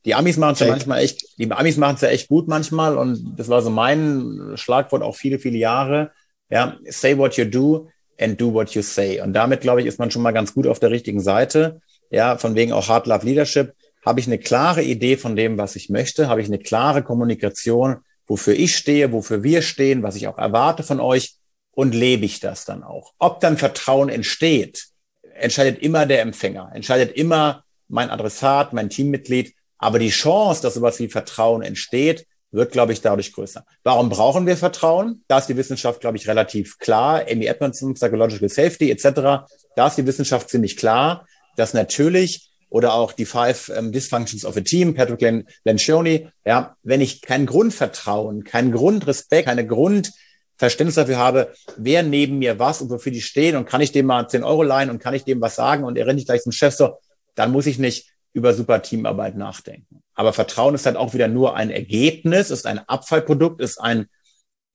Die 0.06 0.16
Amis 0.16 0.38
machen 0.38 0.54
es 0.54 0.60
ja 0.60 0.68
manchmal 0.68 1.02
echt, 1.02 1.38
die 1.38 1.52
Amis 1.52 1.78
machen 1.78 1.96
es 1.96 2.02
ja 2.02 2.10
echt 2.10 2.28
gut 2.28 2.48
manchmal 2.48 2.98
und 2.98 3.36
das 3.38 3.50
war 3.50 3.62
so 3.62 3.70
mein 3.70 4.54
Schlagwort 4.56 5.04
auch 5.04 5.16
viele, 5.16 5.40
viele 5.40 5.58
Jahre. 5.58 6.12
Ja, 6.50 6.78
say 6.88 7.18
what 7.18 7.36
you 7.36 7.44
do, 7.46 7.90
and 8.20 8.40
do 8.40 8.54
what 8.54 8.72
you 8.72 8.82
say. 8.82 9.22
Und 9.22 9.34
damit, 9.34 9.62
glaube 9.62 9.82
ich, 9.82 9.88
ist 9.88 10.00
man 10.00 10.12
schon 10.12 10.22
mal 10.22 10.32
ganz 10.32 10.54
gut 10.54 10.68
auf 10.68 10.80
der 10.80 10.92
richtigen 10.92 11.20
Seite. 11.20 11.82
Ja, 12.10 12.38
von 12.38 12.56
wegen 12.56 12.72
auch 12.72 12.88
Hard 12.88 13.08
Love 13.08 13.26
Leadership. 13.26 13.74
Habe 14.06 14.20
ich 14.20 14.28
eine 14.28 14.38
klare 14.38 14.84
Idee 14.84 15.18
von 15.18 15.36
dem, 15.36 15.58
was 15.58 15.76
ich 15.76 15.90
möchte? 15.90 16.30
Habe 16.30 16.42
ich 16.42 16.48
eine 16.48 16.60
klare 16.60 17.04
Kommunikation, 17.04 17.98
wofür 18.26 18.54
ich 18.54 18.76
stehe, 18.78 19.12
wofür 19.12 19.44
wir 19.44 19.62
stehen, 19.62 20.04
was 20.04 20.16
ich 20.16 20.28
auch 20.28 20.38
erwarte 20.38 20.84
von 20.84 21.02
euch? 21.02 21.37
Und 21.78 21.94
lebe 21.94 22.26
ich 22.26 22.40
das 22.40 22.66
dann 22.66 22.82
auch? 22.82 23.14
Ob 23.20 23.40
dann 23.40 23.56
Vertrauen 23.56 24.10
entsteht, 24.10 24.88
entscheidet 25.36 25.80
immer 25.84 26.08
der 26.08 26.24
Empfänger, 26.24 26.72
entscheidet 26.74 27.16
immer 27.16 27.66
mein 27.88 28.10
Adressat, 28.10 28.74
mein 28.74 28.90
Teammitglied. 28.90 29.54
Aber 29.78 30.00
die 30.00 30.10
Chance, 30.10 30.64
dass 30.64 30.74
sowas 30.74 30.98
wie 30.98 31.08
Vertrauen 31.08 31.62
entsteht, 31.62 32.26
wird, 32.50 32.72
glaube 32.72 32.94
ich, 32.94 33.02
dadurch 33.02 33.32
größer. 33.32 33.64
Warum 33.84 34.10
brauchen 34.10 34.48
wir 34.48 34.58
Vertrauen? 34.58 35.24
Da 35.28 35.38
ist 35.38 35.50
die 35.50 35.56
Wissenschaft, 35.56 36.02
glaube 36.02 36.18
ich, 36.18 36.28
relativ 36.28 36.80
klar. 36.80 37.24
Amy 37.30 37.46
Edmondson, 37.46 37.94
Psychological 37.94 38.50
Safety 38.50 38.90
etc. 38.90 39.46
Da 39.76 39.86
ist 39.86 40.00
die 40.00 40.08
Wissenschaft 40.08 40.50
ziemlich 40.50 40.78
klar, 40.78 41.28
dass 41.58 41.76
natürlich 41.76 42.50
oder 42.70 42.96
auch 42.96 43.12
die 43.12 43.26
Five 43.26 43.70
um, 43.78 43.92
Dysfunctions 43.92 44.46
of 44.46 44.58
a 44.58 44.62
Team, 44.62 44.96
Patrick 44.96 45.22
Len 45.22 45.48
Lencioni, 45.64 46.28
ja, 46.44 46.76
wenn 46.82 47.02
ich 47.02 47.22
kein 47.22 47.46
Grundvertrauen, 47.46 48.44
kein 48.44 48.72
Grundrespekt, 48.72 49.48
keine 49.48 49.68
Grundverständnis 50.58 50.96
dafür 50.96 51.18
habe, 51.18 51.54
wer 51.78 52.04
neben 52.04 52.40
mir 52.40 52.58
was 52.58 52.82
und 52.82 52.90
wofür 52.90 53.12
die 53.12 53.22
stehen 53.22 53.56
und 53.56 53.66
kann 53.66 53.82
ich 53.82 53.92
dem 53.92 54.08
mal 54.08 54.28
10 54.28 54.44
Euro 54.44 54.64
leihen 54.64 54.90
und 54.90 55.00
kann 55.00 55.14
ich 55.14 55.24
dem 55.24 55.40
was 55.40 55.56
sagen 55.56 55.84
und 55.84 55.98
er 55.98 56.08
rennt 56.08 56.18
nicht 56.18 56.28
gleich 56.28 56.42
zum 56.42 56.52
Chef 56.52 56.74
so, 56.74 56.98
dann 57.36 57.52
muss 57.52 57.68
ich 57.68 57.78
nicht 57.78 58.10
über 58.34 58.54
super 58.54 58.82
Teamarbeit 58.82 59.36
nachdenken. 59.36 60.02
Aber 60.16 60.34
Vertrauen 60.34 60.74
ist 60.74 60.86
halt 60.86 60.96
auch 60.96 61.14
wieder 61.14 61.28
nur 61.28 61.56
ein 61.56 61.70
Ergebnis, 61.70 62.50
ist 62.50 62.66
ein 62.66 62.80
Abfallprodukt, 62.80 63.62
ist 63.62 63.80
ein, 63.80 64.08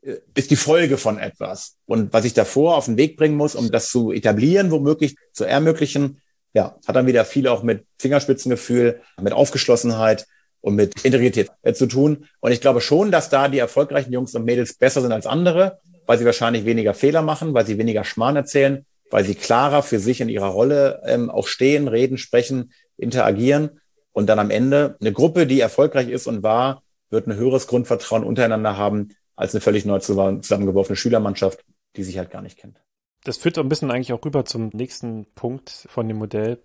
äh, 0.03 0.17
ist 0.37 0.53
die 0.53 0.57
Folge 0.57 0.99
von 0.99 1.19
etwas. 1.19 1.77
Und 1.85 2.13
was 2.13 2.25
ich 2.25 2.35
davor 2.35 2.77
auf 2.77 2.87
den 2.87 2.97
Weg 2.97 3.17
bringen 3.17 3.37
muss, 3.37 3.57
um 3.57 3.71
das 3.71 3.89
zu 3.89 4.13
etablieren, 4.13 4.71
womöglich 4.71 5.17
zu 5.33 5.45
ermöglichen, 5.45 6.21
ja, 6.55 6.77
hat 6.87 6.95
dann 6.95 7.07
wieder 7.07 7.25
viel 7.25 7.49
auch 7.49 7.63
mit 7.63 7.87
Fingerspitzengefühl, 7.99 9.01
mit 9.21 9.33
Aufgeschlossenheit 9.33 10.27
und 10.63 10.77
mit 10.77 11.05
Integrität 11.05 11.51
äh, 11.63 11.75
zu 11.75 11.87
tun. 11.87 12.27
Und 12.41 12.53
ich 12.53 12.63
glaube 12.63 12.81
schon, 12.81 13.11
dass 13.11 13.29
da 13.29 13.49
die 13.49 13.59
erfolgreichen 13.59 14.13
Jungs 14.13 14.35
und 14.35 14.45
Mädels 14.45 14.75
besser 14.75 15.03
sind 15.03 15.13
als 15.13 15.27
andere, 15.27 15.81
weil 16.07 16.19
sie 16.19 16.25
wahrscheinlich 16.25 16.65
weniger 16.65 16.95
Fehler 16.95 17.21
machen, 17.21 17.53
weil 17.53 17.67
sie 17.67 17.77
weniger 17.77 18.05
Schmarrn 18.05 18.37
erzählen, 18.37 18.87
weil 19.11 19.25
sie 19.25 19.35
klarer 19.35 19.83
für 19.83 19.99
sich 19.99 20.21
in 20.21 20.31
ihrer 20.31 20.47
Rolle 20.47 21.03
ähm, 21.05 21.29
auch 21.29 21.47
stehen, 21.47 21.89
reden, 21.89 22.17
sprechen, 22.17 22.73
interagieren. 22.97 23.81
Und 24.13 24.27
dann 24.29 24.39
am 24.39 24.51
Ende 24.51 24.97
eine 25.01 25.13
Gruppe, 25.13 25.47
die 25.47 25.61
erfolgreich 25.61 26.09
ist 26.09 26.27
und 26.27 26.43
war, 26.43 26.83
wird 27.11 27.27
ein 27.27 27.37
höheres 27.37 27.67
Grundvertrauen 27.67 28.25
untereinander 28.25 28.77
haben 28.77 29.11
als 29.37 29.55
eine 29.55 29.61
völlig 29.61 29.85
neu 29.85 29.99
zusammengeworfene 29.99 30.97
Schülermannschaft, 30.97 31.65
die 31.97 32.05
sich 32.05 32.19
halt 32.19 32.31
gar 32.31 32.43
nicht 32.43 32.59
kennt. 32.59 32.81
Das 33.25 33.37
führt 33.37 33.57
so 33.57 33.61
ein 33.61 33.69
bisschen 33.69 33.91
eigentlich 33.91 34.13
auch 34.13 34.25
rüber 34.25 34.45
zum 34.45 34.71
nächsten 34.73 35.27
Punkt 35.35 35.87
von 35.89 36.09
dem 36.09 36.19
Modell 36.19 36.59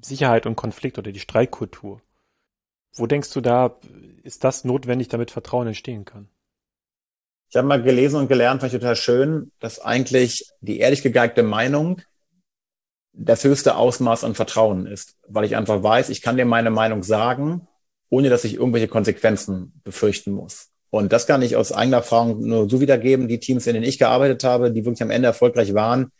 Sicherheit 0.00 0.46
und 0.46 0.56
Konflikt 0.56 0.98
oder 0.98 1.12
die 1.12 1.20
Streitkultur. 1.20 2.00
Wo 2.94 3.06
denkst 3.06 3.32
du 3.32 3.40
da, 3.40 3.76
ist 4.22 4.44
das 4.44 4.64
notwendig, 4.64 5.08
damit 5.08 5.30
Vertrauen 5.30 5.66
entstehen 5.66 6.04
kann? 6.04 6.28
Ich 7.48 7.56
habe 7.56 7.68
mal 7.68 7.82
gelesen 7.82 8.16
und 8.16 8.28
gelernt, 8.28 8.60
fand 8.60 8.72
ich 8.72 8.78
total 8.78 8.96
schön, 8.96 9.52
dass 9.60 9.78
eigentlich 9.78 10.46
die 10.60 10.78
ehrlich 10.78 11.02
gegeigte 11.02 11.42
Meinung 11.42 12.00
das 13.12 13.44
höchste 13.44 13.76
Ausmaß 13.76 14.24
an 14.24 14.34
Vertrauen 14.34 14.86
ist, 14.86 15.16
weil 15.28 15.44
ich 15.44 15.54
einfach 15.54 15.82
weiß, 15.82 16.08
ich 16.08 16.22
kann 16.22 16.38
dir 16.38 16.46
meine 16.46 16.70
Meinung 16.70 17.02
sagen, 17.02 17.68
ohne 18.08 18.30
dass 18.30 18.44
ich 18.44 18.54
irgendwelche 18.54 18.88
Konsequenzen 18.88 19.80
befürchten 19.84 20.32
muss. 20.32 20.70
Und 20.88 21.12
das 21.12 21.26
kann 21.26 21.42
ich 21.42 21.56
aus 21.56 21.72
eigener 21.72 21.98
Erfahrung 21.98 22.40
nur 22.40 22.68
so 22.68 22.80
wiedergeben. 22.80 23.28
Die 23.28 23.38
Teams, 23.38 23.66
in 23.66 23.74
denen 23.74 23.86
ich 23.86 23.98
gearbeitet 23.98 24.44
habe, 24.44 24.70
die 24.70 24.84
wirklich 24.84 25.02
am 25.02 25.10
Ende 25.10 25.28
erfolgreich 25.28 25.72
waren, 25.74 26.10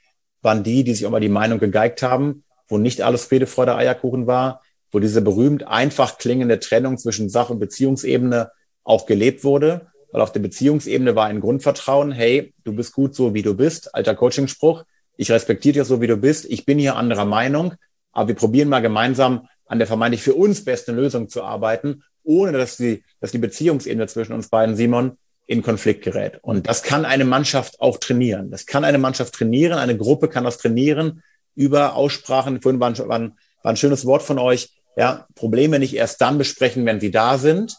waren 0.41 0.63
die, 0.63 0.85
die 0.85 0.95
sich 0.95 1.07
immer 1.07 1.21
die 1.21 1.29
Meinung 1.29 1.59
gegeigt 1.59 2.03
haben, 2.03 2.45
wo 2.69 2.79
nicht 2.79 3.03
alles 3.03 3.25
Friede, 3.25 3.47
Freude, 3.47 3.77
Eierkuchen 3.77 4.27
war, 4.27 4.63
wo 4.93 5.01
diese 5.01 5.23
berühmt 5.23 5.67
einfach 5.67 6.19
klingende 6.19 6.61
Trennung 6.61 6.99
zwischen 6.99 7.29
Sach- 7.29 7.51
und 7.51 7.59
Beziehungsebene 7.59 8.51
auch 8.85 9.07
gelebt 9.07 9.43
wurde. 9.43 9.89
Weil 10.13 10.21
auf 10.21 10.33
der 10.33 10.41
Beziehungsebene 10.41 11.17
war 11.17 11.27
ein 11.27 11.41
Grundvertrauen, 11.41 12.13
hey, 12.13 12.53
du 12.65 12.75
bist 12.75 12.93
gut 12.93 13.15
so, 13.15 13.35
wie 13.35 13.43
du 13.43 13.55
bist, 13.55 13.95
alter 13.95 14.15
Coachingspruch. 14.15 14.85
Ich 15.17 15.31
respektiere 15.31 15.79
dich 15.79 15.85
so, 15.85 16.01
wie 16.01 16.07
du 16.07 16.17
bist. 16.19 16.45
Ich 16.45 16.67
bin 16.67 16.79
hier 16.79 16.97
anderer 16.97 17.25
Meinung, 17.25 17.75
aber 18.13 18.29
wir 18.29 18.35
probieren 18.35 18.69
mal 18.69 18.81
gemeinsam 18.81 19.49
an 19.67 19.79
der 19.79 19.87
vermeintlich 19.87 20.23
für 20.23 20.35
uns 20.35 20.65
besten 20.65 20.95
Lösung 20.95 21.31
zu 21.31 21.43
arbeiten 21.43 22.03
ohne 22.25 22.53
dass 22.53 22.77
die, 22.77 23.05
dass 23.21 23.33
die 23.33 23.39
Beziehungsebene 23.39 24.07
zwischen 24.07 24.33
uns 24.33 24.49
beiden, 24.49 24.77
Simon, 24.77 25.19
in 25.47 25.63
Konflikt 25.63 26.05
gerät. 26.05 26.39
Und 26.43 26.69
das 26.69 26.83
kann 26.83 27.05
eine 27.05 27.25
Mannschaft 27.25 27.81
auch 27.81 27.99
trainieren. 27.99 28.51
Das 28.51 28.67
kann 28.67 28.85
eine 28.85 28.99
Mannschaft 28.99 29.35
trainieren, 29.35 29.79
eine 29.79 29.97
Gruppe 29.97 30.29
kann 30.29 30.45
das 30.45 30.59
trainieren 30.59 31.23
über 31.55 31.95
Aussprachen. 31.95 32.63
Vorhin 32.63 32.81
war 32.81 32.97
war 33.09 33.19
ein, 33.19 33.33
war 33.63 33.73
ein 33.73 33.77
schönes 33.77 34.07
Wort 34.07 34.23
von 34.23 34.39
euch. 34.39 34.71
Ja, 34.97 35.27
Probleme 35.35 35.79
nicht 35.79 35.95
erst 35.95 36.21
dann 36.21 36.39
besprechen, 36.39 36.85
wenn 36.85 37.01
sie 37.01 37.11
da 37.11 37.39
sind, 37.39 37.77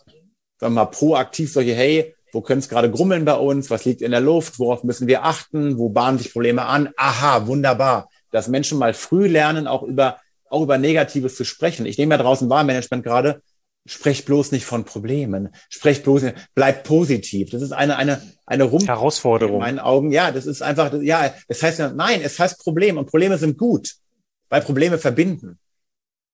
sondern 0.59 0.73
mal 0.75 0.85
proaktiv 0.85 1.51
solche, 1.51 1.73
hey, 1.73 2.15
wo 2.31 2.41
können 2.41 2.59
es 2.59 2.69
gerade 2.69 2.89
grummeln 2.89 3.25
bei 3.25 3.35
uns? 3.35 3.69
Was 3.69 3.85
liegt 3.85 4.01
in 4.01 4.11
der 4.11 4.21
Luft? 4.21 4.57
Worauf 4.57 4.83
müssen 4.83 5.07
wir 5.07 5.23
achten? 5.23 5.77
Wo 5.77 5.89
bahnen 5.89 6.17
sich 6.17 6.33
Probleme 6.33 6.63
an? 6.63 6.89
Aha, 6.97 7.45
wunderbar. 7.45 8.09
Dass 8.31 8.47
Menschen 8.47 8.79
mal 8.79 8.95
früh 8.95 9.27
lernen, 9.27 9.67
auch 9.67 9.83
über, 9.83 10.19
auch 10.49 10.63
über 10.63 10.79
Negatives 10.79 11.35
zu 11.35 11.43
sprechen. 11.43 11.85
Ich 11.85 11.99
nehme 11.99 12.15
ja 12.15 12.21
draußen 12.21 12.49
Wahlmanagement 12.49 13.03
gerade 13.03 13.41
Sprecht 13.85 14.25
bloß 14.25 14.53
nicht 14.53 14.65
von 14.65 14.85
Problemen. 14.85 15.49
Sprecht 15.67 16.03
bloß, 16.03 16.23
nicht, 16.23 16.35
bleibt 16.55 16.87
positiv. 16.87 17.49
Das 17.49 17.61
ist 17.61 17.73
eine, 17.73 17.97
eine, 17.97 18.21
eine 18.45 18.63
Rum 18.63 18.85
Herausforderung. 18.85 19.55
In 19.55 19.61
meinen 19.61 19.79
Augen. 19.79 20.11
Ja, 20.11 20.31
das 20.31 20.45
ist 20.45 20.61
einfach, 20.61 20.93
ja, 21.01 21.33
es 21.49 21.61
heißt 21.61 21.79
ja, 21.79 21.91
nein, 21.91 22.21
es 22.23 22.39
heißt 22.39 22.59
Problem 22.59 22.97
und 22.97 23.09
Probleme 23.09 23.37
sind 23.37 23.57
gut, 23.57 23.95
weil 24.47 24.61
Probleme 24.61 24.97
verbinden. 24.97 25.59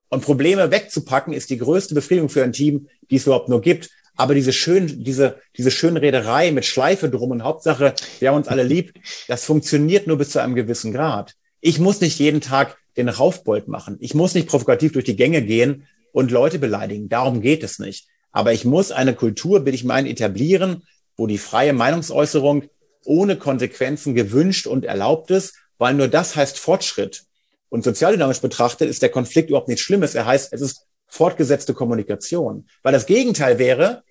Und 0.09 0.23
Probleme 0.23 0.71
wegzupacken 0.71 1.33
ist 1.33 1.49
die 1.49 1.57
größte 1.57 1.95
Befriedigung 1.95 2.29
für 2.29 2.43
ein 2.43 2.51
Team, 2.51 2.87
die 3.09 3.15
es 3.15 3.25
überhaupt 3.25 3.49
nur 3.49 3.61
gibt. 3.61 3.89
Aber 4.15 4.33
diese 4.33 4.51
schön, 4.51 5.03
diese, 5.03 5.37
diese 5.55 5.71
schöne 5.71 6.01
Rederei 6.01 6.51
mit 6.51 6.65
Schleife 6.65 7.09
drum 7.09 7.31
und 7.31 7.43
Hauptsache, 7.43 7.93
wir 8.19 8.29
haben 8.29 8.35
uns 8.35 8.49
alle 8.49 8.63
lieb, 8.63 8.93
das 9.27 9.45
funktioniert 9.45 10.07
nur 10.07 10.17
bis 10.17 10.31
zu 10.31 10.39
einem 10.39 10.55
gewissen 10.55 10.91
Grad. 10.91 11.35
Ich 11.61 11.79
muss 11.79 12.01
nicht 12.01 12.19
jeden 12.19 12.41
Tag 12.41 12.77
den 12.97 13.07
Raufbold 13.07 13.67
machen. 13.69 13.97
Ich 14.01 14.13
muss 14.13 14.33
nicht 14.33 14.49
provokativ 14.49 14.91
durch 14.91 15.05
die 15.05 15.15
Gänge 15.15 15.41
gehen 15.41 15.87
und 16.11 16.31
Leute 16.31 16.59
beleidigen. 16.59 17.07
Darum 17.07 17.41
geht 17.41 17.63
es 17.63 17.79
nicht. 17.79 18.07
Aber 18.31 18.51
ich 18.51 18.65
muss 18.65 18.91
eine 18.91 19.13
Kultur, 19.13 19.65
will 19.65 19.73
ich 19.73 19.83
meinen, 19.83 20.07
etablieren, 20.07 20.83
wo 21.15 21.27
die 21.27 21.37
freie 21.37 21.73
Meinungsäußerung 21.73 22.65
ohne 23.05 23.37
Konsequenzen 23.37 24.15
gewünscht 24.15 24.67
und 24.67 24.85
erlaubt 24.85 25.31
ist, 25.31 25.55
weil 25.77 25.93
nur 25.93 26.07
das 26.07 26.35
heißt 26.35 26.59
Fortschritt. 26.59 27.23
Und 27.69 27.83
sozialdynamisch 27.83 28.41
betrachtet 28.41 28.89
ist 28.89 29.01
der 29.01 29.09
Konflikt 29.09 29.49
überhaupt 29.49 29.67
nichts 29.67 29.83
Schlimmes. 29.83 30.15
Er 30.15 30.25
heißt, 30.25 30.51
es 30.53 30.61
ist 30.61 30.87
fortgesetzte 31.07 31.73
Kommunikation. 31.73 32.67
Weil 32.83 32.93
das 32.93 33.05
Gegenteil 33.05 33.59
wäre, 33.59 34.03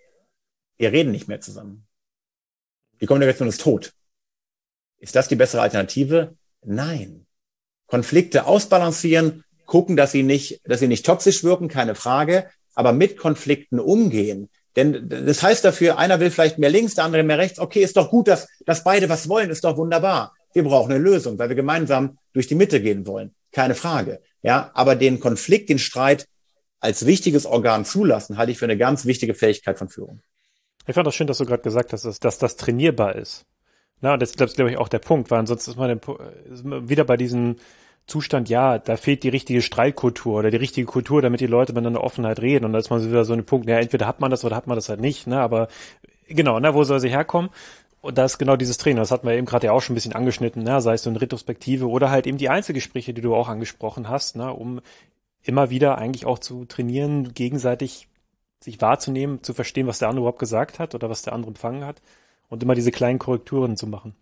wir 0.77 0.93
reden 0.93 1.11
nicht 1.11 1.29
mehr 1.29 1.41
zusammen. 1.41 1.87
Die 3.01 3.07
Kommunikation 3.07 3.49
ist 3.49 3.61
tot. 3.61 3.93
Ist 4.99 5.15
das 5.15 5.29
die 5.29 5.37
bessere 5.37 5.63
Alternative? 5.63 6.37
Nein. 6.65 7.27
Konflikte 7.87 8.47
ausbalancieren, 8.47 9.45
gucken, 9.67 9.97
dass 9.97 10.13
sie 10.13 10.23
nicht, 10.23 10.61
dass 10.65 10.81
sie 10.81 10.89
nicht 10.89 11.07
toxisch 11.07 11.45
wirken, 11.45 11.69
keine 11.69 11.95
Frage, 11.95 12.49
aber 12.75 12.93
mit 12.93 13.17
Konflikten 13.17 13.81
umgehen. 13.81 14.51
Denn 14.77 15.09
das 15.09 15.43
heißt 15.43 15.65
dafür, 15.65 15.99
einer 15.99 16.21
will 16.21 16.31
vielleicht 16.31 16.59
mehr 16.59 16.71
links, 16.71 16.95
der 16.95 17.05
andere 17.05 17.23
mehr 17.23 17.39
rechts. 17.39 17.59
Okay, 17.59 17.83
ist 17.83 17.97
doch 17.97 18.11
gut, 18.11 18.29
dass, 18.29 18.49
dass 18.65 18.85
beide 18.85 19.09
was 19.09 19.29
wollen, 19.29 19.51
ist 19.51 19.65
doch 19.65 19.77
wunderbar. 19.77 20.35
Wir 20.53 20.65
brauchen 20.65 20.93
eine 20.93 21.03
Lösung, 21.03 21.39
weil 21.39 21.49
wir 21.49 21.57
gemeinsam 21.57 22.19
durch 22.33 22.47
die 22.47 22.55
Mitte 22.55 22.81
gehen 22.81 23.07
wollen. 23.07 23.35
Keine 23.59 23.75
Frage. 23.75 24.21
Ja, 24.41 24.71
aber 24.75 24.95
den 24.95 25.19
Konflikt, 25.19 25.69
den 25.69 25.81
Streit 25.81 26.29
als 26.79 27.07
wichtiges 27.07 27.45
Organ 27.45 27.85
zulassen, 27.85 28.39
halte 28.39 28.53
ich 28.53 28.59
für 28.59 28.67
eine 28.67 28.77
ganz 28.77 29.05
wichtige 29.05 29.35
Fähigkeit 29.35 29.77
von 29.77 29.89
Führung. 29.89 30.21
Ich 30.87 30.95
fand 30.95 31.09
das 31.09 31.17
schön, 31.17 31.27
dass 31.27 31.39
du 31.39 31.45
gerade 31.45 31.65
gesagt 31.65 31.93
hast, 31.93 32.05
dass, 32.05 32.21
dass 32.21 32.39
das 32.39 32.55
trainierbar 32.55 33.17
ist. 33.17 33.47
Na, 34.01 34.13
und 34.13 34.23
das, 34.23 34.31
ist, 34.31 34.55
glaube 34.55 34.71
ich, 34.71 34.77
auch 34.77 34.87
der 34.87 35.01
Punkt, 35.01 35.33
weil 35.33 35.41
ansonsten 35.41 35.73
ist 35.73 35.77
man 35.77 36.89
wieder 36.89 37.03
bei 37.03 37.17
diesen 37.17 37.57
Zustand, 38.07 38.49
ja, 38.49 38.79
da 38.79 38.97
fehlt 38.97 39.25
die 39.25 39.29
richtige 39.29 39.61
Streitkultur 39.61 40.39
oder 40.39 40.53
die 40.53 40.57
richtige 40.57 40.87
Kultur, 40.87 41.21
damit 41.21 41.41
die 41.41 41.49
Leute 41.49 41.73
miteinander 41.73 42.05
Offenheit 42.05 42.41
reden. 42.41 42.65
Und 42.65 42.75
da 42.75 42.79
ist 42.79 42.91
man 42.91 43.05
wieder 43.05 43.25
so 43.25 43.33
ein 43.33 43.45
Punkt, 43.45 43.69
ja, 43.69 43.81
entweder 43.81 44.07
hat 44.07 44.21
man 44.21 44.31
das 44.31 44.45
oder 44.45 44.55
hat 44.55 44.69
man 44.69 44.77
das 44.77 44.89
halt 44.89 45.01
nicht, 45.01 45.27
ne? 45.27 45.41
Aber 45.41 45.67
genau, 46.29 46.61
ne, 46.61 46.75
wo 46.75 46.85
soll 46.85 47.01
sie 47.01 47.11
herkommen? 47.11 47.51
Und 48.01 48.17
da 48.17 48.25
ist 48.25 48.39
genau 48.39 48.57
dieses 48.57 48.79
Training, 48.79 48.99
das 48.99 49.11
hatten 49.11 49.27
wir 49.27 49.35
eben 49.35 49.47
gerade 49.47 49.67
ja 49.67 49.73
auch 49.73 49.81
schon 49.81 49.95
ein 49.95 49.97
bisschen 49.97 50.15
angeschnitten, 50.15 50.63
ne? 50.63 50.81
sei 50.81 50.95
es 50.95 51.03
so 51.03 51.11
eine 51.11 51.21
Retrospektive 51.21 51.89
oder 51.89 52.11
halt 52.11 52.27
eben 52.27 52.39
die 52.39 52.49
Einzelgespräche, 52.49 53.13
die 53.13 53.23
du 53.23 53.35
auch 53.35 53.49
angesprochen 53.49 54.09
hast, 54.09 54.37
ne? 54.37 54.53
um 54.53 54.81
immer 55.43 55.71
wieder 55.71 55.99
eigentlich 55.99 56.25
auch 56.25 56.39
zu 56.39 56.65
trainieren, 56.65 57.35
gegenseitig 57.35 58.09
sich 58.61 58.81
wahrzunehmen, 58.81 59.43
zu 59.43 59.55
verstehen, 59.55 59.87
was 59.87 59.99
der 59.99 60.09
andere 60.09 60.23
überhaupt 60.23 60.39
gesagt 60.39 60.79
hat 60.79 60.95
oder 60.95 61.11
was 61.11 61.23
der 61.23 61.33
andere 61.33 61.51
empfangen 61.51 61.85
hat 61.85 62.01
und 62.49 62.63
immer 62.63 62.75
diese 62.75 62.93
kleinen 62.93 63.19
Korrekturen 63.19 63.77
zu 63.77 63.87
machen. 63.87 64.15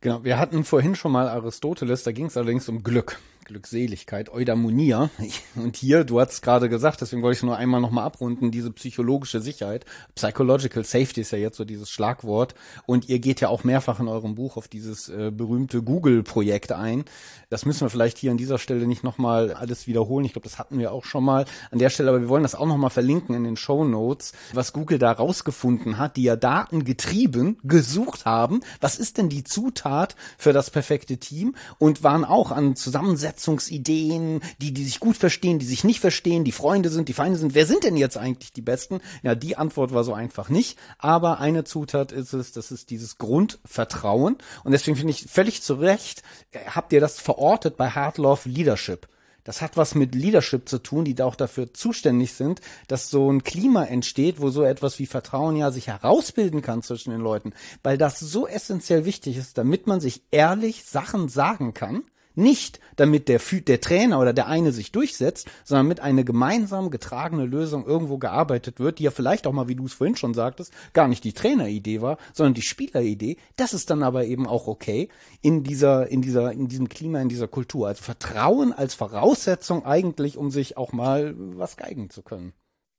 Genau, 0.00 0.22
wir 0.24 0.38
hatten 0.38 0.64
vorhin 0.64 0.96
schon 0.96 1.12
mal 1.12 1.28
Aristoteles, 1.28 2.02
da 2.02 2.12
ging 2.12 2.26
es 2.26 2.36
allerdings 2.36 2.68
um 2.68 2.82
Glück. 2.82 3.20
Glückseligkeit, 3.44 4.30
Eudaimonia. 4.30 5.10
Und 5.54 5.76
hier, 5.76 6.04
du 6.04 6.20
hast 6.20 6.42
gerade 6.42 6.68
gesagt, 6.68 7.00
deswegen 7.00 7.22
wollte 7.22 7.36
ich 7.36 7.42
nur 7.42 7.56
einmal 7.56 7.80
nochmal 7.80 8.04
abrunden, 8.04 8.50
diese 8.50 8.70
psychologische 8.72 9.40
Sicherheit. 9.40 9.84
Psychological 10.14 10.84
Safety 10.84 11.20
ist 11.20 11.30
ja 11.30 11.38
jetzt 11.38 11.56
so 11.56 11.64
dieses 11.64 11.90
Schlagwort. 11.90 12.54
Und 12.86 13.08
ihr 13.08 13.18
geht 13.18 13.40
ja 13.40 13.48
auch 13.48 13.62
mehrfach 13.62 14.00
in 14.00 14.08
eurem 14.08 14.34
Buch 14.34 14.56
auf 14.56 14.68
dieses 14.68 15.08
äh, 15.08 15.30
berühmte 15.30 15.82
Google-Projekt 15.82 16.72
ein. 16.72 17.04
Das 17.50 17.66
müssen 17.66 17.82
wir 17.82 17.90
vielleicht 17.90 18.18
hier 18.18 18.30
an 18.30 18.38
dieser 18.38 18.58
Stelle 18.58 18.86
nicht 18.86 19.04
nochmal 19.04 19.52
alles 19.52 19.86
wiederholen. 19.86 20.24
Ich 20.24 20.32
glaube, 20.32 20.48
das 20.48 20.58
hatten 20.58 20.78
wir 20.78 20.92
auch 20.92 21.04
schon 21.04 21.24
mal 21.24 21.44
an 21.70 21.78
der 21.78 21.90
Stelle, 21.90 22.08
aber 22.08 22.20
wir 22.20 22.28
wollen 22.28 22.42
das 22.42 22.54
auch 22.54 22.66
nochmal 22.66 22.90
verlinken 22.90 23.34
in 23.34 23.44
den 23.44 23.56
Show 23.56 23.84
Notes, 23.84 24.32
was 24.54 24.72
Google 24.72 24.98
da 24.98 25.12
rausgefunden 25.12 25.98
hat, 25.98 26.16
die 26.16 26.24
ja 26.24 26.36
datengetrieben 26.36 27.58
gesucht 27.62 28.24
haben. 28.24 28.60
Was 28.80 28.98
ist 28.98 29.18
denn 29.18 29.28
die 29.28 29.44
Zutat 29.44 30.16
für 30.38 30.52
das 30.52 30.70
perfekte 30.70 31.18
Team? 31.18 31.54
Und 31.78 32.02
waren 32.02 32.24
auch 32.24 32.50
an 32.50 32.74
Zusammensetzungen 32.74 33.33
Besetzungsideen, 33.34 34.40
die, 34.60 34.72
die 34.72 34.84
sich 34.84 35.00
gut 35.00 35.16
verstehen, 35.16 35.58
die 35.58 35.66
sich 35.66 35.84
nicht 35.84 36.00
verstehen, 36.00 36.44
die 36.44 36.52
Freunde 36.52 36.88
sind, 36.88 37.08
die 37.08 37.12
Feinde 37.12 37.38
sind. 37.38 37.54
Wer 37.54 37.66
sind 37.66 37.84
denn 37.84 37.96
jetzt 37.96 38.16
eigentlich 38.16 38.52
die 38.52 38.62
Besten? 38.62 39.00
Ja, 39.22 39.34
die 39.34 39.56
Antwort 39.56 39.92
war 39.92 40.04
so 40.04 40.14
einfach 40.14 40.48
nicht. 40.48 40.78
Aber 40.98 41.40
eine 41.40 41.64
Zutat 41.64 42.12
ist 42.12 42.32
es, 42.32 42.52
das 42.52 42.70
ist 42.70 42.90
dieses 42.90 43.18
Grundvertrauen. 43.18 44.36
Und 44.62 44.72
deswegen 44.72 44.96
finde 44.96 45.12
ich 45.12 45.26
völlig 45.26 45.62
zu 45.62 45.74
Recht, 45.74 46.22
äh, 46.52 46.58
habt 46.70 46.92
ihr 46.92 47.00
das 47.00 47.20
verortet 47.20 47.76
bei 47.76 47.90
Hard 47.90 48.18
Love 48.18 48.48
Leadership. 48.48 49.08
Das 49.42 49.60
hat 49.60 49.76
was 49.76 49.94
mit 49.94 50.14
Leadership 50.14 50.66
zu 50.70 50.78
tun, 50.78 51.04
die 51.04 51.14
da 51.14 51.26
auch 51.26 51.36
dafür 51.36 51.74
zuständig 51.74 52.32
sind, 52.32 52.62
dass 52.88 53.10
so 53.10 53.30
ein 53.30 53.44
Klima 53.44 53.84
entsteht, 53.84 54.40
wo 54.40 54.48
so 54.48 54.62
etwas 54.62 54.98
wie 54.98 55.04
Vertrauen 55.04 55.56
ja 55.56 55.70
sich 55.70 55.88
herausbilden 55.88 56.62
kann 56.62 56.82
zwischen 56.82 57.10
den 57.10 57.20
Leuten, 57.20 57.52
weil 57.82 57.98
das 57.98 58.18
so 58.20 58.46
essentiell 58.46 59.04
wichtig 59.04 59.36
ist, 59.36 59.58
damit 59.58 59.86
man 59.86 60.00
sich 60.00 60.22
ehrlich 60.30 60.84
Sachen 60.84 61.28
sagen 61.28 61.74
kann 61.74 62.04
nicht, 62.34 62.80
damit 62.96 63.28
der, 63.28 63.40
der 63.40 63.80
Trainer 63.80 64.20
oder 64.20 64.32
der 64.32 64.46
eine 64.46 64.72
sich 64.72 64.92
durchsetzt, 64.92 65.48
sondern 65.64 65.88
mit 65.88 66.00
einer 66.00 66.24
gemeinsam 66.24 66.90
getragene 66.90 67.44
Lösung 67.44 67.86
irgendwo 67.86 68.18
gearbeitet 68.18 68.80
wird, 68.80 68.98
die 68.98 69.04
ja 69.04 69.10
vielleicht 69.10 69.46
auch 69.46 69.52
mal, 69.52 69.68
wie 69.68 69.76
du 69.76 69.86
es 69.86 69.94
vorhin 69.94 70.16
schon 70.16 70.34
sagtest, 70.34 70.72
gar 70.92 71.08
nicht 71.08 71.24
die 71.24 71.32
Traineridee 71.32 72.02
war, 72.02 72.18
sondern 72.32 72.54
die 72.54 72.62
Spieleridee. 72.62 73.36
Das 73.56 73.74
ist 73.74 73.90
dann 73.90 74.02
aber 74.02 74.24
eben 74.24 74.46
auch 74.46 74.66
okay 74.66 75.08
in 75.40 75.62
dieser, 75.62 76.08
in 76.08 76.22
dieser, 76.22 76.52
in 76.52 76.68
diesem 76.68 76.88
Klima, 76.88 77.20
in 77.20 77.28
dieser 77.28 77.48
Kultur. 77.48 77.88
Also 77.88 78.02
Vertrauen 78.02 78.72
als 78.72 78.94
Voraussetzung 78.94 79.84
eigentlich, 79.84 80.36
um 80.36 80.50
sich 80.50 80.76
auch 80.76 80.92
mal 80.92 81.34
was 81.36 81.76
geigen 81.76 82.10
zu 82.10 82.22
können. 82.22 82.52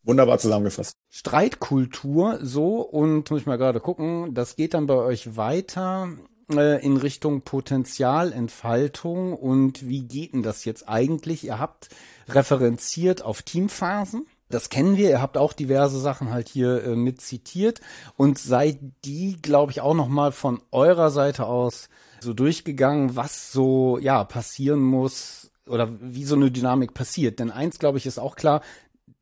Wunderbar 0.03 0.37
zusammengefasst. 0.37 0.97
Streitkultur 1.09 2.39
so 2.41 2.81
und 2.81 3.29
muss 3.31 3.41
ich 3.41 3.47
mal 3.47 3.57
gerade 3.57 3.79
gucken, 3.79 4.35
das 4.35 4.55
geht 4.55 4.75
dann 4.75 4.85
bei 4.85 4.93
euch 4.93 5.35
weiter 5.35 6.09
äh, 6.51 6.83
in 6.83 6.97
Richtung 6.97 7.41
Potenzialentfaltung 7.41 9.33
und 9.33 9.87
wie 9.87 10.03
geht 10.03 10.33
denn 10.33 10.43
das 10.43 10.65
jetzt 10.65 10.87
eigentlich? 10.87 11.43
Ihr 11.43 11.59
habt 11.59 11.89
referenziert 12.27 13.23
auf 13.23 13.41
Teamphasen. 13.41 14.25
Das 14.49 14.69
kennen 14.69 14.95
wir. 14.95 15.09
Ihr 15.09 15.21
habt 15.21 15.37
auch 15.37 15.53
diverse 15.53 15.99
Sachen 15.99 16.31
halt 16.31 16.49
hier 16.49 16.83
äh, 16.83 16.95
mit 16.95 17.19
zitiert 17.21 17.81
und 18.15 18.37
seid 18.37 18.79
die, 19.03 19.37
glaube 19.41 19.71
ich, 19.71 19.81
auch 19.81 19.95
noch 19.95 20.07
mal 20.07 20.31
von 20.31 20.61
eurer 20.71 21.09
Seite 21.09 21.45
aus 21.45 21.89
so 22.19 22.33
durchgegangen, 22.33 23.15
was 23.15 23.51
so 23.51 23.97
ja 23.97 24.23
passieren 24.23 24.81
muss 24.81 25.51
oder 25.67 25.89
wie 25.99 26.25
so 26.25 26.35
eine 26.35 26.51
Dynamik 26.51 26.93
passiert. 26.93 27.39
Denn 27.39 27.51
eins, 27.51 27.79
glaube 27.79 27.97
ich, 27.97 28.05
ist 28.05 28.19
auch 28.19 28.35
klar: 28.35 28.61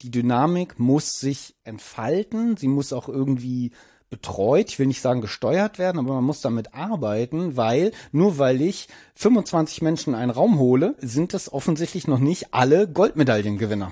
Die 0.01 0.11
Dynamik 0.11 0.77
muss 0.77 1.19
sich 1.19 1.55
entfalten. 1.63 2.57
Sie 2.57 2.67
muss 2.67 2.91
auch 2.91 3.07
irgendwie 3.07 3.71
betreut, 4.13 4.69
ich 4.69 4.77
will 4.77 4.85
nicht 4.85 5.01
sagen 5.01 5.21
gesteuert 5.21 5.79
werden, 5.79 5.97
aber 5.97 6.13
man 6.13 6.23
muss 6.23 6.39
damit 6.41 6.75
arbeiten, 6.75 7.57
weil 7.57 7.91
nur 8.11 8.37
weil 8.37 8.61
ich 8.61 8.87
25 9.15 9.81
Menschen 9.81 10.13
in 10.13 10.19
einen 10.19 10.29
Raum 10.29 10.59
hole, 10.59 10.93
sind 10.99 11.33
das 11.33 11.51
offensichtlich 11.51 12.07
noch 12.07 12.19
nicht 12.19 12.53
alle 12.53 12.87
Goldmedaillengewinner. 12.87 13.91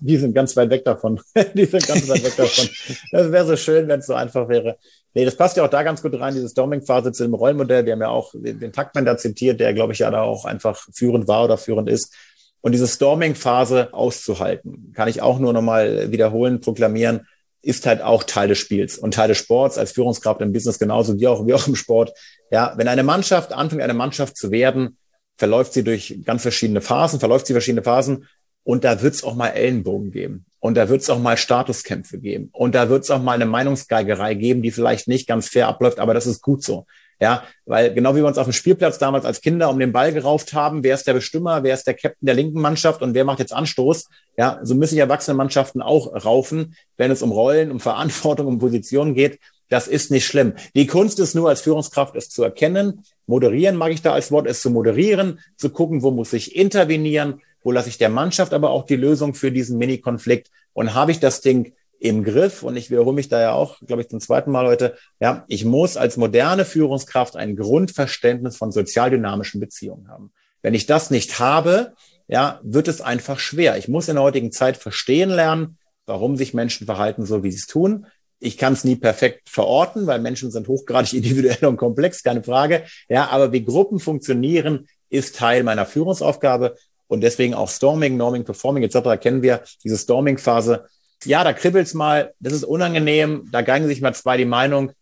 Die 0.00 0.16
sind 0.16 0.34
ganz 0.34 0.56
weit 0.56 0.70
weg 0.70 0.84
davon. 0.84 1.20
die 1.54 1.64
sind 1.64 1.84
ganz 1.84 2.08
weit 2.08 2.22
weg 2.22 2.36
davon. 2.36 2.68
Das 3.10 3.32
wäre 3.32 3.44
so 3.44 3.56
schön, 3.56 3.88
wenn 3.88 3.98
es 3.98 4.06
so 4.06 4.14
einfach 4.14 4.48
wäre. 4.48 4.78
Nee, 5.14 5.24
das 5.24 5.36
passt 5.36 5.56
ja 5.56 5.64
auch 5.64 5.68
da 5.68 5.82
ganz 5.82 6.00
gut 6.00 6.14
rein, 6.14 6.34
diese 6.34 6.48
Storming-Phase 6.48 7.10
zu 7.10 7.24
dem 7.24 7.34
Rollenmodell. 7.34 7.84
Wir 7.84 7.94
haben 7.94 8.00
ja 8.00 8.08
auch 8.08 8.32
den, 8.32 8.72
Taktmann 8.72 9.04
da 9.04 9.16
zitiert, 9.16 9.58
der, 9.58 9.74
glaube 9.74 9.92
ich, 9.92 9.98
ja 9.98 10.12
da 10.12 10.22
auch 10.22 10.44
einfach 10.44 10.78
führend 10.94 11.26
war 11.26 11.44
oder 11.44 11.58
führend 11.58 11.90
ist. 11.90 12.14
Und 12.60 12.70
diese 12.72 12.86
Storming-Phase 12.86 13.92
auszuhalten, 13.92 14.92
kann 14.94 15.08
ich 15.08 15.22
auch 15.22 15.40
nur 15.40 15.52
nochmal 15.52 16.12
wiederholen, 16.12 16.60
proklamieren, 16.60 17.26
ist 17.62 17.86
halt 17.86 18.02
auch 18.02 18.24
Teil 18.24 18.48
des 18.48 18.58
Spiels 18.58 18.98
und 18.98 19.14
Teil 19.14 19.28
des 19.28 19.38
Sports 19.38 19.78
als 19.78 19.92
Führungskraft 19.92 20.40
im 20.40 20.52
Business 20.52 20.78
genauso 20.78 21.18
wie 21.18 21.26
auch, 21.26 21.46
wie 21.46 21.54
auch 21.54 21.66
im 21.66 21.76
Sport. 21.76 22.12
Ja, 22.50 22.74
wenn 22.76 22.88
eine 22.88 23.02
Mannschaft 23.02 23.52
anfängt, 23.52 23.82
eine 23.82 23.94
Mannschaft 23.94 24.36
zu 24.36 24.50
werden, 24.50 24.96
verläuft 25.36 25.72
sie 25.72 25.84
durch 25.84 26.20
ganz 26.24 26.42
verschiedene 26.42 26.80
Phasen, 26.80 27.20
verläuft 27.20 27.46
sie 27.46 27.52
verschiedene 27.52 27.82
Phasen 27.82 28.26
und 28.62 28.84
da 28.84 29.02
wird 29.02 29.14
es 29.14 29.24
auch 29.24 29.34
mal 29.34 29.48
Ellenbogen 29.48 30.10
geben 30.10 30.44
und 30.58 30.74
da 30.74 30.88
wird 30.88 31.02
es 31.02 31.10
auch 31.10 31.18
mal 31.18 31.36
Statuskämpfe 31.36 32.18
geben 32.18 32.50
und 32.52 32.74
da 32.74 32.88
wird 32.88 33.04
es 33.04 33.10
auch 33.10 33.22
mal 33.22 33.32
eine 33.32 33.46
Meinungsgeigerei 33.46 34.34
geben, 34.34 34.62
die 34.62 34.70
vielleicht 34.70 35.08
nicht 35.08 35.26
ganz 35.26 35.48
fair 35.48 35.68
abläuft, 35.68 35.98
aber 35.98 36.14
das 36.14 36.26
ist 36.26 36.42
gut 36.42 36.62
so. 36.62 36.86
Ja, 37.20 37.44
weil 37.66 37.92
genau 37.92 38.14
wie 38.14 38.20
wir 38.20 38.26
uns 38.26 38.38
auf 38.38 38.46
dem 38.46 38.54
Spielplatz 38.54 38.98
damals 38.98 39.26
als 39.26 39.42
Kinder 39.42 39.68
um 39.68 39.78
den 39.78 39.92
Ball 39.92 40.12
gerauft 40.12 40.54
haben, 40.54 40.82
wer 40.82 40.94
ist 40.94 41.06
der 41.06 41.12
Bestimmer, 41.12 41.62
wer 41.62 41.74
ist 41.74 41.86
der 41.86 41.92
Captain 41.92 42.24
der 42.24 42.34
linken 42.34 42.60
Mannschaft 42.60 43.02
und 43.02 43.12
wer 43.12 43.26
macht 43.26 43.40
jetzt 43.40 43.52
Anstoß? 43.52 44.08
Ja, 44.38 44.58
so 44.62 44.74
müssen 44.74 44.92
sich 44.92 45.00
erwachsene 45.00 45.36
Mannschaften 45.36 45.82
auch 45.82 46.24
raufen, 46.24 46.74
wenn 46.96 47.10
es 47.10 47.20
um 47.20 47.30
Rollen, 47.30 47.70
um 47.70 47.78
Verantwortung, 47.78 48.46
um 48.46 48.58
Positionen 48.58 49.14
geht. 49.14 49.38
Das 49.68 49.86
ist 49.86 50.10
nicht 50.10 50.26
schlimm. 50.26 50.54
Die 50.74 50.86
Kunst 50.86 51.20
ist 51.20 51.34
nur 51.34 51.50
als 51.50 51.60
Führungskraft, 51.60 52.16
es 52.16 52.30
zu 52.30 52.42
erkennen. 52.42 53.04
Moderieren 53.26 53.76
mag 53.76 53.92
ich 53.92 54.00
da 54.00 54.14
als 54.14 54.32
Wort, 54.32 54.46
es 54.46 54.62
zu 54.62 54.70
moderieren, 54.70 55.40
zu 55.56 55.70
gucken, 55.70 56.02
wo 56.02 56.10
muss 56.10 56.32
ich 56.32 56.56
intervenieren, 56.56 57.42
wo 57.62 57.70
lasse 57.70 57.90
ich 57.90 57.98
der 57.98 58.08
Mannschaft 58.08 58.54
aber 58.54 58.70
auch 58.70 58.86
die 58.86 58.96
Lösung 58.96 59.34
für 59.34 59.52
diesen 59.52 59.76
Mini-Konflikt 59.76 60.50
und 60.72 60.94
habe 60.94 61.12
ich 61.12 61.20
das 61.20 61.42
Ding 61.42 61.74
im 62.00 62.24
Griff 62.24 62.62
und 62.62 62.76
ich 62.76 62.90
wiederhole 62.90 63.14
mich 63.14 63.28
da 63.28 63.40
ja 63.40 63.52
auch, 63.52 63.78
glaube 63.86 64.02
ich, 64.02 64.08
zum 64.08 64.20
zweiten 64.20 64.50
Mal 64.50 64.66
heute. 64.66 64.96
Ja, 65.20 65.44
ich 65.48 65.66
muss 65.66 65.98
als 65.98 66.16
moderne 66.16 66.64
Führungskraft 66.64 67.36
ein 67.36 67.56
Grundverständnis 67.56 68.56
von 68.56 68.72
sozialdynamischen 68.72 69.60
Beziehungen 69.60 70.08
haben. 70.08 70.32
Wenn 70.62 70.74
ich 70.74 70.86
das 70.86 71.10
nicht 71.10 71.38
habe, 71.38 71.92
ja, 72.26 72.58
wird 72.62 72.88
es 72.88 73.02
einfach 73.02 73.38
schwer. 73.38 73.76
Ich 73.76 73.88
muss 73.88 74.08
in 74.08 74.14
der 74.14 74.24
heutigen 74.24 74.50
Zeit 74.50 74.78
verstehen 74.78 75.28
lernen, 75.28 75.76
warum 76.06 76.36
sich 76.36 76.54
Menschen 76.54 76.86
verhalten 76.86 77.26
so, 77.26 77.42
wie 77.42 77.50
sie 77.50 77.58
es 77.58 77.66
tun. 77.66 78.06
Ich 78.38 78.56
kann 78.56 78.72
es 78.72 78.82
nie 78.82 78.96
perfekt 78.96 79.50
verorten, 79.50 80.06
weil 80.06 80.20
Menschen 80.20 80.50
sind 80.50 80.68
hochgradig 80.68 81.12
individuell 81.12 81.66
und 81.66 81.76
komplex, 81.76 82.22
keine 82.22 82.42
Frage. 82.42 82.84
Ja, 83.10 83.28
aber 83.28 83.52
wie 83.52 83.62
Gruppen 83.62 84.00
funktionieren, 84.00 84.88
ist 85.10 85.36
Teil 85.36 85.64
meiner 85.64 85.84
Führungsaufgabe 85.84 86.76
und 87.08 87.20
deswegen 87.20 87.52
auch 87.52 87.68
Storming, 87.68 88.16
Norming, 88.16 88.44
Performing 88.44 88.84
etc. 88.84 89.20
kennen 89.20 89.42
wir. 89.42 89.62
Diese 89.84 89.98
Storming-Phase 89.98 90.86
ja, 91.24 91.44
da 91.44 91.52
kribbelt's 91.52 91.94
mal, 91.94 92.34
das 92.40 92.52
ist 92.52 92.64
unangenehm, 92.64 93.48
da 93.52 93.62
geigen 93.62 93.86
sich 93.86 94.00
mal 94.00 94.14
zwei 94.14 94.36
die 94.36 94.44
Meinung, 94.44 94.92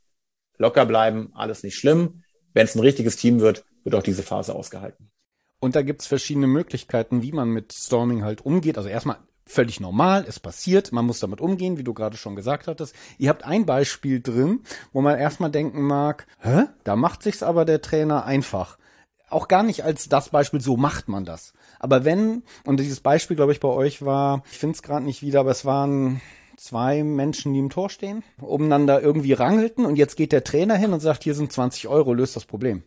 locker 0.58 0.86
bleiben, 0.86 1.30
alles 1.34 1.62
nicht 1.62 1.76
schlimm. 1.76 2.22
Wenn 2.54 2.64
es 2.64 2.74
ein 2.74 2.80
richtiges 2.80 3.16
Team 3.16 3.40
wird, 3.40 3.64
wird 3.84 3.94
auch 3.94 4.02
diese 4.02 4.22
Phase 4.22 4.54
ausgehalten. 4.54 5.10
Und 5.60 5.76
da 5.76 5.82
gibt's 5.82 6.06
verschiedene 6.06 6.46
Möglichkeiten, 6.46 7.22
wie 7.22 7.32
man 7.32 7.48
mit 7.48 7.72
Storming 7.72 8.24
halt 8.24 8.40
umgeht. 8.44 8.78
Also 8.78 8.88
erstmal 8.88 9.18
völlig 9.44 9.80
normal, 9.80 10.24
es 10.28 10.38
passiert, 10.38 10.92
man 10.92 11.06
muss 11.06 11.20
damit 11.20 11.40
umgehen, 11.40 11.78
wie 11.78 11.84
du 11.84 11.94
gerade 11.94 12.16
schon 12.16 12.36
gesagt 12.36 12.68
hattest. 12.68 12.94
Ihr 13.16 13.30
habt 13.30 13.44
ein 13.44 13.66
Beispiel 13.66 14.20
drin, 14.20 14.60
wo 14.92 15.00
man 15.00 15.18
erstmal 15.18 15.50
denken 15.50 15.82
mag, 15.82 16.26
hä, 16.40 16.64
da 16.84 16.96
macht 16.96 17.22
sich's 17.22 17.42
aber 17.42 17.64
der 17.64 17.80
Trainer 17.80 18.24
einfach 18.24 18.78
auch 19.30 19.48
gar 19.48 19.62
nicht 19.62 19.84
als 19.84 20.08
das 20.08 20.30
Beispiel, 20.30 20.60
so 20.60 20.76
macht 20.76 21.08
man 21.08 21.24
das. 21.24 21.52
Aber 21.78 22.04
wenn, 22.04 22.42
und 22.64 22.80
dieses 22.80 23.00
Beispiel, 23.00 23.36
glaube 23.36 23.52
ich, 23.52 23.60
bei 23.60 23.68
euch 23.68 24.04
war, 24.04 24.42
ich 24.50 24.58
finde 24.58 24.74
es 24.74 24.82
gerade 24.82 25.04
nicht 25.04 25.22
wieder, 25.22 25.40
aber 25.40 25.50
es 25.50 25.64
waren 25.64 26.20
zwei 26.56 27.04
Menschen, 27.04 27.52
die 27.52 27.60
im 27.60 27.70
Tor 27.70 27.88
stehen, 27.88 28.24
umeinander 28.40 29.00
irgendwie 29.00 29.32
rangelten 29.32 29.86
und 29.86 29.96
jetzt 29.96 30.16
geht 30.16 30.32
der 30.32 30.44
Trainer 30.44 30.76
hin 30.76 30.92
und 30.92 31.00
sagt, 31.00 31.24
hier 31.24 31.34
sind 31.34 31.52
20 31.52 31.88
Euro, 31.88 32.12
löst 32.12 32.36
das 32.36 32.44
Problem. 32.44 32.82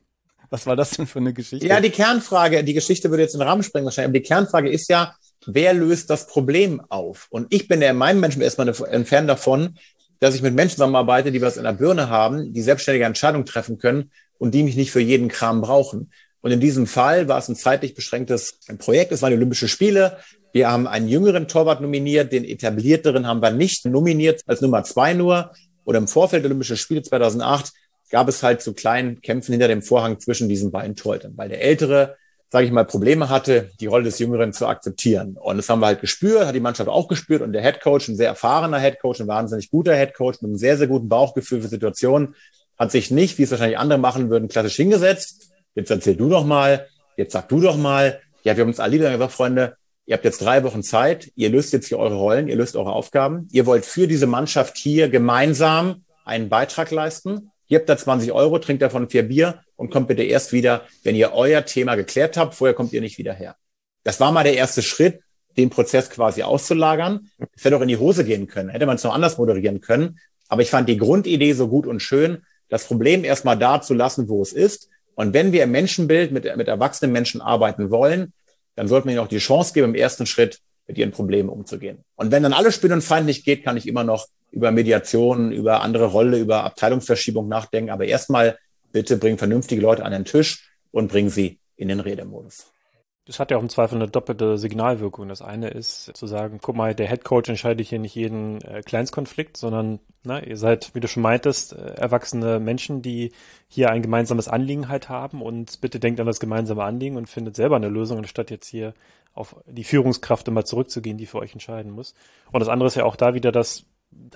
Was 0.49 0.67
war 0.67 0.75
das 0.75 0.91
denn 0.91 1.07
für 1.07 1.19
eine 1.19 1.33
Geschichte? 1.33 1.65
Ja, 1.65 1.79
die 1.79 1.91
Kernfrage, 1.91 2.63
die 2.65 2.73
Geschichte 2.73 3.09
würde 3.09 3.23
jetzt 3.23 3.33
in 3.33 3.39
den 3.39 3.47
Rahmen 3.47 3.63
sprengen 3.63 3.85
wahrscheinlich, 3.85 4.09
aber 4.09 4.19
die 4.19 4.27
Kernfrage 4.27 4.69
ist 4.69 4.89
ja, 4.89 5.15
wer 5.45 5.73
löst 5.73 6.09
das 6.09 6.27
Problem 6.27 6.81
auf? 6.89 7.27
Und 7.29 7.47
ich 7.53 7.69
bin 7.69 7.81
ja 7.81 7.91
in 7.91 7.97
meinem 7.97 8.19
Menschen 8.19 8.41
erstmal 8.41 8.67
entfernt 8.67 9.29
davon, 9.29 9.77
dass 10.19 10.35
ich 10.35 10.41
mit 10.41 10.53
Menschen 10.53 10.75
zusammenarbeite, 10.75 11.31
die 11.31 11.41
was 11.41 11.57
in 11.57 11.63
der 11.63 11.73
Birne 11.73 12.09
haben, 12.09 12.53
die 12.53 12.61
selbstständige 12.61 13.05
Entscheidungen 13.05 13.45
treffen 13.45 13.77
können 13.77 14.11
und 14.37 14.53
die 14.53 14.63
mich 14.63 14.75
nicht 14.75 14.91
für 14.91 14.99
jeden 14.99 15.29
Kram 15.29 15.61
brauchen. 15.61 16.11
Und 16.41 16.51
in 16.51 16.59
diesem 16.59 16.87
Fall 16.87 17.27
war 17.27 17.37
es 17.37 17.47
ein 17.47 17.55
zeitlich 17.55 17.93
beschränktes 17.93 18.59
Projekt. 18.79 19.11
Es 19.11 19.21
waren 19.21 19.31
die 19.31 19.37
Olympische 19.37 19.67
Spiele. 19.67 20.17
Wir 20.53 20.69
haben 20.69 20.87
einen 20.87 21.07
jüngeren 21.07 21.47
Torwart 21.47 21.81
nominiert, 21.81 22.33
den 22.33 22.43
etablierteren 22.43 23.25
haben 23.25 23.41
wir 23.41 23.51
nicht 23.51 23.85
nominiert, 23.85 24.41
als 24.47 24.61
Nummer 24.61 24.83
zwei 24.83 25.13
nur. 25.13 25.51
Oder 25.85 25.99
im 25.99 26.07
Vorfeld 26.07 26.43
der 26.43 26.49
Olympischen 26.49 26.77
Spiele 26.77 27.01
2008 27.01 27.71
gab 28.09 28.27
es 28.27 28.43
halt 28.43 28.61
so 28.61 28.73
kleinen 28.73 29.21
Kämpfen 29.21 29.53
hinter 29.53 29.67
dem 29.67 29.81
Vorhang 29.81 30.19
zwischen 30.19 30.49
diesen 30.49 30.71
beiden 30.71 30.95
Torhütern, 30.95 31.33
weil 31.37 31.49
der 31.49 31.61
Ältere, 31.61 32.17
sage 32.49 32.65
ich 32.65 32.71
mal, 32.71 32.83
Probleme 32.83 33.29
hatte, 33.29 33.71
die 33.79 33.85
Rolle 33.85 34.03
des 34.03 34.19
Jüngeren 34.19 34.51
zu 34.51 34.67
akzeptieren. 34.67 35.37
Und 35.39 35.57
das 35.57 35.69
haben 35.69 35.79
wir 35.79 35.85
halt 35.87 36.01
gespürt, 36.01 36.45
hat 36.45 36.53
die 36.53 36.59
Mannschaft 36.59 36.89
auch 36.89 37.07
gespürt. 37.07 37.41
Und 37.41 37.53
der 37.53 37.61
Headcoach, 37.61 38.09
ein 38.09 38.17
sehr 38.17 38.27
erfahrener 38.27 38.79
Headcoach, 38.79 39.21
ein 39.21 39.27
wahnsinnig 39.27 39.71
guter 39.71 39.95
Headcoach 39.95 40.41
mit 40.41 40.49
einem 40.49 40.57
sehr, 40.57 40.77
sehr 40.77 40.87
guten 40.87 41.07
Bauchgefühl 41.07 41.61
für 41.61 41.69
Situationen, 41.69 42.35
hat 42.77 42.91
sich 42.91 43.11
nicht, 43.11 43.37
wie 43.37 43.43
es 43.43 43.51
wahrscheinlich 43.51 43.77
andere 43.77 43.99
machen 43.99 44.29
würden, 44.29 44.49
klassisch 44.49 44.75
hingesetzt, 44.75 45.50
jetzt 45.75 45.91
erzähl 45.91 46.15
du 46.15 46.29
doch 46.29 46.45
mal, 46.45 46.87
jetzt 47.17 47.33
sag 47.33 47.49
du 47.49 47.59
doch 47.59 47.77
mal. 47.77 48.19
Ja, 48.43 48.55
wir 48.55 48.61
haben 48.61 48.69
uns 48.69 48.79
alle 48.79 48.97
dann 48.97 49.13
gesagt, 49.13 49.33
Freunde, 49.33 49.75
ihr 50.05 50.15
habt 50.15 50.25
jetzt 50.25 50.41
drei 50.41 50.63
Wochen 50.63 50.83
Zeit, 50.83 51.31
ihr 51.35 51.49
löst 51.49 51.73
jetzt 51.73 51.87
hier 51.87 51.99
eure 51.99 52.15
Rollen, 52.15 52.47
ihr 52.47 52.55
löst 52.55 52.75
eure 52.75 52.93
Aufgaben. 52.93 53.47
Ihr 53.51 53.65
wollt 53.65 53.85
für 53.85 54.07
diese 54.07 54.27
Mannschaft 54.27 54.77
hier 54.77 55.09
gemeinsam 55.09 56.03
einen 56.25 56.49
Beitrag 56.49 56.91
leisten. 56.91 57.51
Ihr 57.67 57.79
habt 57.79 57.87
da 57.87 57.97
20 57.97 58.31
Euro, 58.31 58.59
trinkt 58.59 58.81
davon 58.81 59.09
vier 59.09 59.23
Bier 59.23 59.61
und 59.75 59.91
kommt 59.91 60.07
bitte 60.07 60.23
erst 60.23 60.51
wieder, 60.51 60.83
wenn 61.03 61.15
ihr 61.15 61.33
euer 61.33 61.65
Thema 61.65 61.95
geklärt 61.95 62.35
habt. 62.35 62.55
Vorher 62.55 62.73
kommt 62.73 62.91
ihr 62.93 63.01
nicht 63.01 63.17
wieder 63.17 63.33
her. 63.33 63.55
Das 64.03 64.19
war 64.19 64.31
mal 64.31 64.43
der 64.43 64.55
erste 64.55 64.81
Schritt, 64.81 65.21
den 65.57 65.69
Prozess 65.69 66.09
quasi 66.09 66.43
auszulagern. 66.43 67.29
Das 67.37 67.63
hätte 67.63 67.77
auch 67.77 67.81
in 67.81 67.87
die 67.87 67.97
Hose 67.97 68.25
gehen 68.25 68.47
können. 68.47 68.69
Hätte 68.69 68.85
man 68.85 68.95
es 68.95 69.03
noch 69.03 69.13
anders 69.13 69.37
moderieren 69.37 69.79
können. 69.79 70.19
Aber 70.49 70.61
ich 70.61 70.69
fand 70.69 70.89
die 70.89 70.97
Grundidee 70.97 71.53
so 71.53 71.69
gut 71.69 71.87
und 71.87 72.01
schön, 72.01 72.43
das 72.67 72.85
Problem 72.85 73.23
erstmal 73.23 73.57
da 73.57 73.81
zu 73.81 73.93
lassen, 73.93 74.27
wo 74.27 74.41
es 74.41 74.53
ist 74.53 74.89
und 75.21 75.35
wenn 75.35 75.51
wir 75.51 75.63
im 75.63 75.71
Menschenbild 75.71 76.31
mit, 76.31 76.57
mit 76.57 76.67
erwachsenen 76.67 77.11
Menschen 77.11 77.41
arbeiten 77.41 77.91
wollen, 77.91 78.33
dann 78.75 78.87
sollten 78.87 79.07
wir 79.07 79.13
ihnen 79.13 79.23
auch 79.23 79.27
die 79.27 79.37
Chance 79.37 79.71
geben, 79.71 79.89
im 79.89 79.95
ersten 79.95 80.25
Schritt 80.25 80.57
mit 80.87 80.97
ihren 80.97 81.11
Problemen 81.11 81.47
umzugehen. 81.47 81.99
Und 82.15 82.31
wenn 82.31 82.41
dann 82.41 82.53
alles 82.53 82.73
Spiel 82.73 82.91
und 82.91 83.03
Feind 83.03 83.27
nicht 83.27 83.45
geht, 83.45 83.63
kann 83.63 83.77
ich 83.77 83.87
immer 83.87 84.03
noch 84.03 84.25
über 84.49 84.71
Mediation, 84.71 85.51
über 85.51 85.81
andere 85.81 86.05
Rolle, 86.05 86.39
über 86.39 86.63
Abteilungsverschiebung 86.63 87.47
nachdenken. 87.47 87.91
Aber 87.91 88.05
erstmal 88.05 88.57
bitte 88.91 89.15
bringen 89.15 89.37
vernünftige 89.37 89.79
Leute 89.79 90.03
an 90.03 90.11
den 90.11 90.25
Tisch 90.25 90.71
und 90.89 91.11
bringen 91.11 91.29
sie 91.29 91.59
in 91.75 91.89
den 91.89 91.99
Redemodus. 91.99 92.71
Das 93.25 93.39
hat 93.39 93.51
ja 93.51 93.57
auch 93.57 93.61
im 93.61 93.69
Zweifel 93.69 93.95
eine 93.95 94.07
doppelte 94.07 94.57
Signalwirkung. 94.57 95.27
Das 95.27 95.43
eine 95.43 95.69
ist 95.69 96.11
zu 96.17 96.25
sagen, 96.25 96.57
guck 96.59 96.75
mal, 96.75 96.95
der 96.95 97.07
Head 97.07 97.23
Coach 97.23 97.49
entscheidet 97.49 97.85
hier 97.85 97.99
nicht 97.99 98.15
jeden 98.15 98.61
äh, 98.61 98.81
Kleinstkonflikt, 98.81 99.57
sondern 99.57 99.99
na, 100.23 100.41
ihr 100.41 100.57
seid, 100.57 100.95
wie 100.95 100.99
du 100.99 101.07
schon 101.07 101.21
meintest, 101.21 101.73
äh, 101.73 101.93
erwachsene 101.93 102.59
Menschen, 102.59 103.03
die 103.03 103.31
hier 103.67 103.91
ein 103.91 104.01
gemeinsames 104.01 104.47
Anliegen 104.47 104.87
halt 104.87 105.07
haben 105.07 105.43
und 105.43 105.81
bitte 105.81 105.99
denkt 105.99 106.19
an 106.19 106.25
das 106.25 106.39
gemeinsame 106.39 106.83
Anliegen 106.83 107.15
und 107.15 107.29
findet 107.29 107.55
selber 107.55 107.75
eine 107.75 107.89
Lösung, 107.89 108.17
anstatt 108.17 108.49
jetzt 108.49 108.67
hier 108.67 108.95
auf 109.33 109.55
die 109.67 109.83
Führungskraft 109.83 110.47
immer 110.47 110.65
zurückzugehen, 110.65 111.17
die 111.17 111.27
für 111.27 111.37
euch 111.37 111.53
entscheiden 111.53 111.91
muss. 111.91 112.15
Und 112.51 112.59
das 112.59 112.69
andere 112.69 112.87
ist 112.87 112.95
ja 112.95 113.05
auch 113.05 113.15
da 113.15 113.35
wieder 113.35 113.51
das 113.51 113.85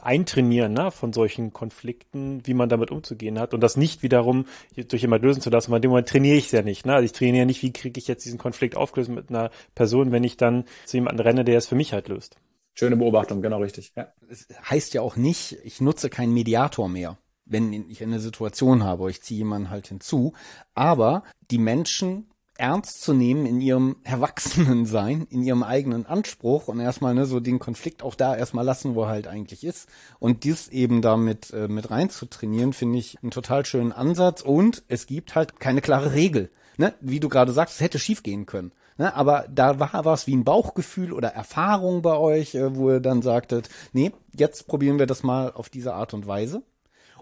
Eintrainieren 0.01 0.73
ne, 0.73 0.91
von 0.91 1.13
solchen 1.13 1.53
Konflikten, 1.53 2.45
wie 2.45 2.53
man 2.53 2.69
damit 2.69 2.91
umzugehen 2.91 3.39
hat 3.39 3.53
und 3.53 3.61
das 3.61 3.77
nicht 3.77 4.03
wiederum 4.03 4.45
durch 4.75 5.01
jemand 5.01 5.23
lösen 5.23 5.41
zu 5.41 5.49
lassen, 5.49 5.71
weil 5.71 5.77
in 5.77 5.83
dem 5.83 5.91
Moment 5.91 6.09
trainiere 6.09 6.37
ich 6.37 6.45
es 6.45 6.51
ja 6.51 6.61
nicht. 6.61 6.85
Ne? 6.85 6.93
Also 6.93 7.05
ich 7.05 7.11
trainiere 7.11 7.45
nicht, 7.45 7.61
wie 7.63 7.73
kriege 7.73 7.99
ich 7.99 8.07
jetzt 8.07 8.25
diesen 8.25 8.37
Konflikt 8.37 8.75
aufgelöst 8.75 9.09
mit 9.09 9.29
einer 9.29 9.51
Person, 9.73 10.11
wenn 10.11 10.23
ich 10.23 10.37
dann 10.37 10.65
zu 10.85 10.97
jemandem 10.97 11.25
renne, 11.25 11.45
der 11.45 11.57
es 11.57 11.67
für 11.67 11.75
mich 11.75 11.93
halt 11.93 12.07
löst. 12.07 12.37
Schöne 12.73 12.97
Beobachtung, 12.97 13.41
genau 13.41 13.59
richtig. 13.59 13.93
Ja. 13.95 14.07
Es 14.29 14.47
heißt 14.69 14.93
ja 14.93 15.01
auch 15.01 15.15
nicht, 15.15 15.57
ich 15.63 15.79
nutze 15.79 16.09
keinen 16.09 16.33
Mediator 16.33 16.89
mehr, 16.89 17.17
wenn 17.45 17.71
ich 17.89 18.03
eine 18.03 18.19
Situation 18.19 18.83
habe, 18.83 19.09
ich 19.09 19.21
ziehe 19.21 19.39
jemanden 19.39 19.69
halt 19.69 19.87
hinzu. 19.87 20.33
Aber 20.73 21.23
die 21.51 21.57
Menschen 21.57 22.27
ernst 22.57 23.01
zu 23.01 23.13
nehmen 23.13 23.45
in 23.45 23.61
ihrem 23.61 23.97
Erwachsenensein, 24.03 25.27
in 25.29 25.43
ihrem 25.43 25.63
eigenen 25.63 26.05
Anspruch 26.05 26.67
und 26.67 26.79
erstmal 26.79 27.13
ne, 27.13 27.25
so 27.25 27.39
den 27.39 27.59
Konflikt 27.59 28.03
auch 28.03 28.15
da 28.15 28.35
erstmal 28.35 28.65
lassen, 28.65 28.95
wo 28.95 29.03
er 29.03 29.09
halt 29.09 29.27
eigentlich 29.27 29.63
ist. 29.63 29.89
Und 30.19 30.43
dies 30.43 30.69
eben 30.69 31.01
damit 31.01 31.51
äh, 31.51 31.67
mit 31.67 31.91
rein 31.91 32.09
zu 32.09 32.25
trainieren, 32.25 32.73
finde 32.73 32.99
ich 32.99 33.17
einen 33.21 33.31
total 33.31 33.65
schönen 33.65 33.91
Ansatz. 33.91 34.41
Und 34.41 34.83
es 34.87 35.07
gibt 35.07 35.35
halt 35.35 35.59
keine 35.59 35.81
klare 35.81 36.13
Regel. 36.13 36.49
Ne? 36.77 36.93
Wie 37.01 37.19
du 37.19 37.29
gerade 37.29 37.51
sagst, 37.51 37.75
es 37.75 37.81
hätte 37.81 37.99
schief 37.99 38.23
gehen 38.23 38.45
können. 38.45 38.71
Ne? 38.97 39.13
Aber 39.13 39.45
da 39.49 39.79
war 39.79 40.05
was 40.05 40.27
wie 40.27 40.35
ein 40.35 40.43
Bauchgefühl 40.43 41.13
oder 41.13 41.29
Erfahrung 41.29 42.01
bei 42.01 42.17
euch, 42.17 42.55
äh, 42.55 42.75
wo 42.75 42.91
ihr 42.91 42.99
dann 42.99 43.21
sagtet, 43.21 43.69
nee, 43.93 44.11
jetzt 44.33 44.67
probieren 44.67 44.99
wir 44.99 45.07
das 45.07 45.23
mal 45.23 45.51
auf 45.51 45.69
diese 45.69 45.93
Art 45.93 46.13
und 46.13 46.27
Weise. 46.27 46.63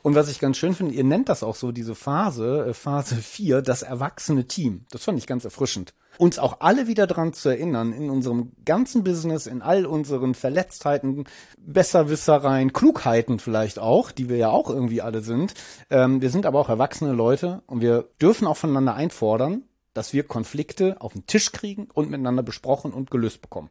Und 0.03 0.15
was 0.15 0.29
ich 0.29 0.39
ganz 0.39 0.57
schön 0.57 0.75
finde, 0.75 0.93
ihr 0.93 1.05
nennt 1.05 1.29
das 1.29 1.43
auch 1.43 1.55
so, 1.55 1.71
diese 1.71 1.95
Phase, 1.95 2.65
äh, 2.67 2.73
Phase 2.73 3.15
4, 3.15 3.61
das 3.61 3.83
erwachsene 3.83 4.45
Team. 4.45 4.85
Das 4.91 5.05
fand 5.05 5.17
ich 5.17 5.27
ganz 5.27 5.45
erfrischend. 5.45 5.93
Uns 6.17 6.39
auch 6.39 6.57
alle 6.59 6.87
wieder 6.87 7.07
dran 7.07 7.31
zu 7.31 7.47
erinnern, 7.47 7.93
in 7.93 8.09
unserem 8.09 8.51
ganzen 8.65 9.05
Business, 9.05 9.47
in 9.47 9.61
all 9.61 9.85
unseren 9.85 10.35
Verletztheiten, 10.35 11.23
Besserwissereien, 11.57 12.73
Klugheiten 12.73 13.39
vielleicht 13.39 13.79
auch, 13.79 14.11
die 14.11 14.27
wir 14.27 14.35
ja 14.35 14.49
auch 14.49 14.69
irgendwie 14.69 15.01
alle 15.01 15.21
sind. 15.21 15.53
Ähm, 15.89 16.21
wir 16.21 16.29
sind 16.29 16.45
aber 16.45 16.59
auch 16.59 16.69
erwachsene 16.69 17.13
Leute 17.13 17.63
und 17.65 17.79
wir 17.79 18.09
dürfen 18.21 18.45
auch 18.45 18.57
voneinander 18.57 18.95
einfordern, 18.95 19.63
dass 19.93 20.11
wir 20.11 20.23
Konflikte 20.23 20.99
auf 20.99 21.13
den 21.13 21.25
Tisch 21.27 21.53
kriegen 21.53 21.87
und 21.93 22.11
miteinander 22.11 22.43
besprochen 22.43 22.91
und 22.91 23.09
gelöst 23.09 23.41
bekommen 23.41 23.69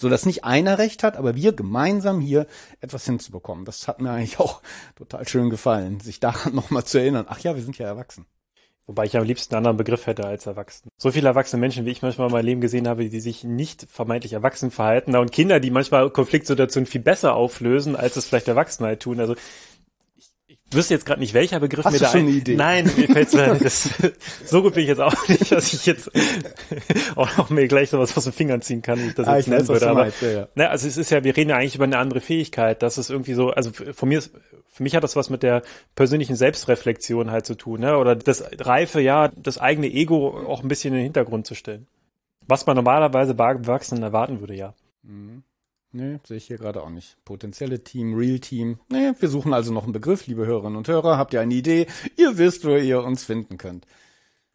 so 0.00 0.08
dass 0.08 0.24
nicht 0.24 0.44
einer 0.44 0.78
recht 0.78 1.02
hat, 1.02 1.16
aber 1.16 1.34
wir 1.34 1.52
gemeinsam 1.52 2.20
hier 2.20 2.46
etwas 2.80 3.04
hinzubekommen. 3.04 3.64
Das 3.64 3.88
hat 3.88 4.00
mir 4.00 4.10
eigentlich 4.10 4.38
auch 4.38 4.62
total 4.96 5.26
schön 5.28 5.50
gefallen, 5.50 6.00
sich 6.00 6.20
daran 6.20 6.54
nochmal 6.56 6.84
zu 6.84 6.98
erinnern. 6.98 7.26
Ach 7.28 7.40
ja, 7.40 7.54
wir 7.54 7.62
sind 7.62 7.76
ja 7.78 7.86
erwachsen. 7.86 8.26
Wobei 8.86 9.04
ich 9.04 9.18
am 9.18 9.24
liebsten 9.24 9.54
einen 9.54 9.66
anderen 9.66 9.76
Begriff 9.76 10.06
hätte 10.06 10.24
als 10.24 10.46
erwachsen. 10.46 10.88
So 10.96 11.10
viele 11.10 11.28
erwachsene 11.28 11.60
Menschen, 11.60 11.84
wie 11.84 11.90
ich 11.90 12.00
manchmal 12.00 12.28
in 12.28 12.32
meinem 12.32 12.46
Leben 12.46 12.60
gesehen 12.62 12.88
habe, 12.88 13.06
die 13.10 13.20
sich 13.20 13.44
nicht 13.44 13.86
vermeintlich 13.90 14.32
erwachsen 14.32 14.70
verhalten 14.70 15.14
und 15.14 15.30
Kinder, 15.30 15.60
die 15.60 15.70
manchmal 15.70 16.08
Konfliktsituationen 16.08 16.86
viel 16.86 17.02
besser 17.02 17.34
auflösen, 17.34 17.96
als 17.96 18.16
es 18.16 18.26
vielleicht 18.26 18.48
Erwachsene 18.48 18.98
tun. 18.98 19.20
Also 19.20 19.34
wüsste 20.70 20.94
jetzt 20.94 21.06
gerade 21.06 21.20
nicht, 21.20 21.34
welcher 21.34 21.60
Begriff 21.60 21.84
Hast 21.84 21.92
mir 21.92 21.98
du 21.98 22.04
da 22.04 22.10
schon 22.10 22.20
ein... 22.20 22.26
eine 22.28 22.36
Idee? 22.36 22.56
Nein, 22.56 22.90
mir 22.96 23.08
fällt's 23.08 23.32
leider 23.32 23.54
nicht. 23.54 23.64
Das, 23.64 23.88
so 24.44 24.62
gut 24.62 24.74
bin 24.74 24.82
ich 24.82 24.88
jetzt 24.88 25.00
auch 25.00 25.28
nicht, 25.28 25.50
dass 25.50 25.72
ich 25.72 25.86
jetzt 25.86 26.10
auch 27.16 27.36
noch 27.36 27.50
mir 27.50 27.66
gleich 27.68 27.90
sowas 27.90 28.16
aus 28.16 28.24
den 28.24 28.32
Fingern 28.32 28.60
ziehen 28.60 28.82
kann, 28.82 28.98
wie 28.98 29.08
ich 29.08 29.14
das 29.14 29.26
Ah, 29.26 29.36
jetzt 29.36 29.46
ich 29.46 29.52
nennen 29.52 29.68
würde. 29.68 29.88
Aber 29.88 30.02
meinst, 30.02 30.20
ja, 30.22 30.30
ja. 30.30 30.48
Ne, 30.54 30.68
also 30.68 30.86
es 30.86 30.96
ist 30.96 31.10
ja, 31.10 31.24
wir 31.24 31.36
reden 31.36 31.50
ja 31.50 31.56
eigentlich 31.56 31.74
über 31.74 31.84
eine 31.84 31.98
andere 31.98 32.20
Fähigkeit. 32.20 32.82
Das 32.82 32.98
ist 32.98 33.10
irgendwie 33.10 33.34
so, 33.34 33.50
also 33.50 33.70
von 33.72 34.08
mir 34.08 34.18
ist, 34.18 34.32
für 34.68 34.82
mich 34.82 34.94
hat 34.94 35.04
das 35.04 35.16
was 35.16 35.30
mit 35.30 35.42
der 35.42 35.62
persönlichen 35.94 36.36
Selbstreflexion 36.36 37.30
halt 37.30 37.46
zu 37.46 37.54
tun, 37.54 37.80
ne? 37.80 37.96
Oder 37.96 38.14
das 38.14 38.44
reife, 38.58 39.00
ja, 39.00 39.28
das 39.28 39.58
eigene 39.58 39.88
Ego 39.88 40.46
auch 40.46 40.62
ein 40.62 40.68
bisschen 40.68 40.92
in 40.92 40.98
den 40.98 41.04
Hintergrund 41.04 41.46
zu 41.46 41.54
stellen. 41.54 41.86
Was 42.46 42.66
man 42.66 42.76
normalerweise 42.76 43.34
bei 43.34 43.52
Erwachsenen 43.52 44.02
erwarten 44.02 44.40
würde, 44.40 44.54
ja. 44.54 44.74
Nee, 45.90 46.18
sehe 46.24 46.36
ich 46.36 46.46
hier 46.46 46.58
gerade 46.58 46.82
auch 46.82 46.90
nicht. 46.90 47.16
Potenzielle 47.24 47.82
Team, 47.82 48.14
Real 48.14 48.38
Team. 48.40 48.78
Nee, 48.90 49.12
wir 49.18 49.28
suchen 49.28 49.54
also 49.54 49.72
noch 49.72 49.84
einen 49.84 49.92
Begriff, 49.92 50.26
liebe 50.26 50.46
Hörerinnen 50.46 50.76
und 50.76 50.88
Hörer. 50.88 51.16
Habt 51.16 51.32
ihr 51.32 51.40
eine 51.40 51.54
Idee? 51.54 51.86
Ihr 52.16 52.36
wisst, 52.36 52.66
wo 52.66 52.76
ihr 52.76 53.02
uns 53.02 53.24
finden 53.24 53.56
könnt. 53.56 53.86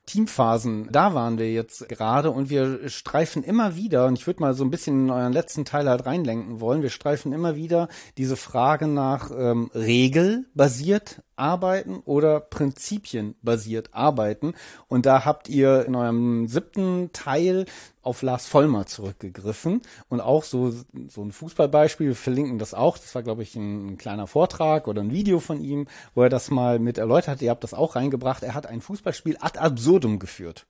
Teamphasen, 0.05 0.89
da 0.91 1.13
waren 1.13 1.37
wir 1.37 1.51
jetzt 1.53 1.87
gerade 1.87 2.29
und 2.29 2.49
wir 2.49 2.89
streifen 2.89 3.41
immer 3.41 3.77
wieder, 3.77 4.05
und 4.07 4.17
ich 4.17 4.27
würde 4.27 4.41
mal 4.41 4.53
so 4.53 4.65
ein 4.65 4.69
bisschen 4.69 5.05
in 5.05 5.09
euren 5.09 5.31
letzten 5.31 5.63
Teil 5.63 5.87
halt 5.87 6.05
reinlenken 6.05 6.59
wollen, 6.59 6.81
wir 6.81 6.89
streifen 6.89 7.31
immer 7.31 7.55
wieder 7.55 7.87
diese 8.17 8.35
Frage 8.35 8.87
nach 8.87 9.31
ähm, 9.31 9.71
regelbasiert 9.73 11.21
arbeiten 11.37 12.01
oder 12.03 12.41
prinzipienbasiert 12.41 13.93
arbeiten. 13.93 14.53
Und 14.87 15.05
da 15.05 15.23
habt 15.23 15.47
ihr 15.47 15.85
in 15.85 15.95
eurem 15.95 16.47
siebten 16.47 17.11
Teil 17.13 17.65
auf 18.03 18.21
Lars 18.21 18.47
Vollmer 18.47 18.85
zurückgegriffen 18.85 19.81
und 20.09 20.21
auch 20.21 20.43
so, 20.43 20.73
so 21.07 21.23
ein 21.23 21.31
Fußballbeispiel, 21.31 22.07
wir 22.07 22.15
verlinken 22.15 22.59
das 22.59 22.73
auch, 22.73 22.97
das 22.97 23.15
war 23.15 23.23
glaube 23.23 23.43
ich 23.43 23.55
ein, 23.55 23.93
ein 23.93 23.97
kleiner 23.97 24.27
Vortrag 24.27 24.87
oder 24.87 25.01
ein 25.01 25.11
Video 25.11 25.39
von 25.39 25.61
ihm, 25.61 25.87
wo 26.13 26.23
er 26.23 26.29
das 26.29 26.51
mal 26.51 26.79
mit 26.79 26.97
erläutert 26.97 27.27
hat, 27.27 27.41
ihr 27.41 27.49
habt 27.49 27.63
das 27.63 27.73
auch 27.73 27.95
reingebracht, 27.95 28.43
er 28.43 28.53
hat 28.53 28.67
ein 28.67 28.81
Fußballspiel 28.81 29.37
ad 29.39 29.57
absurdum 29.57 30.19
geführt, 30.19 30.65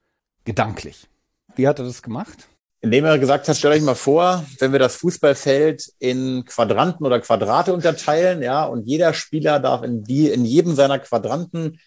gedanklich. 0.46 1.10
Wie 1.56 1.68
hat 1.68 1.80
er 1.80 1.86
das 1.86 2.02
gemacht? 2.02 2.48
Indem 2.82 3.06
er 3.06 3.18
gesagt 3.18 3.48
hat, 3.48 3.56
stellt 3.56 3.76
euch 3.76 3.82
mal 3.82 3.96
vor, 3.96 4.46
wenn 4.60 4.74
wir 4.74 4.80
das 4.80 4.98
Fußballfeld 4.98 5.94
in 6.00 6.44
Quadranten 6.46 7.06
oder 7.06 7.22
Quadrate 7.22 7.74
unterteilen, 7.74 8.42
ja, 8.42 8.66
und 8.66 8.86
jeder 8.86 9.14
Spieler 9.14 9.60
darf 9.60 9.84
in 9.84 10.04
die, 10.04 10.28
in 10.30 10.44
jedem 10.44 10.76
seiner 10.76 11.00
Quadranten 11.00 11.80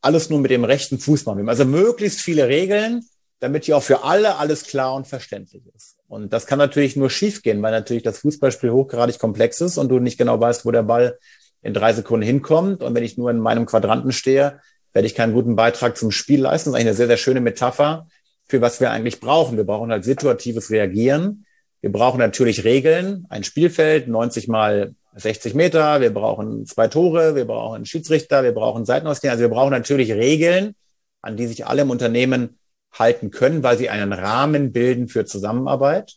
alles 0.00 0.30
nur 0.30 0.40
mit 0.40 0.50
dem 0.50 0.64
rechten 0.64 0.98
Fuß 0.98 1.26
machen. 1.26 1.48
Also 1.48 1.64
möglichst 1.64 2.20
viele 2.20 2.48
Regeln, 2.48 3.04
damit 3.40 3.64
hier 3.64 3.76
auch 3.76 3.82
für 3.82 4.04
alle 4.04 4.36
alles 4.36 4.64
klar 4.64 4.94
und 4.94 5.06
verständlich 5.06 5.62
ist. 5.74 5.96
Und 6.08 6.32
das 6.32 6.46
kann 6.46 6.58
natürlich 6.58 6.96
nur 6.96 7.10
schiefgehen, 7.10 7.62
weil 7.62 7.72
natürlich 7.72 8.02
das 8.02 8.18
Fußballspiel 8.18 8.70
hochgradig 8.70 9.18
komplex 9.18 9.60
ist 9.60 9.78
und 9.78 9.88
du 9.88 9.98
nicht 9.98 10.18
genau 10.18 10.40
weißt, 10.40 10.64
wo 10.64 10.70
der 10.70 10.82
Ball 10.82 11.18
in 11.62 11.74
drei 11.74 11.92
Sekunden 11.92 12.26
hinkommt. 12.26 12.82
Und 12.82 12.94
wenn 12.94 13.04
ich 13.04 13.18
nur 13.18 13.30
in 13.30 13.38
meinem 13.38 13.66
Quadranten 13.66 14.12
stehe, 14.12 14.60
werde 14.92 15.06
ich 15.06 15.14
keinen 15.14 15.34
guten 15.34 15.54
Beitrag 15.54 15.96
zum 15.96 16.10
Spiel 16.10 16.40
leisten. 16.40 16.70
Das 16.70 16.74
ist 16.74 16.80
eigentlich 16.80 16.88
eine 16.88 16.96
sehr, 16.96 17.06
sehr 17.06 17.16
schöne 17.16 17.40
Metapher 17.40 18.06
für 18.48 18.60
was 18.60 18.80
wir 18.80 18.90
eigentlich 18.90 19.20
brauchen. 19.20 19.56
Wir 19.56 19.64
brauchen 19.64 19.90
halt 19.90 20.04
situatives 20.04 20.70
Reagieren. 20.70 21.44
Wir 21.80 21.92
brauchen 21.92 22.18
natürlich 22.18 22.64
Regeln, 22.64 23.26
ein 23.28 23.44
Spielfeld, 23.44 24.08
90 24.08 24.48
mal 24.48 24.94
60 25.14 25.54
Meter. 25.54 26.00
Wir 26.00 26.12
brauchen 26.12 26.66
zwei 26.66 26.88
Tore. 26.88 27.34
Wir 27.34 27.44
brauchen 27.44 27.84
Schiedsrichter. 27.84 28.42
Wir 28.42 28.52
brauchen 28.52 28.84
Seitenausgleich. 28.84 29.32
Also 29.32 29.42
wir 29.42 29.50
brauchen 29.50 29.70
natürlich 29.70 30.12
Regeln, 30.12 30.74
an 31.22 31.36
die 31.36 31.46
sich 31.46 31.66
alle 31.66 31.82
im 31.82 31.90
Unternehmen 31.90 32.57
halten 32.92 33.30
können, 33.30 33.62
weil 33.62 33.78
sie 33.78 33.90
einen 33.90 34.12
Rahmen 34.12 34.72
bilden 34.72 35.08
für 35.08 35.24
Zusammenarbeit. 35.24 36.14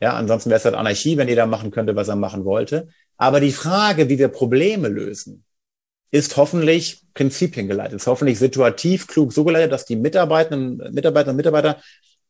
Ja, 0.00 0.14
ansonsten 0.14 0.50
wäre 0.50 0.58
es 0.58 0.64
halt 0.64 0.74
Anarchie, 0.74 1.16
wenn 1.16 1.28
jeder 1.28 1.46
machen 1.46 1.70
könnte, 1.70 1.94
was 1.94 2.08
er 2.08 2.16
machen 2.16 2.44
wollte. 2.44 2.88
Aber 3.16 3.40
die 3.40 3.52
Frage, 3.52 4.08
wie 4.08 4.18
wir 4.18 4.28
Probleme 4.28 4.88
lösen, 4.88 5.44
ist 6.10 6.36
hoffentlich 6.36 7.02
prinzipiengeleitet, 7.14 7.94
ist 7.94 8.06
hoffentlich 8.06 8.38
situativ 8.38 9.06
klug 9.06 9.32
so 9.32 9.44
geleitet, 9.44 9.72
dass 9.72 9.86
die 9.86 9.96
Mitarbeitenden, 9.96 10.92
Mitarbeiter 10.92 11.30
und 11.30 11.36
Mitarbeiter 11.36 11.80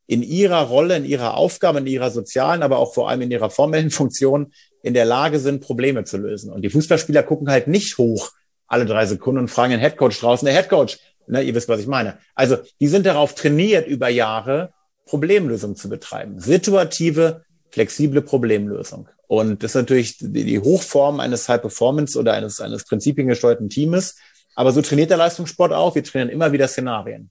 in 0.06 0.22
ihrer 0.22 0.62
Rolle, 0.62 0.96
in 0.96 1.04
ihrer 1.04 1.34
Aufgabe, 1.34 1.78
in 1.78 1.86
ihrer 1.86 2.10
sozialen, 2.10 2.62
aber 2.62 2.78
auch 2.78 2.94
vor 2.94 3.08
allem 3.08 3.22
in 3.22 3.30
ihrer 3.30 3.50
formellen 3.50 3.90
Funktion 3.90 4.52
in 4.82 4.94
der 4.94 5.04
Lage 5.04 5.38
sind, 5.38 5.62
Probleme 5.62 6.04
zu 6.04 6.18
lösen. 6.18 6.52
Und 6.52 6.62
die 6.62 6.70
Fußballspieler 6.70 7.22
gucken 7.22 7.48
halt 7.48 7.68
nicht 7.68 7.98
hoch 7.98 8.32
alle 8.66 8.86
drei 8.86 9.04
Sekunden 9.04 9.40
und 9.40 9.48
fragen 9.48 9.72
den 9.72 9.80
Headcoach 9.80 10.18
draußen, 10.20 10.46
der 10.46 10.54
Headcoach, 10.54 10.98
ne, 11.26 11.42
ihr 11.42 11.54
wisst, 11.54 11.68
was 11.68 11.80
ich 11.80 11.86
meine. 11.86 12.18
Also 12.34 12.58
die 12.80 12.88
sind 12.88 13.06
darauf 13.06 13.34
trainiert, 13.34 13.86
über 13.86 14.08
Jahre 14.08 14.72
Problemlösung 15.06 15.76
zu 15.76 15.88
betreiben. 15.88 16.40
Situative, 16.40 17.44
flexible 17.70 18.22
Problemlösung. 18.22 19.08
Und 19.26 19.62
das 19.62 19.72
ist 19.72 19.76
natürlich 19.76 20.16
die 20.20 20.60
Hochform 20.60 21.20
eines 21.20 21.48
High-Performance 21.48 22.18
oder 22.18 22.34
eines, 22.34 22.60
eines 22.60 22.84
prinzipiengesteuerten 22.84 23.68
Teames. 23.68 24.16
Aber 24.54 24.72
so 24.72 24.82
trainiert 24.82 25.10
der 25.10 25.16
Leistungssport 25.16 25.72
auch. 25.72 25.94
Wir 25.94 26.04
trainieren 26.04 26.28
immer 26.28 26.52
wieder 26.52 26.68
Szenarien. 26.68 27.30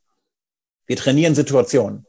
Wir 0.88 0.98
trainieren 0.98 1.36
Situationen. 1.36 2.06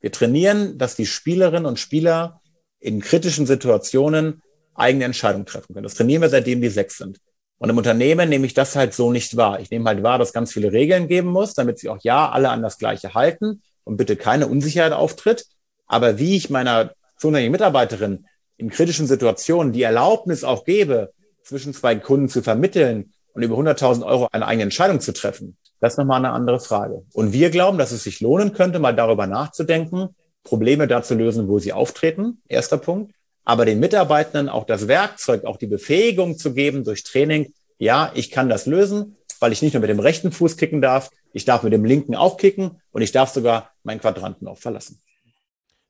Wir 0.00 0.12
trainieren, 0.12 0.76
dass 0.78 0.96
die 0.96 1.06
Spielerinnen 1.06 1.66
und 1.66 1.78
Spieler 1.78 2.40
in 2.78 3.00
kritischen 3.00 3.46
Situationen 3.46 4.42
eigene 4.74 5.04
Entscheidungen 5.04 5.46
treffen 5.46 5.72
können. 5.72 5.84
Das 5.84 5.94
trainieren 5.94 6.22
wir, 6.22 6.28
seitdem 6.28 6.60
die 6.60 6.68
sechs 6.68 6.98
sind. 6.98 7.18
Und 7.58 7.70
im 7.70 7.78
Unternehmen 7.78 8.28
nehme 8.28 8.46
ich 8.46 8.54
das 8.54 8.76
halt 8.76 8.94
so 8.94 9.10
nicht 9.10 9.36
wahr. 9.36 9.60
Ich 9.60 9.70
nehme 9.70 9.86
halt 9.86 10.02
wahr, 10.02 10.18
dass 10.18 10.32
ganz 10.32 10.52
viele 10.52 10.72
Regeln 10.72 11.08
geben 11.08 11.28
muss, 11.28 11.54
damit 11.54 11.78
sie 11.78 11.88
auch 11.88 11.98
ja 12.02 12.30
alle 12.30 12.50
an 12.50 12.62
das 12.62 12.78
Gleiche 12.78 13.14
halten 13.14 13.62
und 13.84 13.96
bitte 13.96 14.16
keine 14.16 14.46
Unsicherheit 14.46 14.92
auftritt. 14.92 15.46
Aber 15.86 16.18
wie 16.18 16.36
ich 16.36 16.50
meiner 16.50 16.92
zunehmenden 17.16 17.52
Mitarbeiterin 17.52 18.26
in 18.58 18.70
kritischen 18.70 19.06
Situationen 19.06 19.72
die 19.72 19.82
Erlaubnis 19.82 20.44
auch 20.44 20.64
gebe, 20.64 21.12
zwischen 21.42 21.72
zwei 21.72 21.94
Kunden 21.96 22.28
zu 22.28 22.42
vermitteln 22.42 23.12
und 23.32 23.42
über 23.42 23.56
100.000 23.56 24.04
Euro 24.04 24.28
eine 24.32 24.46
eigene 24.46 24.64
Entscheidung 24.64 25.00
zu 25.00 25.12
treffen, 25.12 25.56
das 25.80 25.92
ist 25.92 25.98
nochmal 25.98 26.18
eine 26.18 26.32
andere 26.32 26.58
Frage. 26.58 27.04
Und 27.12 27.32
wir 27.32 27.50
glauben, 27.50 27.78
dass 27.78 27.92
es 27.92 28.02
sich 28.02 28.20
lohnen 28.20 28.52
könnte, 28.52 28.78
mal 28.78 28.94
darüber 28.94 29.26
nachzudenken, 29.26 30.08
Probleme 30.42 30.86
da 30.86 31.02
zu 31.02 31.14
lösen, 31.14 31.48
wo 31.48 31.58
sie 31.58 31.72
auftreten. 31.72 32.42
Erster 32.48 32.78
Punkt. 32.78 33.12
Aber 33.46 33.64
den 33.64 33.80
Mitarbeitenden 33.80 34.50
auch 34.50 34.64
das 34.64 34.88
Werkzeug, 34.88 35.44
auch 35.44 35.56
die 35.56 35.68
Befähigung 35.68 36.36
zu 36.36 36.52
geben 36.52 36.84
durch 36.84 37.04
Training. 37.04 37.54
Ja, 37.78 38.10
ich 38.14 38.30
kann 38.30 38.50
das 38.50 38.66
lösen, 38.66 39.16
weil 39.40 39.52
ich 39.52 39.62
nicht 39.62 39.72
nur 39.72 39.80
mit 39.80 39.88
dem 39.88 40.00
rechten 40.00 40.32
Fuß 40.32 40.58
kicken 40.58 40.82
darf, 40.82 41.10
ich 41.32 41.44
darf 41.44 41.62
mit 41.62 41.72
dem 41.72 41.84
linken 41.84 42.14
auch 42.14 42.36
kicken 42.38 42.82
und 42.90 43.02
ich 43.02 43.12
darf 43.12 43.30
sogar 43.30 43.70
meinen 43.84 44.00
Quadranten 44.00 44.48
auch 44.48 44.58
verlassen. 44.58 45.00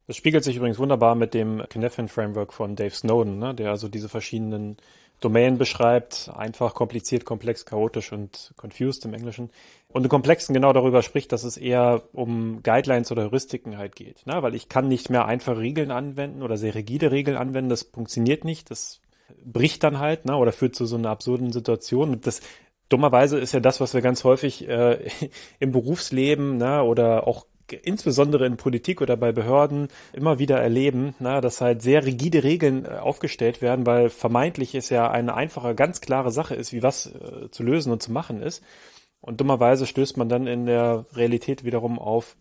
Das 0.07 0.17
spiegelt 0.17 0.45
sich 0.45 0.57
übrigens 0.57 0.79
wunderbar 0.79 1.15
mit 1.15 1.35
dem 1.35 1.65
Kinefin 1.69 2.09
Framework 2.09 2.53
von 2.53 2.77
Dave 2.77 2.95
Snowden, 2.95 3.39
ne, 3.39 3.55
der 3.55 3.71
also 3.71 3.89
diese 3.89 4.09
verschiedenen 4.09 4.77
Domain 5.21 5.57
beschreibt, 5.57 6.31
einfach, 6.37 6.75
kompliziert, 6.75 7.25
komplex, 7.25 7.65
chaotisch 7.65 8.13
und 8.13 8.53
confused 8.57 9.05
im 9.07 9.15
Englischen. 9.15 9.51
Und 9.89 10.05
im 10.05 10.11
Komplexen 10.11 10.53
genau 10.55 10.73
darüber 10.73 11.03
spricht, 11.03 11.33
dass 11.33 11.43
es 11.43 11.57
eher 11.57 12.03
um 12.13 12.63
Guidelines 12.63 13.11
oder 13.11 13.23
Heuristiken 13.23 13.79
halt 13.79 13.97
geht. 13.97 14.27
Ne? 14.27 14.43
Weil 14.43 14.55
ich 14.55 14.69
kann 14.69 14.89
nicht 14.89 15.09
mehr 15.09 15.25
einfache 15.25 15.59
Regeln 15.59 15.91
anwenden 15.91 16.43
oder 16.43 16.59
sehr 16.59 16.75
rigide 16.75 17.13
Regeln 17.13 17.37
anwenden, 17.37 17.71
das 17.71 17.85
funktioniert 17.85 18.45
nicht, 18.45 18.71
das 18.71 19.01
bricht 19.43 19.83
dann 19.83 19.99
halt 19.99 20.27
ne? 20.27 20.37
oder 20.37 20.53
führt 20.53 20.75
zu 20.75 20.85
so 20.85 20.97
einer 20.97 21.11
absurden 21.11 21.51
Situation. 21.51 22.11
Und 22.11 22.27
das 22.27 22.43
dummerweise 22.91 23.39
ist 23.39 23.53
ja 23.53 23.61
das, 23.61 23.81
was 23.81 23.95
wir 23.95 24.03
ganz 24.03 24.23
häufig 24.25 24.69
äh, 24.69 25.09
im 25.61 25.73
Berufsleben 25.73 26.59
ne? 26.59 26.83
oder 26.83 27.27
auch 27.27 27.47
insbesondere 27.73 28.47
in 28.47 28.57
Politik 28.57 29.01
oder 29.01 29.17
bei 29.17 29.33
Behörden 29.33 29.89
immer 30.13 30.39
wieder 30.39 30.59
erleben, 30.59 31.15
na, 31.19 31.41
dass 31.41 31.61
halt 31.61 31.83
sehr 31.83 32.05
rigide 32.05 32.45
Regeln 32.45 32.85
äh, 32.85 32.99
aufgestellt 32.99 33.63
werden, 33.63 33.87
weil 33.87 34.11
vermeintlich 34.11 34.75
es 34.75 34.91
ja 34.91 35.11
eine 35.11 35.35
einfache, 35.35 35.75
ganz 35.75 36.01
klare 36.01 36.31
Sache 36.31 36.55
ist, 36.55 36.73
wie 36.73 36.83
was 36.83 37.07
äh, 37.07 37.51
zu 37.51 37.63
lösen 37.63 37.93
und 37.93 38.03
zu 38.03 38.13
machen 38.13 38.43
ist. 38.43 38.63
Und 39.21 39.41
dummerweise 39.41 39.87
stößt 39.87 40.17
man 40.17 40.29
dann 40.29 40.47
in 40.47 40.67
der 40.67 41.07
Realität 41.15 41.65
wiederum 41.65 41.99
auf 41.99 42.37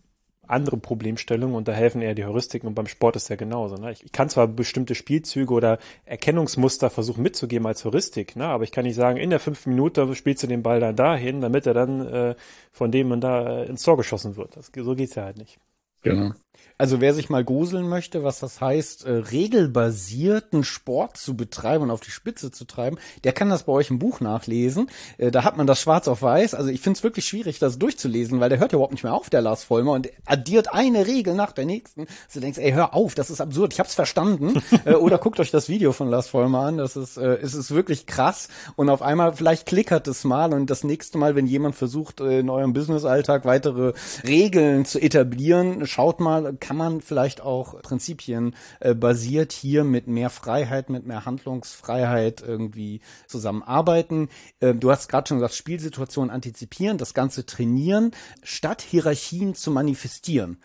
andere 0.47 0.77
Problemstellungen 0.77 1.55
und 1.55 1.67
da 1.67 1.73
helfen 1.73 2.01
eher 2.01 2.15
die 2.15 2.26
Heuristiken 2.26 2.67
und 2.67 2.76
beim 2.76 2.88
Sport 2.88 3.15
ist 3.15 3.30
ja 3.30 3.35
genauso. 3.35 3.76
Ne? 3.76 3.91
Ich, 3.91 4.11
kann 4.11 4.30
zwar 4.30 4.47
bestimmte 4.47 4.95
Spielzüge 4.95 5.53
oder 5.53 5.80
Erkennungsmuster 6.05 6.89
versuchen 6.89 7.23
mitzugeben 7.23 7.67
als 7.67 7.84
Heuristik, 7.85 8.35
ne? 8.35 8.45
aber 8.45 8.63
ich 8.63 8.72
kann 8.72 8.85
nicht 8.85 8.95
sagen, 8.95 9.17
in 9.17 9.30
der 9.30 9.39
fünf 9.39 9.65
Minute 9.65 10.13
spielst 10.15 10.43
du 10.43 10.47
den 10.47 10.63
Ball 10.63 10.80
dann 10.80 10.95
dahin, 10.95 11.41
damit 11.41 11.65
er 11.65 11.73
dann 11.73 12.07
äh, 12.07 12.35
von 12.72 12.91
dem 12.91 13.11
und 13.11 13.22
da 13.22 13.63
äh, 13.63 13.65
ins 13.65 13.84
Tor 13.84 13.97
geschossen 13.97 14.35
wird. 14.35 14.55
Das, 14.57 14.72
so 14.76 14.95
geht's 14.95 15.15
ja 15.15 15.23
halt 15.23 15.38
nicht. 15.38 15.59
Genau. 16.01 16.34
Also 16.77 16.99
wer 16.99 17.14
sich 17.14 17.30
mal 17.30 17.44
gruseln 17.44 17.88
möchte, 17.88 18.23
was 18.23 18.40
das 18.40 18.60
heißt, 18.60 19.06
äh, 19.06 19.11
regelbasierten 19.11 20.64
Sport 20.64 21.15
zu 21.18 21.38
betreiben 21.38 21.86
und 21.86 21.91
auf 21.91 22.02
die 22.02 22.11
Spitze 22.11 22.52
zu 22.52 22.65
treiben, 22.65 22.98
der 23.23 23.32
kann 23.32 23.49
das 23.49 23.64
bei 23.64 23.72
euch 23.72 23.90
im 23.90 23.99
Buch 23.99 24.19
nachlesen. 24.19 24.90
Äh, 25.18 25.32
da 25.32 25.44
hat 25.44 25.56
man 25.56 25.68
das 25.68 25.80
schwarz 25.80 26.07
auf 26.07 26.22
weiß. 26.22 26.53
Also 26.53 26.69
ich 26.69 26.82
finde 26.82 26.98
es 26.98 27.03
wirklich 27.03 27.26
schwierig, 27.26 27.60
das 27.60 27.80
durchzulesen, 27.80 28.40
weil 28.41 28.49
der 28.49 28.60
hört 28.60 28.73
ja 28.73 28.77
überhaupt 28.77 28.94
nicht 28.94 29.03
mehr 29.03 29.14
auf, 29.14 29.30
der 29.30 29.41
Lars 29.41 29.64
Vollmer, 29.64 29.94
und 29.94 30.10
addiert 30.26 30.73
eine 30.73 31.07
Regel 31.07 31.34
nach 31.34 31.53
der 31.53 31.65
nächsten. 31.65 32.02
Also 32.02 32.36
du 32.36 32.40
denkst, 32.41 32.60
ey, 32.60 32.72
hör 32.73 32.94
auf, 32.94 33.15
das 33.15 33.30
ist 33.30 33.40
absurd, 33.40 33.73
ich 33.73 33.80
hab's 33.80 33.95
verstanden. 33.95 34.61
äh, 34.86 34.95
oder 34.95 35.18
guckt 35.18 35.40
euch 35.40 35.52
das 35.52 35.69
Video 35.69 35.94
von 35.94 36.10
Lars 36.10 36.27
Vollmer 36.27 36.60
an, 36.60 36.77
das 36.77 36.98
ist, 36.98 37.18
äh, 37.18 37.38
es 37.41 37.53
ist 37.53 37.72
wirklich 37.72 38.06
krass. 38.06 38.49
Und 38.76 38.90
auf 38.90 39.02
einmal, 39.02 39.34
vielleicht 39.34 39.65
klickert 39.65 40.07
es 40.07 40.26
mal 40.26 40.53
und 40.53 40.69
das 40.69 40.84
nächste 40.84 41.18
Mal, 41.18 41.36
wenn 41.36 41.48
jemand 41.48 41.76
versucht, 41.76 42.19
äh, 42.19 42.40
in 42.40 42.49
eurem 42.49 42.73
Business-Alltag 42.73 43.45
weitere 43.45 43.94
Regeln 44.27 44.84
zu 44.84 44.99
etablieren, 44.99 45.88
schaut 45.88 46.19
mal, 46.19 46.44
kann 46.53 46.77
man 46.77 47.01
vielleicht 47.01 47.41
auch 47.41 47.81
Prinzipien 47.81 48.55
äh, 48.80 48.93
basiert 48.93 49.51
hier 49.51 49.84
mit 49.84 50.07
mehr 50.07 50.30
Freiheit, 50.30 50.89
mit 50.89 51.05
mehr 51.05 51.26
Handlungsfreiheit 51.26 52.41
irgendwie 52.41 53.01
zusammenarbeiten. 53.27 54.30
Äh, 54.59 54.73
du 54.73 54.91
hast 54.91 55.09
gerade 55.09 55.27
schon 55.27 55.38
gesagt, 55.38 55.55
Spielsituationen 55.55 56.30
antizipieren, 56.30 56.97
das 56.97 57.13
Ganze 57.13 57.45
trainieren, 57.45 58.11
statt 58.43 58.81
Hierarchien 58.81 59.55
zu 59.55 59.72
manifestieren. 59.72 60.59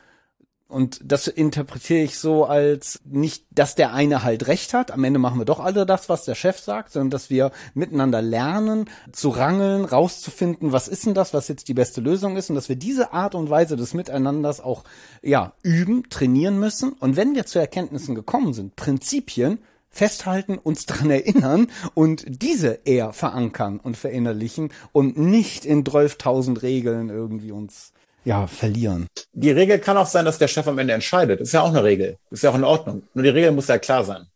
Und 0.70 1.00
das 1.04 1.26
interpretiere 1.26 2.04
ich 2.04 2.16
so 2.16 2.44
als 2.44 3.00
nicht, 3.04 3.44
dass 3.50 3.74
der 3.74 3.92
eine 3.92 4.22
halt 4.22 4.46
recht 4.46 4.72
hat. 4.72 4.92
Am 4.92 5.02
Ende 5.02 5.18
machen 5.18 5.40
wir 5.40 5.44
doch 5.44 5.58
alle 5.58 5.84
das, 5.84 6.08
was 6.08 6.24
der 6.24 6.36
Chef 6.36 6.60
sagt, 6.60 6.92
sondern 6.92 7.10
dass 7.10 7.28
wir 7.28 7.50
miteinander 7.74 8.22
lernen, 8.22 8.88
zu 9.10 9.30
rangeln, 9.30 9.84
rauszufinden, 9.84 10.70
was 10.70 10.86
ist 10.86 11.06
denn 11.06 11.14
das, 11.14 11.34
was 11.34 11.48
jetzt 11.48 11.66
die 11.66 11.74
beste 11.74 12.00
Lösung 12.00 12.36
ist 12.36 12.50
und 12.50 12.54
dass 12.54 12.68
wir 12.68 12.76
diese 12.76 13.12
Art 13.12 13.34
und 13.34 13.50
Weise 13.50 13.76
des 13.76 13.94
Miteinanders 13.94 14.60
auch, 14.60 14.84
ja, 15.22 15.54
üben, 15.62 16.08
trainieren 16.08 16.60
müssen. 16.60 16.92
Und 16.92 17.16
wenn 17.16 17.34
wir 17.34 17.46
zu 17.46 17.58
Erkenntnissen 17.58 18.14
gekommen 18.14 18.54
sind, 18.54 18.76
Prinzipien, 18.76 19.58
festhalten, 19.90 20.56
uns 20.56 20.86
dran 20.86 21.10
erinnern 21.10 21.66
und 21.94 22.24
diese 22.28 22.78
eher 22.84 23.12
verankern 23.12 23.80
und 23.80 23.96
verinnerlichen 23.96 24.70
und 24.92 25.18
nicht 25.18 25.64
in 25.64 25.82
12.000 25.82 26.62
Regeln 26.62 27.10
irgendwie 27.10 27.50
uns 27.50 27.92
ja, 28.24 28.46
verlieren. 28.46 29.06
Die 29.32 29.50
Regel 29.50 29.78
kann 29.78 29.96
auch 29.96 30.06
sein, 30.06 30.24
dass 30.24 30.38
der 30.38 30.48
Chef 30.48 30.66
am 30.68 30.78
Ende 30.78 30.94
entscheidet. 30.94 31.40
Das 31.40 31.48
ist 31.48 31.54
ja 31.54 31.62
auch 31.62 31.70
eine 31.70 31.84
Regel. 31.84 32.18
Das 32.30 32.40
ist 32.40 32.42
ja 32.42 32.50
auch 32.50 32.56
in 32.56 32.64
Ordnung. 32.64 33.02
Nur 33.14 33.22
die 33.22 33.30
Regel 33.30 33.52
muss 33.52 33.68
ja 33.68 33.78
klar 33.78 34.04
sein. 34.04 34.26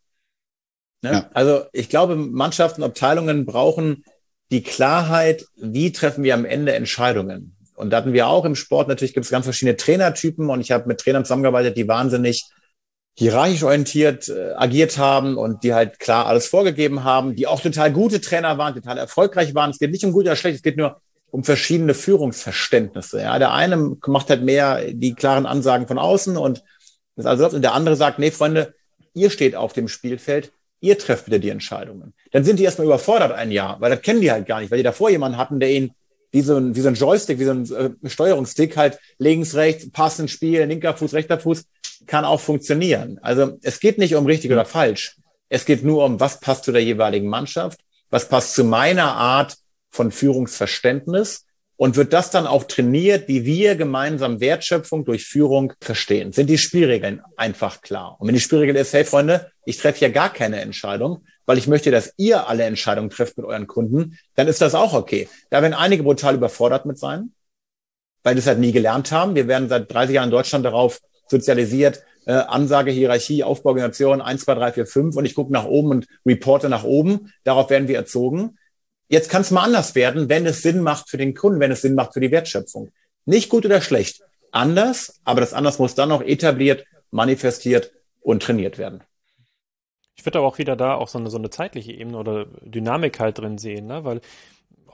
Ne? 1.01 1.11
Ja. 1.11 1.29
Also 1.33 1.65
ich 1.71 1.89
glaube, 1.89 2.15
Mannschaften, 2.15 2.83
Abteilungen 2.83 3.45
brauchen 3.45 4.03
die 4.51 4.63
Klarheit, 4.63 5.45
wie 5.55 5.91
treffen 5.91 6.23
wir 6.23 6.33
am 6.33 6.45
Ende 6.45 6.73
Entscheidungen. 6.73 7.55
Und 7.75 7.89
da 7.89 7.97
hatten 7.97 8.13
wir 8.13 8.27
auch 8.27 8.45
im 8.45 8.55
Sport, 8.55 8.87
natürlich 8.87 9.13
gibt 9.13 9.25
es 9.25 9.31
ganz 9.31 9.45
verschiedene 9.45 9.75
Trainertypen 9.75 10.49
und 10.49 10.61
ich 10.61 10.71
habe 10.71 10.87
mit 10.87 10.99
Trainern 10.99 11.25
zusammengearbeitet, 11.25 11.77
die 11.77 11.87
wahnsinnig 11.87 12.45
hierarchisch 13.17 13.63
orientiert 13.63 14.29
äh, 14.29 14.53
agiert 14.55 14.97
haben 14.97 15.37
und 15.37 15.63
die 15.63 15.73
halt 15.73 15.99
klar 15.99 16.25
alles 16.25 16.47
vorgegeben 16.47 17.03
haben, 17.03 17.35
die 17.35 17.47
auch 17.47 17.61
total 17.61 17.91
gute 17.91 18.19
Trainer 18.19 18.57
waren, 18.57 18.73
total 18.73 18.97
erfolgreich 18.97 19.55
waren. 19.55 19.71
Es 19.71 19.79
geht 19.79 19.91
nicht 19.91 20.03
um 20.03 20.11
gut 20.11 20.25
oder 20.25 20.35
schlecht, 20.35 20.57
es 20.57 20.63
geht 20.63 20.77
nur 20.77 21.01
um 21.31 21.43
verschiedene 21.43 21.93
Führungsverständnisse. 21.93 23.21
Ja, 23.21 23.39
der 23.39 23.53
eine 23.53 23.97
macht 24.05 24.29
halt 24.29 24.43
mehr 24.43 24.91
die 24.91 25.13
klaren 25.13 25.45
Ansagen 25.45 25.87
von 25.87 25.97
außen 25.97 26.37
und 26.37 26.63
das 27.15 27.25
also 27.25 27.49
und 27.49 27.61
der 27.61 27.73
andere 27.73 27.95
sagt, 27.95 28.19
nee, 28.19 28.31
Freunde, 28.31 28.73
ihr 29.13 29.29
steht 29.29 29.55
auf 29.55 29.73
dem 29.73 29.87
Spielfeld, 29.87 30.51
ihr 30.81 30.97
trefft 30.97 31.25
bitte 31.25 31.39
die 31.39 31.49
Entscheidungen. 31.49 32.13
Dann 32.31 32.43
sind 32.43 32.59
die 32.59 32.63
erstmal 32.63 32.87
überfordert 32.87 33.31
ein 33.31 33.51
Jahr, 33.51 33.79
weil 33.79 33.89
das 33.91 34.01
kennen 34.01 34.21
die 34.21 34.31
halt 34.31 34.45
gar 34.45 34.59
nicht, 34.59 34.71
weil 34.71 34.77
die 34.77 34.83
davor 34.83 35.09
jemanden 35.09 35.37
hatten, 35.37 35.59
der 35.59 35.71
ihnen 35.71 35.91
wie 36.31 36.41
so 36.41 36.57
ein, 36.57 36.75
wie 36.75 36.81
so 36.81 36.89
ein 36.89 36.95
Joystick, 36.95 37.39
wie 37.39 37.45
so 37.45 37.51
ein 37.51 37.95
äh, 38.03 38.09
Steuerungsstick 38.09 38.75
halt 38.75 38.99
links, 39.17 39.55
rechts, 39.55 39.89
passen, 39.91 40.27
Spiel, 40.27 40.63
linker 40.65 40.95
Fuß, 40.95 41.13
rechter 41.13 41.39
Fuß, 41.39 41.63
kann 42.07 42.25
auch 42.25 42.41
funktionieren. 42.41 43.19
Also 43.21 43.57
es 43.61 43.79
geht 43.79 43.97
nicht 43.97 44.15
um 44.15 44.25
richtig 44.25 44.51
oder 44.51 44.65
falsch. 44.65 45.15
Es 45.47 45.65
geht 45.65 45.83
nur 45.83 46.03
um, 46.03 46.19
was 46.19 46.39
passt 46.41 46.65
zu 46.65 46.73
der 46.73 46.83
jeweiligen 46.83 47.29
Mannschaft, 47.29 47.79
was 48.09 48.27
passt 48.27 48.53
zu 48.53 48.65
meiner 48.65 49.13
Art, 49.13 49.55
von 49.95 50.11
Führungsverständnis 50.11 51.45
und 51.77 51.95
wird 51.95 52.13
das 52.13 52.31
dann 52.31 52.47
auch 52.47 52.63
trainiert, 52.63 53.27
wie 53.27 53.45
wir 53.45 53.75
gemeinsam 53.75 54.39
Wertschöpfung 54.39 55.05
durch 55.05 55.25
Führung 55.25 55.73
verstehen? 55.81 56.31
Sind 56.31 56.49
die 56.49 56.57
Spielregeln 56.57 57.21
einfach 57.37 57.81
klar? 57.81 58.17
Und 58.19 58.27
wenn 58.27 58.35
die 58.35 58.41
Spielregel 58.41 58.75
ist, 58.75 58.93
hey 58.93 59.05
Freunde, 59.05 59.51
ich 59.65 59.77
treffe 59.77 60.01
ja 60.01 60.09
gar 60.09 60.31
keine 60.31 60.61
Entscheidung, 60.61 61.25
weil 61.45 61.57
ich 61.57 61.67
möchte, 61.67 61.91
dass 61.91 62.13
ihr 62.17 62.47
alle 62.47 62.63
Entscheidungen 62.63 63.09
trefft 63.09 63.37
mit 63.37 63.45
euren 63.45 63.67
Kunden, 63.67 64.17
dann 64.35 64.47
ist 64.47 64.61
das 64.61 64.75
auch 64.75 64.93
okay. 64.93 65.27
Da 65.49 65.61
werden 65.61 65.73
einige 65.73 66.03
brutal 66.03 66.35
überfordert 66.35 66.85
mit 66.85 66.97
sein, 66.97 67.31
weil 68.23 68.37
es 68.37 68.47
halt 68.47 68.59
nie 68.59 68.71
gelernt 68.71 69.11
haben. 69.11 69.35
Wir 69.35 69.47
werden 69.47 69.69
seit 69.69 69.91
30 69.91 70.15
Jahren 70.15 70.25
in 70.25 70.31
Deutschland 70.31 70.65
darauf 70.65 70.99
sozialisiert, 71.27 72.03
äh, 72.25 72.33
Ansage, 72.33 72.91
Hierarchie, 72.91 73.43
Aufbauorganisation, 73.43 74.21
1, 74.21 74.43
2, 74.43 74.55
3, 74.55 74.71
4, 74.73 74.85
5 74.85 75.15
und 75.15 75.25
ich 75.25 75.35
gucke 75.35 75.53
nach 75.53 75.65
oben 75.65 75.91
und 75.91 76.07
reporte 76.25 76.69
nach 76.69 76.83
oben. 76.83 77.31
Darauf 77.43 77.69
werden 77.69 77.87
wir 77.87 77.95
erzogen. 77.95 78.57
Jetzt 79.07 79.29
kann 79.29 79.41
es 79.41 79.51
mal 79.51 79.63
anders 79.63 79.95
werden, 79.95 80.29
wenn 80.29 80.45
es 80.45 80.61
Sinn 80.61 80.81
macht 80.81 81.09
für 81.09 81.17
den 81.17 81.35
Kunden, 81.35 81.59
wenn 81.59 81.71
es 81.71 81.81
Sinn 81.81 81.95
macht 81.95 82.13
für 82.13 82.19
die 82.19 82.31
Wertschöpfung. 82.31 82.91
Nicht 83.25 83.49
gut 83.49 83.65
oder 83.65 83.81
schlecht. 83.81 84.21
Anders, 84.51 85.19
aber 85.23 85.41
das 85.41 85.53
anders 85.53 85.79
muss 85.79 85.95
dann 85.95 86.09
noch 86.09 86.21
etabliert, 86.21 86.85
manifestiert 87.11 87.91
und 88.21 88.41
trainiert 88.41 88.77
werden. 88.77 89.03
Ich 90.15 90.25
würde 90.25 90.39
aber 90.39 90.47
auch 90.47 90.57
wieder 90.57 90.75
da 90.75 90.95
auch 90.95 91.07
so 91.07 91.19
eine, 91.19 91.29
so 91.29 91.37
eine 91.37 91.49
zeitliche 91.49 91.91
Ebene 91.91 92.17
oder 92.17 92.45
Dynamik 92.61 93.19
halt 93.19 93.37
drin 93.37 93.57
sehen, 93.57 93.87
ne? 93.87 94.03
weil 94.05 94.21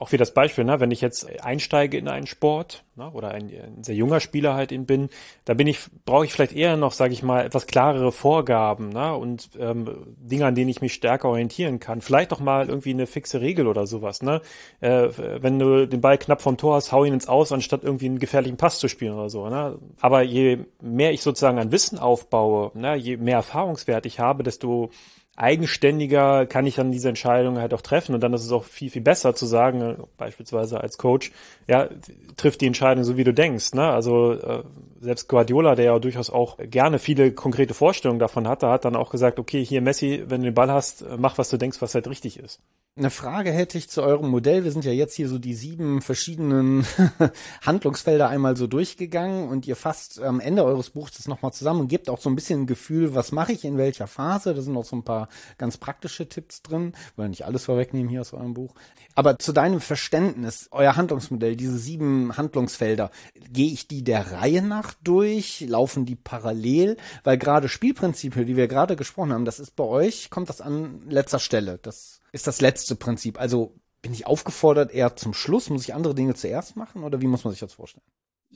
auch 0.02 0.10
wie 0.10 0.16
das 0.16 0.34
Beispiel, 0.34 0.64
ne, 0.64 0.80
wenn 0.80 0.90
ich 0.90 1.00
jetzt 1.00 1.28
einsteige 1.44 1.96
in 1.96 2.08
einen 2.08 2.26
Sport 2.26 2.82
ne, 2.96 3.08
oder 3.12 3.30
ein, 3.30 3.44
ein 3.44 3.84
sehr 3.84 3.94
junger 3.94 4.18
Spieler 4.18 4.54
halt 4.54 4.72
eben 4.72 4.84
bin, 4.84 5.10
da 5.44 5.54
bin 5.54 5.68
ich, 5.68 5.78
brauche 6.04 6.24
ich 6.24 6.32
vielleicht 6.32 6.56
eher 6.56 6.76
noch, 6.76 6.90
sage 6.90 7.12
ich 7.12 7.22
mal, 7.22 7.46
etwas 7.46 7.68
klarere 7.68 8.10
Vorgaben 8.10 8.88
ne, 8.88 9.14
und 9.14 9.50
ähm, 9.60 10.16
Dinge, 10.18 10.46
an 10.46 10.56
denen 10.56 10.70
ich 10.70 10.80
mich 10.80 10.92
stärker 10.92 11.28
orientieren 11.28 11.78
kann. 11.78 12.00
Vielleicht 12.00 12.32
doch 12.32 12.40
mal 12.40 12.68
irgendwie 12.68 12.90
eine 12.90 13.06
fixe 13.06 13.40
Regel 13.40 13.68
oder 13.68 13.86
sowas. 13.86 14.22
Ne? 14.22 14.40
Äh, 14.80 15.08
wenn 15.16 15.60
du 15.60 15.86
den 15.86 16.00
Ball 16.00 16.18
knapp 16.18 16.42
vom 16.42 16.56
Tor 16.56 16.74
hast, 16.74 16.90
hau 16.90 17.04
ihn 17.04 17.14
ins 17.14 17.28
Aus, 17.28 17.52
anstatt 17.52 17.84
irgendwie 17.84 18.06
einen 18.06 18.18
gefährlichen 18.18 18.56
Pass 18.56 18.80
zu 18.80 18.88
spielen 18.88 19.14
oder 19.14 19.30
so. 19.30 19.48
Ne? 19.48 19.78
Aber 20.00 20.22
je 20.22 20.66
mehr 20.80 21.12
ich 21.12 21.22
sozusagen 21.22 21.60
an 21.60 21.70
Wissen 21.70 22.00
aufbaue, 22.00 22.72
ne, 22.74 22.96
je 22.96 23.18
mehr 23.18 23.36
Erfahrungswert 23.36 24.04
ich 24.04 24.18
habe, 24.18 24.42
desto 24.42 24.90
eigenständiger 25.36 26.46
kann 26.46 26.66
ich 26.66 26.74
dann 26.74 26.92
diese 26.92 27.08
Entscheidung 27.08 27.58
halt 27.58 27.72
auch 27.72 27.80
treffen 27.80 28.14
und 28.14 28.20
dann 28.20 28.34
ist 28.34 28.44
es 28.44 28.52
auch 28.52 28.64
viel, 28.64 28.90
viel 28.90 29.02
besser 29.02 29.34
zu 29.34 29.46
sagen, 29.46 29.80
äh, 29.80 29.96
beispielsweise 30.18 30.80
als 30.80 30.98
Coach, 30.98 31.32
ja, 31.66 31.88
trifft 32.36 32.60
die 32.60 32.66
Entscheidung 32.66 33.04
so 33.04 33.16
wie 33.16 33.24
du 33.24 33.32
denkst, 33.32 33.72
ne? 33.72 33.88
Also 33.88 34.32
äh, 34.32 34.62
selbst 35.02 35.28
Guardiola, 35.28 35.74
der 35.74 35.86
ja 35.86 35.98
durchaus 35.98 36.30
auch 36.30 36.56
gerne 36.58 36.98
viele 36.98 37.32
konkrete 37.32 37.74
Vorstellungen 37.74 38.20
davon 38.20 38.46
hatte, 38.46 38.68
hat 38.68 38.84
dann 38.84 38.96
auch 38.96 39.10
gesagt, 39.10 39.38
okay, 39.38 39.64
hier 39.64 39.82
Messi, 39.82 40.24
wenn 40.28 40.42
du 40.42 40.46
den 40.46 40.54
Ball 40.54 40.70
hast, 40.70 41.02
äh, 41.02 41.16
mach 41.18 41.38
was 41.38 41.50
du 41.50 41.56
denkst, 41.56 41.82
was 41.82 41.94
halt 41.94 42.08
richtig 42.08 42.38
ist. 42.38 42.60
Eine 42.94 43.08
Frage 43.08 43.50
hätte 43.52 43.78
ich 43.78 43.88
zu 43.88 44.02
eurem 44.02 44.28
Modell. 44.28 44.64
Wir 44.64 44.70
sind 44.70 44.84
ja 44.84 44.92
jetzt 44.92 45.14
hier 45.14 45.26
so 45.26 45.38
die 45.38 45.54
sieben 45.54 46.02
verschiedenen 46.02 46.86
Handlungsfelder 47.62 48.28
einmal 48.28 48.54
so 48.54 48.66
durchgegangen 48.66 49.48
und 49.48 49.66
ihr 49.66 49.76
fasst 49.76 50.20
am 50.20 50.40
Ende 50.40 50.62
eures 50.62 50.90
Buchs 50.90 51.16
das 51.16 51.26
nochmal 51.26 51.54
zusammen 51.54 51.80
und 51.80 51.88
gebt 51.88 52.10
auch 52.10 52.20
so 52.20 52.28
ein 52.28 52.34
bisschen 52.34 52.60
ein 52.60 52.66
Gefühl, 52.66 53.14
was 53.14 53.32
mache 53.32 53.52
ich 53.52 53.64
in 53.64 53.78
welcher 53.78 54.06
Phase. 54.06 54.52
Da 54.52 54.60
sind 54.60 54.76
auch 54.76 54.84
so 54.84 54.96
ein 54.96 55.04
paar 55.04 55.28
ganz 55.56 55.78
praktische 55.78 56.28
Tipps 56.28 56.60
drin. 56.60 56.92
Will 57.16 57.30
nicht 57.30 57.46
alles 57.46 57.64
vorwegnehmen 57.64 58.10
hier 58.10 58.20
aus 58.20 58.34
eurem 58.34 58.52
Buch. 58.52 58.74
Aber 59.14 59.38
zu 59.38 59.52
deinem 59.52 59.80
Verständnis, 59.80 60.68
euer 60.70 60.94
Handlungsmodell, 60.94 61.56
diese 61.56 61.78
sieben 61.78 62.36
Handlungsfelder, 62.36 63.10
gehe 63.50 63.72
ich 63.72 63.88
die 63.88 64.04
der 64.04 64.32
Reihe 64.32 64.60
nach 64.60 64.91
durch? 65.02 65.64
Laufen 65.68 66.04
die 66.04 66.16
parallel? 66.16 66.96
Weil 67.24 67.38
gerade 67.38 67.68
Spielprinzipien, 67.68 68.46
die 68.46 68.56
wir 68.56 68.68
gerade 68.68 68.96
gesprochen 68.96 69.32
haben, 69.32 69.44
das 69.44 69.60
ist 69.60 69.76
bei 69.76 69.84
euch, 69.84 70.30
kommt 70.30 70.48
das 70.48 70.60
an 70.60 71.02
letzter 71.08 71.38
Stelle. 71.38 71.78
Das 71.82 72.20
ist 72.32 72.46
das 72.46 72.60
letzte 72.60 72.96
Prinzip. 72.96 73.40
Also 73.40 73.74
bin 74.02 74.12
ich 74.12 74.26
aufgefordert, 74.26 74.92
eher 74.92 75.16
zum 75.16 75.32
Schluss, 75.32 75.70
muss 75.70 75.84
ich 75.84 75.94
andere 75.94 76.14
Dinge 76.14 76.34
zuerst 76.34 76.76
machen 76.76 77.04
oder 77.04 77.20
wie 77.20 77.26
muss 77.26 77.44
man 77.44 77.52
sich 77.52 77.60
das 77.60 77.74
vorstellen? 77.74 78.04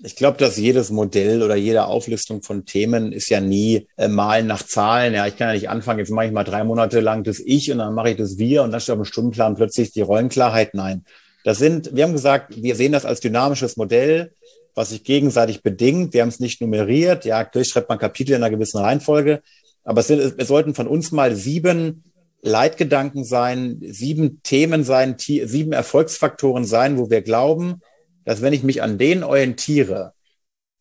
Ich 0.03 0.17
glaube, 0.17 0.37
dass 0.37 0.59
jedes 0.59 0.91
Modell 0.91 1.43
oder 1.43 1.57
jede 1.57 1.87
Auflistung 1.87 2.43
von 2.43 2.67
Themen 2.67 3.13
ist 3.13 3.31
ja 3.31 3.41
nie 3.41 3.89
äh, 3.97 4.09
malen 4.09 4.47
nach 4.47 4.63
Zahlen. 4.63 5.15
Ja, 5.15 5.27
ich 5.27 5.39
kann 5.39 5.49
ja 5.49 5.55
nicht 5.55 5.71
anfangen, 5.71 6.01
jetzt 6.01 6.11
mache 6.11 6.27
ich 6.27 6.33
mal 6.33 6.45
drei 6.45 6.65
Monate 6.65 7.01
lang 7.01 7.25
das 7.25 7.41
Ich 7.41 7.73
und 7.73 7.79
dann 7.79 7.95
mache 7.95 8.11
ich 8.11 8.17
das 8.17 8.37
Wir 8.37 8.63
und 8.63 8.73
dann 8.73 8.81
steht 8.81 8.93
auf 8.93 9.01
dem 9.01 9.07
Stundenplan 9.07 9.55
plötzlich 9.55 9.93
die 9.93 10.03
Rollenklarheit. 10.03 10.75
Nein. 10.75 11.05
Das 11.45 11.59
sind, 11.59 11.95
wir 11.95 12.05
haben 12.05 12.13
gesagt, 12.13 12.61
wir 12.61 12.77
sehen 12.77 12.93
das 12.93 13.07
als 13.07 13.21
dynamisches 13.21 13.77
Modell, 13.77 14.35
was 14.77 14.90
sich 14.90 15.03
gegenseitig 15.03 15.62
bedingt. 15.62 16.15
Wir 16.15 16.23
haben 16.23 16.28
es 16.28 16.39
nicht 16.39 16.61
nummeriert. 16.61 17.24
Ja, 17.24 17.39
natürlich 17.39 17.69
schreibt 17.69 17.89
man 17.89 17.98
Kapitel 17.98 18.32
in 18.32 18.43
einer 18.43 18.51
gewissen 18.51 18.78
Reihenfolge. 18.78 19.43
Aber 19.82 20.01
es, 20.01 20.07
sind, 20.07 20.35
es 20.36 20.48
sollten 20.48 20.74
von 20.74 20.86
uns 20.86 21.11
mal 21.11 21.35
sieben 21.35 22.05
Leitgedanken 22.43 23.24
sein, 23.24 23.81
sieben 23.81 24.43
Themen 24.43 24.85
sein, 24.85 25.16
sieben 25.19 25.73
Erfolgsfaktoren 25.73 26.65
sein, 26.65 26.98
wo 26.98 27.11
wir 27.11 27.23
glauben, 27.23 27.81
dass 28.24 28.43
wenn 28.43 28.53
ich 28.53 28.62
mich 28.62 28.82
an 28.82 28.98
denen 28.98 29.24
orientiere 29.24 30.12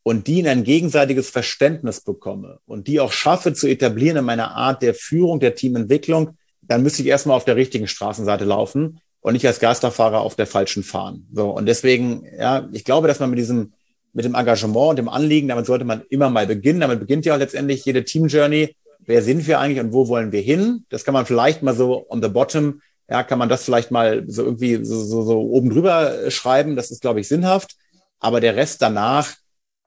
und 0.03 0.27
die 0.27 0.39
in 0.39 0.47
ein 0.47 0.65
gegenseitiges 0.65 1.30
Verständnis 1.30 2.01
bekomme 2.01 2.59
und 2.65 2.88
die 2.88 2.99
auch 2.99 3.13
schaffe 3.13 3.53
zu 3.53 3.67
etablieren 3.67 4.17
in 4.17 4.26
meiner 4.26 4.55
Art 4.55 4.81
der 4.81 4.93
Führung, 4.93 5.39
der 5.39 5.55
Teamentwicklung, 5.55 6.38
dann 6.61 6.84
müsste 6.84 7.01
ich 7.01 7.07
erstmal 7.07 7.38
auf 7.38 7.45
der 7.45 7.55
richtigen 7.55 7.88
Straßenseite 7.88 8.43
laufen 8.43 8.99
und 9.22 9.34
nicht 9.34 9.47
als 9.47 9.59
Geisterfahrer 9.59 10.19
auf 10.19 10.35
der 10.35 10.47
falschen 10.47 10.84
fahren. 10.84 11.27
So. 11.34 11.49
Und 11.49 11.65
deswegen, 11.65 12.26
ja, 12.38 12.67
ich 12.73 12.84
glaube, 12.84 13.07
dass 13.07 13.19
man 13.19 13.30
mit 13.30 13.39
diesem, 13.39 13.73
mit 14.15 14.25
dem 14.25 14.33
Engagement 14.33 14.89
und 14.89 14.95
dem 14.95 15.09
Anliegen, 15.09 15.49
damit 15.49 15.67
sollte 15.67 15.85
man 15.85 16.01
immer 16.09 16.31
mal 16.31 16.47
beginnen. 16.47 16.79
Damit 16.79 16.99
beginnt 16.99 17.25
ja 17.25 17.35
letztendlich 17.35 17.85
jede 17.85 18.03
Team 18.03 18.25
Journey. 18.25 18.75
Wer 19.05 19.21
sind 19.21 19.45
wir 19.45 19.59
eigentlich 19.59 19.79
und 19.79 19.93
wo 19.93 20.07
wollen 20.07 20.31
wir 20.31 20.41
hin? 20.41 20.85
Das 20.89 21.05
kann 21.05 21.13
man 21.13 21.27
vielleicht 21.27 21.61
mal 21.61 21.75
so 21.75 22.07
on 22.09 22.23
the 22.23 22.29
bottom 22.29 22.81
ja, 23.09 23.23
kann 23.23 23.39
man 23.39 23.49
das 23.49 23.63
vielleicht 23.63 23.91
mal 23.91 24.23
so 24.27 24.43
irgendwie 24.43 24.83
so, 24.83 25.03
so, 25.03 25.23
so 25.23 25.39
oben 25.39 25.69
drüber 25.69 26.31
schreiben. 26.31 26.75
Das 26.75 26.91
ist, 26.91 27.01
glaube 27.01 27.19
ich, 27.19 27.27
sinnhaft. 27.27 27.75
Aber 28.19 28.41
der 28.41 28.55
Rest 28.55 28.81
danach, 28.81 29.35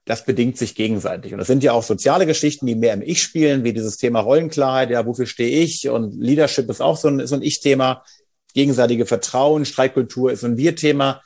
das 0.04 0.24
bedingt 0.24 0.56
sich 0.56 0.74
gegenseitig. 0.74 1.32
Und 1.32 1.38
das 1.38 1.48
sind 1.48 1.64
ja 1.64 1.72
auch 1.72 1.82
soziale 1.82 2.26
Geschichten, 2.26 2.66
die 2.66 2.76
mehr 2.76 2.94
im 2.94 3.02
Ich 3.02 3.20
spielen, 3.20 3.64
wie 3.64 3.72
dieses 3.72 3.96
Thema 3.96 4.20
Rollenklarheit. 4.20 4.90
Ja, 4.90 5.04
wofür 5.04 5.26
stehe 5.26 5.62
ich? 5.62 5.88
Und 5.88 6.14
Leadership 6.20 6.70
ist 6.70 6.80
auch 6.80 6.96
so 6.96 7.08
ein, 7.08 7.26
so 7.26 7.34
ein 7.34 7.42
Ich-Thema. 7.42 8.04
Gegenseitige 8.54 9.04
Vertrauen, 9.04 9.64
Streitkultur 9.64 10.32
ist 10.32 10.40
so 10.40 10.46
ein 10.46 10.56
Wir-Thema. 10.56 11.20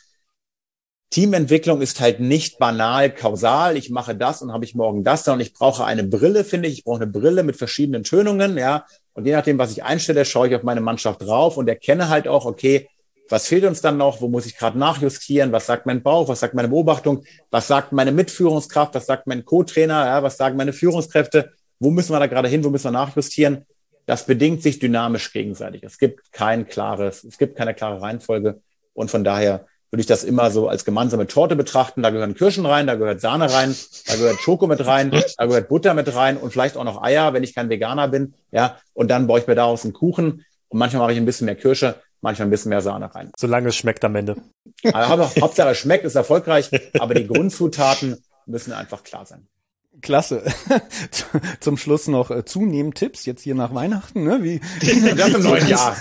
Teamentwicklung 1.13 1.83
ist 1.83 2.01
halt 2.01 2.21
nicht 2.21 2.59
banal 2.59 3.15
kausal. 3.15 3.77
Ich 3.77 3.91
mache 3.91 4.15
das 4.15 4.41
und 4.41 4.51
habe 4.51 4.65
ich 4.65 4.75
morgen 4.75 5.05
das, 5.05 5.25
sondern 5.25 5.43
ich 5.43 5.53
brauche 5.53 5.85
eine 5.85 6.05
Brille, 6.05 6.43
finde 6.43 6.69
ich. 6.69 6.79
Ich 6.79 6.85
brauche 6.85 7.03
eine 7.03 7.07
Brille 7.07 7.43
mit 7.43 7.57
verschiedenen 7.57 8.03
Tönungen, 8.03 8.57
ja. 8.57 8.87
Und 9.13 9.27
je 9.27 9.33
nachdem, 9.33 9.59
was 9.59 9.73
ich 9.73 9.85
einstelle, 9.85 10.25
schaue 10.25 10.49
ich 10.49 10.57
auf 10.57 10.63
meine 10.63 10.81
Mannschaft 10.81 11.21
drauf 11.21 11.59
und 11.59 11.69
erkenne 11.69 12.09
halt 12.09 12.27
auch, 12.27 12.47
okay, 12.47 12.89
was 13.29 13.47
fehlt 13.47 13.65
uns 13.65 13.83
dann 13.83 13.99
noch? 13.99 14.23
Wo 14.23 14.29
muss 14.29 14.47
ich 14.47 14.57
gerade 14.57 14.79
nachjustieren? 14.79 15.53
Was 15.53 15.67
sagt 15.67 15.85
mein 15.85 16.03
Bauch? 16.03 16.29
Was 16.29 16.41
sagt 16.41 16.55
meine 16.55 16.69
Beobachtung? 16.69 17.25
Was 17.51 17.69
sagt 17.69 17.93
meine 17.93 18.11
Mitführungskraft? 18.11 18.95
Was 18.95 19.05
sagt 19.05 19.27
mein 19.27 19.45
Co-Trainer? 19.45 20.07
Ja, 20.07 20.23
was 20.23 20.39
sagen 20.39 20.57
meine 20.57 20.73
Führungskräfte? 20.73 21.53
Wo 21.79 21.91
müssen 21.91 22.13
wir 22.13 22.21
da 22.21 22.27
gerade 22.27 22.49
hin? 22.49 22.65
Wo 22.65 22.71
müssen 22.71 22.87
wir 22.87 22.93
nachjustieren? 22.93 23.67
Das 24.07 24.25
bedingt 24.25 24.63
sich 24.63 24.79
dynamisch 24.79 25.31
gegenseitig. 25.31 25.83
Es 25.83 25.99
gibt 25.99 26.33
kein 26.33 26.67
klares, 26.67 27.23
es 27.23 27.37
gibt 27.37 27.57
keine 27.57 27.75
klare 27.75 28.01
Reihenfolge. 28.01 28.61
Und 28.95 29.11
von 29.11 29.25
daher 29.25 29.67
würde 29.93 30.01
ich 30.01 30.07
das 30.07 30.25
immer 30.25 30.51
so 30.51 30.69
als 30.69 30.87
gemeinsame 30.87 31.27
Torte 31.27 31.55
betrachten. 31.55 32.03
Da 32.03 32.09
gehören 32.09 32.35
Kirschen 32.35 32.65
rein, 32.65 32.87
da 32.87 32.95
gehört 32.95 33.21
Sahne 33.21 33.53
rein, 33.53 33.77
da 34.07 34.17
gehört 34.17 34.41
Schoko 34.41 34.67
mit 34.67 34.85
rein, 34.87 35.11
da 35.11 35.47
gehört 35.47 35.69
Butter 35.69 35.93
mit 35.93 36.15
rein 36.15 36.39
und 36.39 36.51
vielleicht 36.51 36.79
auch 36.79 36.85
noch 36.85 37.03
Eier, 37.03 37.35
wenn 37.35 37.45
ich 37.45 37.55
kein 37.55 37.69
Veganer 37.69 38.09
bin. 38.09 38.33
Ja, 38.53 38.79
und 38.95 39.11
dann 39.11 39.27
baue 39.27 39.41
ich 39.41 39.47
mir 39.47 39.55
daraus 39.55 39.85
einen 39.85 39.93
Kuchen. 39.93 40.47
Und 40.69 40.79
manchmal 40.79 41.03
mache 41.03 41.13
ich 41.13 41.19
ein 41.19 41.27
bisschen 41.27 41.45
mehr 41.45 41.57
Kirsche, 41.57 41.97
manchmal 42.23 42.49
ein 42.49 42.51
bisschen 42.51 42.71
mehr 42.71 42.81
Sahne 42.81 43.15
rein. 43.15 43.31
Solange 43.37 43.69
es 43.69 43.77
schmeckt 43.77 44.03
am 44.07 44.17
Ende. 44.17 44.37
Aber 44.95 45.31
Hauptsache 45.39 45.73
es 45.73 45.79
schmeckt, 45.79 46.07
ist 46.07 46.15
erfolgreich, 46.15 46.71
aber 46.99 47.13
die 47.13 47.27
Grundzutaten 47.27 48.17
müssen 48.47 48.73
einfach 48.73 49.03
klar 49.03 49.27
sein. 49.27 49.47
Klasse. 50.03 50.45
Zum 51.61 51.77
Schluss 51.77 52.09
noch 52.09 52.31
äh, 52.31 52.45
zunehmend 52.45 52.97
Tipps, 52.97 53.25
jetzt 53.25 53.43
hier 53.43 53.55
nach 53.55 53.75
Weihnachten, 53.75 54.25
ne? 54.25 54.43
Wie, 54.43 54.61
das 55.17 55.29
im 55.35 55.43
neuen 55.43 55.67
Jahr. 55.69 55.97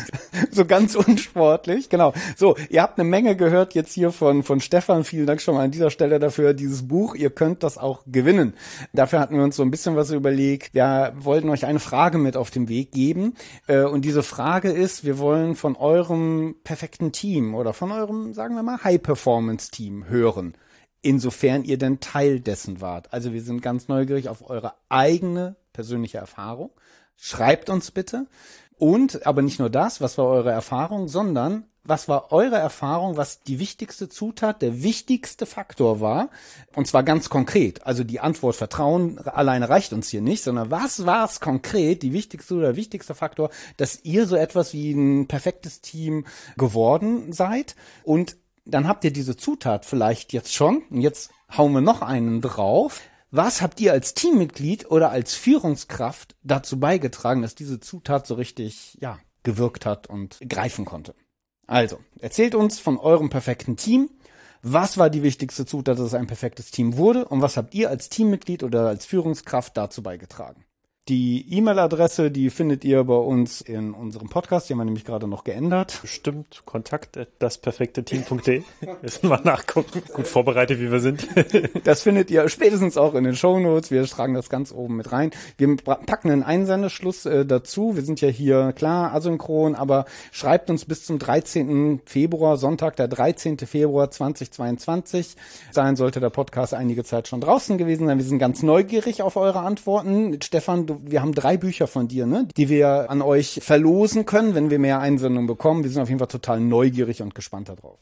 So 0.51 0.65
ganz 0.65 0.95
unsportlich, 0.95 1.89
genau. 1.89 2.13
So, 2.35 2.55
ihr 2.69 2.81
habt 2.81 2.99
eine 2.99 3.07
Menge 3.07 3.35
gehört 3.35 3.73
jetzt 3.75 3.93
hier 3.93 4.11
von, 4.11 4.43
von 4.43 4.59
Stefan. 4.59 5.03
Vielen 5.03 5.25
Dank 5.25 5.41
schon 5.41 5.55
mal 5.55 5.63
an 5.63 5.71
dieser 5.71 5.91
Stelle 5.91 6.19
dafür. 6.19 6.53
Dieses 6.53 6.87
Buch, 6.87 7.15
ihr 7.15 7.29
könnt 7.29 7.63
das 7.63 7.77
auch 7.77 8.03
gewinnen. 8.05 8.53
Dafür 8.93 9.19
hatten 9.19 9.35
wir 9.35 9.43
uns 9.43 9.55
so 9.55 9.63
ein 9.63 9.71
bisschen 9.71 9.95
was 9.95 10.11
überlegt. 10.11 10.73
Wir 10.73 11.13
wollten 11.17 11.49
euch 11.49 11.65
eine 11.65 11.79
Frage 11.79 12.17
mit 12.17 12.35
auf 12.35 12.51
den 12.51 12.67
Weg 12.69 12.91
geben. 12.91 13.35
Äh, 13.67 13.83
und 13.83 14.03
diese 14.03 14.23
Frage 14.23 14.71
ist, 14.71 15.05
wir 15.05 15.19
wollen 15.19 15.55
von 15.55 15.75
eurem 15.75 16.55
perfekten 16.63 17.11
Team 17.11 17.55
oder 17.55 17.73
von 17.73 17.91
eurem, 17.91 18.33
sagen 18.33 18.55
wir 18.55 18.63
mal, 18.63 18.83
High-Performance-Team 18.83 20.07
hören 20.07 20.55
insofern 21.01 21.63
ihr 21.63 21.77
denn 21.77 21.99
Teil 21.99 22.39
dessen 22.39 22.81
wart. 22.81 23.11
Also 23.13 23.33
wir 23.33 23.41
sind 23.41 23.61
ganz 23.61 23.87
neugierig 23.87 24.29
auf 24.29 24.49
eure 24.49 24.73
eigene 24.89 25.55
persönliche 25.73 26.17
Erfahrung. 26.17 26.71
Schreibt 27.15 27.69
uns 27.69 27.91
bitte. 27.91 28.27
Und, 28.77 29.27
aber 29.27 29.41
nicht 29.41 29.59
nur 29.59 29.69
das, 29.69 30.01
was 30.01 30.17
war 30.17 30.25
eure 30.25 30.51
Erfahrung, 30.51 31.07
sondern 31.07 31.65
was 31.83 32.07
war 32.07 32.31
eure 32.31 32.57
Erfahrung, 32.57 33.17
was 33.17 33.41
die 33.41 33.59
wichtigste 33.59 34.07
Zutat, 34.07 34.61
der 34.61 34.83
wichtigste 34.83 35.45
Faktor 35.45 35.99
war? 35.99 36.29
Und 36.75 36.87
zwar 36.87 37.03
ganz 37.03 37.29
konkret. 37.29 37.85
Also 37.85 38.03
die 38.03 38.19
Antwort 38.19 38.55
Vertrauen 38.55 39.17
alleine 39.19 39.69
reicht 39.69 39.93
uns 39.93 40.09
hier 40.09 40.21
nicht, 40.21 40.43
sondern 40.43 40.69
was 40.69 41.05
war 41.05 41.25
es 41.25 41.39
konkret, 41.39 42.03
die 42.03 42.13
wichtigste 42.13 42.55
oder 42.55 42.75
wichtigste 42.75 43.15
Faktor, 43.15 43.49
dass 43.77 44.03
ihr 44.03 44.27
so 44.27 44.35
etwas 44.35 44.73
wie 44.73 44.91
ein 44.91 45.27
perfektes 45.27 45.81
Team 45.81 46.25
geworden 46.57 47.33
seid? 47.33 47.75
Und 48.03 48.37
dann 48.71 48.87
habt 48.87 49.03
ihr 49.03 49.11
diese 49.11 49.37
Zutat 49.37 49.85
vielleicht 49.85 50.33
jetzt 50.33 50.53
schon. 50.53 50.83
Und 50.89 51.01
jetzt 51.01 51.31
hauen 51.55 51.73
wir 51.73 51.81
noch 51.81 52.01
einen 52.01 52.41
drauf. 52.41 53.01
Was 53.29 53.61
habt 53.61 53.79
ihr 53.79 53.93
als 53.93 54.13
Teammitglied 54.13 54.91
oder 54.91 55.09
als 55.11 55.35
Führungskraft 55.35 56.35
dazu 56.43 56.79
beigetragen, 56.79 57.41
dass 57.41 57.55
diese 57.55 57.79
Zutat 57.79 58.27
so 58.27 58.35
richtig, 58.35 58.97
ja, 58.99 59.19
gewirkt 59.43 59.85
hat 59.85 60.07
und 60.07 60.39
greifen 60.47 60.85
konnte? 60.85 61.15
Also, 61.65 61.99
erzählt 62.19 62.55
uns 62.55 62.79
von 62.79 62.97
eurem 62.97 63.29
perfekten 63.29 63.77
Team. 63.77 64.09
Was 64.61 64.97
war 64.97 65.09
die 65.09 65.23
wichtigste 65.23 65.65
Zutat, 65.65 65.97
dass 65.97 66.07
es 66.07 66.13
ein 66.13 66.27
perfektes 66.27 66.71
Team 66.71 66.97
wurde? 66.97 67.25
Und 67.25 67.41
was 67.41 67.57
habt 67.57 67.73
ihr 67.73 67.89
als 67.89 68.09
Teammitglied 68.09 68.63
oder 68.63 68.87
als 68.87 69.05
Führungskraft 69.05 69.77
dazu 69.77 70.03
beigetragen? 70.03 70.65
Die 71.09 71.57
E-Mail-Adresse, 71.57 72.29
die 72.29 72.51
findet 72.51 72.85
ihr 72.85 73.03
bei 73.03 73.15
uns 73.15 73.59
in 73.59 73.95
unserem 73.95 74.29
Podcast. 74.29 74.69
Die 74.69 74.73
haben 74.73 74.81
wir 74.81 74.85
nämlich 74.85 75.03
gerade 75.03 75.27
noch 75.27 75.43
geändert. 75.43 75.97
Bestimmt. 76.03 76.61
Kontakt 76.65 77.17
dasperfekteteam.de. 77.39 78.61
Müssen 79.01 79.27
wir 79.27 79.41
nachgucken. 79.43 80.03
Gut 80.13 80.27
vorbereitet, 80.27 80.79
wie 80.79 80.91
wir 80.91 80.99
sind. 80.99 81.27
das 81.85 82.03
findet 82.03 82.29
ihr 82.29 82.47
spätestens 82.49 82.97
auch 82.97 83.15
in 83.15 83.23
den 83.23 83.35
Show 83.35 83.57
Notes. 83.57 83.89
Wir 83.89 84.05
tragen 84.05 84.35
das 84.35 84.51
ganz 84.51 84.71
oben 84.71 84.97
mit 84.97 85.11
rein. 85.11 85.31
Wir 85.57 85.75
packen 85.75 86.29
einen 86.29 86.43
Einsendeschluss 86.43 87.25
äh, 87.25 87.47
dazu. 87.47 87.95
Wir 87.95 88.03
sind 88.03 88.21
ja 88.21 88.29
hier 88.29 88.71
klar 88.71 89.11
asynchron, 89.15 89.73
aber 89.73 90.05
schreibt 90.31 90.69
uns 90.69 90.85
bis 90.85 91.03
zum 91.03 91.17
13. 91.17 92.01
Februar, 92.05 92.57
Sonntag, 92.57 92.95
der 92.95 93.07
13. 93.07 93.57
Februar 93.57 94.11
2022. 94.11 95.35
Dahin 95.73 95.95
sollte 95.95 96.19
der 96.19 96.29
Podcast 96.29 96.75
einige 96.75 97.03
Zeit 97.03 97.27
schon 97.27 97.41
draußen 97.41 97.79
gewesen 97.79 98.05
sein. 98.05 98.19
Wir 98.19 98.25
sind 98.25 98.37
ganz 98.37 98.61
neugierig 98.61 99.23
auf 99.23 99.35
eure 99.35 99.61
Antworten. 99.61 100.39
Stefan, 100.43 100.91
wir 101.03 101.21
haben 101.21 101.33
drei 101.33 101.57
Bücher 101.57 101.87
von 101.87 102.07
dir, 102.07 102.25
ne, 102.25 102.47
die 102.57 102.69
wir 102.69 103.09
an 103.09 103.21
euch 103.21 103.59
verlosen 103.63 104.25
können, 104.25 104.55
wenn 104.55 104.69
wir 104.69 104.79
mehr 104.79 104.99
Einsendungen 104.99 105.47
bekommen. 105.47 105.83
Wir 105.83 105.91
sind 105.91 106.01
auf 106.01 106.09
jeden 106.09 106.19
Fall 106.19 106.27
total 106.27 106.59
neugierig 106.59 107.21
und 107.21 107.35
gespannt 107.35 107.69
darauf. 107.69 107.99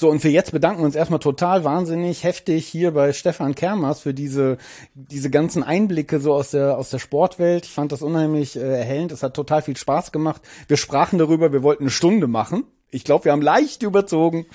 So, 0.00 0.08
und 0.08 0.20
für 0.20 0.28
jetzt 0.28 0.52
bedanken 0.52 0.82
wir 0.82 0.86
uns 0.86 0.94
erstmal 0.94 1.18
total 1.18 1.64
wahnsinnig 1.64 2.22
heftig 2.22 2.68
hier 2.68 2.92
bei 2.92 3.12
Stefan 3.12 3.56
Kermers 3.56 3.98
für 3.98 4.14
diese, 4.14 4.56
diese 4.94 5.28
ganzen 5.28 5.64
Einblicke 5.64 6.20
so 6.20 6.34
aus 6.34 6.52
der, 6.52 6.78
aus 6.78 6.90
der 6.90 7.00
Sportwelt. 7.00 7.66
Ich 7.66 7.72
fand 7.72 7.90
das 7.90 8.00
unheimlich 8.00 8.54
äh, 8.54 8.60
erhellend. 8.60 9.10
Es 9.10 9.24
hat 9.24 9.34
total 9.34 9.60
viel 9.60 9.76
Spaß 9.76 10.12
gemacht. 10.12 10.40
Wir 10.68 10.76
sprachen 10.76 11.18
darüber, 11.18 11.52
wir 11.52 11.64
wollten 11.64 11.82
eine 11.82 11.90
Stunde 11.90 12.28
machen. 12.28 12.62
Ich 12.92 13.02
glaube, 13.02 13.24
wir 13.24 13.32
haben 13.32 13.42
leicht 13.42 13.82
überzogen. 13.82 14.46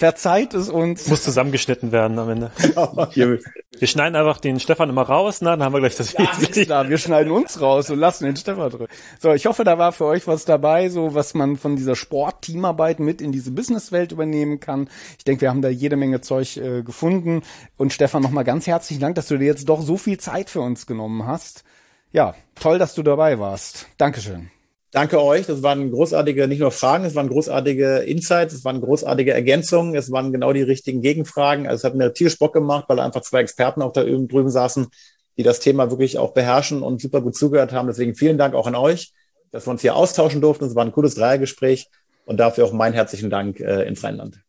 Verzeiht 0.00 0.54
es 0.54 0.70
uns. 0.70 1.08
Muss 1.08 1.22
zusammengeschnitten 1.22 1.92
werden 1.92 2.18
am 2.18 2.30
Ende. 2.30 2.50
wir 3.14 3.86
schneiden 3.86 4.16
einfach 4.16 4.40
den 4.40 4.58
Stefan 4.58 4.88
immer 4.88 5.02
raus, 5.02 5.42
na, 5.42 5.50
dann 5.50 5.62
haben 5.62 5.74
wir 5.74 5.80
gleich 5.80 5.96
das 5.96 6.16
Wesentliche. 6.18 6.64
klar, 6.64 6.88
wir 6.88 6.96
schneiden 6.96 7.30
uns 7.30 7.60
raus 7.60 7.90
und 7.90 7.98
lassen 7.98 8.24
den 8.24 8.34
Stefan 8.34 8.70
drin. 8.70 8.86
So, 9.18 9.34
ich 9.34 9.44
hoffe, 9.44 9.62
da 9.62 9.76
war 9.76 9.92
für 9.92 10.06
euch 10.06 10.26
was 10.26 10.46
dabei, 10.46 10.88
so 10.88 11.14
was 11.14 11.34
man 11.34 11.58
von 11.58 11.76
dieser 11.76 11.96
Sport-Teamarbeit 11.96 12.98
mit 12.98 13.20
in 13.20 13.30
diese 13.30 13.50
Businesswelt 13.50 14.10
übernehmen 14.12 14.58
kann. 14.58 14.88
Ich 15.18 15.24
denke, 15.24 15.42
wir 15.42 15.50
haben 15.50 15.60
da 15.60 15.68
jede 15.68 15.96
Menge 15.96 16.22
Zeug 16.22 16.56
äh, 16.56 16.82
gefunden. 16.82 17.42
Und 17.76 17.92
Stefan, 17.92 18.22
nochmal 18.22 18.44
ganz 18.44 18.66
herzlichen 18.66 19.02
Dank, 19.02 19.16
dass 19.16 19.28
du 19.28 19.36
dir 19.36 19.44
jetzt 19.44 19.68
doch 19.68 19.82
so 19.82 19.98
viel 19.98 20.16
Zeit 20.16 20.48
für 20.48 20.62
uns 20.62 20.86
genommen 20.86 21.26
hast. 21.26 21.62
Ja, 22.10 22.34
toll, 22.54 22.78
dass 22.78 22.94
du 22.94 23.02
dabei 23.02 23.38
warst. 23.38 23.86
Dankeschön. 23.98 24.50
Danke 24.92 25.22
euch. 25.22 25.46
Das 25.46 25.62
waren 25.62 25.90
großartige, 25.90 26.48
nicht 26.48 26.58
nur 26.58 26.72
Fragen, 26.72 27.04
es 27.04 27.14
waren 27.14 27.28
großartige 27.28 27.98
Insights, 27.98 28.54
es 28.54 28.64
waren 28.64 28.80
großartige 28.80 29.32
Ergänzungen, 29.32 29.94
es 29.94 30.10
waren 30.10 30.32
genau 30.32 30.52
die 30.52 30.62
richtigen 30.62 31.00
Gegenfragen. 31.00 31.68
Also 31.68 31.82
es 31.82 31.84
hat 31.84 31.94
mir 31.94 32.12
tierisch 32.12 32.38
Bock 32.38 32.52
gemacht, 32.52 32.86
weil 32.88 32.98
einfach 32.98 33.22
zwei 33.22 33.40
Experten 33.40 33.82
auch 33.82 33.92
da 33.92 34.02
drüben 34.02 34.50
saßen, 34.50 34.88
die 35.36 35.44
das 35.44 35.60
Thema 35.60 35.90
wirklich 35.90 36.18
auch 36.18 36.32
beherrschen 36.34 36.82
und 36.82 37.00
super 37.00 37.20
gut 37.20 37.36
zugehört 37.36 37.72
haben. 37.72 37.86
Deswegen 37.86 38.16
vielen 38.16 38.36
Dank 38.38 38.54
auch 38.54 38.66
an 38.66 38.74
euch. 38.74 39.12
dass 39.52 39.66
wir 39.66 39.72
uns 39.72 39.82
hier 39.82 39.96
austauschen 39.96 40.40
durften. 40.40 40.64
Es 40.64 40.74
war 40.74 40.84
ein 40.84 40.92
cooles 40.92 41.14
Dreiergespräch 41.16 41.88
und 42.24 42.38
dafür 42.38 42.64
auch 42.64 42.72
meinen 42.72 42.94
herzlichen 42.94 43.30
Dank 43.30 43.60
äh, 43.60 43.82
ins 43.82 44.04
Rheinland. 44.04 44.40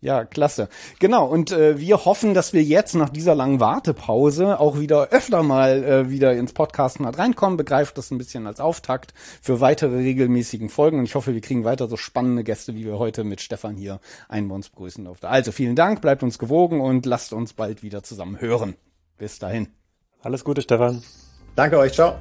Ja, 0.00 0.24
klasse. 0.24 0.68
Genau, 1.00 1.26
und 1.26 1.50
äh, 1.50 1.80
wir 1.80 2.04
hoffen, 2.04 2.32
dass 2.32 2.52
wir 2.52 2.62
jetzt 2.62 2.94
nach 2.94 3.08
dieser 3.08 3.34
langen 3.34 3.58
Wartepause 3.58 4.60
auch 4.60 4.78
wieder 4.78 5.08
öfter 5.08 5.42
mal 5.42 5.82
äh, 5.82 6.10
wieder 6.10 6.34
ins 6.34 6.52
Podcasten 6.52 7.04
halt 7.04 7.18
reinkommen. 7.18 7.56
Begreift 7.56 7.98
das 7.98 8.12
ein 8.12 8.18
bisschen 8.18 8.46
als 8.46 8.60
Auftakt 8.60 9.12
für 9.42 9.60
weitere 9.60 9.96
regelmäßigen 9.96 10.68
Folgen. 10.68 11.00
Und 11.00 11.04
ich 11.04 11.16
hoffe, 11.16 11.34
wir 11.34 11.40
kriegen 11.40 11.64
weiter 11.64 11.88
so 11.88 11.96
spannende 11.96 12.44
Gäste, 12.44 12.76
wie 12.76 12.84
wir 12.84 12.98
heute 12.98 13.24
mit 13.24 13.40
Stefan 13.40 13.74
hier 13.74 13.98
einen 14.28 14.46
bei 14.46 14.54
uns 14.54 14.68
begrüßen 14.68 15.04
durften. 15.04 15.26
Also 15.26 15.50
vielen 15.50 15.74
Dank, 15.74 16.00
bleibt 16.00 16.22
uns 16.22 16.38
gewogen 16.38 16.80
und 16.80 17.04
lasst 17.04 17.32
uns 17.32 17.52
bald 17.52 17.82
wieder 17.82 18.04
zusammen 18.04 18.40
hören. 18.40 18.76
Bis 19.16 19.40
dahin. 19.40 19.66
Alles 20.22 20.44
Gute, 20.44 20.62
Stefan. 20.62 21.02
Danke 21.56 21.76
euch, 21.76 21.94
ciao. 21.94 22.18